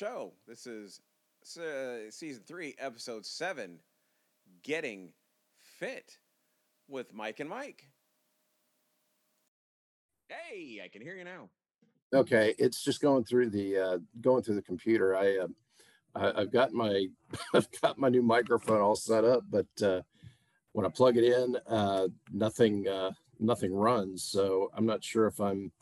show. 0.00 0.32
This 0.48 0.66
is 0.66 1.02
uh, 1.58 2.10
season 2.10 2.42
three, 2.46 2.74
episode 2.78 3.26
seven 3.26 3.80
Getting 4.62 5.12
Fit 5.78 6.16
with 6.88 7.12
Mike 7.12 7.38
and 7.38 7.50
Mike. 7.50 7.86
Hey, 10.30 10.80
I 10.82 10.88
can 10.88 11.02
hear 11.02 11.16
you 11.16 11.24
now. 11.24 11.50
Okay, 12.14 12.54
it's 12.58 12.82
just 12.82 13.02
going 13.02 13.24
through 13.24 13.50
the 13.50 13.76
uh, 13.76 13.98
going 14.22 14.42
through 14.42 14.54
the 14.54 14.62
computer. 14.62 15.14
I, 15.14 15.36
uh, 15.36 15.48
I 16.14 16.40
I've 16.40 16.50
got 16.50 16.72
my 16.72 17.08
I've 17.54 17.68
got 17.82 17.98
my 17.98 18.08
new 18.08 18.22
microphone 18.22 18.80
all 18.80 18.96
set 18.96 19.26
up, 19.26 19.44
but 19.50 19.82
uh, 19.82 20.00
when 20.72 20.86
I 20.86 20.88
plug 20.88 21.18
it 21.18 21.24
in, 21.24 21.58
uh, 21.66 22.08
nothing 22.32 22.88
uh, 22.88 23.10
nothing 23.38 23.74
runs. 23.74 24.24
So 24.24 24.70
I'm 24.74 24.86
not 24.86 25.04
sure 25.04 25.26
if 25.26 25.38
I'm 25.40 25.72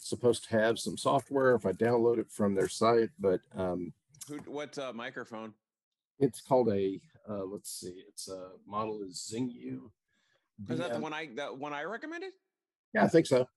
supposed 0.00 0.44
to 0.44 0.50
have 0.50 0.78
some 0.78 0.96
software 0.96 1.54
if 1.54 1.66
I 1.66 1.72
download 1.72 2.18
it 2.18 2.30
from 2.30 2.54
their 2.54 2.68
site, 2.68 3.10
but 3.18 3.40
um, 3.56 3.92
Who? 4.28 4.38
What 4.46 4.76
uh, 4.78 4.92
microphone? 4.94 5.54
it's 6.18 6.40
called 6.40 6.68
a 6.68 7.00
uh, 7.28 7.44
let's 7.44 7.70
see, 7.70 8.02
it's 8.08 8.28
a 8.28 8.50
model 8.66 9.02
is 9.02 9.30
Zingu. 9.32 9.90
Is 10.68 10.78
that 10.78 10.92
the 10.92 11.00
one 11.00 11.12
I 11.12 11.28
the 11.34 11.46
one 11.46 11.72
I 11.72 11.84
recommended? 11.84 12.32
Yeah, 12.94 13.04
I 13.04 13.08
think 13.08 13.26
so. 13.26 13.48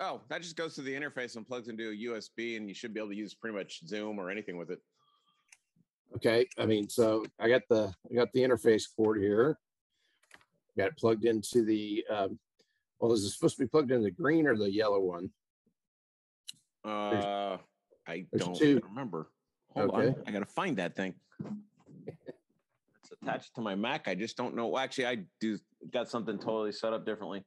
Oh, 0.00 0.20
that 0.28 0.42
just 0.42 0.56
goes 0.56 0.74
to 0.76 0.82
the 0.82 0.94
interface 0.94 1.36
and 1.36 1.46
plugs 1.46 1.68
into 1.68 1.90
a 1.90 2.10
USB, 2.12 2.56
and 2.56 2.68
you 2.68 2.74
should 2.74 2.94
be 2.94 3.00
able 3.00 3.10
to 3.10 3.16
use 3.16 3.34
pretty 3.34 3.56
much 3.56 3.80
Zoom 3.86 4.18
or 4.18 4.30
anything 4.30 4.56
with 4.56 4.70
it. 4.70 4.78
Okay, 6.14 6.46
I 6.56 6.66
mean, 6.66 6.88
so 6.88 7.24
I 7.38 7.48
got 7.48 7.62
the 7.68 7.92
I 8.10 8.14
got 8.14 8.32
the 8.32 8.40
interface 8.40 8.84
cord 8.96 9.20
here. 9.20 9.58
Got 10.76 10.88
it 10.88 10.96
plugged 10.96 11.24
into 11.24 11.64
the. 11.64 12.04
Um, 12.10 12.38
well, 13.00 13.12
is 13.12 13.24
it 13.24 13.30
supposed 13.30 13.56
to 13.56 13.62
be 13.62 13.68
plugged 13.68 13.90
in 13.90 14.02
the 14.02 14.10
green 14.10 14.46
or 14.46 14.56
the 14.56 14.70
yellow 14.70 15.00
one? 15.00 15.30
Uh, 16.88 17.58
I 18.06 18.24
there's 18.32 18.44
don't 18.44 18.56
two. 18.56 18.80
remember. 18.88 19.30
Hold 19.74 19.90
on, 19.90 20.00
Okay. 20.00 20.14
I 20.26 20.30
gotta 20.30 20.46
find 20.46 20.76
that 20.78 20.96
thing. 20.96 21.14
It's 22.06 23.12
attached 23.22 23.54
to 23.56 23.60
my 23.60 23.74
Mac. 23.74 24.08
I 24.08 24.14
just 24.14 24.36
don't 24.36 24.54
know. 24.54 24.78
Actually, 24.78 25.06
I 25.06 25.18
do 25.40 25.58
got 25.92 26.08
something 26.08 26.38
totally 26.38 26.72
set 26.72 26.92
up 26.92 27.04
differently. 27.04 27.44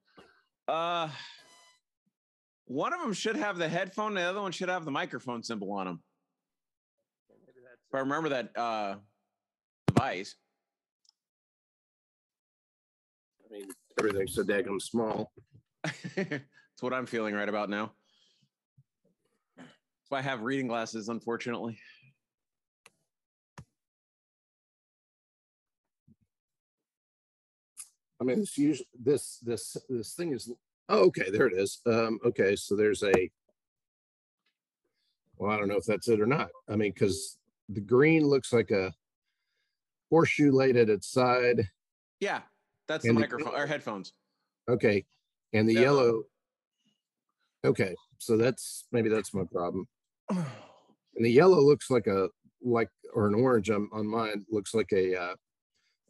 Uh, 0.67 1.09
one 2.65 2.93
of 2.93 3.01
them 3.01 3.13
should 3.13 3.35
have 3.35 3.57
the 3.57 3.67
headphone. 3.67 4.13
The 4.13 4.21
other 4.21 4.41
one 4.41 4.51
should 4.51 4.69
have 4.69 4.85
the 4.85 4.91
microphone 4.91 5.43
symbol 5.43 5.71
on 5.73 5.87
them. 5.87 6.03
If 7.29 7.95
I 7.95 7.99
remember 7.99 8.29
that 8.29 8.55
uh 8.57 8.95
device. 9.87 10.35
I 13.49 13.53
mean, 13.53 13.65
everything's 13.99 14.35
so 14.35 14.43
daggum 14.43 14.81
small. 14.81 15.31
It's 16.73 16.81
what 16.81 16.93
I'm 16.93 17.05
feeling 17.05 17.35
right 17.35 17.49
about 17.49 17.69
now. 17.69 17.91
Why 20.11 20.17
I 20.17 20.23
have 20.23 20.41
reading 20.41 20.67
glasses, 20.67 21.07
unfortunately. 21.07 21.79
I 28.19 28.23
mean, 28.23 28.39
this 28.39 28.57
usually 28.57 28.87
this 29.01 29.37
this 29.39 29.77
this 29.89 30.13
thing 30.13 30.33
is. 30.33 30.51
Oh, 30.89 31.05
okay, 31.05 31.29
there 31.31 31.47
it 31.47 31.53
is. 31.53 31.79
Um, 31.85 32.19
okay, 32.25 32.55
so 32.55 32.75
there's 32.75 33.03
a. 33.03 33.31
Well, 35.37 35.49
I 35.51 35.57
don't 35.57 35.69
know 35.69 35.77
if 35.77 35.85
that's 35.85 36.07
it 36.07 36.19
or 36.21 36.25
not. 36.27 36.49
I 36.69 36.75
mean, 36.75 36.91
because 36.91 37.37
the 37.69 37.81
green 37.81 38.25
looks 38.27 38.53
like 38.53 38.69
a 38.71 38.93
horseshoe 40.09 40.51
laid 40.51 40.75
at 40.75 40.89
its 40.89 41.09
side. 41.09 41.67
Yeah, 42.19 42.41
that's 42.87 43.03
the 43.03 43.09
And 43.09 43.17
the- 43.17 43.21
microphone 43.21 43.55
or 43.55 43.65
headphones. 43.65 44.13
Okay, 44.69 45.05
and 45.53 45.67
the 45.67 45.73
Yeah. 45.73 45.81
yellow. 45.81 46.23
Okay, 47.63 47.95
so 48.19 48.37
that's 48.37 48.85
maybe 48.91 49.09
that's 49.09 49.33
my 49.33 49.43
problem. 49.51 49.87
And 50.37 51.25
the 51.25 51.31
yellow 51.31 51.59
looks 51.59 51.89
like 51.89 52.07
a 52.07 52.29
like 52.63 52.89
or 53.13 53.27
an 53.27 53.35
orange 53.35 53.69
on, 53.69 53.89
on 53.91 54.07
mine 54.07 54.45
looks 54.49 54.73
like 54.73 54.91
a 54.93 55.19
uh, 55.19 55.35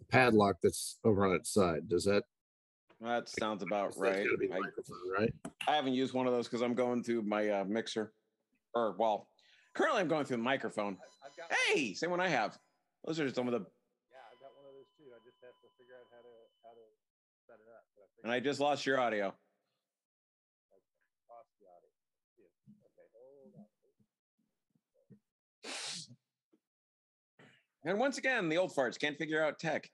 padlock 0.09 0.57
that's 0.61 0.99
over 1.03 1.25
on 1.25 1.35
its 1.35 1.53
side. 1.53 1.89
Does 1.89 2.05
that 2.05 2.23
That 3.01 3.29
sounds 3.29 3.63
about 3.63 3.89
that's 3.89 3.99
right. 3.99 4.23
gotta 4.23 4.37
be 4.37 4.47
the 4.47 4.53
I, 4.53 5.19
right? 5.19 5.33
I 5.67 5.75
haven't 5.75 5.93
used 5.93 6.13
one 6.13 6.27
of 6.27 6.33
those 6.33 6.47
because 6.47 6.61
I'm 6.61 6.75
going 6.75 7.03
through 7.03 7.23
my 7.23 7.49
uh, 7.49 7.65
mixer, 7.65 8.13
or 8.75 8.95
well, 8.97 9.27
currently 9.73 10.01
I'm 10.01 10.07
going 10.07 10.25
through 10.25 10.37
the 10.37 10.43
microphone. 10.43 10.97
I've 11.25 11.35
got 11.37 11.57
Hey, 11.67 11.93
same 11.93 12.11
one 12.11 12.19
I 12.19 12.27
have. 12.27 12.57
Those 13.05 13.19
are 13.19 13.29
some 13.33 13.47
of 13.47 13.53
the, 13.53 13.59
yeah, 13.59 14.21
I've 14.29 14.39
got 14.39 14.53
one 14.55 14.65
of 14.69 14.73
those 14.77 14.91
too. 14.97 15.09
I 15.09 15.19
just 15.25 15.41
have 15.41 15.57
to 15.61 15.67
figure 15.79 15.95
out 15.97 16.05
how 16.11 16.21
to 16.21 16.33
how 16.61 16.73
to 16.77 16.85
set 17.47 17.57
it 17.57 17.69
up. 17.73 17.83
But 17.97 18.05
I 18.05 18.21
and 18.23 18.31
I 18.31 18.39
just 18.39 18.59
lost 18.59 18.85
your 18.85 18.99
audio. 18.99 19.33
off 21.31 21.47
the 21.57 21.65
audio. 21.65 21.89
Yeah. 22.37 22.53
Okay, 22.85 23.07
hold 23.15 23.57
on. 23.57 23.65
And 27.83 27.99
once 27.99 28.17
again, 28.17 28.49
the 28.49 28.57
old 28.57 28.73
farts 28.73 28.99
can't 28.99 29.17
figure 29.17 29.43
out 29.43 29.59
tech. 29.59 29.89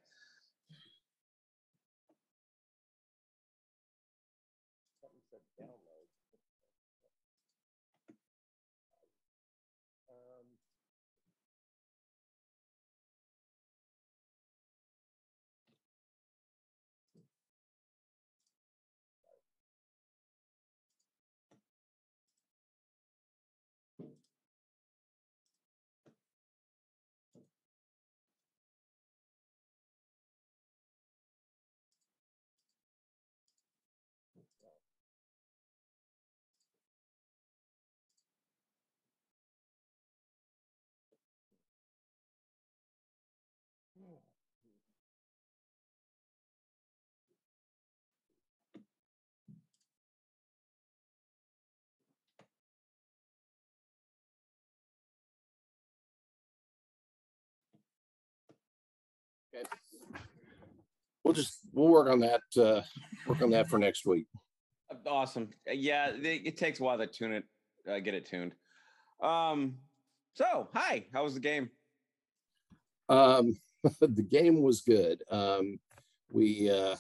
Okay. 59.59 59.67
We'll 61.23 61.33
just 61.33 61.59
we'll 61.73 61.89
work 61.89 62.09
on 62.09 62.21
that 62.21 62.41
uh 62.55 62.83
work 63.27 63.41
on 63.41 63.49
that 63.49 63.67
for 63.67 63.77
next 63.77 64.05
week. 64.05 64.27
Awesome. 65.05 65.49
Yeah, 65.69 66.11
it, 66.11 66.41
it 66.45 66.55
takes 66.55 66.79
a 66.79 66.83
while 66.83 66.97
to 66.97 67.05
tune 67.05 67.33
it, 67.33 67.43
uh, 67.85 67.99
get 67.99 68.13
it 68.13 68.25
tuned. 68.25 68.53
Um, 69.21 69.75
so 70.35 70.69
hi, 70.73 71.07
how 71.11 71.25
was 71.25 71.33
the 71.33 71.41
game? 71.41 71.69
Um 73.09 73.57
the 73.99 74.23
game 74.23 74.61
was 74.61 74.79
good. 74.79 75.21
Um 75.29 75.81
we 76.29 76.71
uh 76.71 76.95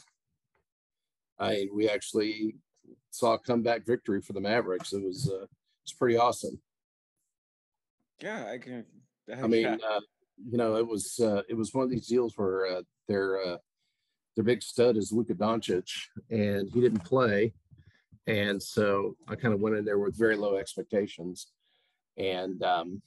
I 1.39 1.69
we 1.73 1.87
actually 1.87 2.55
saw 3.11 3.35
a 3.35 3.39
comeback 3.39 3.85
victory 3.85 4.21
for 4.21 4.33
the 4.33 4.41
Mavericks. 4.41 4.91
It 4.91 5.03
was 5.03 5.31
uh 5.31 5.45
it's 5.83 5.93
pretty 5.93 6.17
awesome. 6.17 6.59
Yeah, 8.21 8.45
I 8.51 8.57
can. 8.57 8.83
I 9.31 9.47
mean, 9.47 9.67
uh, 9.67 10.01
you 10.45 10.57
know, 10.57 10.75
it 10.75 10.87
was 10.87 11.19
uh, 11.19 11.41
it 11.49 11.55
was 11.55 11.73
one 11.73 11.83
of 11.83 11.89
these 11.89 12.07
deals 12.07 12.33
where 12.35 12.67
uh, 12.67 12.81
their 13.07 13.39
uh, 13.39 13.57
their 14.35 14.43
big 14.43 14.61
stud 14.61 14.97
is 14.97 15.11
Luka 15.11 15.33
Doncic, 15.33 15.89
and 16.29 16.69
he 16.69 16.81
didn't 16.81 17.03
play, 17.03 17.53
and 18.27 18.61
so 18.61 19.15
I 19.27 19.35
kind 19.35 19.53
of 19.53 19.61
went 19.61 19.75
in 19.75 19.85
there 19.85 19.99
with 19.99 20.17
very 20.17 20.35
low 20.35 20.55
expectations, 20.55 21.47
and 22.17 22.61
um, 22.63 23.01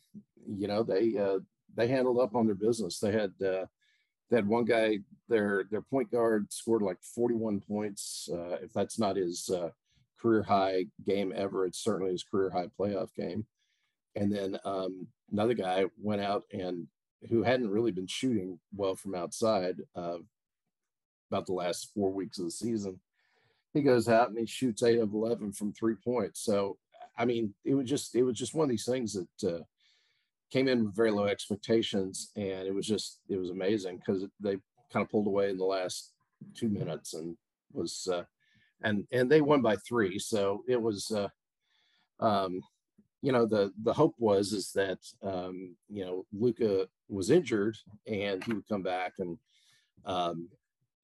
you 0.47 0.69
know 0.69 0.83
they 0.83 1.17
uh, 1.17 1.39
they 1.77 1.89
handled 1.89 2.19
up 2.19 2.35
on 2.35 2.47
their 2.47 2.55
business. 2.55 2.99
They 2.99 3.13
had 3.13 3.33
uh, 3.45 3.67
they 4.31 4.37
had 4.37 4.49
one 4.49 4.65
guy 4.65 4.99
their 5.29 5.65
their 5.71 5.83
point 5.83 6.11
guard 6.11 6.53
scored 6.53 6.83
like 6.83 6.99
41 7.03 7.61
points. 7.61 8.29
Uh, 8.33 8.59
if 8.63 8.73
that's 8.73 8.99
not 8.99 9.17
his 9.17 9.49
uh, 9.49 9.71
career 10.21 10.43
high 10.43 10.87
game 11.07 11.33
ever, 11.35 11.67
it's 11.67 11.83
certainly 11.83 12.13
his 12.13 12.25
career 12.25 12.51
high 12.51 12.69
playoff 12.79 13.15
game. 13.15 13.47
And 14.17 14.33
then 14.33 14.59
um, 14.65 15.07
another 15.31 15.55
guy 15.55 15.85
went 15.97 16.21
out 16.21 16.45
and 16.53 16.89
who 17.29 17.43
hadn't 17.43 17.71
really 17.71 17.93
been 17.93 18.07
shooting 18.07 18.59
well 18.75 18.95
from 18.95 19.15
outside 19.15 19.77
uh, 19.95 20.19
about 21.31 21.47
the 21.47 21.53
last 21.53 21.91
four 21.95 22.11
weeks 22.11 22.39
of 22.39 22.47
the 22.47 22.51
season. 22.51 23.01
He 23.75 23.83
goes 23.83 24.09
out 24.09 24.31
and 24.31 24.39
he 24.39 24.47
shoots 24.47 24.83
eight 24.83 24.99
of 24.99 25.13
eleven 25.13 25.53
from 25.53 25.73
three 25.73 25.95
points. 25.95 26.43
So 26.43 26.79
I 27.17 27.25
mean, 27.25 27.55
it 27.65 27.75
was 27.75 27.89
just 27.89 28.15
it 28.15 28.23
was 28.23 28.37
just 28.37 28.55
one 28.55 28.65
of 28.65 28.71
these 28.71 28.87
things 28.87 29.13
that 29.13 29.55
uh, 29.55 29.61
came 30.51 30.69
in 30.69 30.85
with 30.85 30.97
very 30.97 31.11
low 31.11 31.27
expectations, 31.27 32.31
and 32.37 32.67
it 32.67 32.75
was 32.75 32.87
just 32.87 33.21
it 33.29 33.37
was 33.37 33.51
amazing 33.51 33.99
because 33.99 34.25
they 34.41 34.57
kind 34.93 35.05
of 35.05 35.11
pulled 35.11 35.27
away 35.27 35.51
in 35.51 35.59
the 35.59 35.65
last 35.65 36.13
two 36.55 36.69
minutes 36.69 37.15
and 37.15 37.37
was 37.73 38.09
uh, 38.13 38.25
and 38.83 39.07
and 39.13 39.31
they 39.31 39.41
won 39.41 39.63
by 39.63 39.77
three, 39.77 40.19
so 40.19 40.65
it 40.67 40.81
was 40.81 41.11
uh, 41.11 41.29
um, 42.25 42.61
you 43.23 43.33
know, 43.33 43.47
the 43.47 43.73
the 43.83 43.93
hope 43.93 44.15
was 44.19 44.53
is 44.53 44.73
that 44.73 44.99
um, 45.23 45.77
you 45.89 46.05
know 46.05 46.25
Luka 46.33 46.89
was 47.09 47.31
injured 47.31 47.77
and 48.07 48.43
he 48.45 48.53
would 48.55 48.69
come 48.69 48.83
back 48.83 49.15
and 49.19 49.39
um, 50.05 50.49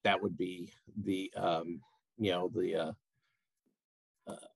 that 0.03 0.21
would 0.21 0.37
be 0.37 0.71
the 1.03 1.31
um, 1.35 1.81
you 2.17 2.31
know 2.31 2.49
the 2.53 2.75
uh, 2.75 2.91
uh, 4.27 4.47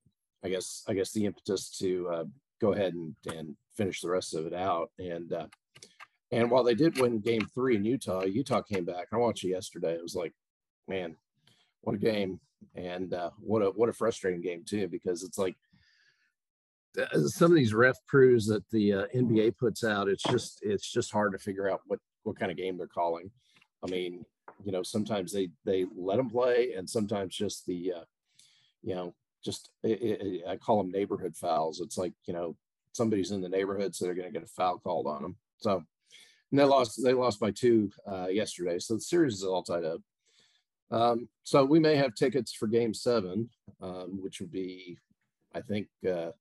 I 0.43 0.49
guess 0.49 0.83
I 0.87 0.93
guess 0.93 1.11
the 1.11 1.25
impetus 1.25 1.77
to 1.79 2.09
uh, 2.09 2.23
go 2.59 2.73
ahead 2.73 2.93
and 2.93 3.15
and 3.27 3.55
finish 3.75 4.01
the 4.01 4.09
rest 4.09 4.33
of 4.33 4.45
it 4.45 4.53
out 4.53 4.89
and 4.97 5.31
uh, 5.31 5.47
and 6.31 6.49
while 6.49 6.63
they 6.63 6.75
did 6.75 6.99
win 6.99 7.19
Game 7.19 7.45
Three 7.53 7.75
in 7.75 7.85
Utah, 7.85 8.23
Utah 8.23 8.61
came 8.61 8.85
back. 8.85 9.07
I 9.11 9.17
watched 9.17 9.43
it 9.43 9.49
yesterday. 9.49 9.93
It 9.93 10.03
was 10.03 10.15
like, 10.15 10.33
man, 10.87 11.15
what 11.81 11.95
a 11.95 11.99
game 11.99 12.39
and 12.75 13.13
uh, 13.13 13.31
what 13.39 13.61
a 13.61 13.65
what 13.71 13.89
a 13.89 13.93
frustrating 13.93 14.41
game 14.41 14.63
too 14.65 14.87
because 14.87 15.23
it's 15.23 15.37
like 15.37 15.55
some 17.27 17.51
of 17.51 17.55
these 17.55 17.73
ref 17.73 17.97
crews 18.07 18.45
that 18.47 18.63
the 18.71 18.93
uh, 18.93 19.05
NBA 19.15 19.57
puts 19.57 19.83
out, 19.83 20.09
it's 20.09 20.23
just 20.23 20.59
it's 20.61 20.91
just 20.91 21.11
hard 21.11 21.31
to 21.33 21.39
figure 21.39 21.69
out 21.69 21.81
what 21.87 21.99
what 22.23 22.37
kind 22.37 22.51
of 22.51 22.57
game 22.57 22.77
they're 22.77 22.87
calling. 22.87 23.31
I 23.83 23.89
mean, 23.89 24.25
you 24.63 24.71
know, 24.71 24.83
sometimes 24.83 25.31
they 25.31 25.49
they 25.65 25.85
let 25.95 26.17
them 26.17 26.29
play, 26.29 26.73
and 26.75 26.89
sometimes 26.89 27.35
just 27.35 27.65
the, 27.65 27.93
uh, 27.97 28.03
you 28.83 28.95
know, 28.95 29.13
just 29.43 29.71
it, 29.83 30.01
it, 30.01 30.41
I 30.47 30.57
call 30.57 30.77
them 30.77 30.91
neighborhood 30.91 31.35
fouls. 31.35 31.79
It's 31.79 31.97
like 31.97 32.13
you 32.25 32.33
know 32.33 32.55
somebody's 32.93 33.31
in 33.31 33.41
the 33.41 33.49
neighborhood, 33.49 33.95
so 33.95 34.05
they're 34.05 34.13
going 34.13 34.27
to 34.27 34.33
get 34.33 34.43
a 34.43 34.51
foul 34.51 34.77
called 34.77 35.07
on 35.07 35.21
them. 35.21 35.35
So, 35.57 35.83
and 36.51 36.59
they 36.59 36.63
lost 36.63 37.01
they 37.03 37.13
lost 37.13 37.39
by 37.39 37.51
two 37.51 37.89
uh, 38.09 38.27
yesterday, 38.27 38.79
so 38.79 38.95
the 38.95 39.01
series 39.01 39.35
is 39.35 39.43
all 39.43 39.63
tied 39.63 39.85
up. 39.85 40.01
Um, 40.91 41.29
so 41.43 41.63
we 41.63 41.79
may 41.79 41.95
have 41.95 42.15
tickets 42.15 42.53
for 42.53 42.67
Game 42.67 42.93
Seven, 42.93 43.49
um, 43.81 44.19
which 44.21 44.41
would 44.41 44.51
be, 44.51 44.97
I 45.55 45.61
think. 45.61 45.87
Uh, 46.07 46.31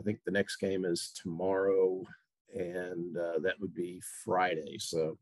I 0.00 0.02
think 0.02 0.20
the 0.24 0.30
next 0.30 0.56
game 0.56 0.86
is 0.86 1.12
tomorrow, 1.14 2.02
and 2.54 3.16
uh, 3.18 3.38
that 3.42 3.60
would 3.60 3.74
be 3.74 4.00
Friday. 4.24 4.78
So, 4.78 5.18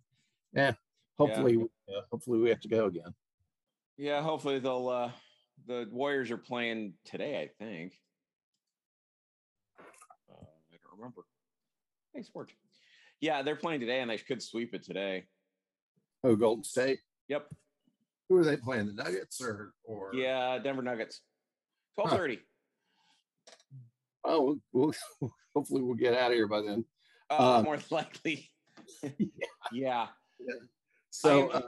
yeah, 0.55 0.73
hopefully, 1.19 1.59
yeah. 1.89 1.97
Uh, 1.97 2.03
hopefully 2.13 2.39
we 2.39 2.49
have 2.49 2.61
to 2.61 2.69
go 2.69 2.87
again. 2.87 3.13
Yeah, 3.97 4.23
hopefully 4.23 4.61
they'll. 4.61 4.89
Uh, 4.89 5.11
the 5.67 5.89
Warriors 5.91 6.31
are 6.31 6.39
playing 6.39 6.95
today, 7.05 7.41
I 7.41 7.65
think. 7.65 7.95
Uh, 9.81 10.45
I 10.45 10.77
don't 10.81 10.97
remember. 10.97 11.23
Hey, 12.15 12.23
sports. 12.23 12.55
Yeah, 13.21 13.43
they're 13.43 13.57
playing 13.57 13.81
today, 13.81 14.01
and 14.01 14.09
they 14.09 14.19
could 14.19 14.41
sweep 14.41 14.75
it 14.75 14.85
today. 14.85 15.25
Oh, 16.23 16.37
Golden 16.37 16.63
State. 16.63 17.01
Yep. 17.27 17.49
Who 18.29 18.37
are 18.37 18.45
they 18.45 18.57
playing? 18.57 18.87
The 18.87 18.93
Nuggets 18.93 19.41
or 19.41 19.73
or? 19.83 20.13
Yeah, 20.15 20.57
Denver 20.61 20.83
Nuggets. 20.83 21.23
Twelve 21.97 22.11
thirty. 22.11 22.37
Huh 22.37 22.43
oh, 24.29 24.59
we'll, 24.73 24.93
hopefully 25.55 25.83
we'll 25.83 25.95
get 25.95 26.15
out 26.15 26.31
of 26.31 26.37
here 26.37 26.47
by 26.47 26.61
then. 26.61 26.85
Uh, 27.31 27.57
um, 27.57 27.65
more 27.65 27.79
likely. 27.91 28.51
yeah. 29.73 30.07
yeah. 30.39 30.55
So, 31.11 31.49
uh, 31.49 31.63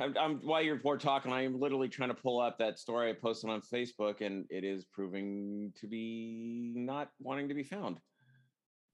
I'm, 0.00 0.16
I'm, 0.18 0.34
while 0.42 0.62
you're 0.62 0.78
talking, 0.98 1.32
I 1.32 1.44
am 1.44 1.58
literally 1.58 1.88
trying 1.88 2.10
to 2.10 2.14
pull 2.14 2.40
up 2.40 2.58
that 2.58 2.78
story 2.78 3.10
I 3.10 3.14
posted 3.14 3.50
on 3.50 3.60
Facebook, 3.60 4.20
and 4.20 4.44
it 4.50 4.64
is 4.64 4.84
proving 4.84 5.72
to 5.80 5.86
be 5.86 6.72
not 6.76 7.08
wanting 7.20 7.48
to 7.48 7.54
be 7.54 7.64
found. 7.64 7.98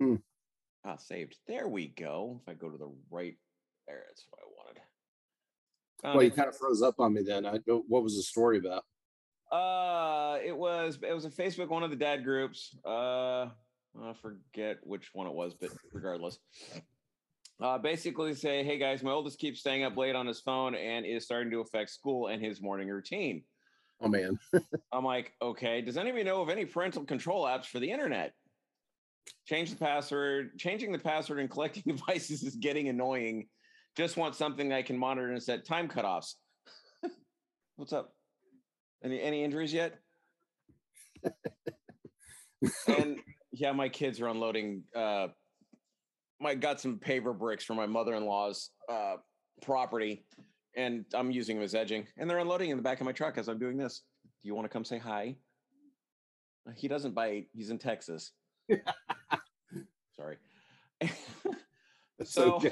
Hmm. 0.01 0.17
Ah, 0.85 0.97
saved. 0.97 1.37
There 1.47 1.69
we 1.69 1.89
go. 1.89 2.41
If 2.43 2.49
I 2.49 2.55
go 2.55 2.71
to 2.71 2.79
the 2.79 2.93
right, 3.11 3.37
there, 3.87 4.05
that's 4.09 4.25
what 4.31 4.41
I 4.43 4.49
wanted. 4.57 4.81
Um, 6.05 6.17
well, 6.17 6.25
you 6.25 6.31
kind 6.31 6.49
of 6.49 6.57
froze 6.57 6.83
up 6.83 7.01
on 7.01 7.15
me 7.15 7.23
then. 7.23 7.45
I 7.45 7.59
what 7.67 8.03
was 8.03 8.17
the 8.17 8.23
story 8.23 8.59
about? 8.59 8.85
Uh, 9.51 10.39
it 10.45 10.57
was 10.57 10.99
it 11.03 11.15
was 11.15 11.25
a 11.25 11.31
Facebook 11.31 11.69
one 11.69 11.83
of 11.83 11.91
the 11.91 11.97
dad 11.97 12.25
groups. 12.25 12.77
Uh, 12.85 13.47
I 14.03 14.13
forget 14.21 14.79
which 14.83 15.11
one 15.13 15.27
it 15.27 15.33
was, 15.33 15.55
but 15.55 15.71
regardless. 15.93 16.39
Uh, 17.63 17.79
basically 17.79 18.35
say, 18.35 18.63
hey 18.63 18.77
guys, 18.77 19.03
my 19.03 19.11
oldest 19.11 19.39
keeps 19.39 19.61
staying 19.61 19.83
up 19.83 19.97
late 19.97 20.15
on 20.15 20.27
his 20.27 20.41
phone 20.41 20.75
and 20.75 21.07
is 21.07 21.25
starting 21.25 21.51
to 21.51 21.61
affect 21.61 21.91
school 21.91 22.27
and 22.27 22.45
his 22.45 22.61
morning 22.61 22.89
routine. 22.89 23.43
Oh 24.01 24.09
man. 24.09 24.39
I'm 24.93 25.05
like, 25.05 25.33
okay, 25.41 25.81
does 25.81 25.97
anybody 25.97 26.25
know 26.25 26.43
of 26.43 26.51
any 26.51 26.67
parental 26.67 27.05
control 27.05 27.45
apps 27.45 27.65
for 27.67 27.79
the 27.79 27.91
internet? 27.91 28.35
Change 29.47 29.71
the 29.71 29.77
password. 29.77 30.59
Changing 30.59 30.93
the 30.93 30.99
password 30.99 31.41
and 31.41 31.51
collecting 31.51 31.85
devices 31.87 32.43
is 32.43 32.57
getting 32.57 32.89
annoying. 32.89 33.49
Just 33.97 34.17
want 34.17 34.35
something 34.35 34.73
I 34.73 34.83
can 34.83 34.99
monitor 34.99 35.31
and 35.31 35.43
set 35.43 35.65
time 35.65 35.89
cutoffs. 35.89 36.35
What's 37.77 37.95
up? 37.95 38.16
Any 39.05 39.21
any 39.21 39.45
injuries 39.45 39.73
yet? 39.73 39.99
and 42.89 43.19
yeah, 43.53 43.73
my 43.73 43.89
kids 43.89 44.21
are 44.21 44.29
unloading. 44.29 44.85
Uh, 44.95 45.29
I 46.45 46.55
got 46.55 46.81
some 46.81 46.99
paver 46.99 47.37
bricks 47.37 47.65
for 47.65 47.75
my 47.75 47.87
mother-in-law's 47.87 48.71
uh, 48.91 49.17
property, 49.63 50.25
and 50.77 51.05
I'm 51.15 51.31
using 51.31 51.57
them 51.57 51.65
as 51.65 51.75
edging. 51.75 52.07
And 52.19 52.29
they're 52.29 52.39
unloading 52.39 52.71
in 52.71 52.77
the 52.77 52.83
back 52.83 53.01
of 53.01 53.07
my 53.07 53.13
truck 53.13 53.39
as 53.39 53.49
I'm 53.49 53.59
doing 53.59 53.77
this. 53.77 54.03
Do 54.43 54.49
you 54.49 54.55
want 54.55 54.67
to 54.67 54.69
come 54.69 54.85
say 54.85 54.99
hi? 54.99 55.37
He 56.75 56.89
doesn't 56.89 57.15
bite. 57.15 57.47
He's 57.53 57.71
in 57.71 57.79
Texas. 57.79 58.33
Sorry. 60.17 60.37
so, 62.25 62.63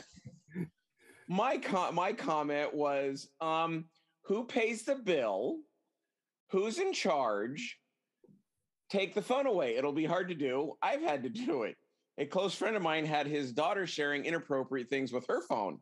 my 1.29 1.59
com- 1.59 1.95
my 1.95 2.13
comment 2.13 2.75
was, 2.75 3.29
um, 3.41 3.87
who 4.25 4.45
pays 4.45 4.85
the 4.85 4.97
bill? 4.97 5.59
Who's 6.55 6.79
in 6.79 6.93
charge? 6.93 7.79
Take 8.89 9.13
the 9.13 9.23
phone 9.23 9.47
away. 9.47 9.75
It'll 9.75 9.93
be 9.93 10.05
hard 10.05 10.29
to 10.29 10.37
do. 10.37 10.75
I've 10.81 11.03
had 11.03 11.25
to 11.25 11.29
do 11.29 11.65
it. 11.65 11.75
A 12.17 12.27
close 12.27 12.55
friend 12.55 12.77
of 12.77 12.83
mine 12.83 13.05
had 13.05 13.27
his 13.27 13.53
daughter 13.53 13.89
sharing 13.89 14.25
inappropriate 14.25 14.89
things 14.89 15.13
with 15.13 15.27
her 15.27 15.43
phone. 15.43 15.81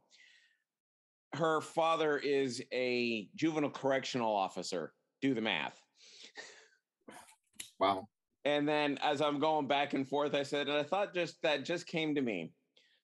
Her 1.34 1.60
father 1.60 2.16
is 2.16 2.62
a 2.72 3.28
juvenile 3.36 3.70
correctional 3.70 4.34
officer. 4.34 4.94
Do 5.20 5.34
the 5.34 5.42
math. 5.42 5.78
Wow. 7.78 8.08
And 8.46 8.66
then 8.66 8.98
as 9.02 9.20
I'm 9.20 9.40
going 9.40 9.66
back 9.66 9.92
and 9.92 10.08
forth, 10.08 10.34
I 10.34 10.42
said, 10.42 10.68
and 10.68 10.78
I 10.78 10.84
thought 10.84 11.12
just 11.12 11.36
that 11.42 11.66
just 11.66 11.86
came 11.86 12.14
to 12.14 12.22
me. 12.22 12.50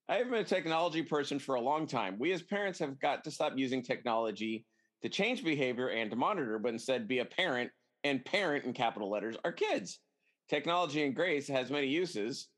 I 0.09 0.15
have 0.15 0.31
been 0.31 0.41
a 0.41 0.45
technology 0.45 1.03
person 1.03 1.39
for 1.39 1.57
a 1.57 1.61
long 1.61 1.87
time. 1.87 2.17
We 2.19 2.33
as 2.33 2.43
parents 2.43 2.79
have 2.79 2.99
got 2.99 3.25
to 3.25 3.31
stop 3.31 3.53
using 3.57 3.83
technology 3.83 4.65
to 5.03 5.09
change 5.09 5.45
behavior 5.45 5.89
and 5.89 6.11
to 6.11 6.17
monitor, 6.17 6.59
but 6.59 6.73
instead 6.73 7.09
be 7.09 7.21
a 7.21 7.25
parent 7.25 7.71
and 8.05 8.25
parent 8.25 8.65
in 8.65 8.73
capital 8.73 9.11
letters 9.11 9.37
are 9.45 9.53
kids. 9.53 10.01
Technology 10.49 11.05
and 11.05 11.15
grace 11.15 11.49
has 11.49 11.71
many 11.71 11.89
uses 11.89 12.49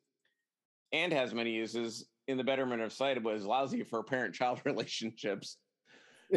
and 0.92 1.12
has 1.12 1.34
many 1.34 1.50
uses 1.50 2.06
in 2.28 2.36
the 2.36 2.44
betterment 2.44 2.82
of 2.82 2.92
sight, 2.92 3.22
but 3.22 3.34
is 3.34 3.44
lousy 3.44 3.82
for 3.82 4.02
parent 4.02 4.34
child 4.34 4.60
relationships. 4.64 5.56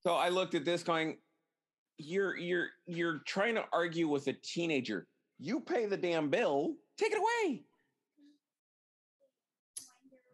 so 0.00 0.14
I 0.14 0.28
looked 0.28 0.54
at 0.54 0.64
this 0.64 0.82
going, 0.82 1.18
you're 1.98 2.36
you're 2.36 2.68
you're 2.86 3.18
trying 3.26 3.56
to 3.56 3.64
argue 3.72 4.08
with 4.08 4.28
a 4.28 4.32
teenager. 4.32 5.06
You 5.40 5.60
pay 5.60 5.86
the 5.86 5.96
damn 5.96 6.30
bill, 6.30 6.74
take 6.96 7.12
it 7.12 7.18
away. 7.18 7.64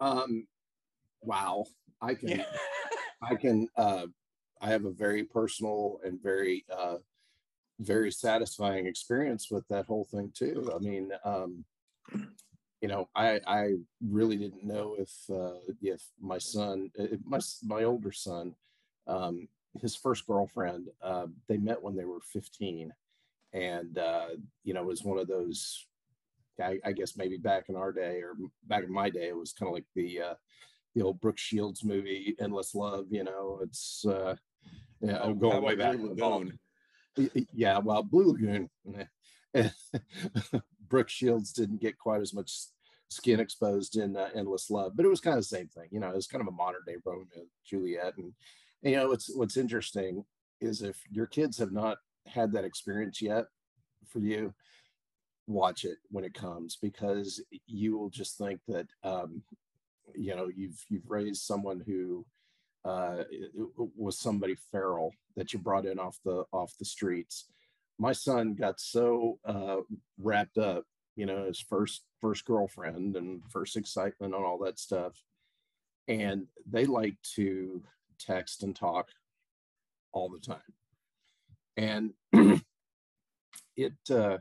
Um 0.00 0.46
wow. 1.22 1.64
I 2.02 2.14
can 2.14 2.28
yeah. 2.28 2.44
I 3.22 3.34
can 3.36 3.66
uh 3.76 4.06
I 4.64 4.68
have 4.68 4.86
a 4.86 4.90
very 4.90 5.24
personal 5.24 6.00
and 6.04 6.22
very 6.22 6.64
uh, 6.74 6.96
very 7.80 8.10
satisfying 8.10 8.86
experience 8.86 9.50
with 9.50 9.68
that 9.68 9.84
whole 9.84 10.06
thing 10.10 10.32
too. 10.32 10.72
I 10.74 10.78
mean, 10.78 11.12
um, 11.22 11.66
you 12.80 12.88
know, 12.88 13.10
I 13.14 13.40
I 13.46 13.74
really 14.00 14.36
didn't 14.36 14.64
know 14.64 14.96
if 14.98 15.10
uh, 15.30 15.58
if 15.82 16.02
my 16.18 16.38
son, 16.38 16.90
if 16.94 17.20
my 17.26 17.40
my 17.62 17.84
older 17.84 18.10
son, 18.10 18.54
um, 19.06 19.48
his 19.82 19.94
first 19.94 20.26
girlfriend, 20.26 20.88
uh, 21.02 21.26
they 21.46 21.58
met 21.58 21.82
when 21.82 21.94
they 21.94 22.06
were 22.06 22.20
15, 22.32 22.90
and 23.52 23.98
uh, 23.98 24.28
you 24.62 24.72
know, 24.72 24.80
it 24.80 24.86
was 24.86 25.04
one 25.04 25.18
of 25.18 25.28
those. 25.28 25.86
I, 26.62 26.78
I 26.84 26.92
guess 26.92 27.16
maybe 27.16 27.36
back 27.36 27.68
in 27.68 27.76
our 27.76 27.92
day 27.92 28.22
or 28.22 28.34
back 28.66 28.84
in 28.84 28.92
my 28.92 29.10
day, 29.10 29.28
it 29.28 29.36
was 29.36 29.52
kind 29.52 29.68
of 29.68 29.74
like 29.74 29.84
the 29.94 30.20
uh, 30.22 30.34
the 30.94 31.02
old 31.02 31.20
Brooke 31.20 31.38
Shields 31.38 31.84
movie, 31.84 32.34
Endless 32.40 32.74
Love. 32.74 33.06
You 33.10 33.24
know, 33.24 33.58
it's 33.62 34.06
uh, 34.06 34.36
yeah, 35.04 35.18
I'm 35.22 35.38
going 35.38 35.62
way 35.62 35.74
back. 35.74 35.96
Lagoon? 35.98 36.58
Yeah, 37.52 37.78
well, 37.78 38.02
Blue 38.02 38.32
Lagoon. 38.32 38.70
Brooke 40.88 41.08
Shields 41.08 41.52
didn't 41.52 41.80
get 41.80 41.98
quite 41.98 42.20
as 42.20 42.34
much 42.34 42.52
skin 43.08 43.40
exposed 43.40 43.96
in 43.96 44.16
uh, 44.16 44.28
Endless 44.34 44.70
Love, 44.70 44.92
but 44.96 45.06
it 45.06 45.08
was 45.08 45.20
kind 45.20 45.36
of 45.36 45.42
the 45.42 45.56
same 45.56 45.68
thing. 45.68 45.88
You 45.90 46.00
know, 46.00 46.08
it 46.08 46.16
was 46.16 46.26
kind 46.26 46.42
of 46.42 46.48
a 46.48 46.52
modern 46.52 46.82
day 46.86 46.96
Romeo 47.04 47.26
and 47.36 47.46
Juliet, 47.64 48.16
and, 48.16 48.32
and 48.82 48.92
you 48.92 48.96
know, 48.96 49.08
what's 49.08 49.34
what's 49.34 49.56
interesting 49.56 50.24
is 50.60 50.82
if 50.82 51.00
your 51.10 51.26
kids 51.26 51.58
have 51.58 51.72
not 51.72 51.98
had 52.26 52.52
that 52.52 52.64
experience 52.64 53.20
yet, 53.20 53.44
for 54.08 54.18
you, 54.20 54.54
watch 55.46 55.84
it 55.84 55.98
when 56.10 56.24
it 56.24 56.34
comes 56.34 56.78
because 56.80 57.42
you 57.66 57.98
will 57.98 58.08
just 58.08 58.38
think 58.38 58.60
that 58.66 58.86
um, 59.02 59.42
you 60.14 60.34
know 60.34 60.48
you've 60.54 60.82
you've 60.88 61.10
raised 61.10 61.42
someone 61.42 61.82
who 61.86 62.24
uh, 62.84 63.24
was 63.96 64.18
somebody 64.18 64.56
feral 64.70 65.12
that 65.36 65.52
you 65.52 65.58
brought 65.58 65.86
in 65.86 65.98
off 65.98 66.18
the 66.24 66.44
off 66.52 66.74
the 66.78 66.84
streets. 66.84 67.46
My 67.98 68.12
son 68.12 68.54
got 68.54 68.80
so 68.80 69.38
uh, 69.44 69.78
wrapped 70.18 70.58
up 70.58 70.84
you 71.16 71.26
know, 71.26 71.44
his 71.44 71.60
first 71.60 72.02
first 72.20 72.44
girlfriend 72.44 73.16
and 73.16 73.42
first 73.50 73.76
excitement 73.76 74.34
and 74.34 74.44
all 74.44 74.58
that 74.58 74.78
stuff. 74.78 75.12
And 76.08 76.46
they 76.70 76.86
like 76.86 77.16
to 77.36 77.82
text 78.18 78.62
and 78.62 78.74
talk 78.74 79.08
all 80.12 80.28
the 80.28 80.40
time. 80.40 80.60
And 81.76 82.12
it 83.76 83.94
uh, 84.10 84.38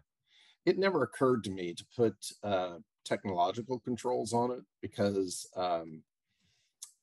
it 0.65 0.77
never 0.77 1.03
occurred 1.03 1.43
to 1.45 1.51
me 1.51 1.73
to 1.73 1.85
put 1.95 2.15
uh, 2.43 2.77
technological 3.05 3.79
controls 3.79 4.33
on 4.33 4.51
it 4.51 4.63
because 4.81 5.47
um, 5.55 6.01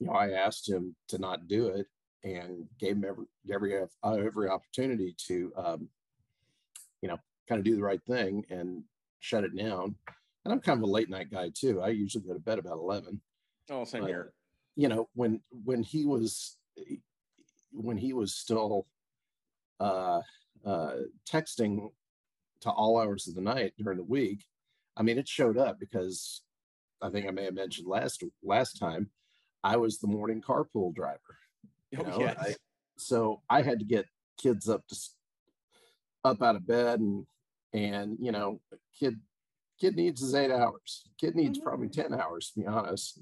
you 0.01 0.07
know 0.07 0.15
I 0.15 0.31
asked 0.31 0.69
him 0.69 0.97
to 1.09 1.19
not 1.19 1.47
do 1.47 1.69
it 1.69 1.87
and 2.25 2.67
gave 2.79 2.97
him 2.97 3.05
every 3.07 3.27
every 3.53 3.79
uh, 3.79 4.13
every 4.15 4.49
opportunity 4.49 5.15
to 5.27 5.53
um, 5.57 5.89
you 7.03 7.09
know 7.09 7.19
kind 7.49 7.59
of 7.59 7.65
do 7.65 7.77
the 7.77 7.83
right 7.83 8.03
thing 8.07 8.45
and 8.51 8.83
shut 9.21 9.45
it 9.45 9.57
down. 9.57 9.95
And 10.45 10.53
I'm 10.53 10.61
kind 10.61 10.79
of 10.79 10.89
a 10.89 10.91
late 10.91 11.11
night 11.11 11.31
guy 11.31 11.51
too. 11.55 11.83
I 11.83 11.89
usually 11.89 12.25
go 12.25 12.33
to 12.33 12.41
bed 12.41 12.59
about 12.59 12.79
eleven. 12.79 13.21
Oh, 13.71 13.85
same 13.85 14.03
But, 14.03 14.09
here. 14.09 14.33
You 14.75 14.89
know 14.89 15.09
when 15.15 15.41
when 15.65 15.83
he 15.83 16.07
was 16.07 16.57
when 17.73 17.99
he 17.99 18.13
was 18.13 18.35
still 18.35 18.87
uh, 19.79 20.21
uh, 20.65 20.93
texting 21.31 21.91
to 22.63 22.71
all 22.71 22.99
hours 22.99 23.29
of 23.29 23.35
the 23.35 23.41
night 23.41 23.75
during 23.79 23.99
the 23.99 24.05
week. 24.05 24.45
I 24.97 25.03
mean, 25.03 25.19
it 25.19 25.29
showed 25.29 25.57
up 25.57 25.79
because 25.79 26.43
I 27.01 27.11
think 27.11 27.27
I 27.27 27.31
may 27.31 27.45
have 27.45 27.55
mentioned 27.55 27.89
last 27.89 28.23
last 28.43 28.79
time 28.79 29.11
I 29.63 29.77
was 29.77 29.99
the 29.99 30.07
morning 30.07 30.41
carpool 30.41 30.95
driver. 30.95 31.39
you 31.91 31.99
Oh, 32.05 32.21
yes. 32.21 32.37
I- 32.39 32.55
so 32.97 33.43
I 33.49 33.63
had 33.63 33.79
to 33.79 33.85
get 33.85 34.07
kids 34.37 34.69
up 34.69 34.87
to 34.89 34.97
up 36.25 36.43
out 36.43 36.57
of 36.57 36.67
bed 36.67 37.01
and 37.01 37.27
and 37.73 38.19
you 38.21 38.31
know, 38.33 38.61
kid 38.99 39.19
kid 39.79 39.97
needs 39.97 40.21
his 40.21 40.35
eight 40.35 40.51
hours. 40.51 41.09
Kid 41.19 41.35
needs 41.35 41.59
Mhm. 41.59 41.63
probably 41.63 41.89
ten 41.89 42.13
hours 42.13 42.51
to 42.51 42.61
be 42.61 42.67
honest. 42.67 43.21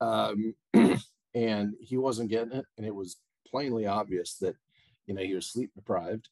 Um, 0.00 0.54
and 1.34 1.74
he 1.80 1.96
wasn't 1.96 2.30
getting 2.30 2.52
it, 2.52 2.66
and 2.76 2.86
it 2.86 2.94
was 2.94 3.16
plainly 3.46 3.86
obvious 3.86 4.36
that 4.38 4.56
you 5.06 5.14
know 5.14 5.22
he 5.22 5.34
was 5.34 5.50
sleep 5.50 5.72
deprived. 5.74 6.28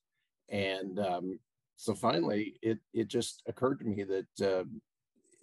And 0.48 0.98
um, 1.00 1.40
so 1.76 1.94
finally, 1.94 2.58
it 2.62 2.78
it 2.94 3.08
just 3.08 3.42
occurred 3.46 3.80
to 3.80 3.84
me 3.86 4.04
that 4.04 4.60
um, 4.60 4.80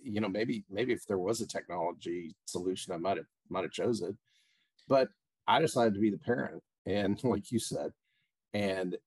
you 0.01 0.21
know 0.21 0.29
maybe 0.29 0.63
maybe 0.69 0.93
if 0.93 1.05
there 1.05 1.19
was 1.19 1.41
a 1.41 1.47
technology 1.47 2.35
solution, 2.45 2.93
I 2.93 2.97
might 2.97 3.17
have 3.17 3.27
might 3.53 3.63
have 3.63 3.71
chose 3.71 4.01
it. 4.01 4.15
But 4.87 5.09
I 5.47 5.59
decided 5.59 5.93
to 5.93 5.99
be 5.99 6.09
the 6.09 6.17
parent, 6.17 6.61
and 6.85 7.21
like 7.23 7.51
you 7.51 7.59
said, 7.59 7.91
and 8.53 8.97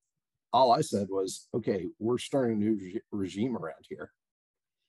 all 0.53 0.73
I 0.73 0.81
said 0.81 1.09
was, 1.11 1.49
okay, 1.55 1.87
we're 1.99 2.19
starting 2.19 2.57
a 2.57 2.59
new 2.59 2.79
regi- 2.81 3.03
regime 3.13 3.57
around 3.57 3.85
here. 3.89 4.11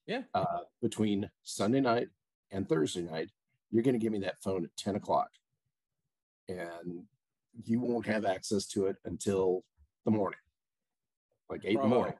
Yeah. 0.05 0.21
Uh, 0.33 0.61
between 0.81 1.29
Sunday 1.43 1.81
night 1.81 2.07
and 2.51 2.67
Thursday 2.67 3.01
night, 3.01 3.29
you're 3.69 3.83
going 3.83 3.93
to 3.93 3.99
give 3.99 4.13
me 4.13 4.19
that 4.19 4.41
phone 4.41 4.63
at 4.63 4.75
10 4.77 4.95
o'clock. 4.95 5.29
And 6.47 7.03
you 7.65 7.81
won't 7.81 8.05
have 8.05 8.25
access 8.25 8.65
to 8.67 8.85
it 8.85 8.95
until 9.03 9.63
the 10.05 10.11
morning, 10.11 10.39
like 11.49 11.65
eight 11.65 11.75
in 11.75 11.81
the 11.81 11.87
morning. 11.87 12.13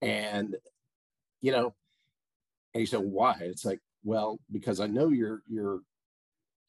And, 0.00 0.56
you 1.42 1.52
know, 1.52 1.74
and 2.72 2.80
he 2.80 2.86
said, 2.86 3.00
why? 3.00 3.36
It's 3.40 3.66
like, 3.66 3.80
well, 4.02 4.40
because 4.50 4.80
I 4.80 4.86
know 4.86 5.08
you're, 5.08 5.42
you're 5.46 5.80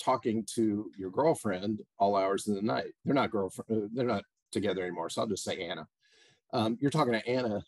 talking 0.02 0.46
to 0.56 0.92
your 0.98 1.10
girlfriend 1.12 1.80
all 2.00 2.16
hours 2.16 2.48
of 2.48 2.56
the 2.56 2.62
night. 2.62 2.94
They're 3.06 3.14
not 3.14 3.32
girlfriend, 3.32 3.84
uh, 3.84 3.88
they're 3.94 4.06
not 4.06 4.24
together 4.52 4.82
anymore. 4.84 5.10
So 5.10 5.22
I'll 5.22 5.28
just 5.28 5.44
say 5.44 5.68
Anna. 5.68 5.88
Um, 6.52 6.78
you're 6.80 6.92
talking 6.92 7.14
to 7.14 7.28
Anna, 7.28 7.64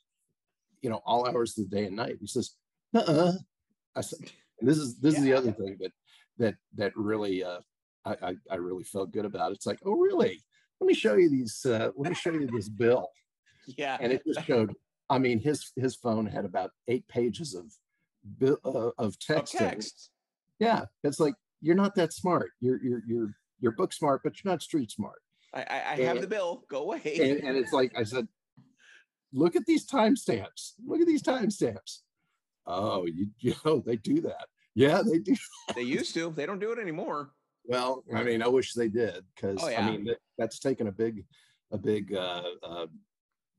you 0.81 0.89
know, 0.89 1.01
all 1.05 1.27
hours 1.27 1.57
of 1.57 1.69
the 1.69 1.75
day 1.75 1.85
and 1.85 1.95
night. 1.95 2.17
He 2.19 2.27
says, 2.27 2.51
uh 2.93 3.33
I 3.95 4.01
said, 4.01 4.19
and 4.59 4.69
this 4.69 4.77
is 4.77 4.99
this 4.99 5.17
is 5.17 5.23
the 5.23 5.33
other 5.33 5.51
thing 5.51 5.77
that 5.79 5.91
that 6.37 6.55
that 6.75 6.95
really 6.95 7.43
uh 7.43 7.59
I, 8.05 8.15
I 8.21 8.35
I 8.51 8.55
really 8.55 8.83
felt 8.83 9.11
good 9.11 9.25
about. 9.25 9.51
It's 9.51 9.65
like, 9.65 9.79
oh 9.85 9.93
really? 9.95 10.41
Let 10.79 10.87
me 10.87 10.93
show 10.93 11.15
you 11.15 11.29
these 11.29 11.65
uh 11.65 11.89
let 11.95 12.09
me 12.09 12.15
show 12.15 12.31
you 12.31 12.47
this 12.47 12.69
bill. 12.69 13.07
Yeah. 13.77 13.97
And 13.99 14.11
it 14.13 14.21
just 14.27 14.45
showed, 14.45 14.73
I 15.09 15.17
mean, 15.17 15.39
his 15.39 15.71
his 15.75 15.95
phone 15.95 16.25
had 16.27 16.45
about 16.45 16.71
eight 16.87 17.07
pages 17.07 17.55
of 17.55 17.65
bill 18.37 18.57
uh, 18.63 18.69
of 18.69 18.93
Of 18.99 19.17
texting. 19.19 19.57
text. 19.57 20.11
Yeah. 20.59 20.85
It's 21.03 21.19
like 21.19 21.33
you're 21.65 21.75
not 21.75 21.95
that 21.95 22.13
smart. 22.13 22.51
You're 22.61 22.79
you're 22.83 23.01
you're 23.07 23.29
you're 23.59 23.71
book 23.71 23.91
smart, 23.93 24.21
but 24.23 24.33
you're 24.43 24.51
not 24.51 24.61
street 24.61 24.91
smart. 24.91 25.21
I, 25.53 25.61
I, 25.61 25.75
I 25.93 25.95
have 26.01 26.15
And- 26.17 26.23
the 26.23 26.27
bill. 26.27 26.63
Go 26.69 26.83
away. 26.83 27.01
and, 27.21 27.39
and 27.47 27.57
it's 27.57 27.73
like 27.73 27.91
I 27.97 28.03
said, 28.03 28.27
look 29.33 29.55
at 29.55 29.65
these 29.65 29.87
timestamps. 29.87 30.73
Look 30.85 31.01
at 31.01 31.07
these 31.07 31.23
timestamps. 31.23 31.99
Oh, 32.67 33.05
you, 33.05 33.27
you 33.39 33.53
know 33.65 33.81
they 33.85 33.95
do 33.97 34.21
that. 34.21 34.47
Yeah, 34.75 35.01
they 35.01 35.19
do. 35.19 35.35
they 35.75 35.81
used 35.83 36.13
to. 36.15 36.31
They 36.31 36.45
don't 36.45 36.59
do 36.59 36.71
it 36.71 36.79
anymore. 36.79 37.31
Well, 37.65 38.03
I 38.13 38.23
mean, 38.23 38.43
I 38.43 38.47
wish 38.47 38.73
they 38.73 38.89
did 38.89 39.23
because 39.35 39.57
Oh, 39.63 39.67
I 39.73 39.89
mean 39.89 40.05
that, 40.05 40.17
that's 40.37 40.59
taken 40.59 40.87
a 40.87 40.91
big, 40.91 41.25
a 41.71 41.77
big, 41.79 42.13
uh, 42.13 42.43
uh, 42.61 42.85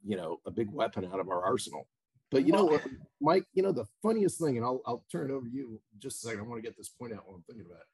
you 0.04 0.16
know, 0.16 0.38
a 0.46 0.50
big 0.52 0.70
weapon 0.70 1.04
out 1.12 1.18
of 1.18 1.28
our 1.28 1.42
arsenal. 1.42 1.88
But 2.30 2.46
you 2.46 2.52
know 2.52 2.64
what, 2.64 2.82
Mike? 3.20 3.44
You 3.54 3.62
know 3.62 3.72
the 3.72 3.86
funniest 4.02 4.38
thing, 4.40 4.56
and 4.56 4.64
I'll 4.66 4.80
I'll 4.86 5.04
turn 5.10 5.30
it 5.30 5.34
over 5.34 5.46
to 5.46 5.52
you 5.52 5.80
just 5.98 6.22
a 6.24 6.28
second. 6.28 6.40
I 6.40 6.42
want 6.44 6.58
to 6.62 6.68
get 6.68 6.76
this 6.76 6.88
point 6.88 7.12
out 7.14 7.22
while 7.26 7.36
I'm 7.36 7.42
thinking 7.48 7.64
about 7.66 7.80
it. 7.80 7.86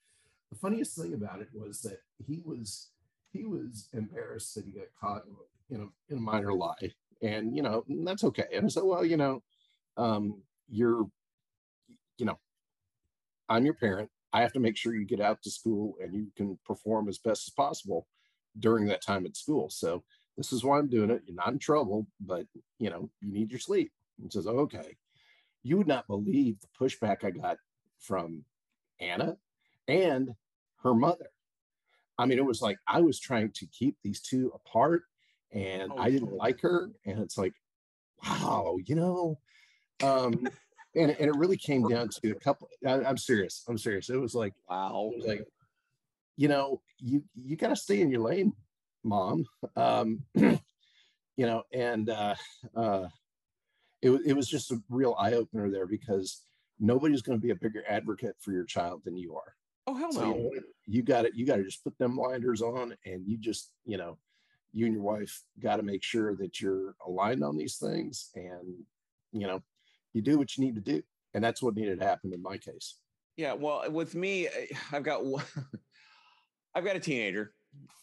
The 0.52 0.58
funniest 0.58 0.96
thing 0.96 1.14
about 1.14 1.40
it 1.40 1.48
was 1.54 1.80
that 1.80 2.02
he 2.26 2.42
was 2.44 2.90
he 3.32 3.46
was 3.46 3.88
embarrassed 3.94 4.54
that 4.54 4.66
he 4.66 4.72
got 4.72 4.88
caught 5.00 5.22
in 5.70 5.80
a 5.80 6.12
in 6.12 6.18
a 6.18 6.20
minor 6.20 6.52
lie, 6.52 6.92
and 7.22 7.56
you 7.56 7.62
know 7.62 7.84
that's 8.04 8.22
okay. 8.22 8.44
And 8.54 8.66
I 8.66 8.68
said, 8.68 8.82
well, 8.82 9.02
you 9.02 9.16
know, 9.16 9.42
um, 9.96 10.42
you're, 10.68 11.06
you 12.18 12.26
know, 12.26 12.38
I'm 13.48 13.64
your 13.64 13.72
parent. 13.72 14.10
I 14.34 14.42
have 14.42 14.52
to 14.52 14.60
make 14.60 14.76
sure 14.76 14.94
you 14.94 15.06
get 15.06 15.22
out 15.22 15.40
to 15.42 15.50
school 15.50 15.94
and 16.02 16.14
you 16.14 16.26
can 16.36 16.58
perform 16.66 17.08
as 17.08 17.16
best 17.16 17.48
as 17.48 17.54
possible 17.54 18.06
during 18.58 18.84
that 18.86 19.02
time 19.02 19.24
at 19.24 19.38
school. 19.38 19.70
So 19.70 20.04
this 20.36 20.52
is 20.52 20.62
why 20.62 20.78
I'm 20.78 20.88
doing 20.88 21.10
it. 21.10 21.22
You're 21.26 21.34
not 21.34 21.52
in 21.52 21.58
trouble, 21.58 22.06
but 22.20 22.44
you 22.78 22.90
know, 22.90 23.08
you 23.22 23.32
need 23.32 23.50
your 23.50 23.60
sleep. 23.60 23.90
And 24.20 24.30
says, 24.30 24.46
okay. 24.46 24.98
You 25.62 25.78
would 25.78 25.86
not 25.86 26.06
believe 26.08 26.56
the 26.60 26.68
pushback 26.78 27.24
I 27.24 27.30
got 27.30 27.56
from 27.98 28.44
Anna 29.00 29.36
and 29.88 30.34
her 30.82 30.94
mother. 30.94 31.30
I 32.18 32.26
mean, 32.26 32.38
it 32.38 32.44
was 32.44 32.62
like 32.62 32.78
I 32.86 33.00
was 33.00 33.18
trying 33.18 33.50
to 33.52 33.66
keep 33.66 33.96
these 34.02 34.20
two 34.20 34.52
apart 34.54 35.04
and 35.52 35.92
Oh, 35.92 35.98
I 35.98 36.10
didn't 36.10 36.32
like 36.32 36.60
her. 36.60 36.90
And 37.04 37.18
it's 37.18 37.36
like, 37.36 37.54
wow, 38.24 38.78
you 38.84 38.94
know, 38.94 39.38
um, 40.02 40.46
and, 40.94 41.10
and 41.10 41.28
it 41.28 41.36
really 41.36 41.56
came 41.56 41.86
down 41.88 42.08
to 42.08 42.30
a 42.30 42.34
couple. 42.34 42.68
I, 42.86 43.02
I'm 43.04 43.16
serious. 43.16 43.64
I'm 43.68 43.78
serious. 43.78 44.10
It 44.10 44.20
was 44.20 44.34
like, 44.34 44.54
Wow. 44.68 45.12
was 45.14 45.26
like, 45.26 45.44
you 46.36 46.48
know, 46.48 46.80
you 46.98 47.22
you 47.34 47.56
got 47.56 47.68
to 47.68 47.76
stay 47.76 48.00
in 48.00 48.10
your 48.10 48.22
lane, 48.22 48.52
mom. 49.04 49.44
Um, 49.76 50.22
you 50.34 50.58
know, 51.38 51.62
and 51.72 52.08
uh, 52.08 52.34
uh, 52.74 53.06
it 54.00 54.10
it 54.26 54.32
was 54.34 54.48
just 54.48 54.70
a 54.70 54.82
real 54.88 55.14
eye 55.18 55.34
opener 55.34 55.70
there 55.70 55.86
because 55.86 56.42
nobody's 56.80 57.22
going 57.22 57.38
to 57.38 57.42
be 57.42 57.50
a 57.50 57.56
bigger 57.56 57.84
advocate 57.88 58.36
for 58.40 58.52
your 58.52 58.64
child 58.64 59.02
than 59.04 59.16
you 59.16 59.36
are. 59.36 59.54
Oh 59.86 59.94
hell 59.94 60.12
So 60.12 60.20
you, 60.22 60.26
no. 60.26 60.34
know 60.34 60.50
you 60.86 61.02
got 61.02 61.24
it. 61.24 61.34
You 61.34 61.46
got 61.46 61.56
to 61.56 61.64
just 61.64 61.82
put 61.84 61.96
them 61.98 62.16
blinders 62.16 62.62
on, 62.62 62.94
and 63.04 63.26
you 63.26 63.36
just, 63.38 63.72
you 63.84 63.96
know, 63.96 64.18
you 64.72 64.86
and 64.86 64.94
your 64.94 65.02
wife 65.02 65.42
got 65.60 65.76
to 65.76 65.82
make 65.82 66.02
sure 66.02 66.36
that 66.36 66.60
you're 66.60 66.94
aligned 67.06 67.42
on 67.44 67.56
these 67.56 67.76
things, 67.76 68.30
and 68.34 68.84
you 69.32 69.46
know, 69.46 69.62
you 70.12 70.22
do 70.22 70.38
what 70.38 70.56
you 70.56 70.64
need 70.64 70.74
to 70.74 70.80
do, 70.80 71.02
and 71.34 71.42
that's 71.42 71.62
what 71.62 71.74
needed 71.74 72.00
to 72.00 72.06
happen 72.06 72.32
in 72.32 72.42
my 72.42 72.58
case. 72.58 72.98
Yeah, 73.36 73.54
well, 73.54 73.90
with 73.90 74.14
me, 74.14 74.48
I- 74.48 74.68
I've 74.92 75.02
got 75.02 75.24
one, 75.24 75.44
I've 76.74 76.84
got 76.84 76.96
a 76.96 77.00
teenager. 77.00 77.54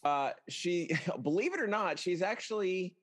Uh, 0.03 0.31
she, 0.47 0.89
believe 1.23 1.53
it 1.53 1.61
or 1.61 1.67
not, 1.67 1.99
she's 1.99 2.21
actually 2.21 2.95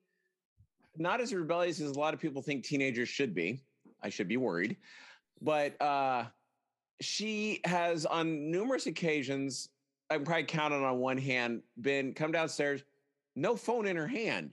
not 0.97 1.21
as 1.21 1.33
rebellious 1.33 1.80
as 1.80 1.90
a 1.92 1.99
lot 1.99 2.14
of 2.14 2.21
people 2.21 2.42
think 2.42 2.64
teenagers 2.64 3.09
should 3.09 3.35
be. 3.35 3.61
I 4.02 4.09
should 4.09 4.28
be 4.28 4.37
worried, 4.37 4.76
but 5.40 5.80
uh, 5.80 6.26
she 7.00 7.61
has 7.65 8.07
on 8.07 8.50
numerous 8.50 8.87
occasions. 8.87 9.69
I'm 10.11 10.25
probably 10.25 10.45
counting 10.45 10.85
on 10.85 10.99
one 10.99 11.19
hand. 11.19 11.62
Been 11.81 12.15
come 12.15 12.33
downstairs, 12.33 12.85
no 13.35 13.57
phone 13.57 13.87
in 13.87 13.97
her 13.97 14.07
hand, 14.07 14.50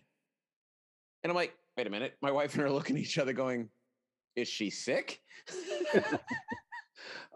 and 1.24 1.32
I'm 1.32 1.36
like, 1.36 1.54
wait 1.78 1.88
a 1.88 1.90
minute. 1.90 2.18
My 2.22 2.32
wife 2.32 2.54
and 2.54 2.62
her 2.62 2.68
are 2.68 2.72
looking 2.72 2.96
at 2.96 3.02
each 3.02 3.18
other, 3.18 3.34
going, 3.34 3.70
"Is 4.36 4.48
she 4.48 4.70
sick?" 4.70 5.22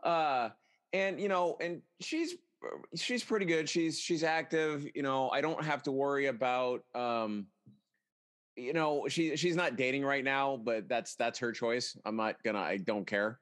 uh 0.03 0.49
and 0.93 1.19
you 1.19 1.27
know 1.27 1.57
and 1.59 1.81
she's 1.99 2.35
she's 2.95 3.23
pretty 3.23 3.45
good 3.45 3.69
she's 3.69 3.99
she's 3.99 4.23
active 4.23 4.87
you 4.95 5.03
know 5.03 5.29
i 5.29 5.41
don't 5.41 5.63
have 5.63 5.83
to 5.83 5.91
worry 5.91 6.27
about 6.27 6.83
um 6.95 7.45
you 8.55 8.73
know 8.73 9.05
she 9.07 9.35
she's 9.35 9.55
not 9.55 9.75
dating 9.75 10.03
right 10.03 10.23
now 10.23 10.57
but 10.57 10.87
that's 10.87 11.15
that's 11.15 11.37
her 11.37 11.51
choice 11.51 11.95
i'm 12.05 12.15
not 12.15 12.41
gonna 12.43 12.59
i 12.59 12.77
don't 12.77 13.05
care 13.05 13.39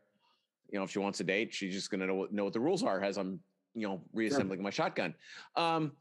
you 0.70 0.78
know 0.80 0.84
if 0.84 0.92
she 0.92 1.00
wants 1.00 1.18
to 1.18 1.24
date 1.24 1.54
she's 1.54 1.74
just 1.74 1.90
gonna 1.90 2.08
know, 2.08 2.16
what- 2.16 2.34
know 2.34 2.44
what 2.44 2.54
the 2.54 2.60
rules 2.60 2.84
are 2.84 3.04
as 3.04 3.18
i'm 3.18 3.40
you 3.74 3.88
know 3.88 4.02
reassembling 4.14 4.62
my 4.62 4.70
shotgun 4.70 5.14
um 5.56 5.92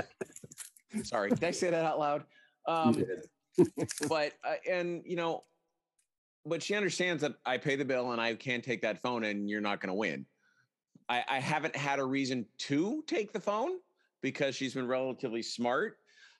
sorry 1.02 1.30
did 1.30 1.44
i 1.44 1.50
say 1.50 1.70
that 1.70 1.84
out 1.84 1.98
loud 1.98 2.24
um 2.66 3.04
but 4.08 4.32
uh, 4.44 4.54
and 4.70 5.02
you 5.04 5.16
know 5.16 5.44
but 6.46 6.62
she 6.62 6.74
understands 6.74 7.22
that 7.22 7.34
I 7.46 7.56
pay 7.56 7.76
the 7.76 7.84
bill 7.84 8.12
and 8.12 8.20
I 8.20 8.34
can't 8.34 8.62
take 8.62 8.82
that 8.82 9.00
phone 9.00 9.24
and 9.24 9.48
you're 9.48 9.60
not 9.60 9.80
going 9.80 9.88
to 9.88 9.94
win. 9.94 10.26
I, 11.08 11.24
I 11.28 11.40
haven't 11.40 11.74
had 11.74 11.98
a 11.98 12.04
reason 12.04 12.46
to 12.58 13.02
take 13.06 13.32
the 13.32 13.40
phone 13.40 13.78
because 14.20 14.54
she's 14.54 14.74
been 14.74 14.86
relatively 14.86 15.42
smart. 15.42 15.98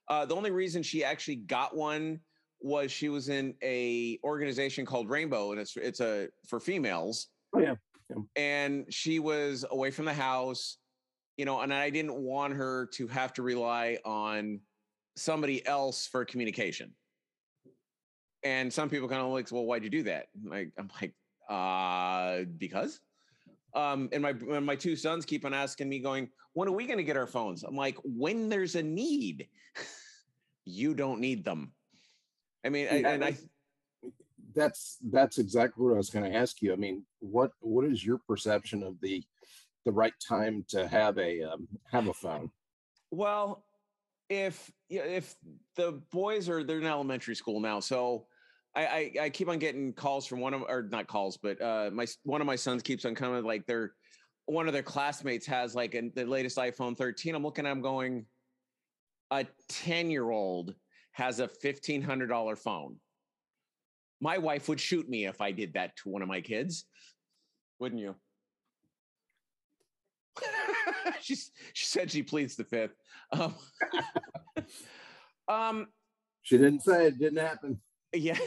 Uh, 0.09 0.27
the 0.27 0.35
only 0.35 0.51
reason 0.51 0.83
she 0.83 1.05
actually 1.05 1.37
got 1.37 1.75
one 1.75 2.21
was 2.61 2.91
she 2.93 3.09
was 3.09 3.29
in 3.29 3.55
a 3.63 4.19
organization 4.25 4.85
called 4.85 5.09
Rainbow, 5.09 5.53
and 5.53 5.61
it's 5.61 5.77
it's 5.77 6.01
a 6.01 6.29
for 6.47 6.61
females. 6.61 7.29
Oh 7.54 7.61
yeah. 7.61 7.75
yeah. 8.11 8.16
And 8.37 8.92
she 8.92 9.18
was 9.18 9.64
away 9.70 9.90
from 9.90 10.04
the 10.04 10.14
house, 10.14 10.78
you 11.37 11.44
know, 11.44 11.61
and 11.61 11.73
I 11.73 11.90
didn't 11.90 12.14
want 12.14 12.54
her 12.54 12.87
to 12.94 13.06
have 13.08 13.32
to 13.34 13.42
rely 13.42 13.99
on 14.04 14.61
somebody 15.16 15.64
else 15.66 16.06
for 16.06 16.25
communication. 16.25 16.92
And 18.42 18.73
some 18.73 18.90
people 18.90 19.08
kind 19.08 19.23
of 19.23 19.28
like, 19.28 19.50
well, 19.50 19.64
why'd 19.64 19.84
you 19.84 19.90
do 19.90 20.02
that? 20.04 20.26
Like, 20.44 20.70
I'm 20.78 20.90
like, 21.00 21.14
uh, 21.49 22.44
because. 22.58 23.00
Um, 23.75 24.08
and 24.12 24.23
my 24.23 24.30
and 24.30 24.64
my 24.64 24.76
two 24.76 24.94
sons 24.94 25.25
keep 25.25 25.44
on 25.44 25.52
asking 25.52 25.88
me, 25.88 25.99
going, 25.99 26.28
when 26.52 26.68
are 26.68 26.73
we 26.73 26.87
going 26.87 26.99
to 26.99 27.04
get 27.04 27.16
our 27.16 27.26
phones? 27.26 27.64
I'm 27.64 27.75
like, 27.75 27.96
when 28.04 28.49
there's 28.49 28.76
a 28.76 28.82
need, 28.82 29.49
you 30.64 30.94
don't 30.94 31.20
need 31.20 31.44
them. 31.44 31.73
I 32.64 32.68
mean, 32.68 32.87
I, 32.88 32.96
and 32.99 33.25
I. 33.25 33.37
That's 34.54 34.99
that's 35.11 35.38
exactly 35.38 35.84
what 35.84 35.94
I 35.94 35.96
was 35.96 36.11
going 36.11 36.30
to 36.30 36.37
ask 36.37 36.62
you. 36.62 36.73
I 36.73 36.76
mean, 36.76 37.04
what 37.20 37.52
what 37.61 37.84
is 37.84 38.04
your 38.04 38.18
perception 38.18 38.82
of 38.82 39.00
the 39.00 39.23
the 39.84 39.92
right 39.92 40.14
time 40.26 40.64
to 40.68 40.87
have 40.88 41.18
a 41.18 41.42
um, 41.42 41.68
have 41.90 42.08
a 42.08 42.14
phone? 42.14 42.50
Well, 43.11 43.64
if 44.28 44.70
if 44.88 45.34
the 45.76 46.00
boys 46.12 46.49
are 46.49 46.62
they're 46.64 46.78
in 46.78 46.87
elementary 46.87 47.34
school 47.34 47.61
now, 47.61 47.80
so 47.80 48.26
I, 48.76 48.87
I, 48.87 49.12
I 49.23 49.30
keep 49.30 49.49
on 49.49 49.58
getting 49.58 49.92
calls 49.92 50.26
from 50.26 50.40
one 50.40 50.54
of 50.54 50.62
or 50.62 50.88
not 50.90 51.06
calls, 51.06 51.37
but 51.37 51.61
uh, 51.61 51.90
my 51.92 52.06
one 52.25 52.40
of 52.40 52.46
my 52.46 52.56
sons 52.56 52.82
keeps 52.82 53.04
on 53.04 53.14
coming 53.14 53.44
like 53.44 53.66
they're 53.66 53.92
one 54.46 54.66
of 54.66 54.73
their 54.73 54.82
classmates 54.82 55.46
has 55.46 55.75
like 55.75 55.94
a, 55.94 56.11
the 56.14 56.25
latest 56.25 56.58
iPhone 56.58 56.96
13. 56.96 57.34
I'm 57.34 57.42
looking 57.42 57.64
them 57.64 57.80
going, 57.80 58.26
a 59.30 59.46
10 59.68 60.11
year 60.11 60.30
old 60.30 60.75
has 61.12 61.40
a 61.40 61.49
$1,500 61.49 62.58
phone. 62.58 62.96
My 64.25 64.38
wife 64.38 64.71
would 64.71 64.81
shoot 64.81 65.07
me 65.07 65.26
if 65.26 65.43
I 65.43 65.52
did 65.52 65.75
that 65.75 65.95
to 65.97 66.09
one 66.09 66.23
of 66.23 66.28
my 66.28 66.40
kids. 66.40 66.87
Wouldn't 67.78 68.00
you? 68.00 68.14
she, 71.21 71.35
she 71.75 71.87
said 71.87 72.11
she 72.11 72.23
pleads 72.23 72.57
the 72.57 72.64
fifth. 72.64 72.95
Um, 73.33 73.54
um, 75.49 75.88
she 76.40 76.57
didn't 76.57 76.81
say 76.81 77.09
it 77.09 77.19
didn't 77.19 77.38
happen. 77.38 77.78
Yeah. 78.14 78.38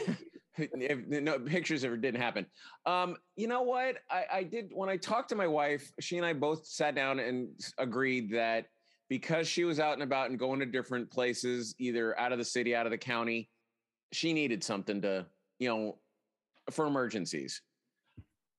no 0.66 1.38
pictures 1.38 1.84
of 1.84 1.92
it 1.92 2.00
didn't 2.00 2.20
happen. 2.20 2.46
Um, 2.84 3.16
you 3.36 3.46
know 3.46 3.62
what? 3.62 3.98
I, 4.10 4.24
I 4.32 4.42
did 4.42 4.70
when 4.72 4.88
I 4.88 4.96
talked 4.96 5.28
to 5.28 5.36
my 5.36 5.46
wife, 5.46 5.92
she 6.00 6.16
and 6.16 6.26
I 6.26 6.32
both 6.32 6.66
sat 6.66 6.96
down 6.96 7.20
and 7.20 7.50
agreed 7.78 8.32
that 8.32 8.66
because 9.08 9.46
she 9.46 9.62
was 9.62 9.78
out 9.78 9.92
and 9.92 10.02
about 10.02 10.30
and 10.30 10.40
going 10.40 10.58
to 10.58 10.66
different 10.66 11.08
places, 11.08 11.76
either 11.78 12.18
out 12.18 12.32
of 12.32 12.38
the 12.38 12.44
city, 12.44 12.74
out 12.74 12.86
of 12.86 12.90
the 12.90 12.98
county, 12.98 13.48
she 14.12 14.32
needed 14.32 14.64
something 14.64 15.00
to, 15.02 15.24
you 15.58 15.68
know, 15.68 15.98
for 16.70 16.86
emergencies. 16.86 17.62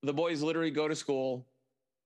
The 0.04 0.14
boys 0.14 0.42
literally 0.42 0.72
go 0.72 0.88
to 0.88 0.96
school 0.96 1.48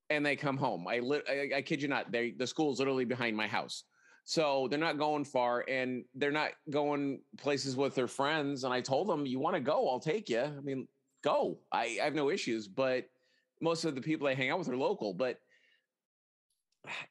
and 0.09 0.25
they 0.25 0.35
come 0.35 0.57
home. 0.57 0.88
I, 0.88 1.00
li- 1.00 1.21
I, 1.29 1.57
I 1.57 1.62
kid 1.62 1.81
you 1.81 1.88
not, 1.88 2.12
they 2.12 2.31
the 2.31 2.47
school's 2.47 2.79
literally 2.79 3.05
behind 3.05 3.38
my 3.38 3.47
house. 3.47 3.84
So 4.25 4.67
they're 4.69 4.79
not 4.79 4.97
going 4.97 5.25
far 5.25 5.65
and 5.67 6.06
they're 6.15 6.32
not 6.32 6.51
going 6.69 7.19
places 7.38 7.75
with 7.75 7.93
their 7.93 8.08
friends. 8.08 8.63
And 8.63 8.73
I 8.73 8.79
told 8.82 9.10
them, 9.10 9.25
you 9.25 9.39
want 9.39 9.56
to 9.56 9.62
go, 9.62 9.89
I'll 9.89 9.99
take 9.99 10.29
you. 10.29 10.39
I 10.39 10.62
mean, 10.62 10.88
go. 11.23 11.60
I, 11.71 11.97
I 12.01 12.06
have 12.06 12.15
no 12.15 12.29
issues, 12.29 12.67
but 12.67 13.06
most 13.62 13.84
of 13.86 13.95
the 13.95 14.01
people 14.01 14.27
I 14.27 14.34
hang 14.34 14.49
out 14.49 14.60
with 14.60 14.69
are 14.69 14.77
local. 14.77 15.13
But 15.13 15.39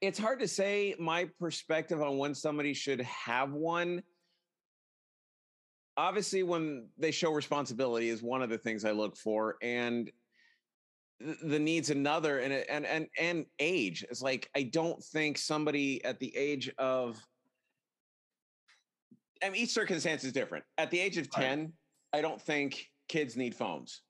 it's 0.00 0.18
hard 0.18 0.40
to 0.40 0.48
say 0.48 0.94
my 0.98 1.28
perspective 1.38 2.02
on 2.02 2.18
when 2.18 2.34
somebody 2.34 2.74
should 2.74 3.00
have 3.02 3.52
one. 3.52 4.02
Obviously, 5.96 6.42
when 6.42 6.88
they 6.98 7.10
show 7.10 7.32
responsibility 7.32 8.08
is 8.08 8.22
one 8.22 8.42
of 8.42 8.50
the 8.50 8.58
things 8.58 8.84
I 8.84 8.92
look 8.92 9.16
for. 9.16 9.56
And 9.62 10.10
the 11.44 11.58
needs 11.58 11.90
another 11.90 12.40
and 12.40 12.52
and 12.52 12.84
and 12.84 13.06
and 13.16 13.46
age 13.60 14.04
it's 14.10 14.22
like 14.22 14.50
i 14.56 14.62
don't 14.64 15.00
think 15.04 15.38
somebody 15.38 16.04
at 16.04 16.18
the 16.18 16.36
age 16.36 16.68
of 16.78 17.24
I 19.42 19.50
mean, 19.50 19.62
each 19.62 19.70
circumstance 19.70 20.24
is 20.24 20.32
different. 20.32 20.64
At 20.78 20.90
the 20.90 21.00
age 21.00 21.18
of 21.18 21.30
10, 21.30 21.60
right. 21.60 21.68
I 22.12 22.20
don't 22.20 22.40
think 22.40 22.88
kids 23.08 23.36
need 23.36 23.54
phones. 23.54 24.02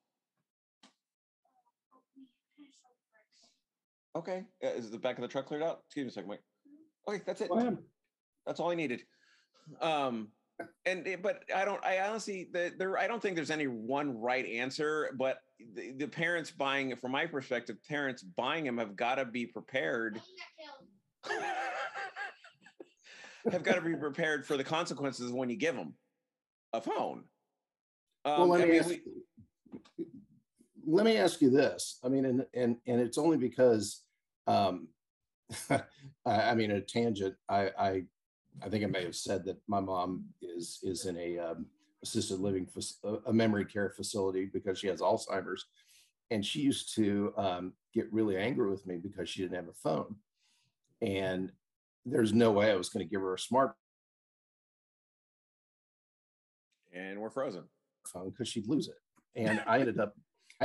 Okay. 4.14 4.44
Uh, 4.62 4.68
is 4.68 4.90
the 4.90 4.98
back 4.98 5.16
of 5.16 5.22
the 5.22 5.28
truck 5.28 5.46
cleared 5.46 5.62
out? 5.62 5.80
Excuse 5.86 6.04
me 6.04 6.08
a 6.08 6.12
second, 6.12 6.28
Mike. 6.28 6.42
Okay, 7.08 7.22
that's 7.26 7.40
it. 7.40 7.50
That's 8.46 8.60
all 8.60 8.70
I 8.70 8.74
needed. 8.74 9.02
Um, 9.80 10.28
and 10.86 11.06
eh, 11.06 11.16
but 11.22 11.44
I 11.54 11.64
don't. 11.64 11.82
I 11.84 12.00
honestly, 12.00 12.48
the, 12.52 12.72
there. 12.76 12.98
I 12.98 13.06
don't 13.06 13.22
think 13.22 13.36
there's 13.36 13.50
any 13.50 13.66
one 13.66 14.18
right 14.18 14.46
answer. 14.46 15.10
But 15.16 15.38
the, 15.74 15.92
the 15.92 16.08
parents 16.08 16.50
buying, 16.50 16.94
from 16.96 17.12
my 17.12 17.26
perspective, 17.26 17.76
parents 17.88 18.22
buying 18.22 18.64
them 18.64 18.78
have 18.78 18.96
got 18.96 19.16
to 19.16 19.24
be 19.24 19.46
prepared. 19.46 20.20
have 23.50 23.62
got 23.62 23.74
to 23.76 23.80
be 23.80 23.94
prepared 23.96 24.46
for 24.46 24.56
the 24.56 24.64
consequences 24.64 25.30
when 25.32 25.50
you 25.50 25.56
give 25.56 25.74
them 25.74 25.94
a 26.72 26.80
phone. 26.80 27.24
Um, 28.24 28.38
well, 28.38 28.48
let 28.48 28.60
me, 28.60 28.72
mean, 28.72 28.80
ask, 28.80 28.88
we, 28.88 29.00
let 30.86 31.04
me 31.04 31.16
ask 31.16 31.40
you 31.40 31.50
this. 31.50 31.98
I 32.04 32.08
mean, 32.08 32.24
and 32.24 32.46
and 32.54 32.76
and 32.86 33.00
it's 33.00 33.18
only 33.18 33.36
because, 33.36 34.02
um, 34.46 34.88
I 36.26 36.54
mean, 36.54 36.70
a 36.72 36.80
tangent. 36.80 37.34
I 37.48 37.70
I 37.78 38.02
I 38.64 38.68
think 38.68 38.84
I 38.84 38.86
may 38.86 39.04
have 39.04 39.16
said 39.16 39.44
that 39.44 39.58
my 39.66 39.80
mom 39.80 40.24
is 40.40 40.80
is 40.82 41.06
in 41.06 41.16
a 41.16 41.38
um, 41.38 41.66
assisted 42.02 42.40
living 42.40 42.66
a 43.26 43.32
memory 43.32 43.64
care 43.64 43.90
facility 43.90 44.46
because 44.52 44.78
she 44.78 44.86
has 44.88 45.00
Alzheimer's, 45.00 45.66
and 46.30 46.44
she 46.44 46.60
used 46.60 46.94
to 46.96 47.32
um, 47.36 47.72
get 47.92 48.12
really 48.12 48.36
angry 48.36 48.70
with 48.70 48.86
me 48.86 48.96
because 48.96 49.28
she 49.28 49.42
didn't 49.42 49.56
have 49.56 49.68
a 49.68 49.72
phone, 49.72 50.16
and 51.00 51.52
there's 52.06 52.32
no 52.32 52.50
way 52.50 52.70
I 52.70 52.76
was 52.76 52.88
going 52.88 53.04
to 53.04 53.10
give 53.10 53.20
her 53.20 53.34
a 53.34 53.38
smart. 53.38 53.74
And 56.94 57.20
we're 57.20 57.30
frozen. 57.30 57.64
Phone 58.06 58.30
because 58.30 58.48
she'd 58.48 58.68
lose 58.68 58.88
it, 58.88 58.98
and 59.36 59.62
I 59.66 59.78
ended 59.78 60.00
up 60.00 60.14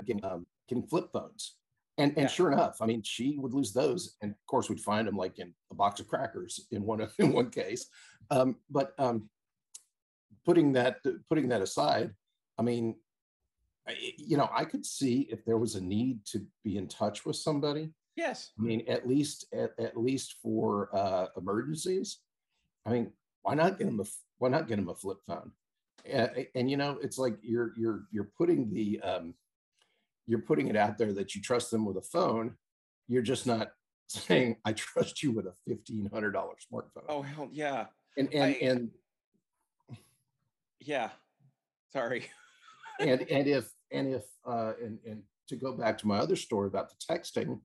getting 0.05 0.23
um, 0.25 0.45
getting 0.67 0.87
flip 0.87 1.09
phones 1.11 1.56
and 1.97 2.11
and 2.11 2.23
yeah. 2.23 2.27
sure 2.27 2.51
enough, 2.51 2.77
I 2.81 2.85
mean, 2.85 3.01
she 3.01 3.37
would 3.39 3.53
lose 3.53 3.73
those, 3.73 4.15
and 4.21 4.31
of 4.31 4.45
course, 4.45 4.69
we'd 4.69 4.79
find 4.79 5.07
them 5.07 5.17
like 5.17 5.39
in 5.39 5.53
a 5.71 5.75
box 5.75 5.99
of 5.99 6.07
crackers 6.07 6.67
in 6.71 6.83
one 6.83 7.07
in 7.19 7.33
one 7.33 7.49
case. 7.49 7.87
Um, 8.29 8.57
but 8.69 8.93
um, 8.97 9.29
putting 10.45 10.73
that 10.73 10.99
putting 11.29 11.49
that 11.49 11.61
aside, 11.61 12.11
I 12.57 12.61
mean, 12.61 12.95
I, 13.87 13.95
you 14.17 14.37
know, 14.37 14.49
I 14.53 14.65
could 14.65 14.85
see 14.85 15.27
if 15.31 15.43
there 15.45 15.57
was 15.57 15.75
a 15.75 15.83
need 15.83 16.25
to 16.27 16.45
be 16.63 16.77
in 16.77 16.87
touch 16.87 17.25
with 17.25 17.35
somebody. 17.35 17.91
Yes. 18.15 18.51
I 18.59 18.63
mean, 18.63 18.83
at 18.87 19.07
least 19.07 19.45
at, 19.53 19.71
at 19.79 19.97
least 19.97 20.35
for 20.41 20.89
uh, 20.93 21.27
emergencies. 21.37 22.19
I 22.85 22.91
mean, 22.91 23.11
why 23.43 23.53
not 23.53 23.77
get 23.77 23.85
them 23.85 23.99
a 23.99 24.05
why 24.39 24.49
not 24.49 24.67
get 24.67 24.77
them 24.77 24.89
a 24.89 24.95
flip 24.95 25.17
phone? 25.27 25.51
And, 26.05 26.47
and 26.55 26.71
you 26.71 26.77
know, 26.77 26.97
it's 27.01 27.17
like 27.17 27.37
you're 27.41 27.73
you're 27.77 28.03
you're 28.11 28.29
putting 28.37 28.73
the 28.73 28.99
um, 29.01 29.33
you're 30.27 30.39
putting 30.39 30.67
it 30.67 30.75
out 30.75 30.97
there 30.97 31.13
that 31.13 31.33
you 31.33 31.41
trust 31.41 31.71
them 31.71 31.85
with 31.85 31.97
a 31.97 32.01
phone. 32.01 32.55
You're 33.07 33.23
just 33.23 33.47
not 33.47 33.71
saying, 34.07 34.57
I 34.65 34.73
trust 34.73 35.23
you 35.23 35.31
with 35.31 35.47
a 35.47 35.53
$1,500 35.69 36.11
smartphone. 36.31 37.05
Oh, 37.09 37.21
hell 37.21 37.49
yeah. 37.51 37.85
And, 38.17 38.31
and, 38.33 38.43
I, 38.43 38.47
and 38.61 38.91
yeah, 40.79 41.09
sorry. 41.91 42.25
and, 42.99 43.21
and 43.29 43.47
if, 43.47 43.71
and 43.91 44.13
if, 44.13 44.23
uh, 44.45 44.73
and, 44.83 44.99
and 45.05 45.23
to 45.47 45.55
go 45.55 45.71
back 45.71 45.97
to 45.99 46.07
my 46.07 46.17
other 46.17 46.35
story 46.35 46.67
about 46.67 46.89
the 46.89 46.95
texting, 47.13 47.59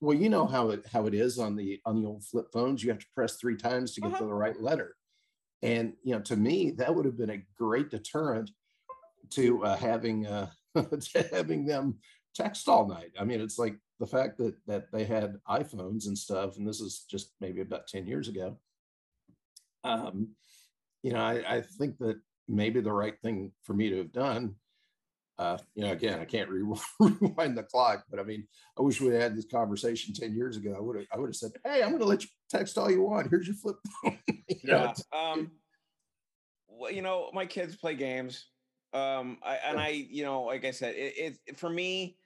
well, 0.00 0.16
you 0.16 0.28
know 0.28 0.46
how 0.46 0.70
it, 0.70 0.84
how 0.92 1.06
it 1.06 1.14
is 1.14 1.38
on 1.38 1.54
the, 1.54 1.80
on 1.86 2.00
the 2.00 2.08
old 2.08 2.24
flip 2.24 2.46
phones, 2.52 2.82
you 2.82 2.90
have 2.90 2.98
to 2.98 3.06
press 3.14 3.36
three 3.36 3.56
times 3.56 3.94
to 3.94 4.00
get 4.00 4.08
uh-huh. 4.08 4.18
to 4.18 4.24
the 4.24 4.34
right 4.34 4.60
letter. 4.60 4.96
And, 5.62 5.94
you 6.02 6.14
know, 6.14 6.20
to 6.22 6.36
me, 6.36 6.72
that 6.72 6.94
would 6.94 7.04
have 7.04 7.16
been 7.16 7.30
a 7.30 7.42
great 7.56 7.90
deterrent 7.90 8.50
to 9.30 9.64
uh, 9.64 9.76
having, 9.76 10.26
uh, 10.26 10.50
to 11.00 11.28
having 11.32 11.64
them 11.64 11.98
text 12.34 12.68
all 12.68 12.86
night. 12.86 13.12
I 13.18 13.24
mean, 13.24 13.40
it's 13.40 13.58
like 13.58 13.76
the 14.00 14.06
fact 14.06 14.38
that 14.38 14.54
that 14.66 14.90
they 14.92 15.04
had 15.04 15.38
iPhones 15.48 16.06
and 16.06 16.16
stuff, 16.16 16.56
and 16.56 16.66
this 16.66 16.80
is 16.80 17.04
just 17.08 17.32
maybe 17.40 17.60
about 17.60 17.86
10 17.86 18.06
years 18.06 18.28
ago. 18.28 18.58
Um, 19.84 20.30
you 21.02 21.12
know, 21.12 21.20
I, 21.20 21.56
I 21.56 21.60
think 21.60 21.98
that 21.98 22.18
maybe 22.48 22.80
the 22.80 22.92
right 22.92 23.18
thing 23.22 23.52
for 23.62 23.74
me 23.74 23.90
to 23.90 23.98
have 23.98 24.12
done. 24.12 24.56
Uh, 25.36 25.58
you 25.74 25.82
know, 25.82 25.90
again, 25.90 26.20
I 26.20 26.24
can't 26.24 26.48
re- 26.48 26.62
rewind 27.00 27.58
the 27.58 27.64
clock, 27.64 28.04
but 28.08 28.20
I 28.20 28.22
mean, 28.22 28.46
I 28.78 28.82
wish 28.82 29.00
we 29.00 29.12
had 29.14 29.36
this 29.36 29.46
conversation 29.46 30.14
10 30.14 30.32
years 30.32 30.56
ago. 30.56 30.74
I 30.76 30.80
would 30.80 30.96
have 30.96 31.06
I 31.12 31.18
would 31.18 31.28
have 31.28 31.36
said, 31.36 31.52
Hey, 31.64 31.82
I'm 31.82 31.92
gonna 31.92 32.04
let 32.04 32.22
you 32.22 32.28
text 32.48 32.78
all 32.78 32.90
you 32.90 33.02
want. 33.02 33.28
Here's 33.30 33.46
your 33.46 33.56
flip 33.56 33.76
phone. 34.02 34.18
you 34.28 34.56
yeah. 34.64 34.92
Know, 35.12 35.18
um 35.18 35.50
well, 36.68 36.90
you 36.90 37.02
know, 37.02 37.30
my 37.32 37.46
kids 37.46 37.76
play 37.76 37.94
games 37.94 38.46
Um, 38.94 39.38
I, 39.42 39.56
and 39.66 39.78
I, 39.78 39.88
you 39.88 40.22
know, 40.22 40.42
like 40.42 40.64
I 40.64 40.70
said, 40.70 40.94
it, 40.94 41.36
it 41.46 41.58
for 41.58 41.68
me, 41.68 42.16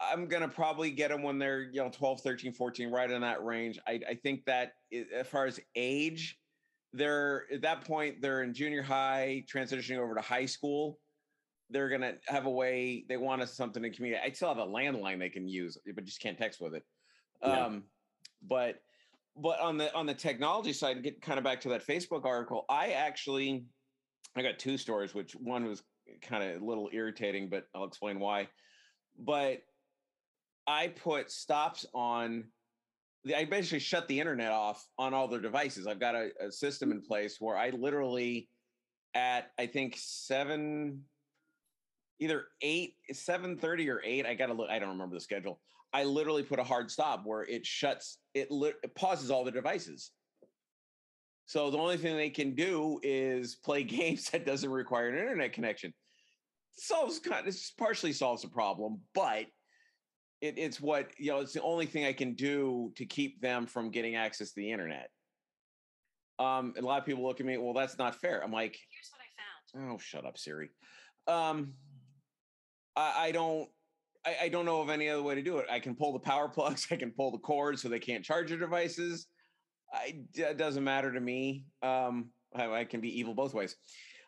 I'm 0.00 0.26
gonna 0.26 0.48
probably 0.48 0.90
get 0.90 1.10
them 1.10 1.22
when 1.22 1.38
they're 1.38 1.62
you 1.62 1.82
know 1.82 1.90
12, 1.90 2.20
13, 2.20 2.52
14, 2.52 2.90
right 2.90 3.10
in 3.10 3.20
that 3.22 3.44
range. 3.44 3.80
I, 3.88 4.00
I 4.08 4.14
think 4.14 4.44
that 4.44 4.74
as 5.14 5.26
far 5.26 5.46
as 5.46 5.58
age, 5.74 6.38
they're 6.92 7.46
at 7.52 7.62
that 7.62 7.84
point 7.84 8.22
they're 8.22 8.42
in 8.42 8.54
junior 8.54 8.82
high, 8.82 9.44
transitioning 9.52 9.98
over 9.98 10.14
to 10.14 10.20
high 10.20 10.46
school. 10.46 11.00
They're 11.70 11.88
gonna 11.88 12.14
have 12.28 12.46
a 12.46 12.50
way 12.50 13.04
they 13.08 13.16
want 13.16 13.42
us 13.42 13.56
something 13.56 13.82
to 13.82 13.90
community. 13.90 14.22
I 14.24 14.30
still 14.30 14.48
have 14.48 14.58
a 14.58 14.66
landline 14.66 15.18
they 15.18 15.28
can 15.28 15.48
use, 15.48 15.76
but 15.94 16.04
just 16.04 16.20
can't 16.20 16.38
text 16.38 16.60
with 16.60 16.74
it. 16.74 16.84
Yeah. 17.42 17.66
Um, 17.66 17.84
but 18.46 18.82
but 19.36 19.58
on 19.58 19.76
the 19.76 19.92
on 19.94 20.06
the 20.06 20.14
technology 20.14 20.72
side, 20.72 21.02
get 21.02 21.20
kind 21.20 21.38
of 21.38 21.44
back 21.44 21.60
to 21.62 21.68
that 21.70 21.84
Facebook 21.84 22.24
article. 22.24 22.64
I 22.68 22.92
actually 22.92 23.64
I 24.36 24.42
got 24.42 24.58
two 24.58 24.78
stories, 24.78 25.14
which 25.14 25.32
one 25.32 25.64
was 25.64 25.82
kind 26.22 26.42
of 26.42 26.62
a 26.62 26.64
little 26.64 26.88
irritating, 26.92 27.48
but 27.48 27.64
I'll 27.74 27.84
explain 27.84 28.18
why. 28.20 28.48
But 29.18 29.58
I 30.66 30.88
put 30.88 31.30
stops 31.30 31.86
on 31.94 32.44
I 33.34 33.44
basically 33.44 33.80
shut 33.80 34.06
the 34.06 34.20
internet 34.20 34.52
off 34.52 34.86
on 34.98 35.12
all 35.12 35.26
their 35.26 35.40
devices. 35.40 35.86
I've 35.86 35.98
got 35.98 36.14
a, 36.14 36.30
a 36.40 36.52
system 36.52 36.92
in 36.92 37.02
place 37.02 37.40
where 37.40 37.56
I 37.56 37.70
literally 37.70 38.48
at 39.14 39.50
I 39.58 39.66
think 39.66 39.96
seven 39.98 41.02
either 42.20 42.44
eight, 42.62 42.94
seven 43.12 43.56
thirty 43.56 43.90
or 43.90 44.00
eight. 44.04 44.26
I 44.26 44.34
gotta 44.34 44.54
look, 44.54 44.70
I 44.70 44.78
don't 44.78 44.90
remember 44.90 45.16
the 45.16 45.20
schedule. 45.20 45.60
I 45.92 46.04
literally 46.04 46.42
put 46.42 46.58
a 46.58 46.64
hard 46.64 46.90
stop 46.90 47.22
where 47.24 47.42
it 47.42 47.64
shuts, 47.64 48.18
it, 48.34 48.50
li- 48.50 48.74
it 48.82 48.94
pauses 48.94 49.30
all 49.30 49.44
the 49.44 49.50
devices. 49.50 50.10
So 51.46 51.70
the 51.70 51.78
only 51.78 51.96
thing 51.96 52.16
they 52.16 52.30
can 52.30 52.54
do 52.54 52.98
is 53.02 53.54
play 53.56 53.82
games 53.84 54.30
that 54.30 54.44
doesn't 54.44 54.70
require 54.70 55.08
an 55.08 55.18
internet 55.18 55.52
connection. 55.52 55.94
Solves 56.72 57.18
kind 57.18 57.46
of 57.46 57.56
partially 57.78 58.12
solves 58.12 58.42
the 58.42 58.48
problem, 58.48 59.00
but 59.14 59.46
it, 60.42 60.58
it's 60.58 60.78
what 60.80 61.08
you 61.16 61.30
know. 61.30 61.38
It's 61.40 61.54
the 61.54 61.62
only 61.62 61.86
thing 61.86 62.04
I 62.04 62.12
can 62.12 62.34
do 62.34 62.92
to 62.96 63.06
keep 63.06 63.40
them 63.40 63.66
from 63.66 63.90
getting 63.90 64.16
access 64.16 64.48
to 64.50 64.60
the 64.60 64.70
internet. 64.70 65.08
Um, 66.38 66.74
a 66.76 66.82
lot 66.82 67.00
of 67.00 67.06
people 67.06 67.24
look 67.24 67.40
at 67.40 67.46
me, 67.46 67.56
well, 67.56 67.72
that's 67.72 67.96
not 67.96 68.14
fair. 68.20 68.44
I'm 68.44 68.52
like, 68.52 68.78
Here's 68.90 69.10
what 69.10 69.22
I 69.22 69.80
found. 69.80 69.94
oh, 69.94 69.98
shut 69.98 70.26
up, 70.26 70.36
Siri. 70.36 70.68
Um, 71.26 71.72
I, 72.94 73.28
I 73.28 73.32
don't. 73.32 73.68
I, 74.26 74.36
I 74.42 74.48
don't 74.50 74.66
know 74.66 74.82
of 74.82 74.90
any 74.90 75.08
other 75.08 75.22
way 75.22 75.36
to 75.36 75.42
do 75.42 75.58
it. 75.58 75.66
I 75.70 75.80
can 75.80 75.94
pull 75.94 76.12
the 76.12 76.18
power 76.18 76.48
plugs. 76.48 76.86
I 76.90 76.96
can 76.96 77.12
pull 77.12 77.30
the 77.30 77.38
cords 77.38 77.80
so 77.80 77.88
they 77.88 78.00
can't 78.00 78.24
charge 78.24 78.50
their 78.50 78.58
devices. 78.58 79.28
I, 79.96 80.18
it 80.34 80.58
doesn't 80.58 80.84
matter 80.84 81.12
to 81.12 81.20
me. 81.20 81.64
Um, 81.82 82.30
I, 82.54 82.70
I 82.70 82.84
can 82.84 83.00
be 83.00 83.18
evil 83.18 83.34
both 83.34 83.54
ways. 83.54 83.76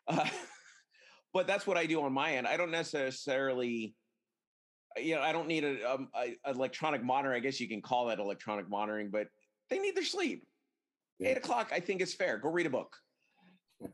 Uh, 0.07 0.27
but 1.33 1.47
that's 1.47 1.67
what 1.67 1.77
I 1.77 1.87
do 1.87 2.03
on 2.03 2.13
my 2.13 2.35
end. 2.35 2.47
I 2.47 2.57
don't 2.57 2.71
necessarily, 2.71 3.95
you 4.97 5.15
know, 5.15 5.23
I 5.23 5.33
don't 5.33 5.49
need 5.49 5.65
a, 5.65 5.93
um, 5.93 6.09
a 6.15 6.37
electronic 6.51 7.03
monitor. 7.03 7.35
I 7.35 7.41
guess 7.41 7.61
you 7.61 7.69
can 7.69 7.83
call 7.83 8.07
that 8.07 8.19
electronic 8.19 8.69
monitoring, 8.69 9.11
but 9.11 9.29
they 9.69 9.79
need 9.79 9.95
their 9.95 10.05
sleep. 10.05 10.47
Yeah. 11.19 11.31
Eight 11.31 11.37
o'clock, 11.37 11.71
I 11.73 11.81
think 11.81 12.01
is 12.01 12.15
fair. 12.15 12.39
Go 12.39 12.51
read 12.51 12.67
a 12.67 12.71
book. 12.71 12.97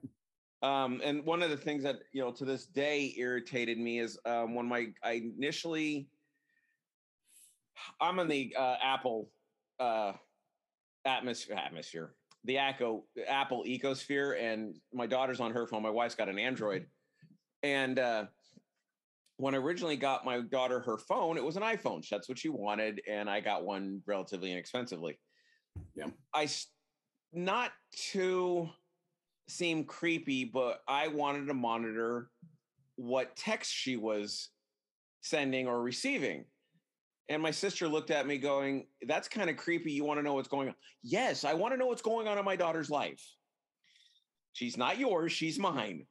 Um, 0.63 1.03
and 1.05 1.23
one 1.27 1.43
of 1.43 1.51
the 1.51 1.59
things 1.59 1.83
that 1.83 1.97
you 2.13 2.23
know 2.23 2.33
to 2.33 2.47
this 2.47 2.65
day 2.65 3.13
irritated 3.19 3.77
me 3.77 3.99
is 3.99 4.19
um, 4.25 4.55
when 4.55 4.65
my 4.65 4.87
I 5.03 5.31
initially 5.37 6.09
I'm 8.01 8.19
on 8.19 8.29
the 8.29 8.57
uh, 8.59 8.77
Apple 8.83 9.29
uh, 9.79 10.13
atmosphere 11.05 11.57
atmosphere 11.57 12.15
the 12.45 12.59
Echo 12.59 13.05
Apple 13.27 13.65
ecosphere, 13.67 14.39
and 14.41 14.77
my 14.93 15.07
daughter's 15.07 15.41
on 15.41 15.53
her 15.53 15.67
phone. 15.67 15.83
My 15.83 15.91
wife's 15.91 16.15
got 16.15 16.29
an 16.29 16.39
Android, 16.39 16.87
and 17.63 17.99
uh, 17.99 18.25
when 19.39 19.55
I 19.55 19.59
originally 19.59 19.97
got 19.97 20.25
my 20.25 20.41
daughter 20.41 20.81
her 20.81 20.99
phone, 20.99 21.37
it 21.37 21.45
was 21.45 21.57
an 21.57 21.63
iPhone. 21.63 22.07
That's 22.09 22.29
what 22.29 22.39
she 22.39 22.51
wanted, 22.51 23.01
and 23.11 23.29
I 23.29 23.41
got 23.41 23.65
one 23.65 24.03
relatively 24.07 24.53
inexpensively. 24.53 25.19
Yeah. 25.97 26.09
I 26.35 26.49
not 27.33 27.73
to 28.13 28.69
seem 29.49 29.85
creepy, 29.85 30.45
but 30.45 30.81
I 30.87 31.09
wanted 31.09 31.47
to 31.47 31.55
monitor 31.55 32.29
what 32.97 33.35
text 33.37 33.73
she 33.73 33.97
was 33.97 34.51
sending 35.23 35.67
or 35.67 35.83
receiving. 35.83 36.45
And 37.29 37.43
my 37.43 37.51
sister 37.51 37.89
looked 37.89 38.11
at 38.11 38.27
me 38.27 38.39
going, 38.39 38.87
That's 39.07 39.29
kind 39.29 39.49
of 39.49 39.57
creepy. 39.57 39.93
You 39.93 40.05
want 40.05 40.19
to 40.19 40.23
know 40.23 40.35
what's 40.35 40.49
going 40.49 40.69
on? 40.69 40.75
Yes, 41.03 41.45
I 41.45 41.55
want 41.55 41.73
to 41.73 41.79
know 41.79 41.87
what's 41.87 42.03
going 42.03 42.29
on 42.29 42.39
in 42.39 42.45
my 42.45 42.57
daughter's 42.57 42.91
life. 42.91 43.23
She's 44.53 44.77
not 44.77 44.99
yours, 44.99 45.33
she's 45.33 45.59
mine. 45.59 46.07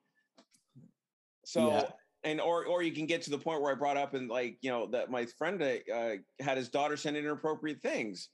So, 1.46 1.70
Yeah. 1.70 1.90
and 2.24 2.42
or 2.42 2.66
or 2.66 2.82
you 2.82 2.92
can 2.92 3.06
get 3.06 3.22
to 3.24 3.30
the 3.30 3.38
point 3.38 3.62
where 3.62 3.72
I 3.72 3.76
brought 3.76 3.98
up 3.98 4.14
and 4.16 4.30
like, 4.30 4.58
you 4.62 4.72
know, 4.72 4.88
that 4.88 5.12
my 5.12 5.26
friend 5.38 5.62
uh, 5.62 6.10
had 6.40 6.58
his 6.58 6.70
daughter 6.70 6.98
send 6.98 7.16
inappropriate 7.18 7.82
things. 7.82 8.30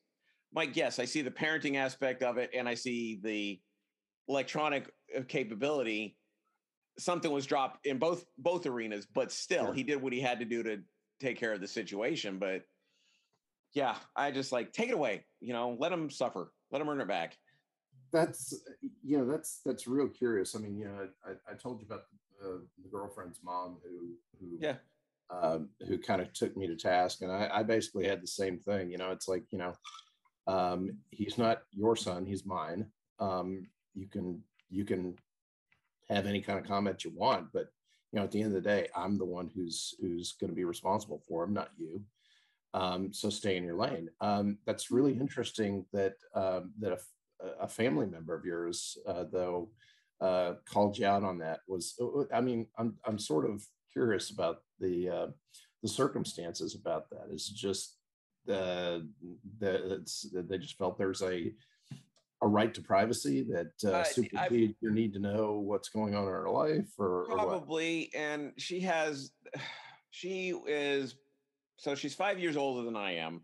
Mike, 0.53 0.75
yes, 0.75 0.99
I 0.99 1.05
see 1.05 1.21
the 1.21 1.31
parenting 1.31 1.75
aspect 1.75 2.23
of 2.23 2.37
it 2.37 2.49
and 2.55 2.67
I 2.67 2.73
see 2.73 3.19
the 3.21 3.59
electronic 4.27 4.89
uh, 5.15 5.21
capability. 5.27 6.15
Something 6.97 7.31
was 7.31 7.45
dropped 7.45 7.85
in 7.85 7.97
both 7.99 8.25
both 8.37 8.65
arenas, 8.65 9.05
but 9.13 9.31
still, 9.31 9.65
Sure. 9.65 9.73
he 9.73 9.83
did 9.83 10.01
what 10.01 10.13
he 10.13 10.21
had 10.21 10.39
to 10.39 10.45
do 10.45 10.63
to 10.63 10.81
take 11.19 11.37
care 11.39 11.53
of 11.53 11.61
the 11.61 11.67
situation. 11.67 12.37
But 12.39 12.63
yeah, 13.73 13.95
I 14.15 14.31
just 14.31 14.51
like 14.51 14.73
take 14.73 14.89
it 14.89 14.93
away. 14.95 15.25
You 15.41 15.53
know, 15.53 15.75
let 15.79 15.91
him 15.91 16.09
suffer. 16.09 16.51
Let 16.71 16.81
him 16.81 16.89
earn 16.89 17.01
it 17.01 17.07
back. 17.07 17.37
that's 18.11 18.53
you 19.03 19.17
know 19.17 19.25
that's 19.25 19.61
that's 19.65 19.87
real 19.87 20.07
curious. 20.07 20.55
I 20.55 20.59
mean, 20.59 20.77
you 20.77 20.85
know, 20.85 21.07
I, 21.25 21.51
I 21.51 21.55
told 21.55 21.79
you 21.79 21.85
about 21.85 22.05
uh, 22.43 22.59
the 22.81 22.89
girlfriend's 22.89 23.39
mom 23.43 23.77
who 23.83 24.15
who 24.39 24.57
Yeah. 24.59 24.77
um, 25.29 25.69
who 25.87 25.97
kind 25.99 26.21
of 26.21 26.33
took 26.33 26.55
me 26.57 26.67
to 26.67 26.75
task, 26.75 27.21
and 27.21 27.31
I, 27.31 27.49
I 27.53 27.63
basically 27.63 28.07
had 28.07 28.21
the 28.21 28.27
same 28.27 28.57
thing. 28.59 28.91
You 28.91 28.97
know, 28.97 29.11
it's 29.11 29.27
like 29.27 29.43
you 29.51 29.59
know, 29.59 29.73
um, 30.47 30.97
he's 31.11 31.37
not 31.37 31.63
your 31.71 31.95
son, 31.95 32.25
he's 32.25 32.45
mine. 32.45 32.87
Um, 33.19 33.67
you 33.93 34.07
can 34.07 34.41
you 34.69 34.85
can 34.85 35.15
have 36.09 36.25
any 36.25 36.41
kind 36.41 36.57
of 36.57 36.65
comment 36.65 37.03
you 37.03 37.11
want, 37.15 37.47
but 37.53 37.67
you 38.11 38.19
know, 38.19 38.23
at 38.23 38.31
the 38.31 38.41
end 38.41 38.55
of 38.55 38.63
the 38.63 38.69
day, 38.69 38.87
I'm 38.95 39.17
the 39.17 39.25
one 39.25 39.49
who's 39.53 39.93
who's 40.01 40.33
going 40.33 40.49
to 40.49 40.55
be 40.55 40.65
responsible 40.65 41.21
for 41.27 41.43
him, 41.43 41.53
not 41.53 41.69
you. 41.77 42.01
Um, 42.73 43.13
so 43.13 43.29
stay 43.29 43.57
in 43.57 43.63
your 43.63 43.77
lane. 43.77 44.09
Um, 44.21 44.57
that's 44.65 44.91
really 44.91 45.13
interesting 45.13 45.85
that 45.93 46.15
um, 46.35 46.71
that 46.79 46.99
a 47.59 47.67
family 47.67 48.05
member 48.05 48.35
of 48.35 48.45
yours, 48.45 48.97
uh, 49.07 49.25
though, 49.31 49.69
uh, 50.21 50.53
called 50.65 50.97
you 50.97 51.05
out 51.05 51.23
on 51.23 51.37
that. 51.39 51.61
Was 51.67 51.95
uh, 52.01 52.23
I 52.33 52.41
mean, 52.41 52.67
I'm 52.77 52.95
I'm 53.05 53.19
sort 53.19 53.49
of 53.49 53.63
curious 53.91 54.29
about 54.29 54.61
the 54.79 55.09
uh, 55.09 55.27
the 55.81 55.89
circumstances 55.89 56.75
about 56.75 57.09
that. 57.11 57.27
Is 57.31 57.49
it 57.49 57.55
just 57.55 57.97
uh, 58.49 58.99
it's 59.61 60.29
that 60.31 60.49
they 60.49 60.57
just 60.57 60.77
felt 60.77 60.97
there's 60.97 61.21
a 61.21 61.53
a 62.41 62.47
right 62.47 62.73
to 62.73 62.81
privacy 62.81 63.43
that 63.43 63.91
uh, 63.91 64.03
supersedes 64.03 64.75
your 64.81 64.91
need 64.91 65.13
to 65.13 65.19
know 65.19 65.59
what's 65.59 65.89
going 65.89 66.15
on 66.15 66.23
in 66.23 66.29
her 66.29 66.49
life, 66.49 66.87
or, 66.97 67.23
or? 67.23 67.25
Probably, 67.25 68.09
and 68.15 68.53
she 68.57 68.79
has. 68.81 69.31
She 70.11 70.55
is 70.65 71.15
so 71.77 71.93
she's 71.93 72.15
five 72.15 72.39
years 72.39 72.57
older 72.57 72.83
than 72.83 72.95
I 72.95 73.17
am, 73.17 73.41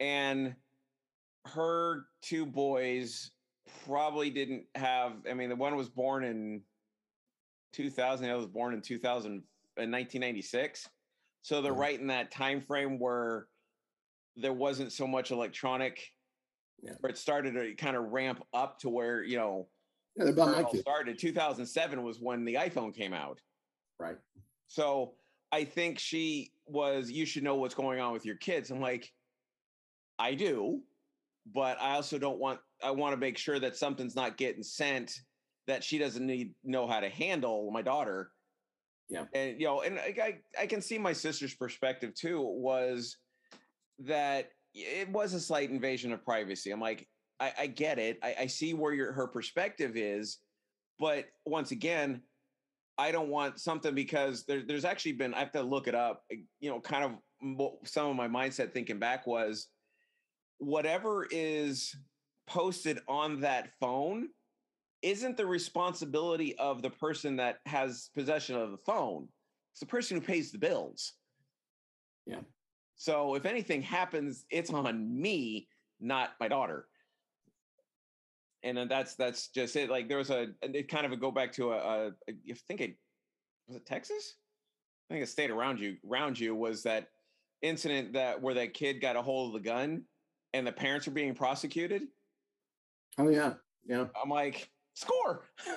and 0.00 0.54
her 1.48 2.06
two 2.22 2.46
boys 2.46 3.30
probably 3.84 4.30
didn't 4.30 4.64
have. 4.74 5.12
I 5.30 5.34
mean, 5.34 5.50
the 5.50 5.54
one 5.54 5.76
was 5.76 5.90
born 5.90 6.24
in 6.24 6.62
2000. 7.74 8.24
The 8.24 8.30
other 8.32 8.38
was 8.38 8.46
born 8.46 8.72
in 8.72 8.80
2000, 8.80 9.32
in 9.32 9.42
1996. 9.76 10.88
So 11.42 11.60
they're 11.60 11.72
Yeah. 11.72 11.78
right 11.78 12.00
in 12.00 12.06
that 12.06 12.30
time 12.30 12.62
frame 12.62 12.98
where 12.98 13.48
there 14.34 14.54
wasn't 14.54 14.92
so 14.92 15.06
much 15.06 15.30
electronic. 15.30 16.10
Yeah. 16.82 16.92
Where 17.00 17.10
it 17.10 17.18
started 17.18 17.54
to 17.54 17.74
kind 17.74 17.96
of 17.96 18.10
ramp 18.10 18.42
up 18.52 18.78
to 18.80 18.88
where 18.88 19.22
you 19.22 19.36
know 19.36 19.68
Yeah, 20.16 20.26
about 20.30 20.48
my 20.48 20.62
all 20.64 20.70
kid, 20.72 20.80
started. 20.80 21.18
2007 21.18 22.02
was 22.02 22.18
when 22.20 22.44
the 22.44 22.54
iPhone 22.54 22.94
came 22.94 23.12
out. 23.14 23.40
right? 23.98 24.16
So 24.66 25.14
I 25.52 25.64
think 25.64 25.98
she 25.98 26.52
was, 26.66 27.10
you 27.10 27.26
should 27.26 27.42
know 27.42 27.56
what's 27.56 27.74
going 27.74 28.00
on 28.00 28.12
with 28.12 28.24
your 28.24 28.36
kids. 28.36 28.70
I'm 28.70 28.80
like, 28.80 29.12
I 30.18 30.34
do, 30.34 30.80
but 31.54 31.80
I 31.80 31.94
also 31.94 32.18
don't 32.18 32.38
want, 32.38 32.58
I 32.82 32.90
want 32.90 33.12
to 33.12 33.16
make 33.18 33.36
sure 33.36 33.58
that 33.60 33.76
something's 33.76 34.16
not 34.16 34.36
getting 34.38 34.62
sent 34.62 35.20
that 35.66 35.84
she 35.84 35.98
doesn't 35.98 36.26
need 36.26 36.54
know 36.64 36.86
how 36.86 37.00
to 37.00 37.08
handle 37.10 37.70
my 37.70 37.82
daughter. 37.82 38.30
Yeah. 39.10 39.26
And, 39.34 39.60
you 39.60 39.66
know, 39.66 39.82
and 39.82 39.98
I, 39.98 40.14
I, 40.22 40.62
I 40.62 40.66
can 40.66 40.80
see 40.80 40.96
my 40.98 41.12
sister's 41.12 41.54
perspective 41.54 42.14
too 42.14 42.40
was 42.40 43.18
that 44.00 44.50
it 44.74 45.08
was 45.10 45.34
a 45.34 45.40
slight 45.40 45.70
invasion 45.70 46.12
of 46.12 46.24
privacy. 46.24 46.70
I'm 46.70 46.80
like, 46.80 47.08
I, 47.40 47.52
I 47.60 47.66
get 47.66 47.98
it. 47.98 48.18
I, 48.22 48.34
I 48.40 48.46
see 48.46 48.74
where 48.74 48.92
your, 48.92 49.12
her 49.12 49.26
perspective 49.26 49.96
is, 49.96 50.38
but 50.98 51.26
once 51.44 51.70
again, 51.70 52.22
I 52.98 53.10
don't 53.10 53.28
want 53.28 53.58
something 53.58 53.94
because 53.94 54.44
there, 54.44 54.62
there's 54.66 54.84
actually 54.84 55.12
been 55.12 55.34
I 55.34 55.40
have 55.40 55.52
to 55.52 55.62
look 55.62 55.88
it 55.88 55.94
up. 55.94 56.22
eh, 56.30 56.36
You 56.60 56.70
know, 56.70 56.80
kind 56.80 57.04
of 57.04 57.72
some 57.84 58.06
of 58.08 58.16
my 58.16 58.28
mindset 58.28 58.72
thinking 58.72 58.98
back 58.98 59.26
was 59.26 59.68
whatever 60.58 61.26
is 61.30 61.94
posted 62.46 63.00
on 63.08 63.40
that 63.40 63.70
phone 63.80 64.28
isn't 65.02 65.36
the 65.36 65.46
responsibility 65.46 66.56
of 66.58 66.82
the 66.82 66.90
person 66.90 67.36
that 67.36 67.58
has 67.66 68.10
possession 68.14 68.54
of 68.56 68.70
the 68.70 68.78
phone. 68.78 69.26
It's 69.72 69.80
the 69.80 69.86
person 69.86 70.18
who 70.18 70.24
pays 70.24 70.52
the 70.52 70.58
bills. 70.58 71.14
Yeah. 72.26 72.40
So 73.02 73.34
if 73.34 73.46
anything 73.46 73.82
happens, 73.82 74.44
it's 74.48 74.70
on 74.70 75.20
me, 75.20 75.66
not 75.98 76.34
my 76.38 76.46
daughter. 76.46 76.86
And 78.62 78.76
then 78.76 78.86
that's 78.86 79.16
that's 79.16 79.48
just 79.48 79.74
it. 79.74 79.90
Like 79.90 80.08
there 80.08 80.18
was 80.18 80.30
a 80.30 80.50
it 80.62 80.86
kind 80.86 81.04
of 81.04 81.10
a 81.10 81.16
go 81.16 81.32
back 81.32 81.50
to 81.54 81.72
a, 81.72 81.78
a 81.78 82.12
I 82.28 82.54
think 82.68 82.80
it 82.80 82.96
was 83.66 83.76
it 83.76 83.86
Texas? 83.86 84.34
I 85.10 85.14
think 85.14 85.24
a 85.24 85.26
state 85.26 85.50
around 85.50 85.80
you 85.80 85.96
around 86.08 86.38
you 86.38 86.54
was 86.54 86.84
that 86.84 87.08
incident 87.60 88.12
that 88.12 88.40
where 88.40 88.54
that 88.54 88.72
kid 88.72 89.00
got 89.00 89.16
a 89.16 89.22
hold 89.22 89.48
of 89.48 89.60
the 89.60 89.68
gun 89.68 90.04
and 90.54 90.64
the 90.64 90.70
parents 90.70 91.08
are 91.08 91.10
being 91.10 91.34
prosecuted. 91.34 92.02
Oh 93.18 93.30
yeah, 93.30 93.54
yeah. 93.84 94.06
I'm 94.22 94.30
like, 94.30 94.70
score. 94.94 95.48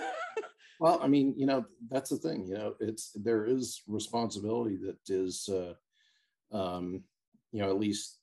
Well, 0.77 0.99
I 1.01 1.07
mean, 1.07 1.33
you 1.37 1.45
know, 1.45 1.63
that's 1.89 2.09
the 2.09 2.17
thing. 2.17 2.45
You 2.45 2.55
know, 2.55 2.75
it's 2.81 3.13
there 3.15 3.45
is 3.45 3.81
responsibility 3.87 4.77
that 4.83 4.97
is, 5.07 5.47
uh, 5.47 5.73
um, 6.53 7.05
you 7.55 7.61
know, 7.61 7.69
at 7.69 7.79
least, 7.79 8.17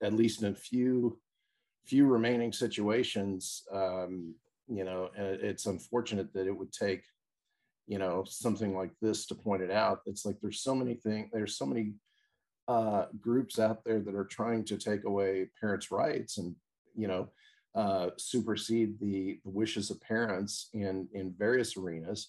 at 0.00 0.12
least 0.12 0.42
in 0.42 0.52
a 0.52 0.54
few, 0.54 1.18
few 1.84 2.06
remaining 2.06 2.52
situations. 2.52 3.64
Um, 3.72 4.36
you 4.68 4.84
know, 4.84 5.10
it's 5.16 5.66
unfortunate 5.66 6.32
that 6.34 6.46
it 6.46 6.56
would 6.56 6.72
take, 6.72 7.02
you 7.88 7.98
know, 7.98 8.22
something 8.28 8.76
like 8.76 8.92
this 9.02 9.26
to 9.26 9.34
point 9.34 9.62
it 9.62 9.72
out. 9.72 10.02
It's 10.06 10.24
like 10.24 10.36
there's 10.40 10.62
so 10.62 10.72
many 10.72 10.94
things. 10.94 11.30
There's 11.32 11.58
so 11.58 11.66
many 11.66 11.94
uh, 12.68 13.06
groups 13.20 13.58
out 13.58 13.82
there 13.84 13.98
that 13.98 14.14
are 14.14 14.24
trying 14.24 14.64
to 14.66 14.76
take 14.76 15.02
away 15.02 15.48
parents' 15.60 15.90
rights, 15.90 16.38
and 16.38 16.54
you 16.96 17.08
know, 17.08 17.28
uh, 17.74 18.10
supersede 18.18 19.00
the, 19.00 19.40
the, 19.44 19.50
wishes 19.50 19.90
of 19.90 20.00
parents 20.00 20.68
in 20.74 21.08
in 21.12 21.34
various 21.36 21.76
arenas. 21.76 22.28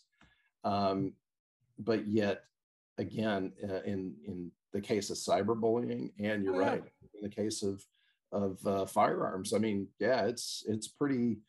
Um, 0.63 1.13
but 1.77 2.07
yet, 2.07 2.45
again, 3.01 3.51
uh, 3.63 3.81
in 3.81 4.13
in 4.25 4.51
the 4.73 4.81
case 4.81 5.09
of 5.09 5.17
cyberbullying, 5.17 6.11
and 6.19 6.43
you're 6.43 6.55
oh, 6.55 6.59
right, 6.59 6.83
in 7.15 7.21
the 7.21 7.35
case 7.35 7.63
of 7.63 7.83
of 8.31 8.65
uh, 8.65 8.85
firearms, 8.85 9.53
I 9.53 9.57
mean, 9.57 9.87
yeah, 9.99 10.25
it's 10.25 10.63
it's 10.67 10.87
pretty 10.87 11.39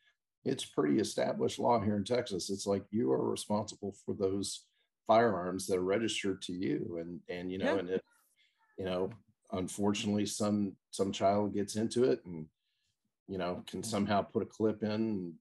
it's 0.43 0.65
pretty 0.65 0.99
established 0.99 1.59
law 1.59 1.79
here 1.79 1.95
in 1.95 2.03
Texas. 2.03 2.49
It's 2.49 2.67
like 2.67 2.83
you 2.91 3.11
are 3.11 3.29
responsible 3.29 3.95
for 4.05 4.13
those 4.13 4.65
firearms 5.07 5.67
that 5.67 5.77
are 5.77 5.83
registered 5.83 6.41
to 6.43 6.53
you, 6.53 6.97
and 6.99 7.21
and 7.29 7.51
you 7.51 7.57
know, 7.57 7.73
yeah. 7.73 7.79
and 7.79 7.89
it, 7.89 8.03
you 8.77 8.85
know, 8.85 9.09
unfortunately, 9.51 10.25
some 10.25 10.75
some 10.91 11.11
child 11.11 11.53
gets 11.53 11.75
into 11.75 12.03
it 12.03 12.21
and 12.25 12.47
you 13.27 13.37
know, 13.37 13.63
can 13.67 13.83
somehow 13.83 14.21
put 14.21 14.43
a 14.43 14.45
clip 14.45 14.83
in, 14.83 14.91
and, 14.91 15.33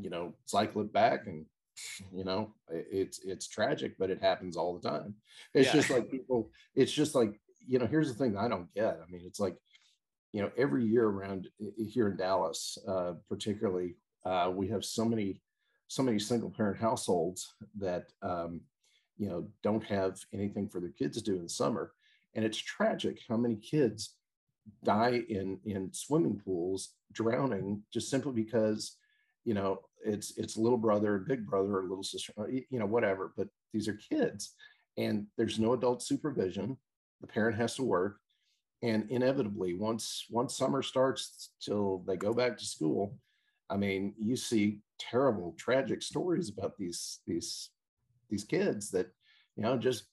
you 0.00 0.10
know, 0.10 0.34
cycle 0.46 0.82
it 0.82 0.92
back 0.92 1.26
and 1.26 1.44
you 2.14 2.24
know? 2.24 2.52
It's 2.70 3.20
it's 3.24 3.48
tragic 3.48 3.96
but 3.98 4.10
it 4.10 4.20
happens 4.20 4.56
all 4.56 4.78
the 4.78 4.88
time. 4.88 5.14
It's 5.54 5.68
yeah. 5.68 5.72
just 5.74 5.90
like 5.90 6.10
people 6.10 6.50
it's 6.74 6.92
just 6.92 7.14
like 7.14 7.40
you 7.66 7.78
know 7.78 7.86
here's 7.86 8.08
the 8.08 8.18
thing 8.18 8.36
i 8.36 8.48
don't 8.48 8.72
get. 8.74 9.00
I 9.06 9.10
mean 9.10 9.22
it's 9.26 9.40
like 9.40 9.56
you 10.32 10.42
know 10.42 10.50
every 10.56 10.84
year 10.84 11.06
around 11.06 11.48
here 11.76 12.08
in 12.08 12.16
dallas 12.16 12.78
uh, 12.86 13.12
particularly 13.28 13.96
uh, 14.24 14.50
we 14.54 14.68
have 14.68 14.84
so 14.84 15.04
many 15.04 15.40
so 15.88 16.02
many 16.02 16.18
single 16.18 16.50
parent 16.50 16.78
households 16.78 17.54
that 17.78 18.12
um, 18.22 18.60
you 19.16 19.28
know 19.28 19.46
don't 19.62 19.84
have 19.84 20.20
anything 20.32 20.68
for 20.68 20.80
their 20.80 20.90
kids 20.90 21.16
to 21.16 21.24
do 21.24 21.36
in 21.36 21.42
the 21.42 21.48
summer. 21.48 21.92
And 22.34 22.44
it's 22.44 22.58
tragic 22.58 23.20
how 23.28 23.36
many 23.36 23.56
kids 23.56 24.14
die 24.84 25.22
in 25.28 25.58
in 25.64 25.92
swimming 25.92 26.40
pools 26.44 26.90
drowning 27.12 27.82
just 27.92 28.10
simply 28.10 28.32
because 28.32 28.96
you 29.44 29.54
know 29.54 29.80
it's 30.04 30.36
it's 30.36 30.56
little 30.56 30.78
brother 30.78 31.18
big 31.18 31.46
brother 31.46 31.78
or 31.78 31.82
little 31.82 32.02
sister 32.02 32.32
uh, 32.38 32.46
you 32.46 32.78
know 32.78 32.86
whatever 32.86 33.32
but 33.36 33.48
these 33.72 33.88
are 33.88 33.98
kids 34.10 34.54
and 34.96 35.26
there's 35.36 35.58
no 35.58 35.72
adult 35.72 36.02
supervision 36.02 36.76
the 37.20 37.26
parent 37.26 37.56
has 37.56 37.74
to 37.74 37.82
work 37.82 38.18
and 38.82 39.10
inevitably 39.10 39.74
once 39.74 40.26
once 40.30 40.56
summer 40.56 40.82
starts 40.82 41.50
till 41.60 42.04
they 42.06 42.16
go 42.16 42.32
back 42.32 42.56
to 42.56 42.64
school 42.64 43.18
i 43.70 43.76
mean 43.76 44.14
you 44.18 44.36
see 44.36 44.78
terrible 44.98 45.54
tragic 45.58 46.02
stories 46.02 46.48
about 46.48 46.76
these 46.78 47.20
these 47.26 47.70
these 48.30 48.44
kids 48.44 48.90
that 48.90 49.08
you 49.56 49.62
know 49.62 49.76
just 49.76 50.04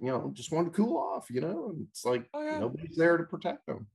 you 0.00 0.08
know 0.08 0.30
just 0.34 0.52
want 0.52 0.66
to 0.66 0.76
cool 0.76 0.96
off 0.96 1.30
you 1.30 1.40
know 1.40 1.70
and 1.70 1.86
it's 1.90 2.04
like 2.04 2.28
oh, 2.34 2.42
yeah. 2.42 2.58
nobody's 2.58 2.96
there 2.96 3.16
to 3.16 3.24
protect 3.24 3.66
them 3.66 3.86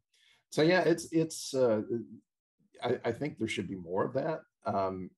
so 0.50 0.62
yeah, 0.62 0.82
it's 0.82 1.08
it's. 1.12 1.54
Uh, 1.54 1.82
I, 2.84 2.98
I, 3.06 3.12
think 3.12 3.38
there 3.38 3.48
should 3.48 3.68
be 3.68 3.76
more 3.76 4.06
of 4.06 4.14
that. 4.14 4.42
Um, 4.68 5.10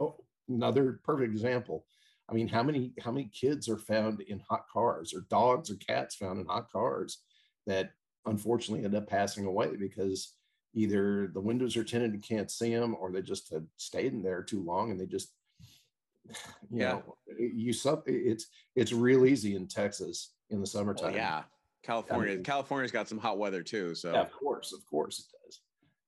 oh, 0.00 0.16
another 0.48 1.00
perfect 1.04 1.32
example. 1.32 1.84
I 2.28 2.32
mean, 2.32 2.48
how 2.48 2.62
many 2.62 2.92
how 3.00 3.12
many 3.12 3.30
kids 3.32 3.68
are 3.68 3.78
found 3.78 4.20
in 4.22 4.40
hot 4.40 4.66
cars, 4.72 5.12
or 5.14 5.26
dogs 5.28 5.70
or 5.70 5.76
cats 5.76 6.14
found 6.16 6.40
in 6.40 6.46
hot 6.46 6.70
cars 6.72 7.18
that 7.66 7.90
unfortunately 8.26 8.84
end 8.84 8.94
up 8.94 9.06
passing 9.06 9.44
away 9.44 9.76
because 9.76 10.34
either 10.72 11.28
the 11.28 11.40
windows 11.40 11.76
are 11.76 11.84
tinted 11.84 12.12
and 12.12 12.22
can't 12.22 12.50
see 12.50 12.74
them, 12.74 12.96
or 12.98 13.12
they 13.12 13.22
just 13.22 13.52
have 13.52 13.64
stayed 13.76 14.12
in 14.12 14.22
there 14.22 14.42
too 14.42 14.62
long 14.62 14.90
and 14.90 14.98
they 14.98 15.06
just 15.06 15.32
you 16.70 16.80
yeah. 16.80 16.92
know 16.92 17.16
you 17.38 17.72
sub 17.72 18.02
it's 18.06 18.46
it's 18.74 18.92
real 18.92 19.26
easy 19.26 19.54
in 19.54 19.66
Texas 19.66 20.32
in 20.50 20.60
the 20.60 20.66
summertime. 20.66 21.12
Well, 21.12 21.16
yeah, 21.16 21.42
California, 21.82 22.32
I 22.32 22.34
mean, 22.36 22.44
California's 22.44 22.90
got 22.90 23.08
some 23.08 23.18
hot 23.18 23.38
weather 23.38 23.62
too. 23.62 23.94
So 23.94 24.12
yeah, 24.12 24.22
of 24.22 24.32
course, 24.32 24.72
of 24.72 24.84
course 24.86 25.18
it 25.18 25.26
does. 25.26 25.33
Of 25.33 25.33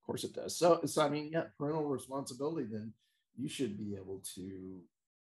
course 0.07 0.25
it 0.25 0.35
does. 0.35 0.57
So, 0.57 0.81
so 0.85 1.03
I 1.03 1.09
mean, 1.09 1.31
yeah, 1.33 1.45
parental 1.59 1.85
responsibility. 1.85 2.67
Then 2.71 2.93
you 3.37 3.49
should 3.49 3.79
be 3.79 3.95
able 3.97 4.23
to 4.35 4.81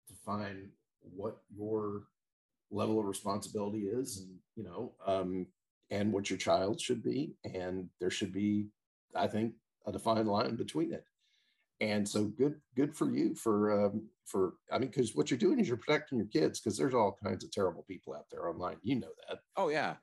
define 0.08 0.70
what 1.14 1.38
your 1.54 2.02
level 2.70 2.98
of 2.98 3.06
responsibility 3.06 3.86
is, 3.86 4.18
and 4.18 4.38
you 4.56 4.64
know, 4.64 4.92
um, 5.06 5.46
and 5.90 6.12
what 6.12 6.30
your 6.30 6.38
child 6.38 6.80
should 6.80 7.02
be, 7.02 7.34
and 7.44 7.88
there 8.00 8.10
should 8.10 8.32
be, 8.32 8.68
I 9.14 9.26
think, 9.26 9.54
a 9.86 9.92
defined 9.92 10.28
line 10.28 10.56
between 10.56 10.92
it. 10.92 11.04
And 11.80 12.08
so, 12.08 12.24
good, 12.24 12.60
good 12.76 12.96
for 12.96 13.10
you 13.10 13.34
for 13.34 13.86
um, 13.86 14.08
for 14.24 14.54
I 14.72 14.78
mean, 14.78 14.88
because 14.88 15.14
what 15.14 15.30
you're 15.30 15.38
doing 15.38 15.60
is 15.60 15.68
you're 15.68 15.76
protecting 15.76 16.18
your 16.18 16.28
kids 16.28 16.60
because 16.60 16.78
there's 16.78 16.94
all 16.94 17.18
kinds 17.22 17.44
of 17.44 17.50
terrible 17.52 17.84
people 17.88 18.14
out 18.14 18.26
there 18.30 18.48
online. 18.48 18.76
You 18.82 19.00
know 19.00 19.12
that. 19.28 19.38
Oh 19.56 19.68
yeah, 19.68 19.96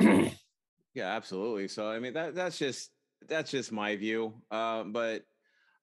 yeah, 0.94 1.16
absolutely. 1.16 1.68
So 1.68 1.88
I 1.88 1.98
mean 1.98 2.14
that 2.14 2.34
that's 2.34 2.58
just 2.58 2.90
that's 3.28 3.50
just 3.50 3.72
my 3.72 3.96
view. 3.96 4.34
Uh, 4.50 4.84
but 4.84 5.22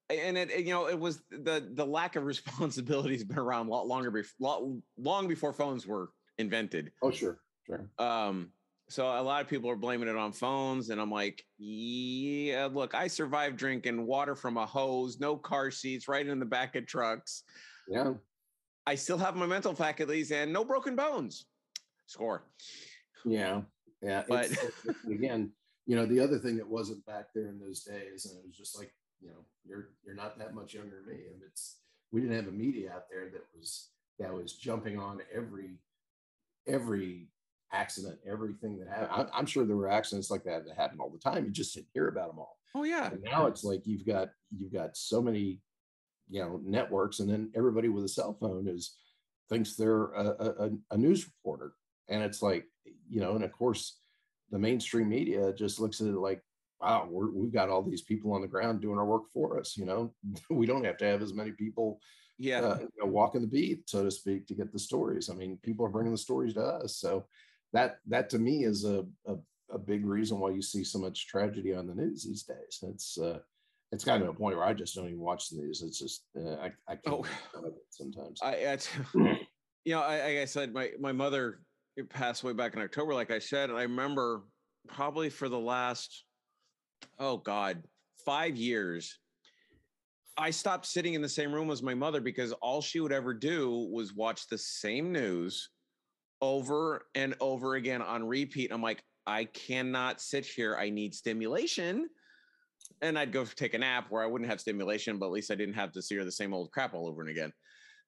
and 0.09 0.37
it, 0.37 0.49
it, 0.51 0.65
you 0.65 0.73
know 0.73 0.87
it 0.87 0.99
was 0.99 1.21
the 1.29 1.69
the 1.73 1.85
lack 1.85 2.15
of 2.15 2.25
responsibility 2.25 3.13
has 3.13 3.23
been 3.23 3.39
around 3.39 3.67
a 3.67 3.71
lot 3.71 3.87
longer 3.87 4.11
before 4.11 4.79
long 4.97 5.27
before 5.27 5.53
phones 5.53 5.85
were 5.85 6.09
invented. 6.37 6.91
Oh 7.01 7.11
sure, 7.11 7.39
sure. 7.65 7.89
Um, 7.97 8.51
so 8.89 9.05
a 9.05 9.21
lot 9.21 9.41
of 9.41 9.47
people 9.47 9.69
are 9.69 9.75
blaming 9.75 10.07
it 10.07 10.15
on 10.15 10.31
phones, 10.31 10.89
and 10.89 10.99
I'm 10.99 11.11
like, 11.11 11.43
yeah, 11.59 12.67
look, 12.71 12.95
I 12.95 13.07
survived 13.07 13.57
drinking 13.57 14.05
water 14.07 14.35
from 14.35 14.57
a 14.57 14.65
hose, 14.65 15.19
no 15.19 15.37
car 15.37 15.69
seats, 15.69 16.07
right 16.07 16.25
in 16.25 16.39
the 16.39 16.45
back 16.45 16.75
of 16.75 16.87
trucks. 16.87 17.43
Yeah. 17.87 18.13
I 18.87 18.95
still 18.95 19.19
have 19.19 19.35
my 19.35 19.45
mental 19.45 19.75
faculties 19.75 20.31
and 20.31 20.51
no 20.51 20.65
broken 20.65 20.95
bones. 20.95 21.45
Score. 22.07 22.45
Yeah. 23.23 23.61
Yeah, 24.01 24.23
but 24.27 24.49
again, 25.07 25.51
you 25.89 25.95
know, 25.95 26.05
the 26.05 26.19
other 26.19 26.37
thing 26.37 26.55
that 26.57 26.69
wasn't 26.69 27.03
back 27.07 27.33
there 27.33 27.47
in 27.47 27.59
those 27.59 27.81
days, 27.81 28.27
and 28.27 28.37
it 28.37 28.45
was 28.45 28.55
just 28.55 28.77
like, 28.77 28.93
you 29.19 29.29
know, 29.29 29.43
you're 29.65 29.89
you're 30.05 30.13
not 30.13 30.37
that 30.37 30.53
much 30.53 30.75
younger 30.75 30.97
than 30.97 31.17
me, 31.17 31.23
and 31.33 31.41
it's 31.43 31.79
we 32.11 32.21
didn't 32.21 32.35
have 32.35 32.47
a 32.47 32.51
media 32.51 32.91
out 32.93 33.05
there 33.09 33.31
that 33.31 33.41
was 33.57 33.89
that 34.19 34.31
was 34.31 34.53
jumping 34.53 34.99
on 34.99 35.19
every 35.33 35.79
every 36.67 37.29
accident, 37.73 38.19
everything 38.23 38.77
that 38.77 38.87
happened. 38.87 39.29
I'm 39.33 39.47
sure 39.47 39.65
there 39.65 39.77
were 39.77 39.89
accidents 39.89 40.29
like 40.29 40.43
that 40.43 40.67
that 40.67 40.77
happened 40.77 41.01
all 41.01 41.09
the 41.09 41.17
time. 41.17 41.45
You 41.45 41.49
just 41.49 41.73
didn't 41.73 41.87
hear 41.91 42.07
about 42.07 42.29
them 42.29 42.37
all. 42.37 42.59
Oh 42.75 42.83
yeah. 42.83 43.09
And 43.09 43.23
now 43.23 43.47
it's 43.47 43.63
like 43.63 43.87
you've 43.87 44.05
got 44.05 44.29
you've 44.55 44.71
got 44.71 44.95
so 44.95 45.23
many, 45.23 45.59
you 46.29 46.39
know, 46.39 46.61
networks, 46.63 47.19
and 47.19 47.27
then 47.27 47.51
everybody 47.55 47.89
with 47.89 48.05
a 48.05 48.09
cell 48.09 48.37
phone 48.39 48.67
is 48.67 48.95
thinks 49.49 49.75
they're 49.75 50.11
a, 50.11 50.27
a, 50.27 50.69
a 50.91 50.97
news 50.97 51.25
reporter, 51.25 51.73
and 52.09 52.21
it's 52.21 52.43
like 52.43 52.65
you 53.09 53.21
know, 53.21 53.33
and 53.33 53.43
of 53.43 53.51
course, 53.51 53.98
the 54.51 54.59
mainstream 54.59 55.09
media 55.09 55.53
just 55.53 55.79
looks 55.79 56.01
at 56.01 56.07
it 56.07 56.13
like, 56.13 56.41
wow, 56.81 57.07
we 57.11 57.47
have 57.47 57.53
got 57.53 57.69
all 57.69 57.83
these 57.83 58.01
people 58.01 58.33
on 58.33 58.41
the 58.41 58.47
ground 58.47 58.81
doing 58.81 58.97
our 58.97 59.05
work 59.05 59.23
for 59.33 59.59
us. 59.59 59.77
You 59.77 59.85
know, 59.85 60.13
we 60.49 60.65
don't 60.65 60.85
have 60.85 60.97
to 60.97 61.05
have 61.05 61.21
as 61.21 61.33
many 61.33 61.51
people, 61.51 61.99
yeah, 62.37 62.61
uh, 62.61 62.77
you 62.79 62.89
know, 62.99 63.11
walking 63.11 63.41
the 63.41 63.47
beat, 63.47 63.89
so 63.89 64.03
to 64.03 64.11
speak, 64.11 64.47
to 64.47 64.53
get 64.53 64.71
the 64.71 64.79
stories. 64.79 65.29
I 65.29 65.33
mean, 65.33 65.59
people 65.63 65.85
are 65.85 65.89
bringing 65.89 66.13
the 66.13 66.17
stories 66.17 66.53
to 66.53 66.61
us, 66.61 66.97
so 66.97 67.25
that 67.73 67.99
that 68.07 68.29
to 68.31 68.39
me 68.39 68.63
is 68.63 68.85
a 68.85 69.05
a, 69.25 69.35
a 69.71 69.77
big 69.77 70.05
reason 70.05 70.39
why 70.39 70.51
you 70.51 70.61
see 70.61 70.83
so 70.83 70.99
much 70.99 71.27
tragedy 71.27 71.73
on 71.73 71.87
the 71.87 71.95
news 71.95 72.23
these 72.23 72.43
days. 72.43 72.79
It's 72.83 73.17
uh, 73.17 73.39
it's 73.91 74.03
gotten 74.03 74.23
to 74.23 74.29
a 74.29 74.33
point 74.33 74.55
where 74.55 74.65
I 74.65 74.73
just 74.73 74.95
don't 74.95 75.07
even 75.07 75.19
watch 75.19 75.49
the 75.49 75.57
news. 75.57 75.81
It's 75.81 75.99
just 75.99 76.23
uh, 76.37 76.55
I 76.55 76.71
I 76.87 76.95
can't 76.95 77.25
oh, 77.55 77.73
sometimes. 77.89 78.39
I, 78.41 78.67
I 78.67 78.77
you 79.85 79.95
know, 79.95 80.01
I, 80.01 80.21
like 80.21 80.37
I 80.37 80.45
said, 80.45 80.73
my 80.73 80.91
my 80.99 81.11
mother 81.11 81.59
passed 82.03 82.43
away 82.43 82.53
back 82.53 82.75
in 82.75 82.81
October, 82.81 83.13
like 83.13 83.31
I 83.31 83.39
said. 83.39 83.69
And 83.69 83.77
I 83.77 83.83
remember 83.83 84.43
probably 84.87 85.29
for 85.29 85.49
the 85.49 85.59
last, 85.59 86.23
oh 87.19 87.37
God, 87.37 87.83
five 88.25 88.55
years, 88.55 89.17
I 90.37 90.51
stopped 90.51 90.85
sitting 90.85 91.15
in 91.15 91.21
the 91.21 91.29
same 91.29 91.51
room 91.51 91.69
as 91.69 91.83
my 91.83 91.93
mother 91.93 92.21
because 92.21 92.53
all 92.53 92.81
she 92.81 92.99
would 92.99 93.11
ever 93.11 93.33
do 93.33 93.89
was 93.91 94.13
watch 94.13 94.47
the 94.47 94.57
same 94.57 95.11
news 95.11 95.69
over 96.41 97.07
and 97.15 97.35
over 97.41 97.75
again 97.75 98.01
on 98.01 98.23
repeat. 98.25 98.71
I'm 98.71 98.81
like, 98.81 99.03
I 99.27 99.45
cannot 99.45 100.21
sit 100.21 100.45
here. 100.45 100.77
I 100.77 100.89
need 100.89 101.13
stimulation. 101.13 102.09
And 103.01 103.19
I'd 103.19 103.31
go 103.31 103.43
take 103.43 103.73
a 103.73 103.77
nap 103.77 104.07
where 104.09 104.23
I 104.23 104.27
wouldn't 104.27 104.49
have 104.49 104.61
stimulation, 104.61 105.17
but 105.17 105.27
at 105.27 105.31
least 105.31 105.51
I 105.51 105.55
didn't 105.55 105.75
have 105.75 105.91
to 105.91 106.01
see 106.01 106.15
her 106.15 106.23
the 106.23 106.31
same 106.31 106.53
old 106.53 106.71
crap 106.71 106.93
all 106.93 107.07
over 107.07 107.21
and 107.21 107.29
again. 107.29 107.51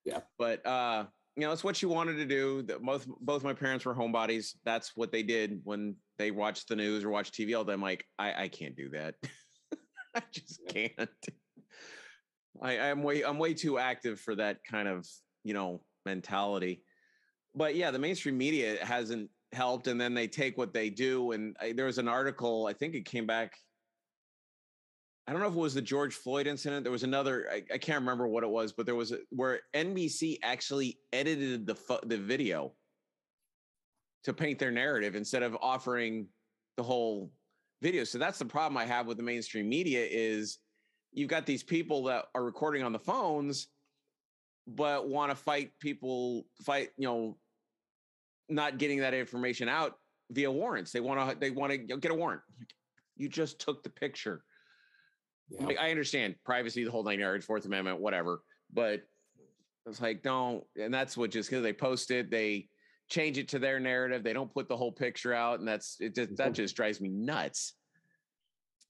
Yeah. 0.06 0.21
But 0.39 0.65
uh, 0.65 1.06
you 1.35 1.43
know, 1.43 1.51
it's 1.51 1.63
what 1.63 1.75
she 1.75 1.85
wanted 1.85 2.17
to 2.17 2.25
do. 2.25 2.61
That 2.63 2.81
both 2.81 3.07
both 3.21 3.43
my 3.43 3.53
parents 3.53 3.85
were 3.85 3.95
homebodies. 3.95 4.55
That's 4.65 4.91
what 4.95 5.11
they 5.11 5.23
did 5.23 5.61
when 5.63 5.95
they 6.17 6.31
watched 6.31 6.67
the 6.67 6.75
news 6.75 7.03
or 7.03 7.09
watched 7.09 7.33
TV 7.33 7.57
all 7.57 7.63
day. 7.63 7.73
I'm 7.73 7.81
like, 7.81 8.05
I, 8.19 8.43
I 8.43 8.47
can't 8.47 8.75
do 8.75 8.89
that. 8.89 9.15
I 10.15 10.21
just 10.31 10.61
can't. 10.67 11.09
I, 12.61 12.79
I'm 12.79 13.01
way 13.01 13.23
I'm 13.23 13.37
way 13.37 13.53
too 13.53 13.79
active 13.79 14.19
for 14.19 14.35
that 14.35 14.57
kind 14.69 14.87
of 14.87 15.07
you 15.43 15.53
know 15.53 15.81
mentality. 16.05 16.83
But 17.55 17.75
yeah, 17.75 17.91
the 17.91 17.99
mainstream 17.99 18.37
media 18.37 18.83
hasn't 18.83 19.29
helped, 19.53 19.87
and 19.87 19.99
then 19.99 20.13
they 20.13 20.27
take 20.27 20.57
what 20.57 20.73
they 20.73 20.89
do. 20.89 21.31
And 21.31 21.55
I, 21.59 21.73
there 21.73 21.85
was 21.85 21.97
an 21.97 22.07
article, 22.07 22.67
I 22.67 22.73
think 22.73 22.95
it 22.95 23.05
came 23.05 23.25
back. 23.25 23.53
I 25.27 25.31
don't 25.31 25.41
know 25.41 25.47
if 25.47 25.53
it 25.53 25.60
was 25.60 25.73
the 25.73 25.81
George 25.81 26.15
Floyd 26.15 26.47
incident. 26.47 26.84
There 26.84 26.91
was 26.91 27.03
another. 27.03 27.47
I, 27.51 27.63
I 27.73 27.77
can't 27.77 27.99
remember 27.99 28.27
what 28.27 28.43
it 28.43 28.49
was, 28.49 28.71
but 28.71 28.86
there 28.86 28.95
was 28.95 29.12
a, 29.12 29.19
where 29.29 29.62
NBC 29.75 30.39
actually 30.43 30.99
edited 31.13 31.67
the 31.67 31.75
fo- 31.75 31.99
the 32.03 32.17
video 32.17 32.73
to 34.23 34.34
paint 34.34 34.60
their 34.60 34.71
narrative 34.71 35.15
instead 35.15 35.43
of 35.43 35.57
offering 35.62 36.27
the 36.77 36.84
whole 36.84 37.31
video. 37.81 38.03
So 38.03 38.17
that's 38.17 38.39
the 38.39 38.45
problem 38.45 38.77
I 38.77 38.86
have 38.86 39.07
with 39.07 39.17
the 39.17 39.23
mainstream 39.23 39.69
media 39.69 40.05
is 40.10 40.60
you've 41.12 41.29
got 41.29 41.45
these 41.45 41.63
people 41.63 42.03
that 42.03 42.25
are 42.36 42.43
recording 42.43 42.84
on 42.84 42.91
the 42.91 42.99
phones 42.99 43.67
but 44.67 45.10
want 45.10 45.31
to 45.31 45.36
fight 45.36 45.71
people 45.79 46.45
fight 46.63 46.89
you 46.97 47.07
know 47.07 47.38
not 48.49 48.77
getting 48.77 48.99
that 48.99 49.13
information 49.13 49.67
out 49.67 49.97
via 50.31 50.51
warrants 50.51 50.91
they 50.91 50.99
want 50.99 51.29
to 51.29 51.38
they 51.39 51.49
want 51.49 51.71
to 51.71 51.77
get 51.77 52.12
a 52.12 52.15
warrant 52.15 52.41
you 53.17 53.27
just 53.27 53.60
took 53.60 53.84
the 53.84 53.89
picture 53.89 54.43
Yeah. 55.51 55.65
Like, 55.65 55.79
i 55.79 55.89
understand 55.89 56.35
privacy 56.45 56.83
the 56.83 56.91
whole 56.91 57.03
nine 57.03 57.19
yards 57.19 57.45
fourth 57.45 57.65
amendment 57.65 57.99
whatever 57.99 58.41
but 58.73 59.01
it's 59.85 59.99
like 60.01 60.23
don't 60.23 60.63
and 60.79 60.93
that's 60.93 61.17
what 61.17 61.31
just 61.31 61.49
because 61.49 61.61
they 61.63 61.73
post 61.73 62.09
it 62.09 62.31
they 62.31 62.69
change 63.09 63.37
it 63.37 63.49
to 63.49 63.59
their 63.59 63.79
narrative 63.79 64.23
they 64.23 64.31
don't 64.31 64.53
put 64.53 64.69
the 64.69 64.77
whole 64.77 64.91
picture 64.91 65.33
out 65.33 65.59
and 65.59 65.67
that's 65.67 65.97
it 65.99 66.15
just 66.15 66.35
that 66.37 66.53
just 66.53 66.75
drives 66.75 67.01
me 67.01 67.09
nuts 67.09 67.73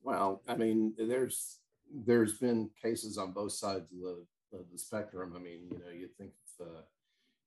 Well, 0.04 0.42
I 0.48 0.56
mean, 0.56 0.94
there's 0.98 1.60
there's 2.06 2.34
been 2.34 2.70
cases 2.82 3.18
on 3.18 3.34
both 3.34 3.52
sides 3.54 3.92
of 3.92 4.00
the 4.00 4.58
of 4.58 4.66
the 4.72 4.78
spectrum. 4.78 5.34
I 5.36 5.40
mean, 5.40 5.68
you 5.70 5.80
know, 5.80 5.92
you 5.92 6.08
think 6.18 6.32
of 6.60 6.68
uh, 6.68 6.82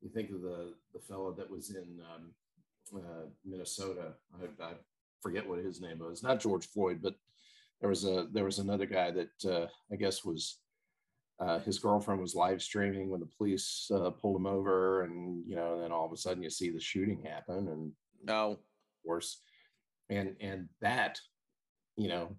you 0.00 0.10
think 0.10 0.30
of 0.30 0.40
the 0.42 0.74
the 0.92 1.00
fellow 1.00 1.32
that 1.32 1.50
was 1.50 1.70
in 1.70 2.00
um, 2.14 2.32
uh, 2.96 3.26
Minnesota. 3.44 4.14
I, 4.40 4.64
I 4.64 4.72
forget 5.20 5.48
what 5.48 5.58
his 5.64 5.80
name 5.80 5.98
was. 5.98 6.22
Not 6.22 6.40
George 6.40 6.66
Floyd, 6.66 7.00
but 7.02 7.14
there 7.84 7.90
was 7.90 8.06
a 8.06 8.28
there 8.32 8.46
was 8.46 8.60
another 8.60 8.86
guy 8.86 9.10
that 9.10 9.44
uh, 9.44 9.66
I 9.92 9.96
guess 9.96 10.24
was 10.24 10.58
uh, 11.38 11.58
his 11.58 11.78
girlfriend 11.78 12.18
was 12.18 12.34
live 12.34 12.62
streaming 12.62 13.10
when 13.10 13.20
the 13.20 13.28
police 13.36 13.90
uh, 13.94 14.08
pulled 14.08 14.36
him 14.36 14.46
over, 14.46 15.02
and 15.02 15.44
you 15.46 15.54
know, 15.54 15.78
then 15.78 15.92
all 15.92 16.06
of 16.06 16.12
a 16.12 16.16
sudden 16.16 16.42
you 16.42 16.48
see 16.48 16.70
the 16.70 16.80
shooting 16.80 17.22
happen, 17.22 17.68
and 17.68 17.92
oh 18.30 18.52
of 18.52 18.58
course, 19.04 19.42
and 20.08 20.34
and 20.40 20.70
that, 20.80 21.18
you 21.96 22.08
know, 22.08 22.34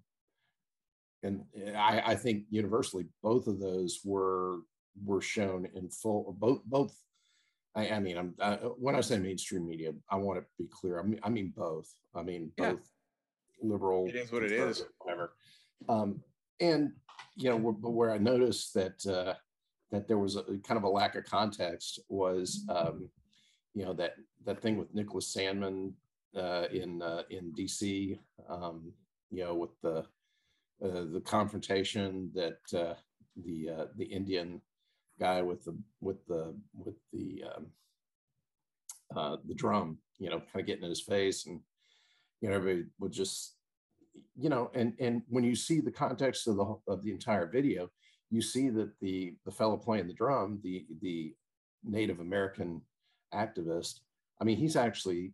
and 1.22 1.44
I, 1.76 2.02
I 2.04 2.14
think 2.16 2.46
universally 2.50 3.04
both 3.22 3.46
of 3.46 3.60
those 3.60 4.00
were 4.04 4.62
were 5.04 5.22
shown 5.22 5.68
in 5.76 5.90
full. 5.90 6.34
Both 6.40 6.64
both. 6.64 7.00
I, 7.76 7.90
I 7.90 8.00
mean, 8.00 8.18
I'm 8.18 8.34
I, 8.40 8.54
when 8.56 8.96
I 8.96 9.00
say 9.00 9.18
mainstream 9.18 9.64
media, 9.64 9.92
I 10.10 10.16
want 10.16 10.40
to 10.40 10.46
be 10.58 10.68
clear. 10.68 10.98
I 10.98 11.04
mean, 11.04 11.20
I 11.22 11.28
mean 11.28 11.52
both. 11.56 11.88
I 12.16 12.24
mean 12.24 12.50
both 12.56 12.80
liberal. 13.62 14.06
It 14.06 14.16
is 14.16 14.32
what 14.32 14.42
it 14.42 14.52
is. 14.52 14.84
Whatever. 14.98 15.32
Um, 15.88 16.22
and 16.60 16.92
you 17.36 17.50
know, 17.50 17.56
where, 17.56 17.72
but 17.72 17.90
where 17.90 18.12
I 18.12 18.18
noticed 18.18 18.74
that 18.74 19.06
uh, 19.06 19.34
that 19.90 20.08
there 20.08 20.18
was 20.18 20.36
a 20.36 20.42
kind 20.66 20.78
of 20.78 20.84
a 20.84 20.88
lack 20.88 21.14
of 21.14 21.24
context 21.24 22.00
was, 22.08 22.64
um, 22.68 23.08
you 23.74 23.84
know, 23.84 23.92
that 23.94 24.14
that 24.44 24.60
thing 24.60 24.76
with 24.76 24.94
Nicholas 24.94 25.34
Sandmann 25.34 25.92
uh, 26.36 26.66
in 26.72 27.02
uh, 27.02 27.22
in 27.30 27.52
DC, 27.52 28.18
um, 28.48 28.92
you 29.30 29.44
know, 29.44 29.54
with 29.54 29.78
the 29.82 29.98
uh, 30.84 31.04
the 31.12 31.22
confrontation 31.24 32.30
that 32.34 32.58
uh, 32.78 32.94
the 33.44 33.70
uh, 33.70 33.84
the 33.96 34.04
Indian 34.04 34.60
guy 35.18 35.42
with 35.42 35.64
the 35.64 35.76
with 36.00 36.26
the 36.26 36.54
with 36.74 36.96
the 37.12 37.44
um, 37.54 37.66
uh, 39.16 39.36
the 39.46 39.54
drum, 39.54 39.98
you 40.18 40.30
know, 40.30 40.38
kind 40.38 40.60
of 40.60 40.66
getting 40.66 40.84
in 40.84 40.90
his 40.90 41.02
face, 41.02 41.46
and 41.46 41.60
you 42.40 42.48
know, 42.48 42.56
everybody 42.56 42.86
would 42.98 43.12
just, 43.12 43.56
you 44.36 44.48
know, 44.48 44.70
and 44.74 44.94
and 45.00 45.22
when 45.28 45.44
you 45.44 45.54
see 45.56 45.80
the 45.80 45.90
context 45.90 46.46
of 46.48 46.56
the 46.56 46.76
of 46.88 47.02
the 47.02 47.10
entire 47.10 47.46
video, 47.46 47.90
you 48.30 48.42
see 48.42 48.68
that 48.70 48.90
the 49.00 49.34
the 49.44 49.52
fellow 49.52 49.76
playing 49.76 50.06
the 50.06 50.14
drum, 50.14 50.60
the 50.62 50.86
the 51.02 51.34
Native 51.84 52.20
American 52.20 52.82
activist, 53.32 54.00
I 54.40 54.44
mean, 54.44 54.56
he's 54.56 54.76
actually 54.76 55.32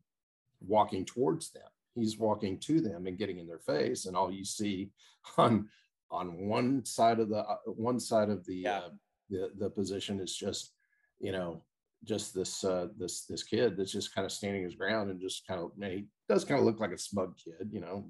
walking 0.60 1.04
towards 1.04 1.50
them. 1.50 1.62
He's 1.94 2.18
walking 2.18 2.58
to 2.60 2.80
them 2.80 3.06
and 3.06 3.18
getting 3.18 3.38
in 3.38 3.46
their 3.46 3.58
face, 3.58 4.06
and 4.06 4.16
all 4.16 4.30
you 4.30 4.44
see 4.44 4.90
on 5.38 5.68
on 6.10 6.46
one 6.46 6.84
side 6.84 7.20
of 7.20 7.28
the 7.30 7.38
uh, 7.38 7.56
one 7.66 7.98
side 7.98 8.28
of 8.30 8.44
the 8.46 8.56
Yeah. 8.56 8.78
uh, 8.78 8.90
the 9.30 9.50
the 9.58 9.70
position 9.70 10.20
is 10.20 10.36
just 10.36 10.72
you 11.20 11.32
know 11.32 11.62
just 12.04 12.34
this 12.34 12.64
uh 12.64 12.88
this 12.98 13.24
this 13.26 13.44
kid 13.44 13.76
that's 13.76 13.92
just 13.92 14.14
kind 14.14 14.24
of 14.24 14.32
standing 14.32 14.64
his 14.64 14.74
ground 14.74 15.10
and 15.10 15.20
just 15.20 15.46
kind 15.46 15.60
of 15.60 15.70
he 15.80 16.06
does 16.32 16.44
kind 16.44 16.58
of 16.58 16.64
look 16.64 16.80
like 16.80 16.92
a 16.92 16.98
smug 16.98 17.36
kid 17.36 17.68
you 17.70 17.80
know 17.80 18.04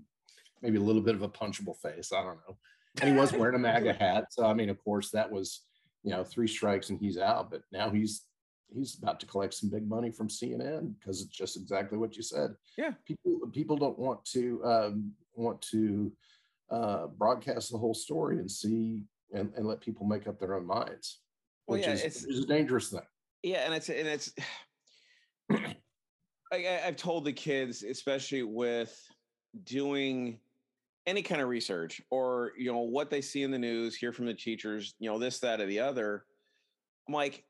maybe 0.63 0.77
a 0.79 0.81
little 0.81 1.03
bit 1.03 1.15
of 1.17 1.23
a 1.23 1.29
punchable 1.29 1.77
face 1.83 2.13
i 2.13 2.23
don't 2.23 2.39
know 2.49 2.57
and 3.01 3.11
he 3.13 3.17
was 3.19 3.33
wearing 3.33 3.57
a 3.57 3.59
maga 3.59 3.93
hat 3.93 4.27
so 4.31 4.47
i 4.47 4.55
mean 4.55 4.71
of 4.71 4.79
course 4.83 5.11
that 5.11 5.31
was 5.31 5.63
you 6.05 6.11
know 6.11 6.23
three 6.23 6.47
strikes 6.47 6.91
and 6.91 7.01
he's 7.01 7.19
out 7.19 7.51
but 7.51 7.63
now 7.73 7.91
he's 7.91 8.23
he's 8.73 8.97
about 9.03 9.19
to 9.21 9.27
collect 9.27 9.53
some 9.55 9.69
big 9.71 9.89
money 9.89 10.11
from 10.11 10.29
cnn 10.29 10.95
because 10.99 11.21
it's 11.21 11.37
just 11.37 11.57
exactly 11.57 11.99
what 11.99 12.17
you 12.17 12.23
said 12.23 12.51
Yeah. 12.79 12.93
people 13.05 13.33
people 13.53 13.77
don't 13.77 13.99
want 13.99 14.25
to 14.27 14.65
um 14.65 15.13
want 15.35 15.61
to 15.73 16.13
uh 16.71 17.07
broadcast 17.09 17.73
the 17.73 17.79
whole 17.79 17.95
story 17.95 18.39
and 18.39 18.51
see 18.51 19.03
and, 19.35 19.53
and 19.57 19.67
let 19.67 19.81
people 19.81 20.07
make 20.07 20.27
up 20.29 20.39
their 20.39 20.55
own 20.55 20.67
minds 20.67 21.21
Well, 21.67 21.79
which 21.79 21.87
yeah, 21.87 21.95
is, 21.95 22.01
it's- 22.01 22.25
is 22.25 22.45
a 22.45 22.47
dangerous 22.47 22.91
thing 22.91 23.07
Yeah, 23.43 23.65
and 23.67 23.75
it's 23.75 23.89
and 23.89 24.07
it's. 24.09 24.33
I, 26.53 26.81
I've 26.87 26.97
told 26.97 27.25
the 27.25 27.33
kids, 27.33 27.83
especially 27.83 28.43
with 28.43 28.95
doing 29.65 30.39
any 31.07 31.23
kind 31.23 31.41
of 31.41 31.49
research 31.49 32.01
or 32.11 32.53
you 32.57 32.71
know 32.71 32.79
what 32.79 33.11
they 33.11 33.21
see 33.21 33.43
in 33.43 33.51
the 33.51 33.59
news, 33.59 33.97
hear 33.97 34.13
from 34.13 34.27
the 34.27 34.35
teachers, 34.35 34.95
you 34.99 35.11
know 35.11 35.19
this, 35.19 35.39
that, 35.41 35.61
or 35.61 35.67
the 35.67 35.81
other. 35.81 36.25
I'm 37.09 37.15
like, 37.15 37.45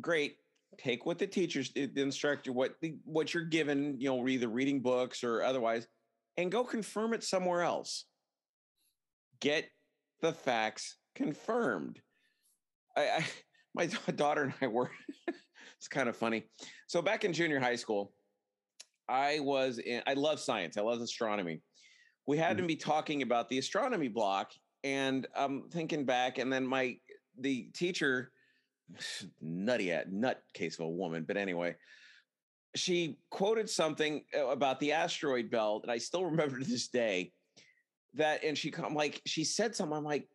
great. 0.00 0.36
Take 0.78 1.04
what 1.04 1.18
the 1.18 1.26
teachers, 1.26 1.70
the 1.74 1.90
instructor, 1.96 2.52
what 2.52 2.74
the, 2.80 2.96
what 3.04 3.34
you're 3.34 3.44
given, 3.44 4.00
you 4.00 4.08
know, 4.08 4.26
either 4.26 4.48
reading 4.48 4.80
books 4.80 5.22
or 5.22 5.42
otherwise, 5.42 5.86
and 6.38 6.50
go 6.50 6.64
confirm 6.64 7.12
it 7.12 7.22
somewhere 7.22 7.62
else. 7.62 8.06
Get 9.40 9.68
the 10.22 10.32
facts 10.32 10.96
confirmed. 11.14 12.00
I, 12.96 13.02
I 13.02 13.24
my 13.74 13.86
daughter 14.16 14.42
and 14.42 14.54
I 14.60 14.66
were 14.66 14.90
it's 15.78 15.88
kind 15.88 16.08
of 16.08 16.16
funny. 16.16 16.44
So 16.86 17.02
back 17.02 17.24
in 17.24 17.32
junior 17.32 17.60
high 17.60 17.76
school, 17.76 18.12
I 19.08 19.40
was 19.40 19.78
in 19.78 20.02
I 20.06 20.14
love 20.14 20.40
science. 20.40 20.76
I 20.76 20.82
love 20.82 21.00
astronomy. 21.00 21.60
We 22.26 22.38
had 22.38 22.56
to 22.58 22.62
be 22.64 22.76
talking 22.76 23.22
about 23.22 23.48
the 23.48 23.58
astronomy 23.58 24.08
block 24.08 24.52
and 24.84 25.26
I'm 25.34 25.68
thinking 25.70 26.04
back 26.04 26.38
and 26.38 26.52
then 26.52 26.66
my 26.66 26.96
the 27.38 27.68
teacher 27.74 28.30
nutty 29.40 29.92
at 29.92 30.12
nut 30.12 30.42
case 30.54 30.78
of 30.78 30.86
a 30.86 30.90
woman, 30.90 31.24
but 31.26 31.36
anyway, 31.36 31.74
she 32.74 33.18
quoted 33.30 33.68
something 33.68 34.24
uh, 34.36 34.46
about 34.46 34.80
the 34.80 34.92
asteroid 34.92 35.50
belt 35.50 35.82
and 35.82 35.92
I 35.92 35.98
still 35.98 36.24
remember 36.30 36.58
to 36.58 36.64
this 36.64 36.88
day 36.88 37.32
that 38.14 38.44
and 38.44 38.56
she 38.56 38.72
I'm 38.76 38.94
like 38.94 39.20
she 39.26 39.44
said 39.44 39.74
something 39.74 39.96
I'm 39.96 40.04
like 40.04 40.28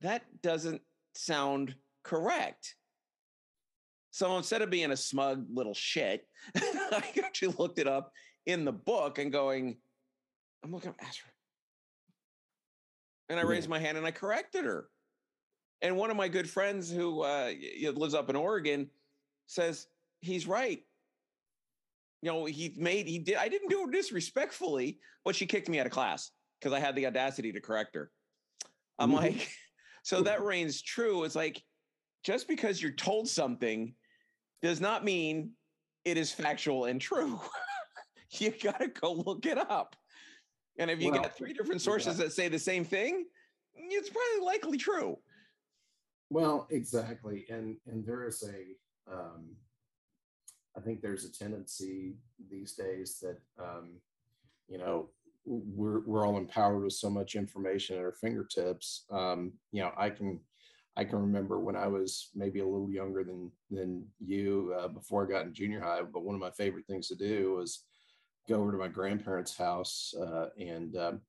that 0.00 0.22
doesn't 0.42 0.82
sound 1.14 1.74
correct. 2.02 2.74
So 4.14 4.36
instead 4.36 4.62
of 4.62 4.70
being 4.70 4.92
a 4.92 4.96
smug 4.96 5.44
little 5.52 5.74
shit, 5.74 6.28
I 6.56 7.02
actually 7.24 7.52
looked 7.58 7.80
it 7.80 7.88
up 7.88 8.12
in 8.46 8.64
the 8.64 8.70
book 8.70 9.18
and 9.18 9.32
going, 9.32 9.76
I'm 10.62 10.70
looking 10.70 10.90
at 10.90 11.04
Astro. 11.04 11.32
And 13.28 13.40
I 13.40 13.42
Yeah. 13.42 13.48
raised 13.48 13.68
my 13.68 13.80
hand 13.80 13.98
and 13.98 14.06
I 14.06 14.12
corrected 14.12 14.66
her. 14.66 14.88
And 15.82 15.96
one 15.96 16.12
of 16.12 16.16
my 16.16 16.28
good 16.28 16.48
friends 16.48 16.88
who 16.88 17.22
uh, 17.22 17.54
lives 17.96 18.14
up 18.14 18.30
in 18.30 18.36
Oregon 18.36 18.88
says, 19.48 19.88
he's 20.20 20.46
right. 20.46 20.86
You 22.22 22.30
know, 22.30 22.44
he 22.44 22.72
made, 22.76 23.08
he 23.08 23.18
did, 23.18 23.34
I 23.34 23.48
didn't 23.48 23.68
do 23.68 23.82
it 23.88 23.90
disrespectfully, 23.90 25.00
but 25.24 25.34
she 25.34 25.44
kicked 25.44 25.68
me 25.68 25.80
out 25.80 25.86
of 25.86 25.92
class 25.92 26.30
because 26.60 26.72
I 26.72 26.78
had 26.78 26.94
the 26.94 27.08
audacity 27.08 27.50
to 27.50 27.60
correct 27.60 27.96
her. 27.96 28.12
I'm 28.96 29.10
Mhm. 29.10 29.14
like, 29.14 29.48
so 30.04 30.22
that 30.22 30.40
reigns 30.44 30.82
true. 30.82 31.24
It's 31.24 31.34
like 31.34 31.64
just 32.22 32.46
because 32.46 32.80
you're 32.80 32.92
told 32.92 33.28
something 33.28 33.92
does 34.64 34.80
not 34.80 35.04
mean 35.04 35.50
it 36.06 36.16
is 36.16 36.32
factual 36.32 36.86
and 36.86 36.98
true. 36.98 37.38
you 38.30 38.50
got 38.50 38.80
to 38.80 38.88
go 38.88 39.12
look 39.12 39.44
it 39.44 39.58
up. 39.58 39.94
And 40.78 40.90
if 40.90 41.02
you 41.02 41.10
Well, 41.12 41.20
got 41.20 41.36
three 41.36 41.52
different 41.52 41.82
sources 41.82 42.16
that 42.16 42.32
say 42.32 42.48
the 42.48 42.58
same 42.58 42.82
thing, 42.84 43.26
it's 43.74 44.08
probably 44.08 44.46
likely 44.46 44.78
true. 44.78 45.18
Well, 46.30 46.66
exactly, 46.70 47.44
and 47.50 47.76
and 47.86 48.04
there 48.04 48.26
is 48.26 48.42
a, 48.42 49.12
um, 49.12 49.54
I 50.76 50.80
think 50.80 51.02
there's 51.02 51.26
a 51.26 51.32
tendency 51.32 52.16
these 52.50 52.72
days 52.72 53.20
that, 53.20 53.38
um, 53.62 54.00
you 54.66 54.78
know, 54.78 55.10
we're 55.44 56.00
we're 56.00 56.26
all 56.26 56.38
empowered 56.38 56.82
with 56.82 56.94
so 56.94 57.10
much 57.10 57.36
information 57.36 57.96
at 57.96 58.02
our 58.02 58.12
fingertips. 58.12 59.04
Um, 59.10 59.52
you 59.70 59.82
know, 59.82 59.92
I 59.96 60.08
can 60.08 60.40
I 60.96 61.04
can 61.04 61.18
remember 61.18 61.58
when 61.58 61.76
I 61.76 61.88
was 61.88 62.30
maybe 62.34 62.60
a 62.60 62.66
little 62.66 62.90
younger 62.90 63.24
than 63.24 63.50
than 63.70 64.06
you 64.20 64.74
uh, 64.78 64.88
before 64.88 65.24
I 65.24 65.30
got 65.30 65.46
in 65.46 65.54
junior 65.54 65.80
high. 65.80 66.02
But 66.02 66.22
one 66.22 66.34
of 66.34 66.40
my 66.40 66.52
favorite 66.52 66.86
things 66.86 67.08
to 67.08 67.16
do 67.16 67.56
was 67.56 67.84
go 68.48 68.60
over 68.60 68.72
to 68.72 68.78
my 68.78 68.88
grandparents' 68.88 69.56
house 69.56 70.14
uh, 70.20 70.48
and 70.58 70.96
um, 70.96 71.20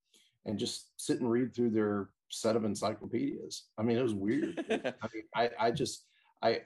and 0.45 0.59
just 0.59 0.91
sit 0.97 1.19
and 1.19 1.29
read 1.29 1.55
through 1.55 1.71
their 1.71 2.09
set 2.29 2.55
of 2.55 2.65
encyclopedias. 2.65 3.65
I 3.77 3.83
mean, 3.83 3.97
it 3.97 4.03
was 4.03 4.13
weird. 4.13 4.63
I 4.69 5.07
mean, 5.13 5.23
I, 5.35 5.49
I 5.59 5.71
just, 5.71 6.05
I 6.41 6.61